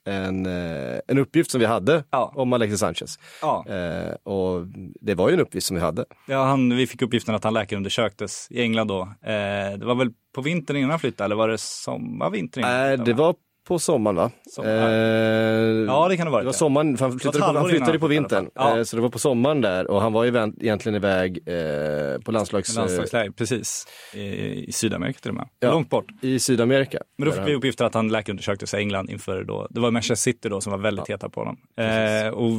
en, 0.06 0.46
eh, 0.46 0.98
en 1.08 1.18
uppgift 1.18 1.50
som 1.50 1.60
vi 1.60 1.66
hade 1.66 2.04
Ja. 2.10 2.32
om 2.36 2.52
Alexis 2.52 2.80
Sanchez. 2.80 3.18
Ja, 3.42 3.64
Eh, 3.68 4.14
och 4.22 4.66
det 5.00 5.14
var 5.14 5.28
ju 5.28 5.34
en 5.34 5.40
uppgift 5.40 5.66
som 5.66 5.76
vi 5.76 5.82
hade. 5.82 6.04
ja 6.28 6.44
han, 6.44 6.76
vi 6.76 6.86
fick 6.86 7.02
uppgiften 7.02 7.34
att 7.34 7.44
han 7.44 7.54
läkarundersöktes 7.54 8.46
i 8.50 8.62
England 8.62 8.88
då. 8.88 9.00
Eh, 9.02 9.78
det 9.78 9.84
var 9.86 9.94
väl 9.94 10.10
på 10.34 10.42
vintern 10.42 10.76
innan 10.76 10.90
han 10.90 10.98
flyttade 10.98 11.24
eller 11.24 11.36
var 11.36 11.48
det 11.48 11.58
sommar, 11.58 12.30
vinter 12.30 12.60
innan? 12.60 12.70
han 12.72 12.80
Nej, 12.80 12.90
flyttade, 12.96 13.10
det 13.10 13.16
va? 13.22 13.24
var 13.26 13.34
på 13.64 13.78
sommaren 13.78 14.16
va? 14.16 14.30
Sommar. 14.50 14.70
Eh, 14.70 15.84
Ja, 15.86 16.08
det 16.08 16.16
kan 16.16 16.26
det 16.26 16.30
varit, 16.32 16.42
Det 16.42 16.46
var 16.46 16.52
ja. 16.52 16.58
sommaren, 16.58 16.96
för 16.96 17.04
han 17.08 17.18
flyttade, 17.18 17.38
på, 17.38 17.58
han 17.58 17.68
flyttade 17.68 17.98
på 17.98 18.06
vintern. 18.06 18.50
ja. 18.54 18.78
Eh, 18.78 18.82
så 18.84 18.96
det 18.96 19.02
var 19.02 19.08
på 19.08 19.18
sommaren 19.18 19.60
där 19.60 19.90
och 19.90 20.00
han 20.02 20.12
var 20.12 20.24
ju 20.24 20.52
egentligen 20.60 20.96
iväg 20.96 21.38
eh, 21.48 22.18
på 22.20 22.32
landslags... 22.32 22.76
Landslagsläger, 22.76 23.30
precis. 23.30 23.86
I, 24.14 24.20
I 24.68 24.72
Sydamerika 24.72 25.18
till 25.20 25.30
och 25.30 25.34
med. 25.36 25.48
Ja. 25.60 25.70
Långt 25.70 25.90
bort. 25.90 26.06
I 26.20 26.38
Sydamerika. 26.38 26.98
Men 27.18 27.28
då 27.28 27.34
fick 27.34 27.48
vi 27.48 27.54
uppgifter 27.54 27.84
att 27.84 27.94
han 27.94 28.08
läkarundersöktes 28.08 28.74
i 28.74 28.76
England 28.76 29.10
inför 29.10 29.44
då, 29.44 29.66
det 29.70 29.80
var 29.80 29.90
Manchester 29.90 30.14
City 30.32 30.48
då 30.48 30.60
som 30.60 30.70
var 30.70 30.78
väldigt 30.78 31.10
heta 31.10 31.28
på 31.28 31.40
honom. 31.40 31.56
Eh, 31.76 32.28
och 32.28 32.50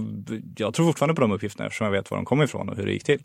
jag 0.58 0.74
tror 0.74 0.86
fortfarande 0.86 1.16
på 1.16 1.22
de 1.22 1.32
uppgifterna 1.32 1.66
eftersom 1.66 1.86
jag 1.86 1.92
vet 1.92 2.12
var 2.12 2.18
de 2.18 2.26
kom 2.26 2.42
ifrån 2.42 2.70
och 2.70 2.78
hur 2.78 2.86
det 2.86 2.92
gick 2.94 3.04
till. 3.04 3.22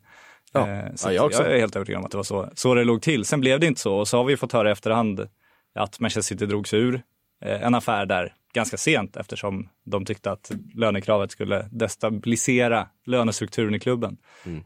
Ja. 0.52 0.68
Eh, 0.68 0.84
så 0.94 1.08
Ja, 1.08 1.12
jag 1.12 1.32
jag 1.32 1.52
är 1.52 1.58
helt 1.58 1.76
övertygad 1.76 1.98
om 1.98 2.04
att 2.04 2.10
det 2.10 2.16
var 2.16 2.24
så, 2.24 2.48
så 2.54 2.74
det 2.74 2.84
låg 2.84 3.02
till. 3.02 3.24
Sen 3.24 3.40
blev 3.40 3.60
det 3.60 3.66
inte 3.66 3.80
så 3.80 3.94
och 3.94 4.08
så 4.08 4.16
har 4.16 4.24
vi 4.24 4.36
fått 4.36 4.52
höra 4.52 4.68
i 4.68 4.72
efterhand 4.72 5.28
att 5.74 6.00
Manchester 6.00 6.34
City 6.34 6.46
drog 6.46 6.68
sig 6.68 6.80
ur 6.80 7.02
en 7.40 7.74
affär 7.74 8.06
där 8.06 8.34
ganska 8.54 8.76
sent 8.76 9.16
eftersom 9.16 9.68
de 9.84 10.04
tyckte 10.04 10.30
att 10.30 10.50
lönekravet 10.74 11.30
skulle 11.30 11.68
destabilisera 11.70 12.86
lönestrukturen 13.06 13.74
i 13.74 13.80
klubben. 13.80 14.16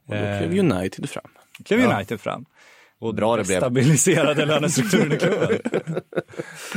Och 0.06 0.14
då 0.14 0.38
klev 0.38 0.58
United 0.58 1.10
fram. 1.10 1.30
klev 1.64 1.80
United 1.92 2.20
fram. 2.20 2.44
Och 2.98 3.14
Bra 3.14 3.36
det 3.36 3.46
blev. 3.46 3.56
stabiliserade 3.58 4.44
lönestrukturen 4.46 5.12
i 5.12 5.16
klubben. 5.16 5.58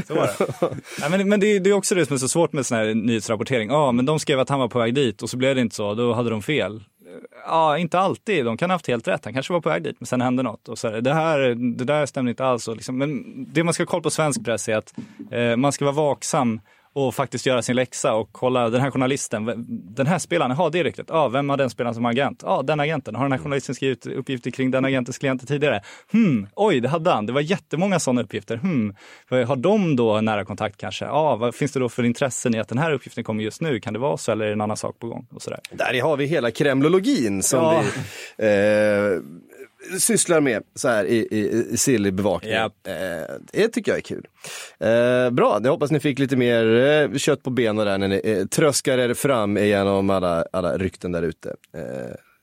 så 0.08 0.14
var 0.16 0.26
det. 0.28 0.76
Ja, 1.02 1.10
men 1.10 1.30
men 1.30 1.40
det, 1.40 1.60
det 1.60 1.70
är 1.70 1.74
också 1.74 1.96
det 1.96 2.06
som 2.06 2.14
är 2.14 2.18
så 2.18 2.28
svårt 2.30 2.54
med 2.54 2.66
sån 2.66 2.78
här 2.78 2.94
nyhetsrapportering. 2.94 3.70
Ja, 3.70 3.92
men 3.92 4.06
de 4.06 4.20
skrev 4.20 4.40
att 4.40 4.50
han 4.50 4.60
var 4.60 4.68
på 4.68 4.80
väg 4.80 4.94
dit 4.94 5.22
och 5.22 5.30
så 5.30 5.38
blev 5.38 5.56
det 5.56 5.62
inte 5.62 5.76
så. 5.76 5.94
Då 5.94 6.14
hade 6.14 6.30
de 6.30 6.42
fel. 6.42 6.84
Ja, 7.46 7.78
inte 7.78 8.00
alltid. 8.00 8.46
De 8.46 8.58
kan 8.58 8.70
ha 8.70 8.76
haft 8.76 8.88
helt 8.88 9.08
rätt. 9.08 9.26
Han 9.26 9.34
kanske 9.34 9.54
var 9.54 9.62
på 9.62 9.70
väg 9.70 9.84
dit, 9.84 9.96
men 10.00 10.08
sen 10.08 10.22
hände 10.22 10.44
något. 10.44 10.70
Och 10.70 10.78
så 10.78 10.90
här, 10.90 11.02
det, 11.02 11.14
här, 11.14 11.40
det 11.78 11.84
där 11.84 12.06
stämde 12.06 12.32
inte 12.32 12.46
alls. 12.46 12.68
Och 12.68 12.76
liksom, 12.76 12.98
men 12.98 13.24
det 13.54 13.64
man 13.64 13.74
ska 13.74 13.84
ha 13.84 13.88
koll 13.88 14.02
på 14.02 14.10
svensk 14.10 14.46
press 14.46 14.70
är 14.70 14.76
att 14.76 14.94
eh, 15.32 15.56
man 15.56 15.72
ska 15.72 15.86
vara 15.86 15.96
vaksam 15.96 16.62
och 16.98 17.16
faktiskt 17.16 17.46
göra 17.46 17.62
sin 17.62 17.76
läxa 17.76 18.14
och 18.14 18.30
kolla 18.32 18.70
den 18.70 18.82
här 18.82 18.92
journalisten, 18.92 19.66
den 19.96 20.08
här 20.08 20.20
spelaren, 20.20 20.56
ja 20.60 20.70
det 20.70 20.80
är 20.80 20.84
ryktet, 20.84 21.06
ja 21.10 21.28
vem 21.28 21.50
har 21.50 21.58
den 21.58 21.70
spelaren 21.70 21.96
som 21.96 22.06
agent? 22.06 22.44
Ja 22.46 22.62
den 22.62 22.80
agenten, 22.80 23.16
har 23.16 23.24
den 23.24 23.32
här 23.32 23.40
journalisten 23.40 23.76
skrivit 23.76 24.06
uppgifter 24.06 24.52
kring 24.52 24.72
den 24.72 24.86
agentens 24.86 25.18
klienter 25.18 25.48
tidigare? 25.48 25.82
Hmm, 26.12 26.48
oj 26.56 26.80
det 26.80 26.90
hade 26.90 27.10
han, 27.12 27.26
det 27.26 27.34
var 27.34 27.42
jättemånga 27.42 28.00
sådana 28.00 28.22
uppgifter. 28.22 28.58
Hmm, 28.58 28.96
har 29.30 29.56
de 29.56 29.96
då 29.96 30.22
nära 30.22 30.46
kontakt 30.46 30.78
kanske? 30.78 31.06
Ja, 31.06 31.36
vad 31.36 31.56
finns 31.56 31.72
det 31.72 31.80
då 31.80 31.90
för 31.90 32.04
intressen 32.04 32.56
i 32.56 32.60
att 32.60 32.68
den 32.68 32.78
här 32.78 32.92
uppgiften 32.92 33.24
kommer 33.24 33.44
just 33.44 33.62
nu? 33.62 33.80
Kan 33.80 33.94
det 33.94 34.00
vara 34.00 34.18
så 34.18 34.32
eller 34.32 34.46
är 34.46 34.50
det 34.50 34.54
en 34.54 34.62
annan 34.62 34.78
sak 34.78 35.00
på 35.00 35.08
gång? 35.08 35.28
Och 35.32 35.42
sådär. 35.42 35.60
Där 35.72 36.02
har 36.02 36.18
vi 36.18 36.26
hela 36.26 36.52
kremlologin 36.52 37.44
som 37.44 37.60
Ja. 37.64 37.84
vi... 38.38 38.46
Eh, 38.46 39.22
sysslar 40.00 40.42
med 40.42 40.64
så 40.76 40.88
här 40.88 41.06
i, 41.06 41.18
i, 41.18 41.66
i 41.74 41.78
sillig 41.78 42.14
bevakning. 42.14 42.52
Japp. 42.52 42.88
Eh, 42.88 43.36
det 43.54 43.68
tycker 43.68 43.92
jag 43.92 43.98
är 43.98 44.02
kul. 44.02 44.28
Eh, 44.80 45.30
bra, 45.30 45.60
jag 45.64 45.72
hoppas 45.72 45.92
ni 45.92 46.00
fick 46.00 46.20
lite 46.20 46.36
mer 46.36 46.76
eh, 46.76 47.18
kött 47.18 47.44
på 47.44 47.50
benen 47.50 47.86
där 47.86 47.98
när 47.98 48.08
ni 48.08 48.22
eh, 48.24 48.46
tröskar 48.46 48.98
er 48.98 49.14
fram 49.14 49.58
igenom 49.58 50.10
alla, 50.10 50.46
alla 50.52 50.78
rykten 50.78 51.12
där 51.12 51.24
ute. 51.24 51.56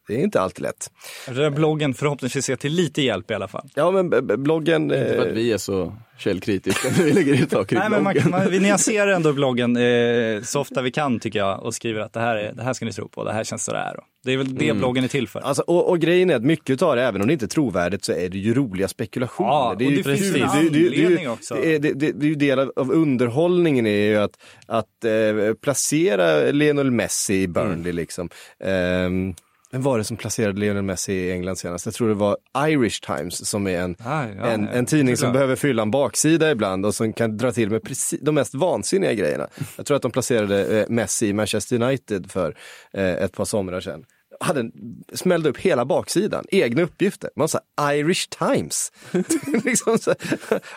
Eh, 0.08 0.14
det 0.14 0.20
är 0.20 0.24
inte 0.24 0.40
alltid 0.40 0.62
lätt. 0.62 0.90
Den 1.26 1.34
där 1.36 1.50
bloggen 1.50 1.94
förhoppningsvis 1.94 2.50
är 2.50 2.56
till 2.56 2.72
lite 2.72 3.02
hjälp 3.02 3.30
i 3.30 3.34
alla 3.34 3.48
fall. 3.48 3.68
Ja 3.74 3.90
men 3.90 4.10
bloggen... 4.42 4.82
Inte 4.82 4.96
för 5.06 5.14
Eh, 5.24 5.30
att 5.30 5.36
vi 5.36 5.52
är 5.52 5.58
så 5.58 5.96
källkritiska 6.18 6.88
när 6.98 7.04
vi 7.04 7.12
lägger 7.12 7.34
ut 7.42 7.50
saker 7.50 7.76
i 7.76 7.78
Nej, 7.78 7.90
men 7.90 8.02
man, 8.02 8.12
bloggen. 8.12 8.30
man, 8.30 8.50
vi 8.50 8.60
nyanserar 8.60 9.08
ändå 9.12 9.32
bloggen 9.32 9.76
eh, 9.76 10.42
så 10.42 10.60
ofta 10.60 10.82
vi 10.82 10.90
kan 10.90 11.20
tycker 11.20 11.38
jag 11.38 11.62
och 11.64 11.74
skriver 11.74 12.00
att 12.00 12.12
det 12.12 12.20
här, 12.20 12.36
är, 12.36 12.52
det 12.52 12.62
här 12.62 12.72
ska 12.72 12.84
ni 12.84 12.92
tro 12.92 13.08
på, 13.08 13.24
det 13.24 13.32
här 13.32 13.44
känns 13.44 13.64
sådär. 13.64 13.96
Det 14.24 14.32
är 14.32 14.36
väl 14.36 14.54
det 14.54 14.72
bloggen 14.74 15.04
är 15.04 15.08
till 15.08 15.28
för. 15.28 15.40
Alltså, 15.40 15.62
och, 15.62 15.88
och 15.90 15.98
grejen 15.98 16.30
är 16.30 16.36
att 16.36 16.42
mycket 16.42 16.82
av 16.82 16.96
det, 16.96 17.02
även 17.02 17.20
om 17.20 17.26
det 17.26 17.32
inte 17.32 17.44
är 17.44 17.48
trovärdigt, 17.48 18.04
så 18.04 18.12
är 18.12 18.28
det 18.28 18.38
ju 18.38 18.54
roliga 18.54 18.88
spekulationer. 18.88 19.50
Ja, 19.50 19.74
det 19.78 19.84
är 19.84 19.86
och 19.86 19.92
ju 19.92 19.96
det 20.02 20.16
finns 20.16 20.34
en 20.34 20.62
ju- 20.62 20.78
ju- 20.80 20.88
anledning 21.06 21.30
också. 21.30 21.54
Det 21.54 21.74
är, 21.74 21.78
det, 21.78 21.92
det, 21.92 22.12
det 22.12 22.26
är 22.26 22.28
ju 22.28 22.34
del 22.34 22.58
av, 22.58 22.72
av 22.76 22.92
underhållningen 22.92 23.86
är 23.86 24.06
ju 24.06 24.16
att, 24.16 24.38
att 24.66 25.04
eh, 25.04 25.54
placera 25.60 26.50
Lionel 26.50 26.90
Messi 26.90 27.34
i 27.42 27.48
Burnley 27.48 27.74
Mm. 27.74 27.96
liksom. 27.96 28.28
Ehm, 28.64 29.34
vem 29.74 29.82
var 29.82 29.98
det 29.98 30.04
som 30.04 30.16
placerade 30.16 30.60
Lionel 30.60 30.82
Messi 30.82 31.12
i 31.12 31.32
England 31.32 31.56
senast? 31.56 31.86
Jag 31.86 31.94
tror 31.94 32.08
det 32.08 32.14
var 32.14 32.36
Irish 32.58 33.00
Times 33.06 33.48
som 33.48 33.66
är 33.66 33.78
en, 33.78 33.96
Ah, 34.04 34.26
ja, 34.36 34.46
en, 34.46 34.68
en 34.68 34.86
tidning 34.86 35.16
som 35.16 35.32
behöver 35.32 35.56
fylla 35.56 35.82
en 35.82 35.90
baksida 35.90 36.50
ibland 36.50 36.86
och 36.86 36.94
som 36.94 37.12
kan 37.12 37.36
dra 37.36 37.52
till 37.52 37.70
med 37.70 37.82
precis, 37.82 38.20
de 38.22 38.34
mest 38.34 38.54
vansinniga 38.54 39.12
grejerna. 39.12 39.48
Jag 39.76 39.86
tror 39.86 39.96
att 39.96 40.02
de 40.02 40.10
placerade 40.10 40.80
eh, 40.80 40.86
Messi 40.88 41.26
i 41.26 41.32
Manchester 41.32 41.82
United 41.82 42.30
för 42.30 42.56
eh, 42.92 43.04
ett 43.04 43.32
par 43.32 43.44
somrar 43.44 43.80
sedan. 43.80 44.04
Hade, 44.44 44.60
en- 44.60 44.72
smällde 45.12 45.48
upp 45.48 45.58
hela 45.58 45.84
baksidan, 45.84 46.44
egna 46.48 46.82
uppgifter. 46.82 47.30
Man 47.36 47.48
sa 47.48 47.58
Irish 47.92 48.28
Times. 48.38 48.92
liksom 49.64 49.98
så, 49.98 50.14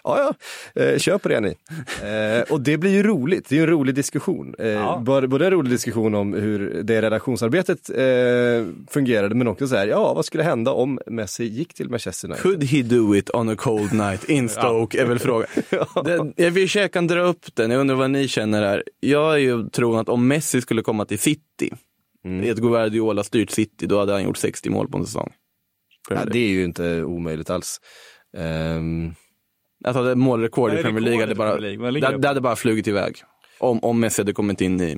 ja, 0.03 0.33
ja, 0.73 0.81
eh, 0.81 0.97
på 1.17 1.29
det 1.29 1.39
ni. 1.39 1.55
Eh, 2.03 2.41
och 2.53 2.61
det 2.61 2.77
blir 2.77 2.91
ju 2.91 3.03
roligt, 3.03 3.49
det 3.49 3.55
är 3.55 3.57
ju 3.57 3.63
en 3.63 3.69
rolig 3.69 3.95
diskussion. 3.95 4.55
Eh, 4.59 4.67
Ja. 4.67 5.01
både, 5.05 5.27
en 5.45 5.51
rolig 5.51 5.71
diskussion 5.71 6.15
om 6.15 6.33
hur 6.33 6.83
det 6.83 7.01
redaktionsarbetet 7.01 7.89
eh, 7.89 8.73
fungerade, 8.89 9.35
men 9.35 9.47
också 9.47 9.67
så 9.67 9.75
här, 9.75 9.87
ja 9.87 10.13
vad 10.13 10.25
skulle 10.25 10.43
hända 10.43 10.71
om 10.71 10.99
Messi 11.07 11.45
gick 11.45 11.73
till 11.73 11.89
Manchester 11.89 12.27
United? 12.27 12.43
Could 12.43 12.63
he 12.63 12.81
do 12.81 13.15
it 13.15 13.29
on 13.33 13.49
a 13.49 13.55
cold 13.57 13.93
night 13.93 14.23
in 14.29 14.49
Stoke 14.49 15.01
är 15.01 15.05
väl 15.05 15.19
frågan. 15.19 15.47
Jag 16.35 16.51
vill 16.51 16.69
jag 16.75 16.91
kan 16.91 17.07
dra 17.07 17.21
upp 17.21 17.45
den, 17.55 17.71
jag 17.71 17.79
undrar 17.79 17.95
vad 17.95 18.11
ni 18.11 18.27
känner 18.27 18.61
här. 18.61 18.83
Jag 18.99 19.33
är 19.33 19.37
ju 19.37 19.69
tron 19.69 19.99
att 19.99 20.09
om 20.09 20.27
Messi 20.27 20.61
skulle 20.61 20.81
komma 20.81 21.05
till 21.05 21.19
City, 21.19 21.73
i 22.43 22.49
ett 22.49 22.57
Guardiola-styrt 22.57 23.49
City, 23.49 23.85
då 23.87 23.99
hade 23.99 24.11
han 24.11 24.23
gjort 24.23 24.37
60 24.37 24.69
mål 24.69 24.87
på 24.87 24.97
en 24.97 25.05
säsong. 25.05 25.33
Ja, 26.09 26.25
det 26.25 26.39
är 26.39 26.49
ju 26.49 26.63
inte 26.63 27.03
omöjligt 27.03 27.49
alls. 27.49 27.81
Ehm, 28.37 29.13
Alltså 29.83 30.03
det 30.03 30.15
målrekord 30.15 30.73
i 30.73 30.81
Premier 30.81 31.01
League 31.03 31.21
hade 31.21 31.35
bara, 31.35 31.57
det, 31.59 32.17
det 32.17 32.27
hade 32.27 32.41
bara 32.41 32.55
flugit 32.55 32.87
iväg. 32.87 33.15
Om, 33.59 33.79
om 33.83 33.99
Messi 33.99 34.21
hade 34.21 34.33
kommit 34.33 34.61
in 34.61 34.81
i, 34.81 34.97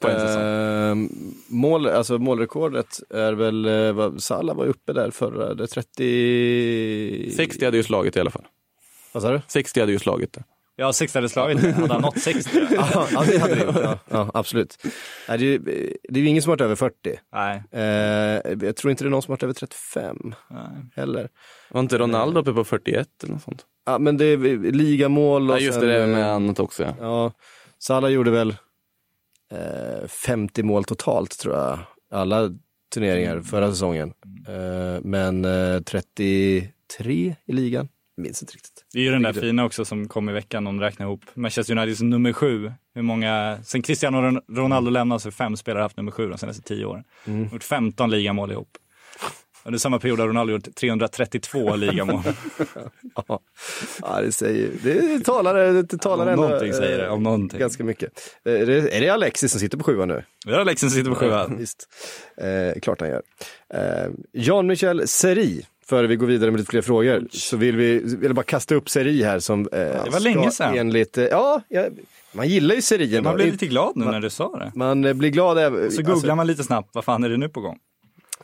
på 0.00 0.08
en 0.08 0.20
säsong. 0.20 0.42
ehm, 0.42 1.08
mål, 1.48 1.86
alltså 1.86 2.18
målrekordet 2.18 3.00
är 3.10 3.32
väl, 3.32 3.64
eh, 3.66 3.92
vad, 3.92 4.22
Salah 4.22 4.56
var 4.56 4.66
uppe 4.66 4.92
där 4.92 5.10
förra, 5.10 5.54
det 5.54 5.62
är 5.64 5.66
30... 5.66 7.32
60 7.36 7.64
hade 7.64 7.76
ju 7.76 7.82
slagit 7.82 8.16
i 8.16 8.20
alla 8.20 8.30
fall. 8.30 8.44
Vad 9.12 9.22
sa 9.22 9.30
du? 9.32 9.40
60 9.48 9.80
hade 9.80 9.92
ju 9.92 9.98
slagit 9.98 10.32
det. 10.32 10.44
Ja, 10.80 10.92
60 10.92 11.18
hade 11.18 11.28
slagit 11.28 11.62
det. 11.62 11.72
Hade 11.72 11.92
han 11.92 12.02
nått 12.02 12.18
60? 12.20 12.50
ja, 12.70 13.06
ja, 13.12 13.24
det 13.26 13.38
hade 13.38 13.54
det 13.54 13.64
gjort. 13.64 13.76
Ja, 13.82 13.98
ja, 14.08 14.30
absolut. 14.34 14.78
Nej, 15.28 15.38
det, 15.38 15.44
är, 15.44 15.48
ju- 15.48 15.58
det 16.08 16.20
är 16.20 16.22
ju 16.22 16.28
ingen 16.28 16.42
som 16.42 16.50
har 16.50 16.56
varit 16.56 16.60
över 16.64 16.74
40. 16.74 17.18
Nej. 17.32 17.62
Eh, 17.72 18.66
jag 18.66 18.76
tror 18.76 18.90
inte 18.90 19.04
det 19.04 19.08
är 19.08 19.10
någon 19.10 19.22
som 19.22 19.30
har 19.32 19.36
varit 19.36 19.42
över 19.42 19.52
35 19.54 20.16
Nej. 20.50 20.60
heller. 20.96 21.28
Var 21.70 21.80
inte 21.80 21.98
Ronaldo 21.98 22.40
uppe 22.40 22.52
på 22.52 22.64
41 22.64 23.08
eller 23.22 23.32
något 23.34 23.42
sånt? 23.42 23.66
Ja, 23.86 23.98
men 23.98 24.16
det 24.16 24.24
är 24.24 24.36
ligamål 24.72 25.50
och 25.50 25.56
Ja, 25.56 25.60
just 25.60 25.78
sen, 25.78 25.88
det, 25.88 25.94
är 25.94 26.00
eh, 26.02 26.06
med 26.08 26.26
annat 26.32 26.60
också. 26.60 26.82
Ja. 26.82 26.94
Ja, 27.00 27.32
Salah 27.78 28.10
gjorde 28.10 28.30
väl 28.30 28.50
eh, 29.52 30.06
50 30.08 30.62
mål 30.62 30.84
totalt 30.84 31.38
tror 31.38 31.54
jag, 31.56 31.78
alla 32.12 32.50
turneringar 32.94 33.40
förra 33.40 33.70
säsongen. 33.70 34.12
Eh, 34.48 35.00
men 35.02 35.44
eh, 35.44 35.80
33 35.82 36.64
i 36.98 37.52
ligan, 37.52 37.88
minns 38.20 38.42
inte 38.42 38.54
riktigt. 38.54 38.84
Det 38.92 38.98
är 38.98 39.02
ju 39.02 39.10
den 39.10 39.22
där 39.22 39.32
fina 39.32 39.64
också 39.64 39.84
som 39.84 40.08
kom 40.08 40.28
i 40.28 40.32
veckan 40.32 40.66
om 40.66 40.76
du 40.78 40.84
räknar 40.84 41.06
ihop. 41.06 41.20
Manchester 41.34 41.76
Uniteds 41.78 42.00
nummer 42.00 42.32
sju. 42.32 42.72
Hur 42.94 43.02
många, 43.02 43.58
sen 43.64 43.82
Cristiano 43.82 44.18
Ron- 44.18 44.42
Ronaldo 44.56 44.90
lämnade 44.90 45.20
så 45.20 45.26
har 45.26 45.32
fem 45.32 45.56
spelare 45.56 45.82
haft 45.82 45.96
nummer 45.96 46.10
sju 46.12 46.28
de 46.28 46.38
senaste 46.38 46.62
tio 46.62 46.84
åren. 46.84 47.04
Mm. 47.26 47.48
Gjort 47.52 47.64
15 47.64 48.10
ligamål 48.10 48.52
ihop. 48.52 48.68
Under 49.64 49.78
samma 49.78 49.98
period 49.98 50.20
har 50.20 50.28
Ronaldo 50.28 50.52
gjort 50.52 50.74
332 50.74 51.76
ligamål. 51.76 52.22
Ja, 53.16 53.40
ja 54.02 54.20
det 54.20 54.32
säger, 54.32 54.70
det 54.82 55.24
talar, 55.24 55.54
det 55.82 55.98
talar 55.98 56.24
Om 56.24 56.30
ändå 56.30 56.42
någonting 56.42 56.72
säger 56.72 56.98
det, 56.98 57.06
eh, 57.06 57.12
om 57.12 57.22
någonting. 57.22 57.60
ganska 57.60 57.84
mycket. 57.84 58.12
Eh, 58.44 58.52
Är 58.52 58.66
det, 58.66 58.96
är 58.96 59.00
det 59.00 59.08
Alexis 59.08 59.50
som 59.50 59.60
sitter 59.60 59.78
på 59.78 59.84
sjuan 59.84 60.08
nu? 60.08 60.24
Vi 60.46 60.52
har 60.52 60.60
Alexis 60.60 60.80
som 60.92 60.96
sitter 60.98 61.10
på 61.10 61.16
sjuan. 61.16 61.56
Visst, 61.58 61.88
eh, 62.36 62.80
klart 62.80 63.00
han 63.00 63.08
gör. 63.10 63.22
Eh, 63.74 64.10
Jean-Michel 64.32 65.08
Seri, 65.08 65.66
före 65.90 66.06
vi 66.06 66.16
går 66.16 66.26
vidare 66.26 66.50
med 66.50 66.60
lite 66.60 66.70
fler 66.70 66.82
frågor, 66.82 67.26
så 67.30 67.56
vill 67.56 67.76
vi 67.76 68.16
vill 68.16 68.34
bara 68.34 68.42
kasta 68.42 68.74
upp 68.74 68.88
Seri 68.90 69.22
här 69.22 69.38
som 69.38 69.60
eh, 69.72 69.78
det 69.78 70.10
var 70.12 70.20
länge 70.20 70.50
sedan. 70.50 70.78
Enligt, 70.78 71.18
eh, 71.18 71.24
ja, 71.24 71.62
ja, 71.68 71.84
man 72.32 72.48
gillar 72.48 72.74
ju 72.74 72.82
Seri 72.82 73.16
ändå. 73.16 73.28
Man 73.28 73.36
blev 73.36 73.52
lite 73.52 73.66
glad 73.66 73.92
nu 73.96 74.04
när 74.04 74.20
du 74.20 74.30
sa 74.30 74.56
det. 74.58 74.72
Man 74.74 75.04
eh, 75.04 75.12
blir 75.14 75.30
glad. 75.30 75.58
även- 75.58 75.90
Så 75.90 76.02
googlar 76.02 76.34
man 76.34 76.46
lite 76.46 76.64
snabbt, 76.64 76.90
vad 76.92 77.04
fan 77.04 77.24
är 77.24 77.28
det 77.28 77.36
nu 77.36 77.48
på 77.48 77.60
gång? 77.60 77.78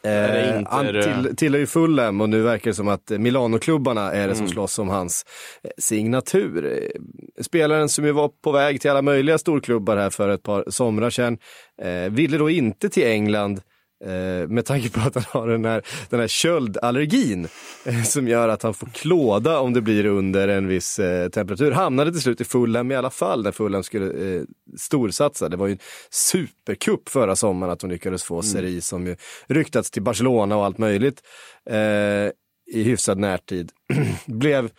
Eh, 0.03 0.63
han 0.67 0.87
det- 0.87 1.03
till, 1.03 1.37
tillhör 1.37 1.61
ju 1.61 1.67
Fulham 1.67 2.21
och 2.21 2.29
nu 2.29 2.43
verkar 2.43 2.71
det 2.71 2.75
som 2.75 2.89
att 2.89 3.11
eh, 3.11 3.19
Milano-klubbarna 3.19 4.13
är 4.13 4.17
det 4.19 4.25
Mm. 4.25 4.37
som 4.37 4.49
slåss 4.49 4.79
om 4.79 4.89
hans 4.89 5.25
eh, 5.65 5.71
signatur. 5.79 6.67
Eh, 6.67 7.43
Spelaren 7.43 7.89
som 7.89 8.05
ju 8.05 8.13
var 8.13 8.31
på 8.45 8.53
väg 8.53 8.81
till 8.81 8.91
alla 8.91 9.03
möjliga 9.03 9.39
storklubbar 9.39 9.97
här 9.97 10.11
för 10.11 10.29
ett 10.29 10.43
par 10.43 10.65
somrar 10.69 11.11
sedan, 11.11 11.39
eh, 11.83 12.13
ville 12.13 12.39
då 12.39 12.51
inte 12.51 12.89
till 12.89 13.07
England 13.07 13.61
eh, 14.05 14.49
med 14.49 14.65
tanke 14.65 14.91
på 14.91 15.01
att 15.01 15.15
han 15.15 15.25
har 15.29 15.49
den 15.49 15.65
här, 15.65 15.83
den 16.11 16.21
här 16.21 16.29
köldallergin 16.29 17.49
eh, 17.85 18.03
som 18.03 18.29
gör 18.29 18.49
att 18.49 18.63
han 18.63 18.75
får 18.75 18.87
klåda 18.87 19.59
om 19.61 19.73
det 19.73 19.81
blir 19.81 20.07
under 20.07 20.49
en 20.49 20.69
viss 20.69 20.99
eh, 20.99 21.29
temperatur. 21.29 21.71
Hamnade 21.71 22.13
till 22.13 22.21
slut 22.21 22.41
i 22.41 22.45
Fulham 22.45 22.93
i 22.93 22.97
alla 22.97 23.11
fall 23.11 23.43
när 23.43 23.53
Fulham 23.53 23.83
skulle 23.83 24.37
eh, 24.37 24.43
storsatsa. 24.77 25.49
Det 25.49 25.57
var 25.57 25.67
ju 25.67 25.73
en 25.73 25.79
superkupp 26.11 27.09
förra 27.09 27.37
sommaren 27.37 27.73
att 27.73 27.81
de 27.81 27.91
lyckades 27.91 28.23
få 28.23 28.43
Seri 28.43 28.81
som 28.81 29.07
ju 29.07 29.17
ryktats 29.47 29.91
till 29.91 30.03
Barcelona 30.03 30.57
och 30.57 30.65
allt 30.65 30.79
möjligt 30.79 31.23
eh, 31.71 32.31
i 32.73 32.83
hyfsad 32.83 33.19
närtid. 33.19 33.73
Blev 34.27 34.71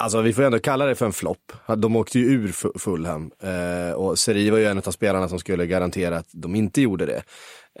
Alltså 0.00 0.20
vi 0.22 0.32
får 0.32 0.42
ändå 0.42 0.58
kalla 0.58 0.86
det 0.86 0.94
för 0.94 1.06
en 1.06 1.12
flopp. 1.12 1.52
De 1.76 1.96
åkte 1.96 2.18
ju 2.18 2.24
ur 2.24 2.48
Fu- 2.48 2.78
Fulham 2.78 3.30
eh, 3.42 3.92
och 3.92 4.18
Seri 4.18 4.50
var 4.50 4.58
ju 4.58 4.64
en 4.64 4.78
av 4.78 4.90
spelarna 4.90 5.28
som 5.28 5.38
skulle 5.38 5.66
garantera 5.66 6.16
att 6.16 6.28
de 6.32 6.54
inte 6.54 6.80
gjorde 6.80 7.06
det. 7.06 7.22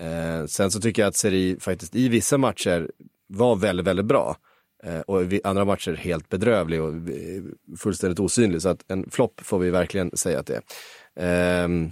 Eh, 0.04 0.46
sen 0.46 0.70
så 0.70 0.80
tycker 0.80 1.02
jag 1.02 1.08
att 1.08 1.16
Seri 1.16 1.56
faktiskt 1.60 1.94
i 1.94 2.08
vissa 2.08 2.38
matcher 2.38 2.90
var 3.26 3.56
väldigt, 3.56 3.86
väldigt 3.86 4.06
bra. 4.06 4.36
Eh, 4.84 5.00
och 5.00 5.32
i 5.32 5.40
andra 5.44 5.64
matcher 5.64 5.94
helt 5.94 6.28
bedrövlig 6.28 6.82
och 6.82 6.94
eh, 6.94 7.42
fullständigt 7.78 8.20
osynlig. 8.20 8.62
Så 8.62 8.68
att 8.68 8.90
en 8.90 9.10
flopp 9.10 9.40
får 9.44 9.58
vi 9.58 9.70
verkligen 9.70 10.16
säga 10.16 10.38
att 10.40 10.46
det 10.46 10.54
är. 10.56 10.62
Ehm, 11.64 11.90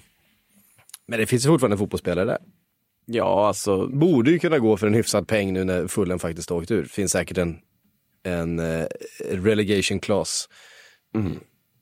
men 1.08 1.18
det 1.20 1.26
finns 1.26 1.44
ju 1.44 1.48
fortfarande 1.48 1.76
fotbollsspelare 1.76 2.24
där. 2.26 2.38
Ja, 3.06 3.48
alltså 3.48 3.86
Borde 3.86 4.30
ju 4.30 4.38
kunna 4.38 4.58
gå 4.58 4.76
för 4.76 4.86
en 4.86 4.94
hyfsad 4.94 5.28
peng 5.28 5.52
nu 5.52 5.64
när 5.64 5.86
Fulham 5.86 6.18
faktiskt 6.18 6.50
åkt 6.50 6.70
ur. 6.70 6.84
Finns 6.84 7.12
säkert 7.12 7.38
en, 7.38 7.58
en 8.26 8.58
eh, 8.58 8.86
relegation 9.30 10.00
clause 10.00 10.48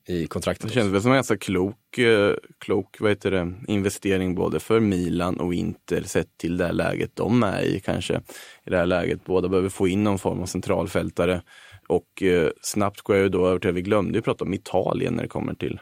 i 0.07 0.27
kontraktet. 0.27 0.67
det 0.67 0.73
känns 0.73 0.93
väl 0.93 1.01
som 1.01 1.11
en 1.11 1.17
ganska 1.17 1.37
klok, 1.37 1.97
eh, 1.97 2.33
klok 2.59 2.97
vad 2.99 3.11
heter 3.11 3.31
det, 3.31 3.53
investering 3.67 4.35
både 4.35 4.59
för 4.59 4.79
Milan 4.79 5.39
och 5.39 5.53
Inter 5.53 6.01
sett 6.01 6.37
till 6.37 6.57
det 6.57 6.65
här 6.65 6.73
läget 6.73 7.11
de 7.13 7.43
är 7.43 7.61
i 7.61 7.79
kanske. 7.79 8.21
I 8.65 8.69
det 8.69 8.77
här 8.77 8.85
läget 8.85 9.25
båda 9.25 9.49
behöver 9.49 9.69
få 9.69 9.87
in 9.87 10.03
någon 10.03 10.19
form 10.19 10.41
av 10.41 10.45
centralfältare. 10.45 11.41
Och 11.87 12.23
eh, 12.23 12.49
snabbt 12.61 13.01
går 13.01 13.15
jag 13.15 13.23
ju 13.23 13.29
då 13.29 13.47
över 13.47 13.59
till, 13.59 13.71
vi 13.71 13.81
glömde 13.81 14.17
ju 14.17 14.21
prata 14.21 14.45
om 14.45 14.53
Italien 14.53 15.13
när 15.13 15.23
det 15.23 15.29
kommer 15.29 15.53
till 15.53 15.79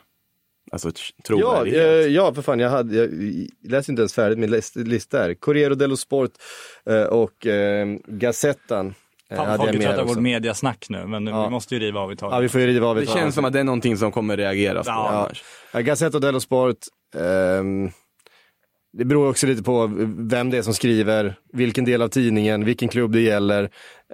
alltså 0.72 0.92
Ja, 1.30 1.66
eh, 1.66 2.08
ja, 2.08 2.34
för 2.34 2.42
fan, 2.42 2.60
jag, 2.60 2.70
hade, 2.70 2.96
jag 2.96 3.10
läste 3.62 3.92
inte 3.92 4.02
ens 4.02 4.14
färdigt 4.14 4.40
min 4.40 4.52
list- 4.52 4.76
lista 4.76 5.18
här. 5.18 5.34
Corriere 5.34 5.76
dello 5.76 5.98
Sport 5.98 6.32
eh, 6.86 7.04
och 7.04 7.48
eh, 7.48 7.88
Gazettan. 8.08 8.94
Eh, 9.32 9.38
Fan, 9.38 9.46
hade 9.46 9.58
folk 9.58 9.70
är 9.70 9.74
med 9.74 9.82
trötta 9.82 9.98
på 9.98 10.04
också. 10.04 10.16
vårt 10.16 10.24
mediasnack 10.24 10.86
nu, 10.90 11.06
men 11.08 11.28
Ja. 11.28 11.44
vi 11.44 11.50
måste 11.50 11.76
ju 11.76 11.80
riva 11.82 12.00
av 12.00 12.12
i 12.12 12.16
Ja, 12.22 12.28
vi 12.28 12.32
taget. 12.32 12.52
får 12.52 12.62
ju 12.62 12.68
riva 12.68 12.88
av 12.88 12.96
Det 12.96 13.02
ett 13.02 13.08
tag. 13.10 13.18
känns 13.18 13.36
som 13.36 13.46
att 13.46 13.54
det 13.54 13.60
är 13.60 13.64
någonting 13.64 13.98
som 13.98 14.12
kommer 14.12 14.38
reageras 14.38 14.86
på 14.88 14.92
Ja. 14.94 15.10
annars. 15.10 15.44
Ja, 15.72 15.80
Gazzetta 15.82 16.20
dello 16.20 16.40
Sport. 16.40 16.78
ehm, 17.16 17.92
det 18.94 19.06
beror 19.06 19.30
också 19.30 19.48
lite 19.48 19.64
på 19.64 19.92
vem 20.18 20.50
det 20.50 20.58
är 20.58 20.62
som 20.62 20.74
skriver, 20.74 21.36
vilken 21.54 21.86
del 21.86 22.02
av 22.02 22.08
tidningen, 22.08 22.66
vilken 22.66 22.90
klubb 22.90 23.12
det 23.12 23.22
gäller. 23.22 23.64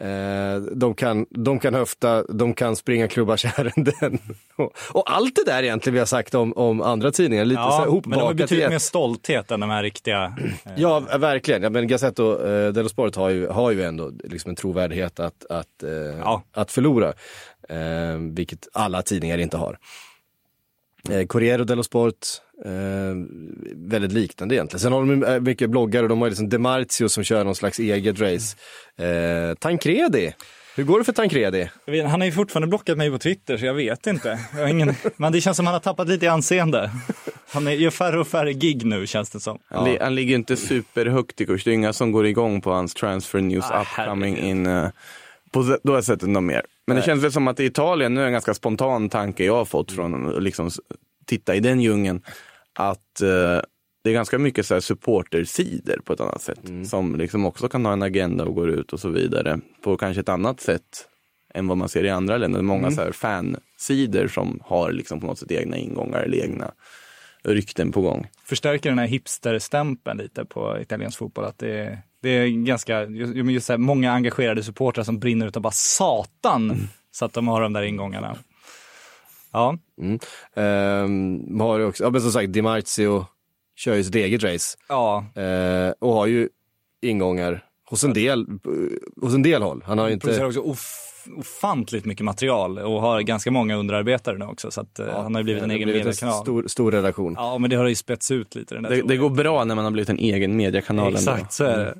Eh, 0.02 0.62
de, 0.62 0.94
kan, 0.94 1.26
de 1.30 1.60
kan 1.60 1.74
höfta, 1.74 2.24
de 2.24 2.54
kan 2.54 2.76
springa 2.76 3.08
klubbars 3.08 3.46
ärenden. 3.46 4.20
och, 4.56 4.74
och 4.92 5.12
allt 5.12 5.36
det 5.36 5.44
där 5.46 5.64
egentligen 5.64 5.94
vi 5.94 6.00
har 6.00 6.06
sagt 6.06 6.36
om, 6.36 6.54
om 6.54 6.82
andra 6.82 7.12
tidningar, 7.12 7.46
lite 7.46 7.62
så 7.62 7.70
här 7.70 7.86
Ja, 7.86 7.92
men 7.92 8.02
de 8.02 8.12
har 8.14 8.22
hopbakat 8.22 8.38
betydligt 8.38 8.70
mer 8.70 8.80
stolthet 8.80 9.52
än 9.52 9.60
de 9.60 9.70
här 9.70 9.84
riktiga. 9.84 10.34
eh, 10.66 10.72
Ja, 10.78 11.00
verkligen. 11.00 11.64
Ja, 11.64 11.70
men 11.70 11.88
Gazzetto 11.88 12.48
eh, 12.48 12.74
dello 12.74 12.90
Sport 12.90 13.16
har 13.16 13.30
ju, 13.30 13.48
har 13.48 13.72
ju 13.72 13.84
ändå 13.84 14.12
liksom 14.24 14.50
en 14.50 14.56
trovärdighet 14.56 15.20
att, 15.20 15.46
att, 15.50 15.84
eh, 15.84 15.90
Ja. 16.20 16.44
att 16.54 16.72
förlora. 16.72 17.14
Eh, 17.70 18.18
vilket 18.32 18.68
alla 18.74 19.02
tidningar 19.02 19.38
inte 19.38 19.58
har. 19.58 19.78
Eh, 21.10 21.26
Corriere 21.28 21.64
dello 21.64 21.84
Sport, 21.84 22.16
eh, 22.66 22.72
väldigt 23.76 24.12
liknande 24.12 24.56
egentligen. 24.56 24.80
Sen 24.80 24.92
har 24.94 25.00
de 25.00 25.24
eh, 25.24 25.40
mycket 25.40 25.70
bloggare, 25.70 26.08
de 26.08 26.18
har 26.20 26.26
ju 26.28 26.30
liksom 26.30 26.50
Demartio 26.50 27.10
som 27.10 27.24
kör 27.24 27.44
någon 27.44 27.56
slags 27.56 27.80
eget 27.80 28.20
race. 28.20 28.58
Eh, 28.98 29.56
Tancredi, 29.56 30.34
hur 30.76 30.84
går 30.84 31.00
det 31.00 31.06
för 31.06 31.14
Tancredi? 31.14 31.70
Vet, 31.88 32.06
han 32.10 32.22
har 32.22 32.26
ju 32.26 32.32
fortfarande 32.32 32.68
blockat 32.68 32.98
mig 32.98 33.12
på 33.12 33.18
Twitter 33.18 33.58
så 33.58 33.66
jag 33.66 33.74
vet 33.74 34.08
inte. 34.08 34.40
Jag 34.54 34.60
har 34.62 34.68
ingen, 34.68 34.94
men 35.18 35.32
det 35.32 35.42
känns 35.42 35.58
som 35.58 35.66
han 35.66 35.74
har 35.74 35.80
tappat 35.80 36.08
lite 36.08 36.26
i 36.26 36.28
anseende. 36.28 36.92
Han 37.52 37.68
är, 37.68 37.72
gör 37.72 37.90
färre 37.90 38.20
och 38.20 38.28
färre 38.28 38.54
gig 38.54 38.86
nu 38.86 39.08
känns 39.08 39.30
det 39.30 39.40
som. 39.40 39.60
Han, 39.68 39.86
li- 39.86 39.98
han 40.02 40.16
ligger 40.16 40.36
inte 40.36 40.56
superhögt 40.58 41.42
i 41.42 41.46
kurs. 41.46 41.64
Det 41.64 41.70
är 41.72 41.74
inga 41.74 41.94
som 41.94 42.12
går 42.12 42.26
igång 42.28 42.62
på 42.62 42.72
hans 42.72 42.94
transfer 42.94 43.40
news 43.42 43.66
Ah, 43.72 43.82
upcoming 43.82 44.36
herregud. 44.36 44.50
in 44.58 44.68
uh, 44.68 44.88
på 45.52 45.78
det- 45.84 46.04
sättet 46.04 46.30
något 46.30 46.44
mer. 46.44 46.62
Men 46.88 46.96
det 46.98 47.04
känns 47.04 47.24
väl 47.24 47.32
som 47.32 47.48
att 47.48 47.60
i 47.60 47.66
Italien, 47.66 48.14
nu 48.14 48.20
är 48.20 48.24
det 48.24 48.28
en 48.30 48.34
ganska 48.34 48.54
spontan 48.54 49.10
tanke 49.10 49.46
jag 49.46 49.56
har 49.56 49.66
fått 49.66 49.92
från 49.92 50.28
att 50.36 50.44
liksom 50.44 50.70
titta 51.26 51.56
i 51.56 51.60
den 51.60 51.82
djungeln, 51.82 52.22
att 52.74 53.22
eh, 53.22 53.62
det 54.04 54.10
är 54.10 54.14
ganska 54.14 54.38
mycket 54.40 54.66
så 54.66 54.74
här 54.74 54.82
supportersidor 54.82 56.02
på 56.06 56.14
ett 56.14 56.20
annat 56.22 56.42
sätt. 56.42 56.60
Som 56.86 57.16
liksom 57.16 57.46
också 57.46 57.68
kan 57.70 57.86
ha 57.86 57.94
en 57.94 58.04
agenda 58.04 58.44
och 58.46 58.56
går 58.56 58.70
ut 58.70 58.94
och 58.94 59.00
så 59.00 59.10
vidare 59.10 59.60
på 59.82 59.98
kanske 59.98 60.20
ett 60.22 60.30
annat 60.30 60.62
sätt 60.62 61.08
än 61.54 61.68
vad 61.68 61.78
man 61.78 61.90
ser 61.90 62.04
i 62.06 62.10
andra 62.10 62.38
länder. 62.38 62.62
Många 62.62 62.92
så 62.92 63.02
här 63.02 63.12
fansidor 63.12 64.28
som 64.28 64.60
har 64.66 64.92
liksom 64.92 65.20
på 65.20 65.28
något 65.28 65.40
sätt 65.40 65.52
egna 65.52 65.78
ingångar 65.78 66.20
eller 66.20 66.38
egna 66.38 66.72
rykten 67.44 67.92
på 67.92 68.02
gång. 68.02 68.28
Förstärker 68.44 68.90
den 68.90 69.00
här 69.00 69.08
hipsterstämpeln 69.08 70.18
lite 70.18 70.46
på 70.46 70.78
italiensk 70.82 71.18
fotboll. 71.18 71.46
Att 71.46 71.58
det, 71.60 71.80
är- 71.80 72.02
det 72.22 72.30
är 72.30 72.48
ganska, 72.48 73.06
just, 73.06 73.36
just 73.36 73.66
så 73.68 73.74
här, 73.74 73.78
många 73.78 74.12
engagerade 74.12 74.64
supportrar 74.64 75.04
som 75.04 75.20
brinner 75.20 75.48
utav 75.48 75.62
bara 75.62 75.72
satan. 75.72 76.88
Så 77.12 77.26
att 77.26 77.34
de 77.34 77.48
har 77.48 77.62
de 77.62 77.74
där 77.74 77.84
ingångarna. 77.84 78.38
Ja, 79.52 79.78
Mm. 80.02 80.20
Eh, 80.54 81.66
har 81.66 81.80
ju 81.80 81.86
också, 81.86 82.04
ja, 82.04 82.10
men 82.10 82.22
som 82.22 82.32
sagt, 82.32 82.54
Demartio 82.54 83.26
kör 83.76 83.96
ju 83.96 84.04
sitt 84.04 84.16
eget 84.16 84.44
race. 84.44 84.78
ja. 84.90 85.26
Eh, 85.36 85.94
och 86.00 86.14
har 86.14 86.28
ju 86.28 86.50
ingångar 87.02 87.66
hos 87.86 88.04
en 88.04 88.14
del, 88.14 88.46
hos 89.22 89.34
en 89.34 89.44
del 89.44 89.62
håll. 89.62 89.84
Han 89.86 89.98
har 89.98 90.10
ju 90.10 90.20
producerar 90.20 90.48
inte... 90.48 90.60
också 90.60 90.72
of, 90.72 90.86
ofantligt 91.38 92.06
mycket 92.06 92.26
material 92.26 92.80
och 92.80 93.02
har 93.02 93.22
ganska 93.22 93.52
många 93.52 93.76
underarbetare 93.76 94.38
nu 94.38 94.46
också. 94.46 94.72
Så 94.72 94.82
att, 94.82 95.00
eh, 95.00 95.06
han 95.24 95.36
har 95.36 95.42
ju 95.42 95.44
blivit 95.44 95.64
en 95.64 95.72
egen 95.72 95.86
blivit 95.90 96.06
mediekanal. 96.06 96.42
Stor, 96.44 96.68
stor 96.68 96.92
redaktion. 96.92 97.34
Ja, 97.38 97.58
men 97.58 97.70
det 97.70 97.76
har 97.76 97.88
ju 97.88 97.96
spets 97.96 98.32
ut 98.32 98.56
lite. 98.56 98.74
Den 98.76 98.84
där 98.84 98.90
Det, 98.90 99.02
det 99.02 99.18
går 99.18 99.30
bra 99.30 99.64
när 99.64 99.76
man 99.76 99.84
har 99.84 99.92
blivit 99.92 100.10
en 100.10 100.20
egen 100.20 100.56
mediekanal. 100.56 101.06
ändå. 101.08 101.18
Exakt, 101.18 101.54
så 101.54 101.64
är 101.64 101.78
det. 101.78 101.96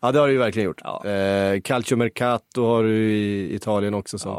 Ja 0.00 0.12
det 0.12 0.18
har 0.18 0.26
det 0.26 0.32
ju 0.32 0.38
verkligen 0.38 0.66
gjort. 0.66 0.80
Ja. 0.84 1.06
Eh, 1.06 1.60
Calcio 1.60 1.96
Mercato 1.96 2.66
har 2.66 2.82
du 2.82 3.12
i 3.12 3.54
Italien 3.54 3.94
också 3.94 4.18
som 4.18 4.30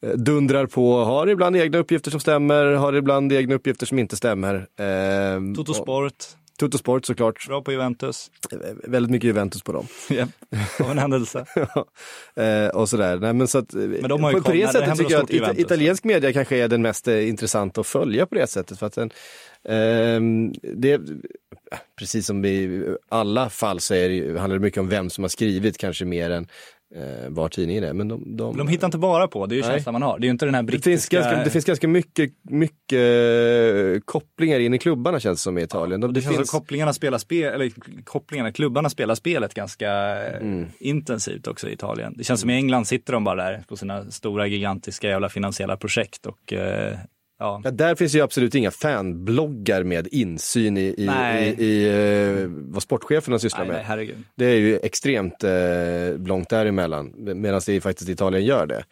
Ja. 0.00 0.08
eh, 0.08 0.14
dundrar 0.14 0.66
på, 0.66 1.04
har 1.04 1.26
ibland 1.26 1.56
egna 1.56 1.78
uppgifter 1.78 2.10
som 2.10 2.20
stämmer, 2.20 2.64
har 2.66 2.92
ibland 2.92 3.32
egna 3.32 3.54
uppgifter 3.54 3.86
som 3.86 3.98
inte 3.98 4.16
stämmer. 4.16 4.54
Eh, 4.54 5.54
Toto 5.56 5.70
och- 5.72 5.76
Sport, 5.76 6.14
Toto 6.56 6.78
Sport 6.78 7.04
såklart. 7.06 7.46
bra 7.46 7.62
på 7.62 7.72
Juventus. 7.72 8.30
Eh, 8.52 8.58
Väldigt 8.84 9.10
mycket 9.10 9.26
Juventus 9.28 9.62
på 9.62 9.72
dem. 9.72 9.86
Ja, 10.10 10.26
Av 10.84 10.90
en 10.90 10.98
händelse. 10.98 11.46
eh, 12.36 12.68
och 12.68 12.88
sådär. 12.88 13.16
Nej, 13.18 13.32
men 13.32 13.48
så 13.48 13.58
att, 13.58 13.72
men 13.72 14.08
de 14.08 14.22
har 14.24 14.30
ju 14.30 14.36
på, 14.36 14.42
på 14.44 14.52
det 14.52 14.72
sättet 14.72 14.98
tycker 14.98 15.12
jag 15.12 15.22
att 15.22 15.32
Juventus. 15.32 15.64
italiensk 15.64 16.04
media 16.04 16.32
kanske 16.32 16.56
är 16.56 16.68
den 16.68 16.82
mest 16.82 17.08
eh, 17.08 17.28
intressanta 17.28 17.80
att 17.80 17.86
följa 17.86 18.26
på 18.26 18.34
det 18.34 18.46
sättet. 18.46 18.78
För 18.78 18.86
att 18.86 18.94
den, 18.94 19.10
ehm, 19.68 20.52
det, 20.62 21.00
precis 21.98 22.26
som 22.26 22.44
i 22.44 22.84
alla 23.08 23.50
fall 23.50 23.80
så 23.80 23.94
är 23.94 24.08
det, 24.08 24.38
handlar 24.40 24.58
det 24.58 24.62
mycket 24.62 24.80
om 24.80 24.88
vem 24.88 25.10
som 25.10 25.24
har 25.24 25.28
skrivit 25.28 25.78
kanske 25.78 26.04
mer 26.04 26.30
än 26.30 26.48
eh, 26.94 27.28
var 27.28 27.48
tidningen 27.48 27.84
är. 27.84 27.92
Men 27.92 28.08
de, 28.08 28.36
de, 28.36 28.56
De 28.56 28.68
hittar 28.68 28.86
inte 28.86 28.98
bara 28.98 29.28
på, 29.28 29.46
det 29.46 29.54
är 29.54 29.56
ju 29.56 29.62
Nej. 29.62 29.70
känslan 29.70 29.92
man 29.92 30.02
har. 30.02 30.18
Det 30.18 30.24
är 30.24 30.26
ju 30.26 30.30
inte 30.32 30.44
den 30.44 30.54
här 30.54 30.62
det, 30.62 30.66
brittiska... 30.66 30.90
finns 30.90 31.08
ganska, 31.08 31.44
det 31.44 31.50
finns 31.50 31.64
ganska 31.64 31.88
mycket, 31.88 32.32
mycket 32.42 32.98
eh, 33.96 34.00
kopplingar 34.04 34.60
in 34.60 34.74
i 34.74 34.78
klubbarna 34.78 35.20
känns 35.20 35.38
det 35.38 35.42
som 35.42 35.58
i 35.58 35.62
Italien. 35.62 36.00
De, 36.00 36.06
det 36.12 36.20
det 36.20 36.24
känns 36.24 36.36
finns, 36.36 36.50
som 36.50 36.60
kopplingarna 36.60 36.92
spelar 36.92 37.18
spel, 37.18 37.54
eller 37.54 37.72
kopplingarna, 38.04 38.52
klubbarna 38.52 38.90
spelar 38.90 39.14
spelet 39.14 39.54
ganska 39.54 39.90
eh, 40.26 40.36
Mm. 40.40 40.66
intensivt 40.80 41.46
också 41.46 41.68
i 41.68 41.72
Italien. 41.72 42.14
Det 42.16 42.24
känns 42.24 42.40
som 42.40 42.50
i 42.50 42.54
England 42.54 42.84
sitter 42.84 43.12
de 43.12 43.24
bara 43.24 43.44
där 43.44 43.64
på 43.68 43.76
sina 43.76 44.10
stora 44.10 44.46
gigantiska 44.46 45.08
jävla 45.08 45.28
finansiella 45.28 45.76
projekt 45.76 46.26
och 46.26 46.52
eh, 46.52 46.96
ja. 47.38 47.60
Ja, 47.64 47.70
där 47.70 47.94
finns 47.94 48.14
ju 48.14 48.20
absolut 48.20 48.54
inga 48.54 48.70
fanbloggar 48.70 49.82
med 49.82 50.08
insyn 50.10 50.76
i, 50.76 50.80
i, 50.80 51.10
i, 51.40 51.64
i 51.64 51.88
eh, 52.40 52.46
vad 52.48 52.82
sportcheferna 52.82 53.38
sysslar 53.38 53.60
Nej, 53.60 53.68
med. 53.68 53.76
nej, 53.76 53.84
herregud. 53.84 54.16
Det 54.34 54.44
är 54.46 54.56
ju 54.56 54.78
extremt 54.78 55.44
eh, 55.44 56.26
långt 56.26 56.48
däremellan, 56.48 57.12
medan 57.16 57.60
det 57.66 57.80
faktiskt 57.80 58.10
Italien 58.10 58.44
gör 58.44 58.66
det. 58.66 58.84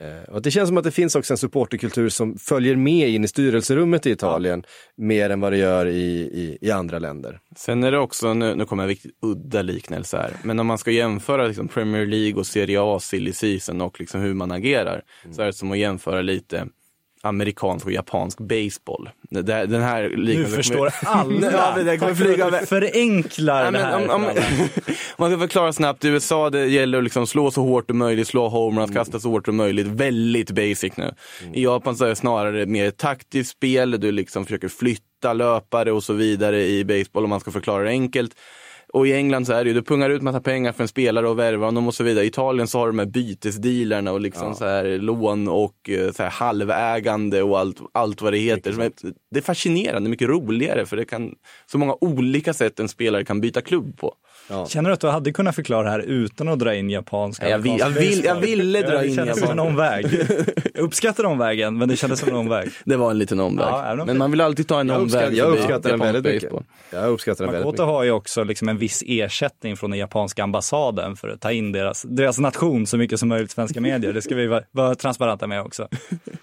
Eh, 0.00 0.34
och 0.34 0.42
det 0.42 0.50
känns 0.50 0.68
som 0.68 0.76
att 0.76 0.84
det 0.84 0.90
finns 0.90 1.16
också 1.16 1.32
en 1.32 1.38
supporterkultur 1.38 2.08
som 2.08 2.38
följer 2.38 2.76
med 2.76 3.08
in 3.08 3.24
i 3.24 3.28
styrelserummet 3.28 4.06
i 4.06 4.10
Italien 4.10 4.64
mer 4.96 5.30
än 5.30 5.40
vad 5.40 5.52
det 5.52 5.58
gör 5.58 5.86
i, 5.86 6.10
i, 6.20 6.58
i 6.60 6.70
andra 6.70 6.98
länder. 6.98 7.40
Sen 7.56 7.84
är 7.84 7.92
det 7.92 7.98
också, 7.98 8.34
nu, 8.34 8.54
nu 8.54 8.64
kommer 8.64 8.82
en 8.82 8.88
riktigt 8.88 9.12
udda 9.22 9.62
liknelse 9.62 10.16
här, 10.16 10.32
men 10.42 10.58
om 10.58 10.66
man 10.66 10.78
ska 10.78 10.90
jämföra 10.90 11.46
liksom 11.46 11.68
Premier 11.68 12.06
League 12.06 12.40
och 12.40 12.46
Serie 12.46 12.78
A 12.82 12.98
silly 13.00 13.32
season 13.32 13.80
och 13.80 14.00
liksom 14.00 14.20
hur 14.20 14.34
man 14.34 14.52
agerar, 14.52 15.02
så 15.32 15.42
är 15.42 15.46
det 15.46 15.52
som 15.52 15.72
att 15.72 15.78
jämföra 15.78 16.22
lite 16.22 16.66
amerikansk 17.24 17.86
och 17.86 17.92
japansk 17.92 18.38
baseball. 18.38 19.08
Det, 19.30 19.42
den 19.42 19.82
här 19.82 20.02
Nu 20.02 20.16
liknelsen 20.16 20.56
förstår 20.56 20.90
kommer- 20.90 21.16
alla. 21.18 21.52
ja, 21.76 21.82
det 21.82 21.98
kommer 21.98 22.14
flyga 22.14 22.50
med. 22.50 22.68
Förenklar 22.68 23.72
det 23.72 23.78
här. 23.78 23.96
om, 23.96 24.10
om, 24.10 24.22
man 25.18 25.30
ska 25.30 25.38
förklara 25.38 25.72
snabbt, 25.72 26.04
i 26.04 26.08
USA 26.08 26.50
det 26.50 26.66
gäller 26.66 26.98
att 26.98 27.04
liksom 27.04 27.26
slå 27.26 27.50
så 27.50 27.62
hårt 27.62 27.86
som 27.86 27.98
möjligt, 27.98 28.28
slå 28.28 28.48
homeruns, 28.48 28.90
kasta 28.90 29.20
så 29.20 29.30
hårt 29.30 29.44
som 29.46 29.56
möjligt. 29.56 29.86
Väldigt 29.86 30.50
basic 30.50 30.96
nu. 30.96 31.14
I 31.52 31.64
Japan 31.64 31.96
så 31.96 32.04
är 32.04 32.08
det 32.08 32.16
snarare 32.16 32.66
mer 32.66 32.90
taktiskt 32.90 33.50
spel, 33.50 33.90
du 34.00 34.12
liksom 34.12 34.44
försöker 34.44 34.68
flytta 34.68 35.32
löpare 35.32 35.92
och 35.92 36.04
så 36.04 36.12
vidare 36.12 36.62
i 36.66 36.84
baseball 36.84 37.24
om 37.24 37.30
man 37.30 37.40
ska 37.40 37.50
förklara 37.50 37.82
det 37.82 37.88
enkelt. 37.90 38.32
Och 38.94 39.06
i 39.06 39.12
England 39.12 39.46
så 39.46 39.52
är 39.52 39.64
det 39.64 39.68
ju, 39.68 39.74
du 39.74 39.82
pungar 39.82 40.10
ut 40.10 40.22
massa 40.22 40.40
pengar 40.40 40.72
för 40.72 40.82
en 40.82 40.88
spelare 40.88 41.28
och 41.28 41.38
värvar 41.38 41.66
honom 41.66 41.88
och 41.88 41.94
så 41.94 42.04
vidare. 42.04 42.24
I 42.24 42.28
Italien 42.28 42.68
så 42.68 42.78
har 42.78 42.86
de 42.86 42.98
här 42.98 43.06
bytesdealarna 43.06 44.12
och 44.12 44.20
liksom 44.20 44.54
så 44.54 44.64
här 44.64 44.98
lån 44.98 45.48
och 45.48 45.90
eh, 45.90 46.12
så 46.12 46.22
här 46.22 46.30
halvägande 46.30 47.42
och 47.42 47.58
allt, 47.58 47.80
allt 47.92 48.22
vad 48.22 48.32
det 48.32 48.38
heter. 48.38 48.80
Är, 48.80 48.92
det 49.30 49.38
är 49.38 49.42
fascinerande, 49.42 50.10
mycket 50.10 50.28
roligare 50.28 50.86
för 50.86 50.96
det 50.96 51.04
kan 51.04 51.34
så 51.66 51.78
många 51.78 51.96
olika 52.00 52.52
sätt 52.52 52.80
en 52.80 52.88
spelare 52.88 53.24
kan 53.24 53.40
byta 53.40 53.60
klubb 53.60 53.98
på. 53.98 54.14
Känner 54.68 54.90
du 54.90 54.94
att 54.94 55.00
du 55.00 55.06
hade 55.08 55.32
kunnat 55.32 55.54
förklara 55.54 55.82
det 55.82 55.90
här 55.90 55.98
utan 56.00 56.48
att 56.48 56.58
dra 56.58 56.74
in 56.74 56.90
japanska? 56.90 57.44
Ja, 57.44 57.50
jag 57.50 57.58
vill- 57.58 57.78
jag 57.78 57.90
vill- 57.90 58.24
jag 58.24 58.34
ville 58.40 58.80
dra 58.82 58.98
det 58.98 59.06
in 59.08 59.14
kändes 59.16 59.40
som 59.40 59.50
en 59.50 59.58
omväg. 59.58 60.06
Jag 60.74 60.82
uppskattar 60.82 61.24
omvägen, 61.24 61.78
men 61.78 61.88
det 61.88 61.96
kändes 61.96 62.20
som 62.20 62.28
en 62.28 62.34
omväg. 62.34 62.70
Det 62.84 62.96
var 62.96 63.10
en 63.10 63.18
liten 63.18 63.40
omväg. 63.40 63.66
Ja, 63.70 63.94
Men 63.96 64.06
det- 64.06 64.14
man 64.14 64.30
vill 64.30 64.40
alltid 64.40 64.68
ta 64.68 64.80
en 64.80 64.88
Jag 64.88 64.96
omväg. 64.96 65.06
uppskattar, 65.06 65.32
jag 65.36 65.52
uppskattar 65.52 65.90
den 65.90 65.98
väldigt 66.00 66.24
mycket. 66.24 66.42
baseball. 66.50 66.64
Jag 66.90 67.10
uppskattar 67.10 67.44
den 67.44 67.52
väldigt 67.52 67.66
Makoto 67.66 67.82
mycket. 67.82 67.92
har 67.94 68.02
ju 68.04 68.10
också 68.10 68.44
liksom 68.44 68.68
en 68.68 68.78
viss 68.78 69.02
ersättning 69.06 69.76
från 69.76 69.90
den 69.90 69.98
japanska 70.00 70.42
ambassaden 70.42 71.16
för 71.16 71.28
att 71.28 71.40
ta 71.40 71.52
in 71.52 71.72
deras, 71.72 72.02
deras 72.08 72.38
nation 72.38 72.86
så 72.86 72.96
mycket 72.96 73.20
som 73.20 73.28
möjligt 73.28 73.50
i 73.50 73.54
svenska 73.54 73.80
medier. 73.80 74.12
Det 74.12 74.22
ska 74.22 74.34
vi 74.34 74.46
vara, 74.46 74.62
vara 74.70 74.94
transparenta 74.94 75.46
med 75.46 75.60
också. 75.62 75.88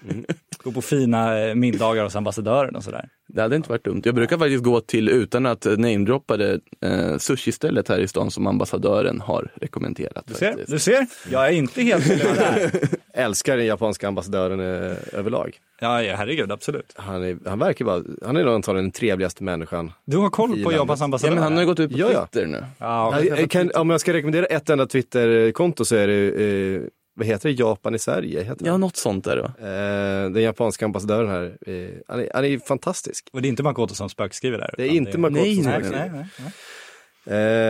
Gå 0.62 0.72
på 0.72 0.82
fina 0.82 1.40
eh, 1.40 1.54
middagar 1.54 2.04
hos 2.04 2.16
ambassadören 2.16 2.76
och 2.76 2.84
sådär. 2.84 3.08
Det 3.34 3.42
hade 3.42 3.56
inte 3.56 3.68
varit 3.68 3.84
dumt. 3.84 4.02
Jag 4.04 4.14
brukar 4.14 4.38
faktiskt 4.38 4.64
gå 4.64 4.80
till, 4.80 5.08
utan 5.08 5.46
att 5.46 5.64
namedroppa 5.64 6.36
det, 6.36 6.60
eh, 6.80 7.18
sushi-stället 7.18 7.88
här 7.88 7.98
i 7.98 8.08
stan 8.08 8.30
som 8.30 8.46
ambassadören 8.46 9.20
har 9.20 9.50
rekommenderat. 9.54 10.24
Du 10.26 10.34
ser, 10.34 10.64
du 10.66 10.78
ser. 10.78 11.06
Jag 11.30 11.46
är 11.48 11.52
inte 11.52 11.82
helt. 11.82 12.04
Älskar 13.14 13.56
den 13.56 13.66
japanska 13.66 14.08
ambassadören 14.08 14.60
eh, 14.60 14.96
överlag. 15.12 15.56
Ja, 15.80 16.02
ja, 16.02 16.16
herregud, 16.16 16.52
absolut. 16.52 16.92
Han, 16.96 17.24
är, 17.24 17.38
han 17.46 17.58
verkar 17.58 17.84
vara, 17.84 18.02
han 18.24 18.36
är 18.36 18.44
nog 18.44 18.54
antagligen 18.54 18.84
den 18.84 18.92
trevligaste 18.92 19.44
människan. 19.44 19.92
Du 20.04 20.16
har 20.16 20.30
koll 20.30 20.64
på. 20.64 20.72
Japans 20.72 21.02
ambassadör? 21.02 21.30
Ja, 21.30 21.34
men 21.34 21.44
han 21.44 21.52
har 21.52 21.60
ju 21.60 21.66
gått 21.66 21.80
ut 21.80 21.92
på 21.92 21.98
Ja, 21.98 22.12
ja. 22.12 22.26
Twitter 22.26 22.46
nu. 22.46 22.64
Ja, 22.78 23.22
jag 23.22 23.50
kan, 23.50 23.70
om 23.74 23.90
jag 23.90 24.00
ska 24.00 24.12
rekommendera 24.12 24.46
ett 24.46 24.70
enda 24.70 24.86
Twitterkonto 24.86 25.84
så 25.84 25.96
är 25.96 26.06
det, 26.06 26.44
eh, 26.44 26.82
vad 27.14 27.26
heter 27.26 27.48
det, 27.48 27.54
Japan 27.54 27.94
i 27.94 27.98
Sverige? 27.98 28.42
Heter 28.42 28.66
Ja, 28.66 28.72
det? 28.72 28.78
något 28.78 28.96
sånt 28.96 29.24
där 29.24 29.36
då. 29.36 29.44
Eh, 29.66 30.30
den 30.30 30.42
japanska 30.42 30.84
ambassadören 30.84 31.30
här, 31.30 31.44
eh, 31.66 31.88
han, 32.08 32.20
är, 32.20 32.30
han 32.34 32.44
är 32.44 32.58
fantastisk. 32.58 33.28
Och 33.32 33.42
det 33.42 33.48
är 33.48 33.50
inte 33.50 33.62
Makoto 33.62 33.94
som 33.94 34.08
spökskriver 34.08 34.58
där? 34.58 34.74
Det 34.76 34.82
är 34.82 34.88
inte 34.88 35.18
Makoto 35.18 35.40
Nej, 35.40 35.54
som 35.54 35.64
nej, 35.64 35.72
Nej, 35.72 35.88
spökskriver. 35.88 36.12
nej, 36.12 36.30
nej. 36.38 36.52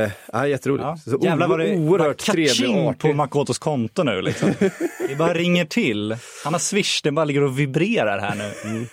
Eh, 0.05 0.11
ja, 0.33 0.47
jätteroligt. 0.47 0.85
Ja. 0.85 0.97
Så 0.97 1.19
Jävlar 1.23 1.49
vad 1.49 1.59
det 1.61 1.77
oerhört 1.77 2.19
trevlig 2.19 2.99
på 2.99 3.13
Makotos 3.13 3.59
konto 3.59 4.03
nu 4.03 4.23
liksom. 4.23 4.51
Det 5.09 5.17
bara 5.19 5.35
ringer 5.35 5.65
till. 5.65 6.17
Han 6.45 6.55
har 6.55 6.59
swish, 6.59 7.03
den 7.03 7.15
bara 7.15 7.25
ligger 7.25 7.43
och 7.43 7.59
vibrerar 7.59 8.19
här 8.19 8.35
nu. 8.35 8.87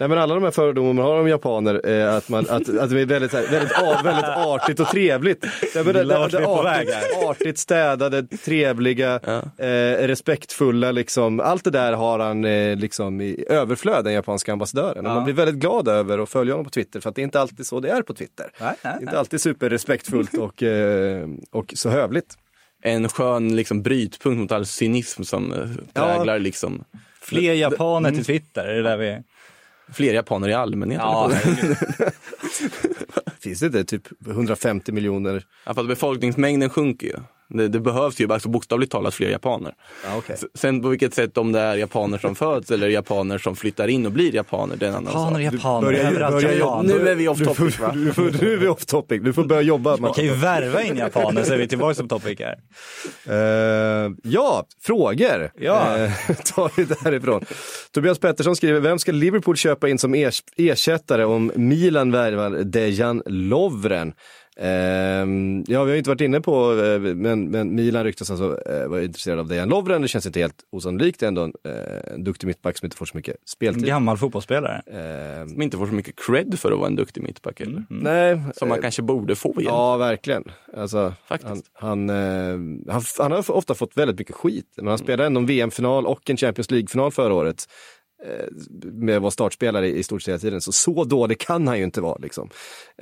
Nej 0.00 0.08
men 0.08 0.18
alla 0.18 0.34
de 0.34 0.44
här 0.44 0.50
fördomarna 0.50 0.92
man 0.92 1.04
har 1.04 1.20
om 1.20 1.28
japaner, 1.28 1.86
är 1.86 2.06
att, 2.06 2.28
man, 2.28 2.46
att, 2.48 2.68
att 2.78 2.90
det 2.90 3.00
är 3.00 3.06
väldigt, 3.06 3.32
här, 3.32 3.42
väldigt, 3.50 4.04
väldigt 4.04 4.24
artigt 4.24 4.80
och 4.80 4.86
trevligt. 4.86 5.42
Nej, 5.42 5.84
men 5.84 5.84
det, 5.84 5.92
det, 5.92 6.04
det, 6.04 6.46
artigt, 6.46 7.24
artigt 7.24 7.58
städade, 7.58 8.22
trevliga, 8.22 9.20
eh, 9.56 10.06
respektfulla 10.06 10.92
liksom. 10.92 11.40
Allt 11.40 11.64
det 11.64 11.70
där 11.70 11.92
har 11.92 12.18
han 12.18 12.44
eh, 12.44 12.76
liksom 12.76 13.20
i 13.20 13.44
överflöd, 13.48 14.04
den 14.04 14.12
japanska 14.12 14.52
ambassadören. 14.52 15.06
Och 15.06 15.12
man 15.12 15.24
blir 15.24 15.34
väldigt 15.34 15.56
glad 15.56 15.88
över 15.88 16.18
att 16.18 16.28
följa 16.28 16.54
honom 16.54 16.64
på 16.64 16.70
Twitter, 16.70 17.00
för 17.00 17.08
att 17.08 17.16
det 17.16 17.22
är 17.22 17.24
inte 17.24 17.40
alltid 17.40 17.66
så 17.66 17.80
det 17.80 17.90
är 17.90 18.02
på 18.02 18.14
Twitter. 18.14 18.50
Nej, 18.60 18.74
nej, 18.82 18.92
Det 18.92 18.98
är 18.98 19.02
inte 19.02 19.18
alltid 19.18 19.40
superrespektfullt 19.40 20.34
och, 20.34 20.62
eh, 20.62 21.28
och 21.50 21.72
så 21.76 21.88
hövligt. 21.88 22.38
En 22.82 23.08
skön 23.08 23.56
liksom, 23.56 23.82
brytpunkt 23.82 24.40
mot 24.40 24.52
all 24.52 24.66
cynism 24.66 25.22
som 25.22 25.52
eh, 25.52 25.58
präglar 25.92 26.38
liksom, 26.38 26.84
Fler 27.20 27.54
japaner 27.54 28.10
till 28.10 28.24
Twitter, 28.24 28.64
är 28.64 28.74
det 28.74 28.82
där 28.82 28.96
vi... 28.96 29.22
fler 29.92 30.14
japaner 30.14 30.48
i 30.48 30.54
allmänhet. 30.54 31.00
Ja, 31.02 31.30
Finns 33.40 33.60
det 33.60 33.66
inte 33.66 33.84
typ 33.84 34.28
150 34.28 34.92
miljoner? 34.92 35.44
Ja, 35.66 35.74
för 35.74 35.84
befolkningsmängden 35.84 36.70
sjunker 36.70 37.06
ju. 37.06 37.16
Det, 37.48 37.68
det 37.68 37.80
behövs 37.80 38.20
ju 38.20 38.32
alltså 38.32 38.48
bokstavligt 38.48 38.92
talat 38.92 39.14
fler 39.14 39.30
japaner. 39.30 39.74
Ja, 40.04 40.16
okay. 40.16 40.36
Sen 40.54 40.82
på 40.82 40.88
vilket 40.88 41.14
sätt, 41.14 41.38
om 41.38 41.52
det 41.52 41.60
är 41.60 41.76
japaner 41.76 42.18
som 42.18 42.34
föds 42.34 42.70
eller 42.70 42.88
japaner 42.88 43.38
som 43.38 43.56
flyttar 43.56 43.88
in 43.88 44.06
och 44.06 44.12
blir 44.12 44.34
japaner, 44.34 44.76
det 44.76 44.86
är 44.86 44.90
en 44.90 44.96
annan 44.96 45.12
japaner, 45.12 45.50
sak. 45.50 45.54
japaner, 45.54 45.86
börjar 45.86 46.30
börjar 46.30 46.52
japaner. 46.52 46.94
Nu 46.94 47.08
är 47.08 47.14
vi 47.14 47.28
off 47.28 47.38
Du 47.38 47.44
topic 47.44 47.74
får, 47.76 47.82
va? 47.86 47.92
du 47.94 48.12
får, 48.12 48.22
nu 48.42 48.52
är 48.52 48.56
vi 48.56 48.68
off 48.68 48.86
topic, 48.86 49.22
du 49.22 49.32
får 49.32 49.44
börja 49.44 49.62
jobba. 49.62 49.96
Man 49.96 50.12
kan 50.12 50.24
ju 50.24 50.34
värva 50.34 50.82
in 50.82 50.96
japaner 50.96 51.42
så 51.42 51.52
är 51.54 51.58
vi 51.58 51.68
tillbaka 51.68 51.94
som 51.94 52.08
topic 52.08 52.38
här. 52.40 52.56
Eh, 53.26 54.10
ja, 54.22 54.64
frågor 54.82 55.50
Ja. 55.60 55.98
Eh, 55.98 56.10
tar 56.54 56.70
vi 56.76 56.84
därifrån. 56.84 57.44
Tobias 57.92 58.18
Pettersson 58.18 58.56
skriver, 58.56 58.80
vem 58.80 58.98
ska 58.98 59.12
Liverpool 59.12 59.56
köpa 59.56 59.88
in 59.88 59.98
som 59.98 60.14
ers- 60.14 60.42
ersättare 60.56 61.24
om 61.24 61.52
Milan 61.54 62.12
värvar 62.12 62.50
Dejan 62.50 63.22
Lovren? 63.26 64.12
Eh, 64.60 64.68
ja, 65.66 65.84
vi 65.84 65.90
har 65.90 65.94
inte 65.94 66.10
varit 66.10 66.20
inne 66.20 66.40
på, 66.40 66.72
eh, 66.82 67.00
men, 67.00 67.50
men 67.50 67.74
Milan 67.74 68.04
ryktas 68.04 68.30
alltså 68.30 68.58
eh, 68.70 68.88
vara 68.88 69.02
intresserad 69.02 69.38
av 69.38 69.48
Dejan 69.48 69.68
Lovren. 69.68 70.02
Det 70.02 70.08
känns 70.08 70.26
inte 70.26 70.40
helt 70.40 70.54
osannolikt, 70.72 71.20
det 71.20 71.26
är 71.26 71.28
ändå 71.28 71.42
en, 71.42 71.52
eh, 71.64 72.14
en 72.14 72.24
duktig 72.24 72.46
mittback 72.46 72.78
som 72.78 72.86
inte 72.86 72.96
får 72.96 73.06
så 73.06 73.16
mycket 73.16 73.34
En 73.34 73.40
speltid. 73.46 73.86
gammal 73.86 74.16
fotbollsspelare. 74.18 74.82
Eh, 74.86 75.48
Som 75.48 75.62
inte 75.62 75.76
får 75.76 75.86
så 75.86 75.92
mycket 75.94 76.14
cred 76.26 76.58
för 76.58 76.72
att 76.72 76.78
vara 76.78 76.86
en 76.88 76.96
duktig 76.96 77.22
mittback 77.22 77.60
eller? 77.60 77.84
nej, 77.88 78.40
Som 78.54 78.68
man 78.68 78.80
kanske 78.80 79.02
borde 79.02 79.34
få 79.36 79.48
igen. 79.60 79.64
Ja, 79.74 79.96
verkligen. 79.96 80.44
Alltså, 80.76 81.14
Faktiskt. 81.28 81.70
Han, 81.74 82.08
han, 82.08 82.10
eh, 82.10 82.92
han, 82.92 83.02
han 83.18 83.32
har 83.32 83.50
ofta 83.50 83.74
fått 83.74 83.96
väldigt 83.96 84.18
mycket 84.18 84.34
skit, 84.36 84.72
men 84.76 84.86
han 84.86 84.98
spelade 84.98 85.26
ändå 85.26 85.40
en 85.40 85.46
VM-final 85.46 86.06
och 86.06 86.30
en 86.30 86.36
Champions 86.36 86.70
League-final 86.70 87.10
förra 87.12 87.34
året. 87.34 87.64
Eh, 88.24 88.46
Med 88.92 89.16
att 89.16 89.22
vara 89.22 89.30
startspelare 89.30 89.88
i 89.88 90.02
stort 90.02 90.22
sett 90.22 90.30
hela 90.32 90.38
tiden. 90.38 90.60
Så 90.60 90.72
så 90.72 91.04
dålig 91.04 91.38
kan 91.40 91.68
han 91.68 91.78
ju 91.78 91.84
inte 91.84 92.00
vara. 92.00 92.18
Liksom. 92.22 92.50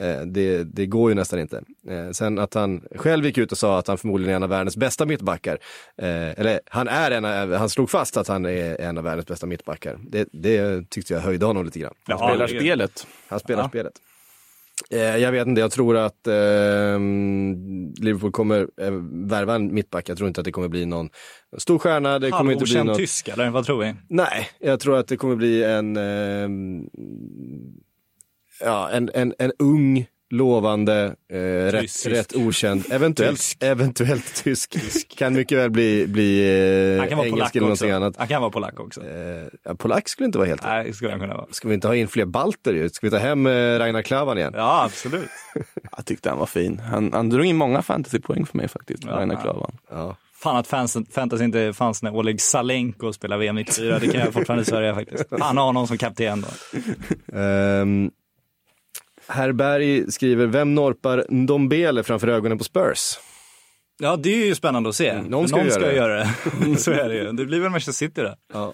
Eh, 0.00 0.20
Det, 0.20 0.64
det 0.64 0.86
går 0.86 1.10
ju 1.10 1.14
nästan 1.14 1.38
inte. 1.38 1.62
Eh, 1.88 2.10
Sen 2.12 2.38
att 2.38 2.54
han 2.54 2.82
själv 2.96 3.24
gick 3.26 3.38
ut 3.38 3.52
och 3.52 3.58
sa 3.58 3.78
att 3.78 3.86
han 3.88 3.98
förmodligen 3.98 4.32
är 4.32 4.36
en 4.36 4.42
av 4.42 4.48
världens 4.48 4.76
bästa 4.76 5.06
mittbackar. 5.06 5.58
Eller 5.96 6.60
han 6.66 6.88
är 6.88 7.10
en 7.10 7.24
av, 7.24 7.52
han 7.52 7.68
slog 7.70 7.90
fast 7.90 8.16
att 8.16 8.28
han 8.28 8.46
är 8.46 8.80
en 8.80 8.98
av 8.98 9.04
världens 9.04 9.26
bästa 9.26 9.46
mittbackar. 9.46 9.98
Det, 10.08 10.28
det 10.32 10.90
tyckte 10.90 11.14
jag 11.14 11.20
höjde 11.20 11.46
honom 11.46 11.64
lite 11.64 11.78
grann. 11.78 11.94
Han 12.06 12.18
spelar 12.18 12.46
spelet. 12.46 13.06
Han 13.28 13.40
spelar 13.40 13.62
Ja. 13.62 13.68
spelet. 13.68 13.92
Eh, 14.91 14.99
jag 14.99 15.32
vet 15.32 15.47
inte, 15.47 15.61
jag 15.61 15.70
tror 15.70 15.97
att 15.97 16.26
eh, 16.26 16.99
Liverpool 18.01 18.32
kommer 18.32 18.68
eh, 18.80 18.91
värva 19.11 19.55
en 19.55 19.74
mittback. 19.74 20.09
Jag 20.09 20.16
tror 20.16 20.28
inte 20.28 20.41
att 20.41 20.45
det 20.45 20.53
kommer 20.53 20.68
bli 20.68 20.87
någon 20.87 21.11
stor 21.59 21.78
stjärna. 21.78 22.18
Det 22.18 22.30
kommer 22.30 22.53
inte 22.53 22.64
bli 22.64 22.84
något... 22.84 22.97
tysk, 22.97 23.28
eller 23.28 23.51
vad 23.51 23.64
tror 23.64 23.78
vi? 23.78 23.95
Nej, 24.09 24.49
jag 24.59 24.80
tror 24.80 24.99
att 24.99 25.09
det 25.09 25.16
kommer 25.16 25.37
bli 25.37 25.64
en, 25.64 25.97
eh, 25.97 26.49
ja, 28.61 28.91
en, 28.91 29.11
en, 29.14 29.34
en 29.39 29.53
ung, 29.59 30.07
lovande, 30.31 31.14
eh, 31.33 31.37
rätt, 31.72 31.81
Tysk. 31.83 32.07
rätt 32.07 32.37
okänd, 32.37 32.85
eventuellt 32.91 33.39
Tysk. 33.39 33.57
eventuellt 33.62 34.45
tysk. 34.45 34.77
Kan 35.18 35.35
mycket 35.35 35.59
väl 35.59 35.70
bli, 35.70 36.07
bli 36.07 36.41
eh, 36.95 36.99
Han 36.99 37.09
kan 37.09 37.18
vara 37.18 37.29
engelsk 37.29 37.57
eller 37.57 37.70
också. 37.70 37.85
någonting 37.85 37.91
annat. 37.91 38.16
Han 38.18 38.29
kan 38.29 38.41
vara 38.43 38.51
polack 38.51 38.81
också. 38.81 39.01
Eh, 39.01 39.49
ja, 39.64 39.74
polack 39.74 40.09
skulle 40.09 40.27
inte 40.27 40.39
vara 40.39 40.49
helt 40.49 40.62
Nej, 40.64 40.93
skulle 40.93 41.11
han 41.11 41.20
kunna 41.20 41.35
vara. 41.35 41.47
Ska 41.51 41.68
vi 41.68 41.74
inte 41.74 41.89
ha 41.89 41.95
in 41.95 42.09
fler 42.09 42.24
balter 42.24 42.72
ju? 42.74 42.89
Ska 42.89 43.07
vi 43.07 43.11
ta 43.11 43.16
hem 43.18 43.47
eh, 43.47 43.51
Ragnar 43.79 44.03
Klavan 44.03 44.39
igen? 44.39 44.53
Ja, 44.57 44.85
absolut. 44.85 45.29
Jag 45.97 46.07
tyckte 46.07 46.29
han 46.29 46.39
var 46.39 46.47
fin. 46.47 46.79
Han, 46.79 47.12
han 47.12 47.31
drog 47.31 47.45
in 47.47 47.57
många 47.57 47.83
fantasypoäng 47.83 48.47
för 48.47 48.57
mig 48.57 48.68
faktiskt, 48.68 49.05
Ja, 49.05 49.11
Ragnar. 49.12 49.43
Klavan. 49.43 49.77
Ja. 49.91 50.16
Fan 50.43 50.57
att 50.57 50.66
fans, 50.66 50.97
fantasy 51.11 51.45
inte 51.45 51.72
fanns 51.72 52.03
när 52.03 52.14
Oleg 52.14 52.41
Salenko 52.41 53.12
spelade 53.12 53.41
VM 53.41 53.55
94. 53.57 53.99
Det 53.99 54.09
kan 54.09 54.20
jag 54.20 54.33
fortfarande 54.33 54.64
sörja 54.64 54.95
faktiskt. 54.95 55.24
Han 55.41 55.57
har 55.57 55.72
någon 55.72 55.87
som 55.89 55.99
kapten 55.99 56.41
då. 56.41 56.49
Um, 57.39 58.11
Herr 59.29 59.53
Berg 59.53 60.12
skriver, 60.12 60.47
vem 60.47 60.74
norpar 60.74 61.24
Ndombele 61.29 62.03
framför 62.03 62.29
ögonen 62.29 62.59
på 62.59 62.64
Spurs? 62.64 63.18
Ja, 63.99 64.16
det 64.16 64.43
är 64.43 64.47
ju 64.47 64.55
spännande 64.55 64.89
att 64.89 64.95
se. 64.95 65.09
Mm, 65.09 65.24
någon 65.24 65.49
ska 65.49 65.57
någon 65.57 65.66
göra 65.66 65.74
ska 65.81 65.87
det. 65.87 65.95
göra 65.97 66.16
det. 66.16 66.77
Så 66.79 66.91
är 66.93 67.09
det 67.09 67.14
ju. 67.14 67.33
Det 67.33 67.45
blir 67.45 67.61
väl 67.61 67.70
Manchester 67.70 67.93
City 68.07 68.20
då. 68.20 68.35
Ja, 68.53 68.72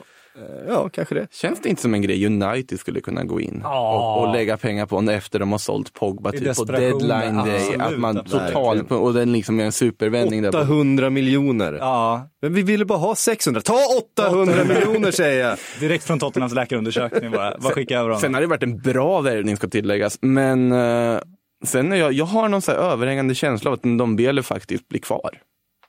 ja 0.68 0.88
kanske 0.88 1.14
det. 1.14 1.26
Känns 1.34 1.60
det 1.60 1.68
inte 1.68 1.82
som 1.82 1.94
en 1.94 2.02
grej 2.02 2.26
United 2.26 2.80
skulle 2.80 3.00
kunna 3.00 3.24
gå 3.24 3.40
in 3.40 3.62
och, 3.64 4.20
och 4.22 4.32
lägga 4.32 4.56
pengar 4.56 4.86
på 4.86 5.00
efter 5.10 5.38
de 5.38 5.52
har 5.52 5.58
sålt 5.58 5.92
Pogba 5.92 6.32
typ 6.32 6.56
på 6.56 6.64
deadline 6.64 7.36
day? 7.36 7.56
absolut, 7.56 7.80
att 7.80 7.98
man 7.98 8.24
totalt, 8.24 8.90
och 8.92 9.14
den 9.14 9.32
liksom 9.32 9.60
är 9.60 9.64
en 9.64 9.72
supervändning 9.72 10.42
där. 10.42 10.52
på- 10.52 10.58
800 10.58 11.10
miljoner. 11.10 11.72
Ja, 11.72 12.28
Men 12.42 12.54
vi 12.54 12.62
ville 12.62 12.84
bara 12.84 12.98
ha 12.98 13.14
600. 13.14 13.60
Ta 13.60 13.78
800 14.16 14.64
miljoner 14.64 15.10
säger 15.10 15.48
jag! 15.48 15.58
direkt 15.80 16.04
från 16.04 16.18
Tottenhams 16.18 16.54
läkarundersökning 16.54 17.30
bara. 17.30 17.56
Vad 17.58 17.72
skickar 17.72 17.94
jag 17.94 18.04
över 18.04 18.14
Sen 18.14 18.22
honom? 18.22 18.34
har 18.34 18.40
det 18.40 18.46
varit 18.46 18.62
en 18.62 18.78
bra 18.78 19.20
värvning 19.20 19.56
ska 19.56 19.68
tilläggas, 19.68 20.18
men 20.20 20.72
eh, 20.72 21.18
sen 21.64 21.92
är 21.92 21.96
jag, 21.96 22.12
jag 22.12 22.24
har 22.24 22.48
någon 22.48 22.62
så 22.62 22.72
här 22.72 22.78
överhängande 22.78 23.34
känsla 23.34 23.70
av 23.70 23.74
att 23.74 23.84
Ndombele 23.84 24.42
faktiskt 24.42 24.88
blir 24.88 25.00
kvar. 25.00 25.30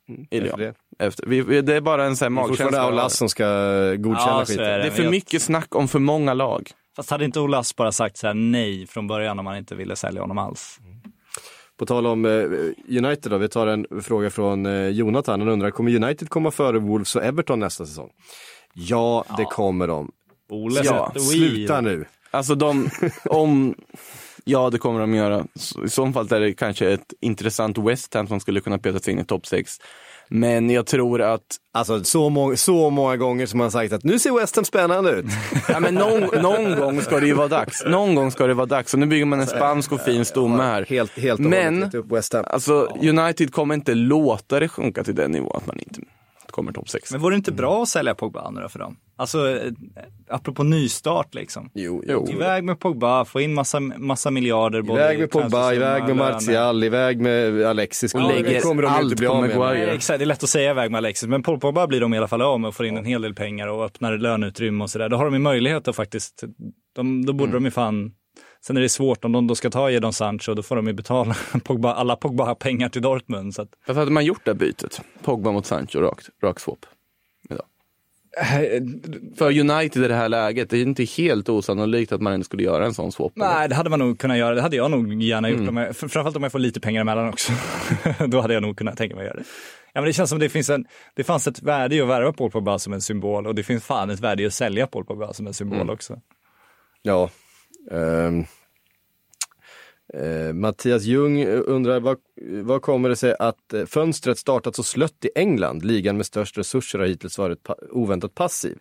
I 0.08 0.38
Efter 0.38 0.58
Lyon. 0.58 0.60
det. 0.60 0.74
Efter, 1.06 1.26
vi, 1.28 1.42
vi, 1.42 1.62
det 1.62 1.76
är 1.76 1.82
bara 1.82 2.06
en 2.06 2.16
så 2.16 2.26
här 2.26 2.30
Det 2.30 2.34
är 2.42 2.48
magkänsla. 2.48 2.82
Aulas 2.82 3.18
som 3.18 3.30
ska 3.30 3.46
godkänna 3.98 4.32
Ja, 4.40 4.46
skiten. 4.46 4.66
är 4.66 4.80
Det 4.80 4.86
är 4.86 4.92
för 4.92 5.10
mycket 5.10 5.42
snack 5.42 5.76
om 5.76 5.88
för 5.88 6.00
många 6.00 6.34
lag. 6.34 6.70
Fast 6.96 7.10
hade 7.10 7.26
inte 7.26 7.40
Olas 7.40 7.76
bara 7.76 7.92
sagt 7.92 8.18
så 8.18 8.28
här 8.28 8.34
nej 8.34 8.88
från 8.88 9.08
början 9.08 9.40
om 9.40 9.46
man 9.46 9.58
inte 9.58 9.76
ville 9.76 9.96
sälja 9.96 10.22
honom 10.22 10.38
alls? 10.38 10.80
På 11.80 11.86
tal 11.86 12.08
om 12.08 12.26
eh, 12.26 12.32
United 12.98 13.32
då, 13.32 13.38
vi 13.38 13.50
tar 13.50 13.68
en 13.68 13.86
fråga 14.04 14.30
från 14.30 14.66
eh, 14.66 14.88
Jonathan. 14.88 15.40
Han 15.40 15.50
undrar, 15.50 15.72
kommer 15.72 15.96
United 16.04 16.30
komma 16.30 16.52
före 16.52 16.80
Wolves 16.80 17.16
och 17.16 17.24
Everton 17.24 17.60
nästa 17.60 17.86
säsong? 17.86 18.10
Ja, 18.74 19.26
det 19.38 19.46
kommer 19.46 19.88
de. 19.88 20.12
Ole 20.50 20.82
Ja, 20.84 21.14
Sluta 21.16 21.82
nu. 21.82 22.06
Alltså 22.32 22.56
de, 22.56 22.90
om, 23.26 23.76
ja 24.44 24.70
det 24.70 24.78
kommer 24.78 25.00
de 25.00 25.14
göra. 25.14 25.46
I 25.86 25.90
så 25.90 26.12
fall 26.12 26.34
är 26.34 26.40
det 26.40 26.54
kanske 26.54 26.92
ett 26.94 27.14
intressant 27.22 27.78
West 27.78 28.14
Ham 28.14 28.28
som 28.28 28.40
skulle 28.40 28.60
kunna 28.62 28.78
peta 28.78 29.00
sig 29.00 29.14
in 29.14 29.20
i 29.20 29.26
topp 29.26 29.46
6. 29.46 29.78
Men 30.30 30.70
jag 30.70 30.86
tror 30.86 31.22
att, 31.22 31.42
Alltså 31.74 32.04
så, 32.04 32.30
må- 32.30 32.56
så 32.56 32.90
många 32.90 33.18
gånger 33.18 33.46
som 33.46 33.58
man 33.58 33.72
sagt 33.72 33.94
att 33.94 34.04
nu 34.04 34.20
ser 34.20 34.40
West 34.40 34.56
Ham 34.56 34.66
spännande 34.66 35.12
ut. 35.12 35.26
ja 35.68 35.80
men 35.80 35.96
någon, 35.96 36.42
någon 36.42 36.80
gång 36.80 37.02
ska 37.02 37.20
det 37.20 37.28
ju 37.28 37.34
vara 37.34 37.48
dags. 37.48 37.84
Någon 37.88 38.16
gång 38.16 38.32
ska 38.32 38.48
det 38.48 38.54
vara 38.54 38.66
dags. 38.66 38.94
Och 38.94 39.00
nu 39.00 39.06
bygger 39.06 39.26
man 39.26 39.40
en 39.40 39.48
spansk 39.48 39.92
och 39.92 40.02
fin 40.02 40.26
stomme 40.26 40.64
här. 40.64 40.86
Helt, 40.90 41.20
helt 41.20 41.40
Men-. 41.40 41.92
Alltså 42.34 42.88
United 43.02 43.52
kommer 43.54 43.76
inte 43.76 43.94
låta 43.94 44.60
det 44.60 44.68
sjunka 44.68 45.04
till 45.04 45.16
den 45.16 45.32
nivån 45.32 45.52
att 45.58 45.66
man 45.68 45.80
inte 45.80 46.02
kommer 46.54 46.72
topp 46.72 46.90
6. 46.90 47.12
Men 47.12 47.22
vore 47.22 47.34
det 47.34 47.38
inte 47.38 47.52
bra 47.52 47.84
att 47.84 47.90
sälja 47.90 48.16
Pogba 48.16 48.50
nu 48.52 48.62
då 48.62 48.70
för 48.70 48.80
dem? 48.80 48.98
Alltså, 49.16 49.50
eh, 49.50 49.72
apropå 50.30 50.64
nystart 50.64 51.34
liksom. 51.34 51.70
Jo, 51.74 52.04
Jo. 52.08 52.28
Iväg 52.30 52.64
med 52.64 52.80
Pogba, 52.80 53.26
få 53.26 53.42
in 53.42 53.54
massa, 53.54 53.80
massa 53.80 54.32
miljarder. 54.32 54.82
både 54.82 55.02
Iväg 55.02 55.18
i 55.18 55.22
med 55.22 55.32
Pogba, 55.32 55.74
iväg 55.74 56.02
med 56.04 56.18
löner. 56.18 56.32
Martial, 56.34 56.84
iväg 56.84 57.22
med 57.22 57.66
Alexis. 57.66 58.14
Och 58.16 58.22
Ja, 58.22 58.28
lägger 58.28 58.54
det 58.54 58.60
kommer 58.60 58.82
de 58.84 58.88
allt 58.88 59.04
inte 59.04 59.16
bli 59.16 59.28
av 59.28 59.42
med. 59.48 59.58
Nej, 59.60 59.90
exakt, 59.90 60.20
det 60.20 60.24
är 60.24 60.26
lätt 60.26 60.44
att 60.44 60.50
säga 60.50 60.72
iväg 60.72 60.92
med 60.92 60.98
Alexis, 60.98 61.28
men 61.30 61.44
Pogba 61.44 61.88
blir 61.88 62.02
de 62.02 62.14
i 62.14 62.18
alla 62.18 62.28
fall 62.28 62.42
av 62.42 62.60
med 62.60 62.68
och 62.68 62.76
får 62.76 62.86
in 62.86 62.98
en 62.98 63.06
hel 63.06 63.22
del 63.22 63.34
pengar 63.36 63.68
och 63.68 63.86
öppnar 63.86 64.18
löneutrymme 64.18 64.84
och 64.84 64.90
sådär. 64.90 65.10
Då 65.10 65.18
har 65.18 65.26
de 65.26 65.34
ju 65.34 65.40
möjlighet 65.40 65.88
att 65.88 65.96
faktiskt, 65.96 66.44
de, 66.96 67.26
då 67.26 67.34
borde 67.34 67.50
Mm. 67.52 67.64
de 67.64 67.68
ju 67.68 67.72
fan 67.72 68.12
Sen 68.66 68.78
är 68.78 68.82
det 68.82 68.90
svårt, 68.90 69.26
om 69.26 69.32
de 69.32 69.48
då 69.48 69.56
ska 69.56 69.70
ta 69.70 69.92
Jadon 69.92 70.14
Sancho, 70.14 70.54
då 70.54 70.64
får 70.64 70.76
de 70.76 70.88
ju 70.88 70.94
betala 70.94 71.36
Pogba, 71.64 71.94
alla 71.94 72.16
Pogba 72.16 72.46
har 72.46 72.56
pengar 72.56 72.90
till 72.90 73.02
Dortmund. 73.02 73.56
Så 73.56 73.62
att, 73.62 73.70
Varför 73.88 74.02
hade 74.02 74.12
man 74.12 74.26
gjort 74.26 74.46
det 74.46 74.54
bytet? 74.54 75.02
Pogba 75.24 75.52
mot 75.52 75.66
Sancho, 75.66 76.00
rakt, 76.00 76.30
rak 76.44 76.60
swap. 76.60 76.86
Idag. 77.50 77.66
För 79.38 79.60
United 79.60 80.04
i 80.04 80.08
det 80.08 80.16
här 80.16 80.30
läget, 80.30 80.70
det 80.70 80.78
är 80.78 80.82
inte 80.82 81.04
helt 81.04 81.50
osannolikt 81.50 82.12
att 82.12 82.22
man 82.22 82.34
ändå 82.34 82.44
skulle 82.44 82.64
göra 82.64 82.86
en 82.86 82.94
sån 82.94 83.12
swap. 83.12 83.32
nej, 83.36 83.70
det 83.70 83.76
hade 83.76 83.90
man 83.90 84.00
nog 84.00 84.20
kunnat 84.20 84.38
göra. 84.38 84.56
Det 84.56 84.62
hade 84.62 84.76
jag 84.76 84.92
nog 84.92 85.24
gärna 85.24 85.48
Mm. 85.48 85.60
gjort. 85.60 85.70
Om 85.70 85.78
jag, 85.78 85.96
framförallt 85.96 86.36
om 86.36 86.44
jag 86.44 86.52
får 86.52 86.60
lite 86.60 86.80
pengar 86.80 87.02
emellan 87.02 87.30
också. 87.30 87.52
då 88.28 88.42
hade 88.42 88.54
jag 88.54 88.64
nog 88.64 88.78
kunnat 88.78 88.98
tänka 88.98 89.16
mig 89.16 89.22
att 89.22 89.28
göra 89.28 89.38
det. 89.38 89.44
Ja, 89.94 90.02
men 90.02 90.06
det 90.08 90.14
känns 90.14 90.30
som 90.30 90.40
det 90.40 90.50
finns 90.50 90.70
en, 90.70 90.86
det 91.16 91.24
fanns 91.24 91.48
ett 91.48 91.62
värde 91.62 91.96
i 91.96 92.02
att 92.02 92.08
värva 92.08 92.34
Paul 92.34 92.52
Pogba 92.52 92.80
som 92.80 92.94
en 92.94 93.02
symbol 93.02 93.48
och 93.48 93.56
det 93.56 93.64
finns 93.64 93.84
fan 93.84 94.10
ett 94.10 94.20
värde 94.20 94.44
i 94.44 94.46
att 94.46 94.54
sälja 94.54 94.88
Paul 94.88 95.06
Pogba 95.06 95.34
som 95.34 95.48
en 95.48 95.54
symbol 95.54 95.78
Mm. 95.82 95.90
också. 95.90 96.20
Ja. 97.02 97.30
Ehm. 97.92 98.46
Eh, 100.14 100.54
Mattias 100.54 101.04
Ljung 101.04 101.46
undrar, 101.48 102.00
vad, 102.00 102.18
vad 102.64 102.82
kommer 102.82 103.10
det 103.10 103.16
sig 103.16 103.36
att 103.40 103.74
eh, 103.74 103.86
fönstret 103.86 104.38
startat 104.38 104.76
så 104.76 104.84
slött 104.84 105.26
i 105.26 105.30
England? 105.36 105.86
Ligan 105.86 106.18
med 106.18 106.26
störst 106.26 106.58
resurser 106.58 107.00
har 107.00 107.06
hittills 107.06 107.38
varit 107.38 107.64
pa- 107.64 107.76
oväntat 107.92 108.36
passiv. 108.36 108.78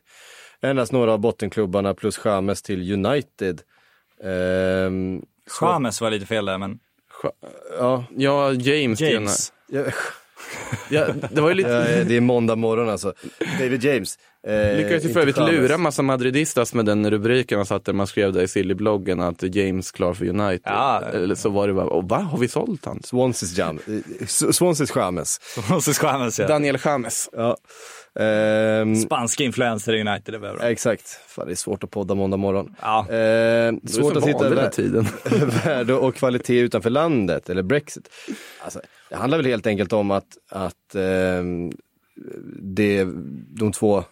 endast 0.60 0.92
några 0.92 1.12
av 1.12 1.18
bottenklubbarna 1.18 1.94
plus 1.94 2.16
Chamez 2.18 2.62
till 2.62 2.92
United. 2.92 3.60
Ehm, 4.24 5.22
så- 5.50 5.64
James 5.66 6.00
var 6.00 6.10
lite 6.10 6.26
fel 6.26 6.44
där 6.44 6.58
men 6.58 6.78
Ja, 7.78 8.04
Ja, 8.16 8.52
James. 8.52 9.00
James. 9.00 9.52
ja, 9.68 9.84
Ja, 10.90 11.06
det 11.30 11.40
var 11.40 11.48
ju 11.48 11.54
lite... 11.54 11.68
ja, 11.98 12.04
det 12.04 12.16
är 12.16 12.20
måndag 12.20 12.56
morgon 12.56 12.88
alltså. 12.88 13.12
David 13.58 13.84
James. 13.84 14.18
Eh, 14.46 14.76
Lyckades 14.76 15.04
ju 15.04 15.08
för 15.12 15.20
övrigt 15.20 15.36
lura 15.36 15.78
massa 15.78 16.02
madridistas 16.02 16.74
med 16.74 16.84
den 16.84 17.10
rubriken 17.10 17.58
man 17.58 17.66
satte, 17.66 17.92
man 17.92 18.06
skrev 18.06 18.32
där 18.32 18.42
i 18.42 18.48
Silly-bloggen 18.48 19.20
att 19.20 19.54
James 19.56 19.90
klar 19.90 20.14
för 20.14 20.24
United. 20.28 20.60
Ja. 20.64 21.02
Eller 21.12 21.34
så 21.34 21.48
var 21.50 21.68
det 21.68 21.74
bara, 21.74 21.86
och 21.86 22.08
va, 22.08 22.16
har 22.18 22.38
vi 22.38 22.48
sålt 22.48 22.84
han? 22.84 23.00
Swanseas 23.02 23.58
Jam. 23.58 23.78
eh, 24.20 24.26
Swanseas 24.26 24.96
James. 24.96 25.40
Moses 25.70 26.02
James 26.02 26.38
ja. 26.38 26.46
Daniel 26.46 26.78
James. 26.84 27.28
Ja. 27.32 27.56
Ehm, 28.20 28.96
Spanska 28.96 29.44
influenser 29.44 29.92
i 29.94 30.00
United, 30.00 30.34
det 30.34 30.38
var 30.38 30.54
bra. 30.54 30.62
exakt. 30.70 31.08
Fan, 31.26 31.46
det 31.46 31.52
är 31.52 31.56
svårt 31.56 31.84
att 31.84 31.90
podda 31.90 32.14
måndag 32.14 32.36
morgon. 32.36 32.74
Ja. 32.82 32.98
Eh, 33.10 33.72
svårt 33.86 34.16
att 34.16 34.26
hitta 34.26 34.38
van 34.38 34.50
den 34.50 34.58
här 34.58 34.66
vä- 34.66 34.70
tiden. 34.70 35.06
värde 35.64 35.94
och 35.94 36.14
kvalitet 36.14 36.58
utanför 36.60 36.90
landet, 36.90 37.50
eller 37.50 37.62
Brexit. 37.62 38.08
Alltså, 38.64 38.80
det 39.10 39.16
handlar 39.16 39.38
väl 39.38 39.46
helt 39.46 39.66
enkelt 39.66 39.92
om 39.92 40.10
att, 40.10 40.26
att 40.50 40.94
ehm, 40.94 41.72
det, 42.62 43.04
de 43.58 43.72
två 43.72 44.04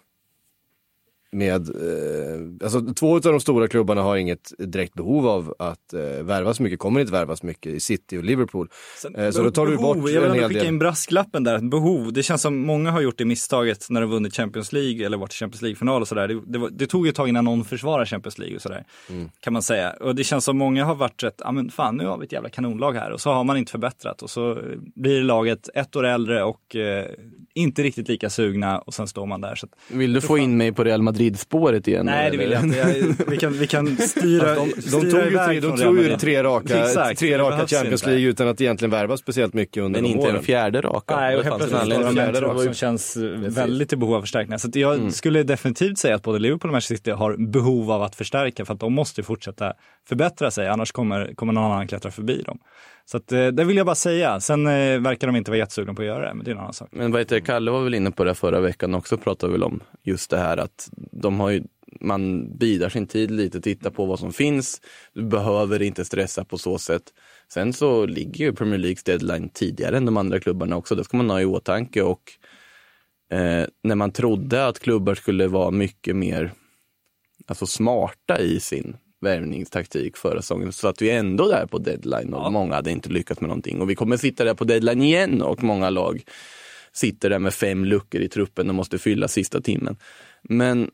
med, 1.32 1.68
eh, 1.68 2.64
alltså 2.64 2.80
två 2.80 3.14
av 3.14 3.20
de 3.20 3.40
stora 3.40 3.68
klubbarna 3.68 4.02
har 4.02 4.16
inget 4.16 4.52
direkt 4.58 4.94
behov 4.94 5.26
av 5.26 5.54
att 5.58 5.92
eh, 5.92 6.00
värva 6.00 6.54
så 6.54 6.62
mycket, 6.62 6.78
kommer 6.78 7.00
inte 7.00 7.12
värva 7.12 7.36
så 7.36 7.46
mycket 7.46 7.72
i 7.72 7.80
City 7.80 8.18
och 8.18 8.24
Liverpool. 8.24 8.68
Eh, 9.16 9.30
så 9.30 9.42
då 9.42 9.50
tar 9.50 9.66
du 9.66 9.76
behov, 9.76 9.96
bort 9.96 10.10
Jag 10.10 10.20
vill 10.20 10.30
en 10.30 10.34
hel 10.34 10.48
skicka 10.48 10.60
del. 10.60 10.68
in 10.68 10.78
brasklappen 10.78 11.44
där, 11.44 11.58
behov. 11.58 12.12
Det 12.12 12.22
känns 12.22 12.42
som 12.42 12.58
många 12.58 12.90
har 12.90 13.00
gjort 13.00 13.18
det 13.18 13.24
misstaget 13.24 13.86
när 13.90 14.00
de 14.00 14.10
vunnit 14.10 14.36
Champions 14.36 14.72
League 14.72 15.06
eller 15.06 15.16
varit 15.16 15.32
i 15.32 15.36
Champions 15.36 15.62
League-final 15.62 16.02
och 16.02 16.08
sådär. 16.08 16.28
Det, 16.28 16.58
det, 16.58 16.68
det 16.70 16.86
tog 16.86 17.08
ett 17.08 17.14
tag 17.14 17.28
innan 17.28 17.44
någon 17.44 17.64
försvarar 17.64 18.04
Champions 18.04 18.38
League 18.38 18.56
och 18.56 18.62
sådär. 18.62 18.84
Mm. 19.10 19.30
Kan 19.40 19.52
man 19.52 19.62
säga. 19.62 19.90
Och 19.90 20.14
det 20.14 20.24
känns 20.24 20.44
som 20.44 20.58
många 20.58 20.84
har 20.84 20.94
varit 20.94 21.22
rätt, 21.22 21.40
ja 21.44 21.52
men 21.52 21.70
fan 21.70 21.96
nu 21.96 22.06
har 22.06 22.18
vi 22.18 22.26
ett 22.26 22.32
jävla 22.32 22.48
kanonlag 22.48 22.92
här 22.92 23.10
och 23.10 23.20
så 23.20 23.32
har 23.32 23.44
man 23.44 23.56
inte 23.56 23.72
förbättrat 23.72 24.22
och 24.22 24.30
så 24.30 24.58
blir 24.94 25.22
laget 25.22 25.68
ett 25.74 25.96
år 25.96 26.06
äldre 26.06 26.44
och 26.44 26.76
eh, 26.76 27.06
inte 27.60 27.82
riktigt 27.82 28.08
lika 28.08 28.30
sugna 28.30 28.78
och 28.78 28.94
sen 28.94 29.06
står 29.06 29.26
man 29.26 29.40
där. 29.40 29.54
Så 29.54 29.66
att, 29.66 29.72
Vill 29.96 30.12
du 30.12 30.20
få 30.20 30.38
in 30.38 30.56
mig 30.56 30.72
på 30.72 30.84
Real 30.84 31.02
Madrid-spåret 31.02 31.88
igen? 31.88 32.06
nej 32.06 32.30
det 32.30 32.36
vill 32.36 32.50
jag 32.50 32.64
inte. 32.64 32.78
Jag, 32.78 33.26
vi, 33.26 33.36
kan, 33.36 33.52
vi 33.52 33.66
kan 33.66 33.96
styra, 33.96 34.54
De, 34.54 34.72
de 34.76 34.82
styra 34.82 35.00
tog 35.10 35.20
ju, 35.20 35.26
iväg 35.26 35.46
tre, 35.46 35.60
de 35.60 35.76
tog 35.78 35.98
ju 35.98 36.16
tre 36.16 36.42
raka, 36.42 36.84
Exakt, 36.84 37.18
tre 37.20 37.38
raka 37.38 37.66
Champions 37.66 38.02
inte. 38.02 38.10
League 38.10 38.28
utan 38.28 38.48
att 38.48 38.60
egentligen 38.60 38.90
värva 38.90 39.16
speciellt 39.16 39.54
mycket 39.54 39.82
under 39.82 40.00
Men 40.00 40.10
de 40.10 40.14
inte 40.16 40.26
åren. 40.26 40.36
en 40.36 40.42
fjärde 40.42 40.80
raka. 40.80 41.16
Nej, 41.16 41.36
och 41.36 41.44
helt 41.44 41.56
plötsligt 41.56 41.80
står 41.82 42.00
de 42.00 42.06
en 42.08 42.14
fjärde 42.14 42.38
trupp 42.38 42.60
som 42.60 42.74
känns 42.74 43.16
väldigt 43.46 43.92
i 43.92 43.96
behov 43.96 44.14
av 44.14 44.20
förstärkningar. 44.20 44.58
Så 44.58 44.68
att 44.68 44.76
jag 44.76 45.12
skulle 45.12 45.42
definitivt 45.42 45.98
säga 45.98 46.14
att 46.14 46.22
både 46.22 46.38
Liverpool 46.38 46.68
och 46.68 46.72
Manchester 46.72 46.94
City 46.96 47.10
har 47.10 47.36
behov 47.50 47.90
av 47.90 48.02
att 48.02 48.14
förstärka 48.16 48.64
för 48.64 48.74
att 48.74 48.80
de 48.80 48.92
måste 48.92 49.22
fortsätta 49.22 49.72
förbättra 50.08 50.50
sig, 50.50 50.68
annars 50.68 50.92
kommer, 50.92 51.34
kommer 51.34 51.52
någon 51.52 51.72
annan 51.72 51.88
klättra 51.88 52.10
förbi 52.10 52.42
dem. 52.42 52.58
Så 53.10 53.16
att, 53.16 53.32
eh, 53.32 53.46
det 53.46 53.64
vill 53.64 53.76
jag 53.76 53.86
bara 53.86 53.94
säga. 53.94 54.40
Sen 54.40 54.66
eh, 54.66 55.00
verkar 55.00 55.26
de 55.26 55.36
inte 55.36 55.50
vara 55.50 55.58
jättesugna 55.58 55.94
på 55.94 56.02
att 56.02 56.08
göra 56.08 56.28
det, 56.28 56.34
men 56.34 56.44
det 56.44 56.50
är 56.50 56.52
en 56.52 56.60
annan 56.60 56.72
sak. 56.72 56.88
Men 56.92 57.12
vad 57.12 57.20
heter 57.20 57.40
Kalle 57.40 57.70
var 57.70 57.82
väl 57.82 57.94
inne 57.94 58.10
på 58.10 58.24
det 58.24 58.34
förra 58.34 58.60
veckan 58.60 58.94
också, 58.94 59.18
pratade 59.18 59.52
väl 59.52 59.62
om 59.62 59.80
just 60.02 60.30
det 60.30 60.38
här 60.38 60.56
att 60.56 60.90
de 61.12 61.40
har 61.40 61.50
ju, 61.50 61.62
man 62.00 62.52
bidar 62.58 62.88
sin 62.88 63.06
tid 63.06 63.30
lite, 63.30 63.60
tittar 63.60 63.90
på 63.90 64.06
vad 64.06 64.18
som 64.18 64.32
finns, 64.32 64.80
du 65.14 65.22
behöver 65.22 65.82
inte 65.82 66.04
stressa 66.04 66.44
på 66.44 66.58
så 66.58 66.78
sätt. 66.78 67.02
Sen 67.52 67.72
så 67.72 68.06
ligger 68.06 68.44
ju 68.44 68.52
Premier 68.52 68.78
Leagues 68.78 69.04
deadline 69.04 69.48
tidigare 69.48 69.96
än 69.96 70.04
de 70.04 70.16
andra 70.16 70.40
klubbarna 70.40 70.76
också, 70.76 70.94
det 70.94 71.04
ska 71.04 71.16
man 71.16 71.30
ha 71.30 71.40
i 71.40 71.44
åtanke 71.44 72.02
och 72.02 72.22
eh, 73.32 73.66
när 73.82 73.94
man 73.94 74.12
trodde 74.12 74.66
att 74.66 74.78
klubbar 74.78 75.14
skulle 75.14 75.48
vara 75.48 75.70
mycket 75.70 76.16
mer 76.16 76.52
alltså 77.46 77.66
smarta 77.66 78.38
i 78.38 78.60
sin 78.60 78.96
värvningstaktik 79.20 80.16
förra 80.16 80.42
säsongen 80.42 80.72
så 80.72 80.88
att 80.88 81.02
vi 81.02 81.10
ändå 81.10 81.48
där 81.48 81.66
på 81.66 81.78
deadline 81.78 82.34
och 82.34 82.52
många 82.52 82.74
hade 82.74 82.90
inte 82.90 83.08
lyckats 83.08 83.40
med 83.40 83.48
någonting 83.48 83.80
och 83.80 83.90
vi 83.90 83.94
kommer 83.94 84.16
sitta 84.16 84.44
där 84.44 84.54
på 84.54 84.64
deadline 84.64 85.02
igen 85.02 85.42
och 85.42 85.62
många 85.62 85.90
lag 85.90 86.22
sitter 86.92 87.30
där 87.30 87.38
med 87.38 87.54
fem 87.54 87.84
luckor 87.84 88.20
i 88.20 88.28
truppen 88.28 88.68
och 88.68 88.74
måste 88.74 88.98
fylla 88.98 89.28
sista 89.28 89.60
timmen. 89.60 89.96
Men 90.42 90.90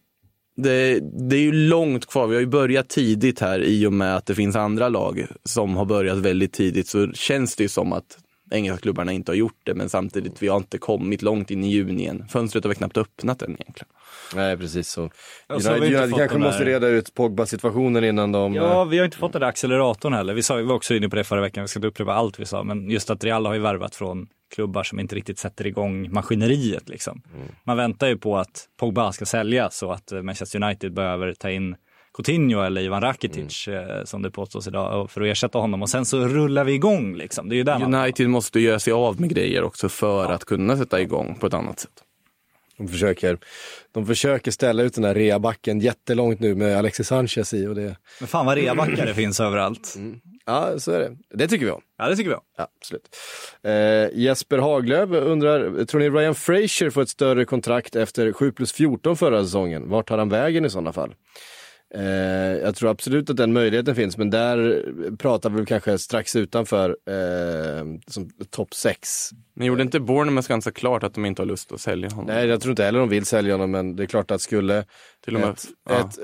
det, 0.56 1.00
det 1.28 1.36
är 1.36 1.40
ju 1.40 1.52
långt 1.52 2.06
kvar. 2.06 2.26
Vi 2.26 2.34
har 2.34 2.40
ju 2.40 2.46
börjat 2.46 2.88
tidigt 2.88 3.40
här 3.40 3.60
i 3.60 3.86
och 3.86 3.92
med 3.92 4.16
att 4.16 4.26
det 4.26 4.34
finns 4.34 4.56
andra 4.56 4.88
lag 4.88 5.26
som 5.44 5.76
har 5.76 5.84
börjat 5.84 6.18
väldigt 6.18 6.52
tidigt 6.52 6.88
så 6.88 7.12
känns 7.12 7.56
det 7.56 7.62
ju 7.62 7.68
som 7.68 7.92
att 7.92 8.18
engelska 8.50 8.82
klubbarna 8.82 9.12
inte 9.12 9.32
har 9.32 9.36
gjort 9.36 9.60
det 9.64 9.74
men 9.74 9.88
samtidigt 9.88 10.42
vi 10.42 10.48
har 10.48 10.56
inte 10.56 10.78
kommit 10.78 11.22
långt 11.22 11.50
in 11.50 11.64
i 11.64 11.68
juni 11.68 12.06
än. 12.06 12.28
Fönstret 12.28 12.64
har 12.64 12.68
väl 12.68 12.76
knappt 12.76 12.96
öppnat 12.96 13.42
än 13.42 13.50
egentligen. 13.50 13.88
Nej 14.34 14.56
precis 14.56 14.88
så. 14.88 15.10
United, 15.48 15.80
vi 15.80 15.96
United 15.96 16.16
kanske 16.16 16.38
måste 16.38 16.64
reda 16.64 16.88
ut 16.88 17.14
Pogba-situationen 17.14 18.04
innan 18.04 18.32
de... 18.32 18.54
Ja, 18.54 18.82
eh, 18.82 18.88
vi 18.88 18.98
har 18.98 19.04
inte 19.04 19.16
fått 19.16 19.32
den 19.32 19.40
där 19.40 19.48
acceleratorn 19.48 20.12
heller. 20.12 20.34
Vi, 20.34 20.42
sa, 20.42 20.54
vi 20.54 20.62
var 20.62 20.74
också 20.74 20.94
inne 20.94 21.08
på 21.08 21.16
det 21.16 21.24
förra 21.24 21.40
veckan, 21.40 21.64
vi 21.64 21.68
ska 21.68 21.78
inte 21.78 21.88
upprepa 21.88 22.12
allt 22.12 22.40
vi 22.40 22.46
sa, 22.46 22.62
men 22.62 22.90
just 22.90 23.10
att 23.10 23.24
Real 23.24 23.46
har 23.46 23.54
ju 23.54 23.60
värvat 23.60 23.94
från 23.94 24.26
klubbar 24.54 24.82
som 24.82 25.00
inte 25.00 25.16
riktigt 25.16 25.38
sätter 25.38 25.66
igång 25.66 26.12
maskineriet. 26.12 26.88
Liksom. 26.88 27.22
Man 27.64 27.76
väntar 27.76 28.08
ju 28.08 28.16
på 28.16 28.38
att 28.38 28.68
Pogba 28.76 29.12
ska 29.12 29.24
säljas 29.24 29.82
och 29.82 29.94
att 29.94 30.12
eh, 30.12 30.22
Manchester 30.22 30.62
United 30.62 30.92
behöver 30.92 31.34
ta 31.34 31.50
in 31.50 31.76
Coutinho 32.16 32.62
eller 32.62 32.80
Ivan 32.80 33.00
Rakitic 33.02 33.68
eh, 33.68 34.04
som 34.04 34.22
det 34.22 34.30
påstås 34.30 34.66
idag 34.66 35.10
för 35.10 35.20
att 35.20 35.26
ersätta 35.26 35.58
honom 35.58 35.82
och 35.82 35.90
sen 35.90 36.04
så 36.04 36.18
rullar 36.18 36.64
vi 36.64 36.72
igång 36.72 37.16
liksom. 37.16 37.48
Det 37.48 37.54
är 37.54 37.56
ju 37.56 37.62
där 37.62 37.78
man... 37.78 37.94
United 37.94 38.28
måste 38.28 38.60
göra 38.60 38.78
sig 38.78 38.92
av 38.92 39.20
med 39.20 39.30
grejer 39.30 39.62
också 39.62 39.88
för 39.88 40.32
att 40.32 40.44
kunna 40.44 40.76
sätta 40.76 41.00
igång 41.00 41.38
på 41.40 41.46
ett 41.46 41.54
annat 41.54 41.80
sätt. 41.80 42.02
De 42.78 42.88
försöker, 42.88 43.38
de 43.92 44.06
försöker 44.06 44.50
ställa 44.50 44.82
ut 44.82 44.94
den 44.94 45.04
här 45.04 45.14
reabacken 45.14 45.80
jättelångt 45.80 46.40
nu 46.40 46.54
med 46.54 46.78
Alexis 46.78 47.06
Sanchez 47.06 47.54
i 47.54 47.66
och 47.66 47.74
det... 47.74 47.96
Men 48.20 48.28
fan 48.28 48.46
vad 48.46 48.56
reabackar 48.56 49.06
det 49.06 49.14
finns 49.14 49.40
överallt. 49.40 49.96
Ja, 50.46 50.78
så 50.78 50.92
är 50.92 50.98
det. 50.98 51.16
Det 51.30 51.48
tycker 51.48 51.64
vi 51.64 51.70
om. 51.70 51.80
Ja, 51.98 52.08
det 52.08 52.16
tycker 52.16 52.30
vi 52.30 52.36
om. 52.36 52.42
Ja, 52.56 52.68
absolut. 52.80 53.16
Eh, 53.62 54.20
Jesper 54.20 54.58
Haglöf 54.58 55.10
undrar, 55.10 55.84
tror 55.84 56.00
ni 56.00 56.10
Ryan 56.10 56.34
Fraser 56.34 56.90
får 56.90 57.02
ett 57.02 57.08
större 57.08 57.44
kontrakt 57.44 57.96
efter 57.96 58.32
7 58.32 58.52
plus 58.52 58.72
14 58.72 59.16
förra 59.16 59.44
säsongen? 59.44 59.88
Vart 59.88 60.08
tar 60.08 60.18
han 60.18 60.28
vägen 60.28 60.64
i 60.64 60.70
sådana 60.70 60.92
fall? 60.92 61.14
Eh, 61.94 62.04
jag 62.62 62.74
tror 62.76 62.90
absolut 62.90 63.30
att 63.30 63.36
den 63.36 63.52
möjligheten 63.52 63.94
finns, 63.94 64.16
men 64.18 64.30
där 64.30 64.84
pratar 65.16 65.50
vi 65.50 65.66
kanske 65.66 65.98
strax 65.98 66.36
utanför 66.36 66.88
eh, 66.90 67.84
som 68.06 68.30
topp 68.50 68.74
6. 68.74 69.08
Men 69.54 69.66
gjorde 69.66 69.82
inte 69.82 70.00
Bournemouth 70.00 70.48
ganska 70.48 70.70
klart 70.70 71.02
att 71.02 71.14
de 71.14 71.24
inte 71.26 71.42
har 71.42 71.46
lust 71.46 71.72
att 71.72 71.80
sälja 71.80 72.08
honom? 72.10 72.26
Nej, 72.34 72.46
jag 72.46 72.60
tror 72.60 72.70
inte 72.72 72.84
heller 72.84 72.98
de 72.98 73.08
vill 73.08 73.24
sälja 73.26 73.54
honom, 73.54 73.70
men 73.70 73.96
det 73.96 74.02
är 74.02 74.06
klart 74.06 74.30
att 74.30 74.40
skulle 74.40 74.84
Till 75.24 75.34
och 75.34 75.40
med- 75.40 75.50
ett, 75.50 75.64
ja. 75.88 76.00
ett 76.00 76.18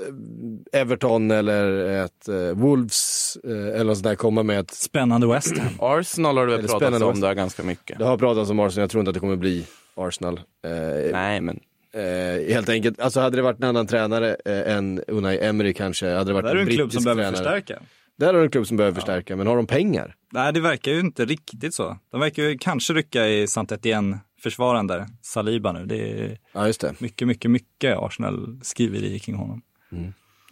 Everton 0.71 1.31
eller 1.31 1.85
ett 2.05 2.27
eh, 2.27 2.35
Wolves 2.35 3.37
eh, 3.43 3.51
eller 3.51 3.83
något 3.83 3.97
sånt 3.97 4.03
där 4.03 4.15
komma 4.15 4.43
med 4.43 4.59
ett 4.59 4.71
Spännande 4.71 5.27
West 5.27 5.57
Ham. 5.57 5.73
Arsenal 5.79 6.37
har 6.37 6.45
det 6.47 6.51
väl 6.55 6.61
det 6.61 6.67
pratats 6.67 7.01
om 7.03 7.19
där 7.21 7.33
ganska 7.33 7.63
mycket. 7.63 7.99
Det 7.99 8.05
har 8.05 8.17
pratats 8.17 8.49
om 8.49 8.59
Arsenal, 8.59 8.81
jag 8.83 8.89
tror 8.89 8.99
inte 9.01 9.09
att 9.09 9.13
det 9.13 9.19
kommer 9.19 9.35
bli 9.35 9.65
Arsenal. 9.95 10.39
Eh, 10.65 11.11
Nej, 11.11 11.41
men 11.41 11.59
Eh, 11.93 12.53
helt 12.53 12.69
enkelt, 12.69 12.99
alltså 12.99 13.19
hade 13.19 13.35
det 13.37 13.41
varit 13.41 13.57
en 13.59 13.63
annan 13.69 13.87
tränare 13.87 14.35
eh, 14.45 14.75
än 14.75 15.01
Unai 15.07 15.37
Emery 15.39 15.73
kanske, 15.73 16.09
hade 16.13 16.23
det 16.29 16.33
varit 16.33 16.45
Där 16.45 16.51
är 16.51 16.55
det 16.55 16.61
en 16.61 16.67
klubb 16.67 16.77
brittisk 16.89 16.93
som 16.93 17.03
behöver 17.03 17.23
tränare. 17.23 17.59
förstärka. 17.59 17.83
Där 18.17 18.29
är 18.29 18.33
det 18.33 18.43
en 18.43 18.49
klubb 18.49 18.67
som 18.67 18.77
behöver 18.77 18.95
förstärka, 18.95 19.35
men 19.35 19.47
har 19.47 19.55
de 19.55 19.67
pengar? 19.67 20.15
Nej, 20.31 20.53
det 20.53 20.59
verkar 20.61 20.91
ju 20.91 20.99
inte 20.99 21.25
riktigt 21.25 21.73
så. 21.73 21.97
De 22.11 22.19
verkar 22.19 22.43
ju 22.43 22.57
kanske 22.57 22.93
rycka 22.93 23.27
i 23.27 23.47
saint 23.47 23.71
Etienne 23.71 24.19
försvararen 24.41 24.87
där, 24.87 25.05
Saliba 25.21 25.71
nu. 25.71 25.85
Det 25.85 25.95
är 26.11 26.37
Ja, 26.53 26.67
just 26.67 26.81
det. 26.81 27.01
mycket, 27.01 27.27
mycket, 27.27 27.51
mycket 27.51 27.97
Arsenal 27.97 28.59
skriver 28.61 29.19
kring 29.19 29.35
honom. 29.35 29.61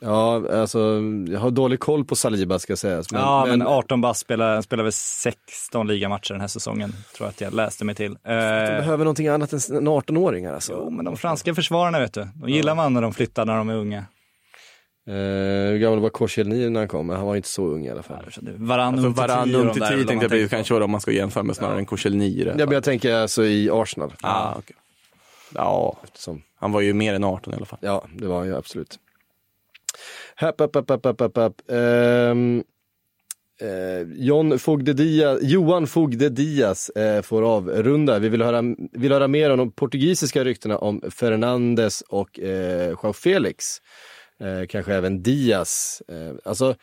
Ja, 0.04 0.44
alltså 0.54 0.80
jag 1.28 1.40
har 1.40 1.52
dålig 1.52 1.80
koll 1.80 2.06
på 2.06 2.16
Saliba 2.16 2.60
ska 2.60 2.76
sägas. 2.76 3.12
Men, 3.12 3.22
ja, 3.22 3.46
men, 3.48 3.60
men 3.60 3.68
18 3.68 4.02
bast 4.02 4.20
spelar, 4.20 4.62
spelar 4.62 4.84
väl 4.84 4.94
16 4.94 5.88
ligamatcher 5.88 6.34
den 6.34 6.42
här 6.42 6.48
säsongen, 6.48 6.90
tror 7.16 7.26
jag 7.26 7.30
att 7.30 7.42
jag 7.42 7.54
läste 7.54 7.86
mig 7.86 7.96
till. 7.96 8.18
de 8.24 8.32
Eh, 8.32 8.78
behöver 8.78 8.98
någonting 9.06 9.28
annat 9.28 9.54
än 9.54 9.78
en 9.78 9.88
18-åringar 9.88 10.54
alltså. 10.54 10.74
jo, 10.78 10.90
men 10.90 11.06
de 11.06 11.18
franska 11.18 11.56
försvararna 11.56 12.00
vet 12.00 12.14
du, 12.14 12.28
de 12.36 12.50
gillar 12.50 12.76
man 12.76 12.94
när 12.94 13.02
de 13.02 13.14
flyttar 13.14 13.46
när 13.46 13.58
de 13.58 13.70
är 13.70 13.76
unga. 13.76 14.06
Eh, 15.08 15.14
hur 15.14 15.78
gammal 15.78 16.00
var 16.00 16.10
Koscielny 16.10 16.70
när 16.70 16.80
han 16.80 16.88
kom? 16.88 17.10
Han 17.10 17.26
var 17.26 17.36
inte 17.36 17.50
så 17.50 17.66
ung 17.66 17.86
i 17.86 17.90
alla 17.90 18.04
fall. 18.04 18.26
Varann 18.58 18.94
alltså, 18.94 19.14
till 19.14 19.22
Varann 19.22 19.74
tio 19.74 20.06
tänkte 20.06 20.14
jag 20.24 20.30
blir 20.30 20.48
kanske 20.48 20.74
vad 20.74 20.90
man 20.90 21.02
ska 21.02 21.12
jämföra 21.12 21.44
med 21.44 21.56
snarare 21.56 21.78
än 21.78 21.86
Koscielny. 21.86 22.44
Ja, 22.44 22.54
men 22.56 22.72
jag 22.72 22.84
tänker 22.84 23.16
alltså 23.16 23.44
i 23.46 23.70
Arsenal. 23.72 24.14
ah, 24.22 24.56
okej. 24.58 24.76
Ja, 25.56 25.98
Eftersom, 26.04 26.42
han 26.60 26.72
var 26.72 26.82
ju 26.82 26.94
mer 26.94 27.14
än 27.14 27.24
18 27.24 27.54
i 27.54 27.56
alla 27.56 27.66
fall. 27.66 27.80
ja, 27.82 28.04
det 28.18 28.28
var 28.28 28.38
han 28.38 28.48
ju 28.48 28.56
absolut. 28.56 29.00
Happ, 30.36 30.60
happ, 30.62 30.76
happ, 30.76 30.90
happ, 30.90 31.06
happ, 31.06 31.22
happ, 31.22 31.38
happ. 31.38 31.62
Ehm, 31.72 32.64
eh, 33.62 34.08
John 34.16 34.60
Fogde 34.60 34.94
Diaz, 34.94 35.40
Johan 35.42 35.88
Fogde 35.88 36.30
Diaz 36.30 36.90
eh, 36.90 37.22
får 37.22 37.42
avrunda. 37.56 38.20
Vi 38.20 38.30
vill 38.30 38.42
höra, 38.42 38.64
vill 38.92 39.12
höra 39.12 39.28
mer 39.28 39.50
om 39.50 39.58
de 39.58 39.72
portugisiska 39.72 40.44
ryktena 40.44 40.78
om 40.78 41.02
Fernandes 41.12 42.02
och 42.02 42.40
eh, 42.40 42.90
Joao 42.90 43.14
Felix. 43.14 43.78
Eh, 44.40 44.68
kanske 44.68 44.94
även 44.94 45.24
Diaz. 45.24 46.02
Eh, 46.08 46.36
alltså, 46.44 46.76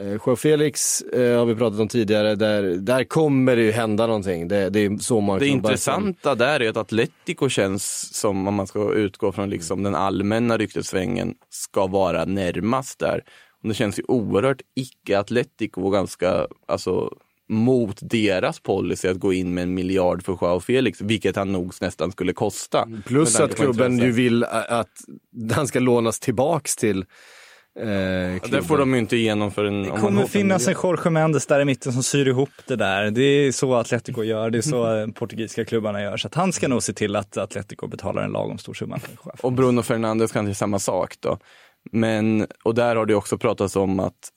Joao 0.00 0.36
Felix 0.36 1.00
eh, 1.00 1.38
har 1.38 1.46
vi 1.46 1.54
pratat 1.54 1.80
om 1.80 1.88
tidigare, 1.88 2.34
där, 2.34 2.62
där 2.62 3.04
kommer 3.04 3.56
det 3.56 3.62
ju 3.62 3.70
hända 3.70 4.06
någonting. 4.06 4.48
Det, 4.48 4.70
det 4.70 4.80
är 4.80 4.98
så 4.98 5.20
många 5.20 5.38
Det 5.38 5.46
intressanta 5.46 6.34
där 6.34 6.60
är 6.60 6.68
att 6.68 6.76
Atletico 6.76 7.48
känns 7.48 8.14
som, 8.14 8.48
om 8.48 8.54
man 8.54 8.66
ska 8.66 8.94
utgå 8.94 9.32
från 9.32 9.50
liksom 9.50 9.82
den 9.82 9.94
allmänna 9.94 10.58
ryktessvängen, 10.58 11.34
ska 11.50 11.86
vara 11.86 12.24
närmast 12.24 12.98
där. 12.98 13.24
Och 13.62 13.68
det 13.68 13.74
känns 13.74 13.98
ju 13.98 14.02
oerhört 14.08 14.62
icke-Atletico 14.74 15.82
och 15.82 15.92
ganska, 15.92 16.46
alltså 16.66 17.10
mot 17.48 17.98
deras 18.00 18.60
policy 18.60 19.08
att 19.08 19.18
gå 19.18 19.32
in 19.32 19.54
med 19.54 19.62
en 19.62 19.74
miljard 19.74 20.24
för 20.24 20.38
Joao 20.40 20.60
Felix, 20.60 21.00
vilket 21.00 21.36
han 21.36 21.52
nog 21.52 21.72
nästan 21.80 22.12
skulle 22.12 22.32
kosta. 22.32 22.88
Plus 23.06 23.40
att 23.40 23.54
klubben 23.54 23.98
ju 23.98 24.12
vill 24.12 24.44
att 24.44 24.92
han 25.52 25.66
ska 25.66 25.80
lånas 25.80 26.20
tillbaks 26.20 26.76
till 26.76 27.04
eh, 27.76 28.50
Det 28.50 28.62
får 28.68 28.78
de 28.78 28.94
ju 28.94 28.98
inte 28.98 29.16
igenom 29.16 29.50
för 29.50 29.64
en... 29.64 29.82
Det 29.82 29.90
kommer 29.90 30.26
finnas 30.26 30.68
en 30.68 30.74
Jorge 30.82 31.10
Mendes 31.10 31.46
där 31.46 31.60
i 31.60 31.64
mitten 31.64 31.92
som 31.92 32.02
syr 32.02 32.28
ihop 32.28 32.50
det 32.66 32.76
där. 32.76 33.10
Det 33.10 33.22
är 33.22 33.52
så 33.52 33.74
Atletico 33.74 34.22
gör, 34.22 34.50
det 34.50 34.58
är 34.58 34.62
så 34.62 34.96
eh, 34.96 35.06
portugisiska 35.06 35.64
klubbarna 35.64 36.02
gör. 36.02 36.16
Så 36.16 36.26
att 36.26 36.34
han 36.34 36.52
ska 36.52 36.68
nog 36.68 36.82
se 36.82 36.92
till 36.92 37.16
att 37.16 37.36
Atletico 37.36 37.86
betalar 37.86 38.22
en 38.22 38.32
lagom 38.32 38.58
stor 38.58 38.74
summa. 38.74 39.00
Och 39.40 39.52
Bruno 39.52 39.82
Fernandes 39.82 40.32
kanske 40.32 40.52
är 40.52 40.54
samma 40.54 40.78
sak 40.78 41.14
då. 41.20 41.38
Men, 41.92 42.46
och 42.64 42.74
där 42.74 42.96
har 42.96 43.06
det 43.06 43.14
också 43.14 43.38
pratats 43.38 43.76
om 43.76 44.00
att 44.00 44.32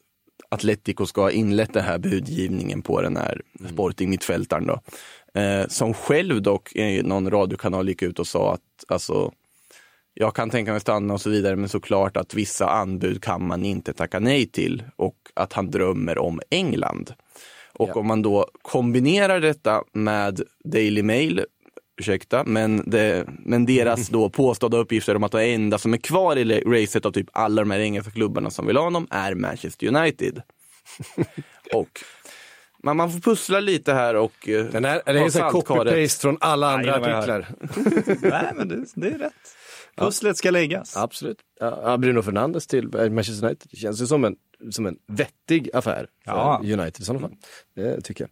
Atletico 0.49 1.06
ska 1.06 1.22
ha 1.22 1.32
inlett 1.32 1.74
den 1.74 1.84
här 1.84 1.98
budgivningen 1.98 2.82
på 2.82 3.02
den 3.02 3.18
här 3.18 3.41
sporting 3.72 4.10
mittfältaren 4.10 4.68
då. 4.68 4.82
Eh, 5.41 5.68
som 5.68 5.94
själv 5.94 6.41
dock 6.41 6.76
i 6.76 7.02
någon 7.03 7.32
radiokanal 7.32 7.90
gick 7.90 8.02
ut 8.02 8.20
och 8.20 8.28
sa 8.28 8.53
att 8.53 8.61
alltså, 8.88 9.32
jag 10.22 10.36
kan 10.36 10.50
tänka 10.50 10.72
mig 10.72 10.82
stanna 10.82 11.14
och 11.14 11.22
så 11.22 11.30
vidare, 11.30 11.56
men 11.56 11.70
såklart 11.70 12.18
att 12.18 12.34
vissa 12.34 12.70
anbud 12.70 13.24
kan 13.24 13.48
man 13.48 13.66
inte 13.66 13.94
tacka 13.94 14.20
nej 14.20 14.46
till 14.46 14.84
och 14.96 15.16
att 15.34 15.54
han 15.54 15.72
drömmer 15.72 16.18
om 16.18 16.41
England. 16.50 17.14
Och 17.74 17.98
om 17.98 18.08
man 18.08 18.22
då 18.22 18.48
kombinerar 18.62 19.40
detta 19.40 19.84
med 19.94 20.41
Daily 20.64 21.04
Mail, 21.04 21.46
ursäkta, 22.00 22.44
men, 22.44 22.90
det, 22.90 23.26
men 23.28 23.66
deras 23.66 24.08
då 24.10 24.30
påstådda 24.30 24.78
uppgifter 24.78 25.16
om 25.16 25.24
att 25.24 25.32
det 25.32 25.44
enda 25.44 25.78
som 25.78 25.94
är 25.94 25.98
kvar 25.98 26.36
i 26.36 26.62
racet 26.62 27.06
av 27.06 27.12
typ 27.12 27.28
alla 27.34 27.62
de 27.62 27.72
här 27.72 27.80
engelska 27.80 28.12
klubbarna 28.12 28.50
som 28.50 28.68
vill 28.68 28.78
ha 28.78 28.84
honom 28.84 29.08
är 29.12 29.34
Manchester 29.34 29.88
United. 29.88 30.41
och 31.74 31.90
man, 32.84 32.98
man 32.98 33.12
får 33.12 33.20
pussla 33.20 33.60
lite 33.60 33.94
här 33.94 34.16
och 34.16 34.50
eh, 34.50 34.66
Den 34.66 34.86
här, 34.86 35.02
är 35.06 35.14
det 35.14 35.20
är 35.20 35.52
copy-paste 35.52 36.22
från 36.22 36.38
alla 36.41 36.74
andra 36.74 37.00
Nej, 37.00 37.14
artiklar? 37.14 37.48
Nej, 38.30 38.54
men 38.56 38.68
det, 38.68 38.86
det 38.96 39.08
är 39.08 39.18
rätt. 39.18 39.56
Pusslet 39.99 40.38
ska 40.38 40.51
läggas. 40.51 40.97
Absolut. 40.97 41.38
Ja, 41.59 41.97
Bruno 41.97 42.21
Fernandes 42.21 42.67
till 42.67 42.88
Manchester 42.88 43.47
United 43.47 43.67
det 43.71 43.77
känns 43.77 44.01
ju 44.01 44.05
som 44.07 44.26
en, 44.26 44.35
som 44.71 44.85
en 44.85 44.97
vettig 45.07 45.69
affär 45.73 46.07
för 46.26 46.31
Ja. 46.31 46.59
United 46.63 46.99
i 47.01 47.03
sådana 47.03 47.27
fall. 47.27 47.38
Det 47.76 48.01
tycker 48.01 48.23
jag. 48.23 48.30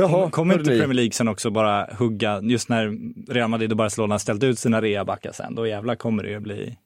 Jaha, 0.00 0.30
Kommer 0.30 0.58
inte. 0.58 0.70
Premier 0.70 0.94
League 0.94 1.12
sen 1.12 1.28
också 1.28 1.50
bara 1.50 1.84
hugga, 1.98 2.40
just 2.42 2.68
när 2.68 2.94
Real 3.32 3.50
Madrid 3.50 3.70
och 3.70 3.76
Barcelona 3.76 4.14
har 4.14 4.18
ställt 4.18 4.42
ut 4.42 4.58
sina 4.58 4.80
reabackar 4.80 5.32
sen, 5.32 5.54
då 5.54 5.66
jävlar 5.66 5.94
kommer 5.94 6.22
det 6.22 6.30
ju 6.30 6.40
bli, 6.40 6.78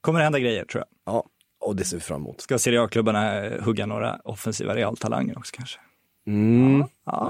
kommer 0.00 0.18
det 0.18 0.24
hända 0.24 0.38
grejer 0.38 0.64
tror 0.64 0.84
jag. 0.84 1.14
Ja, 1.14 1.24
och 1.60 1.76
det 1.76 1.84
ser 1.84 1.96
vi 1.96 2.00
fram 2.00 2.20
emot. 2.20 2.40
Ska 2.40 2.58
Serie 2.58 2.82
A-klubbarna 2.82 3.50
hugga 3.60 3.86
några 3.86 4.20
offensiva 4.24 4.74
Real-talanger 4.74 5.38
också 5.38 5.54
kanske? 5.56 5.78
Mm. 6.26 6.80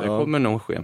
Det 0.00 0.06
kommer 0.06 0.38
nog 0.38 0.62
ske. 0.62 0.80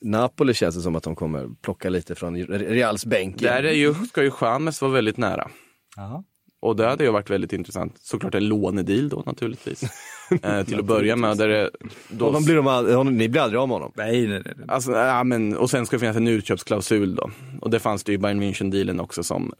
Napoli 0.00 0.54
känns 0.54 0.74
det 0.74 0.80
som 0.80 0.96
att 0.96 1.02
de 1.02 1.14
kommer 1.16 1.48
plocka 1.62 1.88
lite 1.90 2.14
från 2.14 2.36
Reals 2.46 3.06
bänk. 3.06 3.38
Där 3.38 3.62
är 3.62 3.72
ju, 3.72 3.94
ska 3.94 4.22
ju 4.22 4.30
James 4.40 4.82
vara 4.82 4.92
väldigt 4.92 5.16
nära. 5.16 5.48
Ja. 5.96 6.24
Och 6.60 6.76
det 6.76 6.86
hade 6.86 7.04
ju 7.04 7.10
varit 7.10 7.30
väldigt 7.30 7.52
intressant. 7.52 7.98
Såklart 7.98 8.34
en 8.34 8.48
lånedeal 8.48 9.08
då 9.08 9.22
naturligtvis. 9.26 9.82
eh, 10.42 10.64
till 10.64 10.78
att 10.78 10.84
börja 10.84 11.16
med. 11.16 11.36
Där 11.38 11.48
det, 11.48 11.70
då, 12.10 12.40
blir 12.40 12.56
de, 12.56 12.66
all- 12.66 13.12
ni 13.12 13.28
blir 13.28 13.40
aldrig 13.42 13.60
av 13.60 13.68
med 13.68 13.74
honom. 13.74 13.92
Nej, 13.96 14.28
nej, 14.28 14.42
nej. 14.44 14.54
Alltså, 14.68 14.92
ja, 14.92 15.24
men, 15.24 15.56
och 15.56 15.70
sen 15.70 15.86
ska 15.86 15.96
det 15.96 16.00
finnas 16.00 16.16
en 16.16 16.28
utköpsklausul 16.28 17.14
då. 17.14 17.30
Och 17.60 17.70
det 17.70 17.78
fanns 17.78 18.04
det 18.04 18.12
ju 18.12 18.14
i 18.14 18.18
Bayern 18.18 18.42
München-dealen 18.42 19.00
också 19.00 19.22
som 19.22 19.52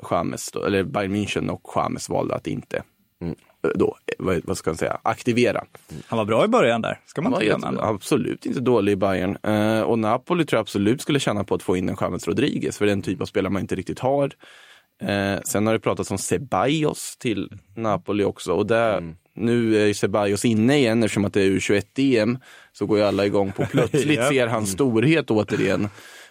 då, 0.52 0.64
eller 0.64 0.82
Bayern 0.84 1.14
München 1.16 1.48
och 1.48 1.72
James 1.76 2.08
valde 2.08 2.34
att 2.34 2.46
inte 2.46 2.82
Mm. 3.20 3.34
eh, 3.64 3.70
då, 3.74 3.86
eh, 3.86 4.01
vad, 4.22 4.40
vad 4.44 4.56
ska 4.56 4.70
man 4.70 4.76
säga, 4.76 4.98
aktivera. 5.02 5.64
Han 6.06 6.16
var 6.16 6.24
bra 6.24 6.44
i 6.44 6.48
början 6.48 6.82
där, 6.82 7.00
ska 7.06 7.22
man 7.22 7.32
inte 7.32 7.44
glömma. 7.44 7.82
absolut 7.82 8.46
inte 8.46 8.60
dålig 8.60 8.92
i 8.92 8.96
Bayern. 8.96 9.36
Eh, 9.42 9.80
och 9.80 9.98
Napoli 9.98 10.44
tror 10.44 10.56
jag 10.56 10.62
absolut 10.62 11.02
skulle 11.02 11.20
tjäna 11.20 11.44
på 11.44 11.54
att 11.54 11.62
få 11.62 11.76
in 11.76 11.88
en 11.88 11.96
James 12.00 12.28
Rodriguez, 12.28 12.78
för 12.78 12.84
det 12.86 12.90
är 12.90 12.92
en 12.92 13.02
typ 13.02 13.20
av 13.20 13.26
spelare 13.26 13.52
man 13.52 13.62
inte 13.62 13.74
riktigt 13.74 13.98
har. 13.98 14.30
Eh, 15.02 15.40
sen 15.44 15.66
har 15.66 15.72
det 15.72 15.80
pratats 15.80 16.10
om 16.10 16.18
Ceballos 16.18 17.16
till 17.16 17.50
Napoli 17.76 18.24
också 18.24 18.52
och 18.52 18.66
där, 18.66 19.14
nu 19.34 19.88
är 19.88 19.94
Ceballos 19.94 20.44
inne 20.44 20.76
igen 20.76 21.02
eftersom 21.02 21.24
att 21.24 21.34
det 21.34 21.42
är 21.42 21.50
U21-EM 21.50 22.38
så 22.72 22.86
går 22.86 22.98
ju 22.98 23.04
alla 23.04 23.26
igång 23.26 23.52
på 23.52 23.66
plötsligt 23.66 24.06
Japp. 24.18 24.28
ser 24.28 24.46
hans 24.46 24.72
storhet 24.72 25.30
återigen. 25.30 25.88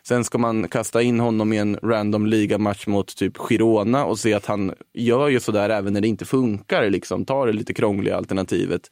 Sen 0.08 0.24
ska 0.24 0.38
man 0.38 0.68
kasta 0.68 1.02
in 1.02 1.20
honom 1.20 1.54
i 1.54 1.58
en 1.58 1.80
random 1.84 2.26
ligamatch 2.26 2.88
mot 2.88 3.16
typ 3.16 3.38
Girona 3.38 4.06
och 4.06 4.20
se 4.20 4.34
att 4.34 4.46
han 4.46 4.74
gör 4.94 5.28
ju 5.28 5.40
sådär 5.40 5.70
även 5.70 5.94
när 5.94 6.02
det 6.02 6.08
inte 6.08 6.26
funkar, 6.26 6.90
liksom 6.90 7.26
tar 7.26 7.48
det 7.48 7.54
lite 7.54 7.74
krångliga 7.74 8.18
alternativet. 8.18 8.90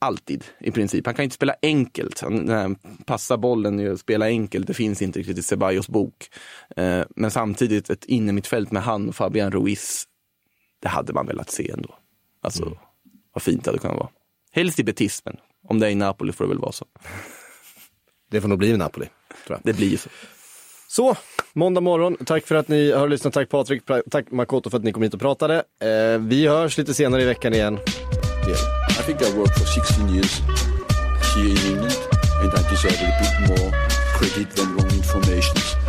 Alltid 0.00 0.44
i 0.60 0.70
princip. 0.70 1.06
Han 1.06 1.14
kan 1.14 1.22
inte 1.22 1.34
spela 1.34 1.54
enkelt. 1.62 2.20
Han, 2.20 2.76
passa 3.06 3.36
bollen 3.36 3.92
och 3.92 4.00
spela 4.00 4.26
enkelt, 4.26 4.66
det 4.66 4.74
finns 4.74 5.02
inte 5.02 5.18
riktigt 5.18 5.38
i 5.38 5.42
Ceballos 5.42 5.88
bok. 5.88 6.28
Eh, 6.76 7.02
men 7.16 7.30
samtidigt 7.30 7.90
ett 7.90 8.04
innermittfält 8.04 8.70
med 8.70 8.82
han 8.82 9.08
och 9.08 9.16
Fabian 9.16 9.52
Ruiz, 9.52 10.04
det 10.82 10.88
hade 10.88 11.12
man 11.12 11.26
velat 11.26 11.50
se 11.50 11.70
ändå. 11.70 11.94
Alltså, 12.42 12.78
vad 13.32 13.42
fint 13.42 13.64
det 13.64 13.70
hade 13.70 13.78
kunnat 13.78 13.96
vara. 13.96 14.08
Helst 14.52 14.78
i 14.78 14.84
Betis, 14.84 15.22
men 15.24 15.36
om 15.68 15.78
det 15.78 15.86
är 15.86 15.90
i 15.90 15.94
Napoli 15.94 16.32
får 16.32 16.44
det 16.44 16.48
väl 16.48 16.58
vara 16.58 16.72
så. 16.72 16.86
Det 18.30 18.40
får 18.40 18.48
nog 18.48 18.58
bli 18.58 18.76
Napoli. 18.76 19.06
Tror 19.50 19.60
jag. 19.64 19.74
Det 19.74 19.76
blir 19.78 19.88
ju 19.88 19.96
så. 19.96 20.08
Så, 20.88 21.16
måndag 21.52 21.80
morgon. 21.80 22.16
Tack 22.26 22.46
för 22.46 22.54
att 22.54 22.68
ni 22.68 22.92
har 22.92 23.08
lyssnat. 23.08 23.34
Tack 23.34 23.48
Patrik, 23.48 23.82
tack 24.10 24.30
Makoto 24.30 24.70
för 24.70 24.78
att 24.78 24.84
ni 24.84 24.92
kom 24.92 25.02
hit 25.02 25.14
och 25.14 25.20
pratade. 25.20 25.54
Eh, 25.54 26.20
vi 26.20 26.46
hörs 26.46 26.78
lite 26.78 26.94
senare 26.94 27.22
i 27.22 27.24
veckan 27.24 27.54
igen. 27.54 27.78
Vi. 28.46 28.52
I 28.52 29.02
think 29.06 29.22
I 29.22 29.38
worked 29.38 29.54
for 29.58 29.66
16 29.66 30.08
years 30.14 30.40
here 31.34 31.48
in 31.48 31.56
England, 31.72 31.98
and 32.42 32.52
I 32.52 32.70
deserve 32.70 33.00
a 33.02 33.12
bit 33.20 33.48
more 33.48 33.70
credit 34.18 34.56
than 34.56 34.76
wrong 34.76 34.90
information. 34.92 35.79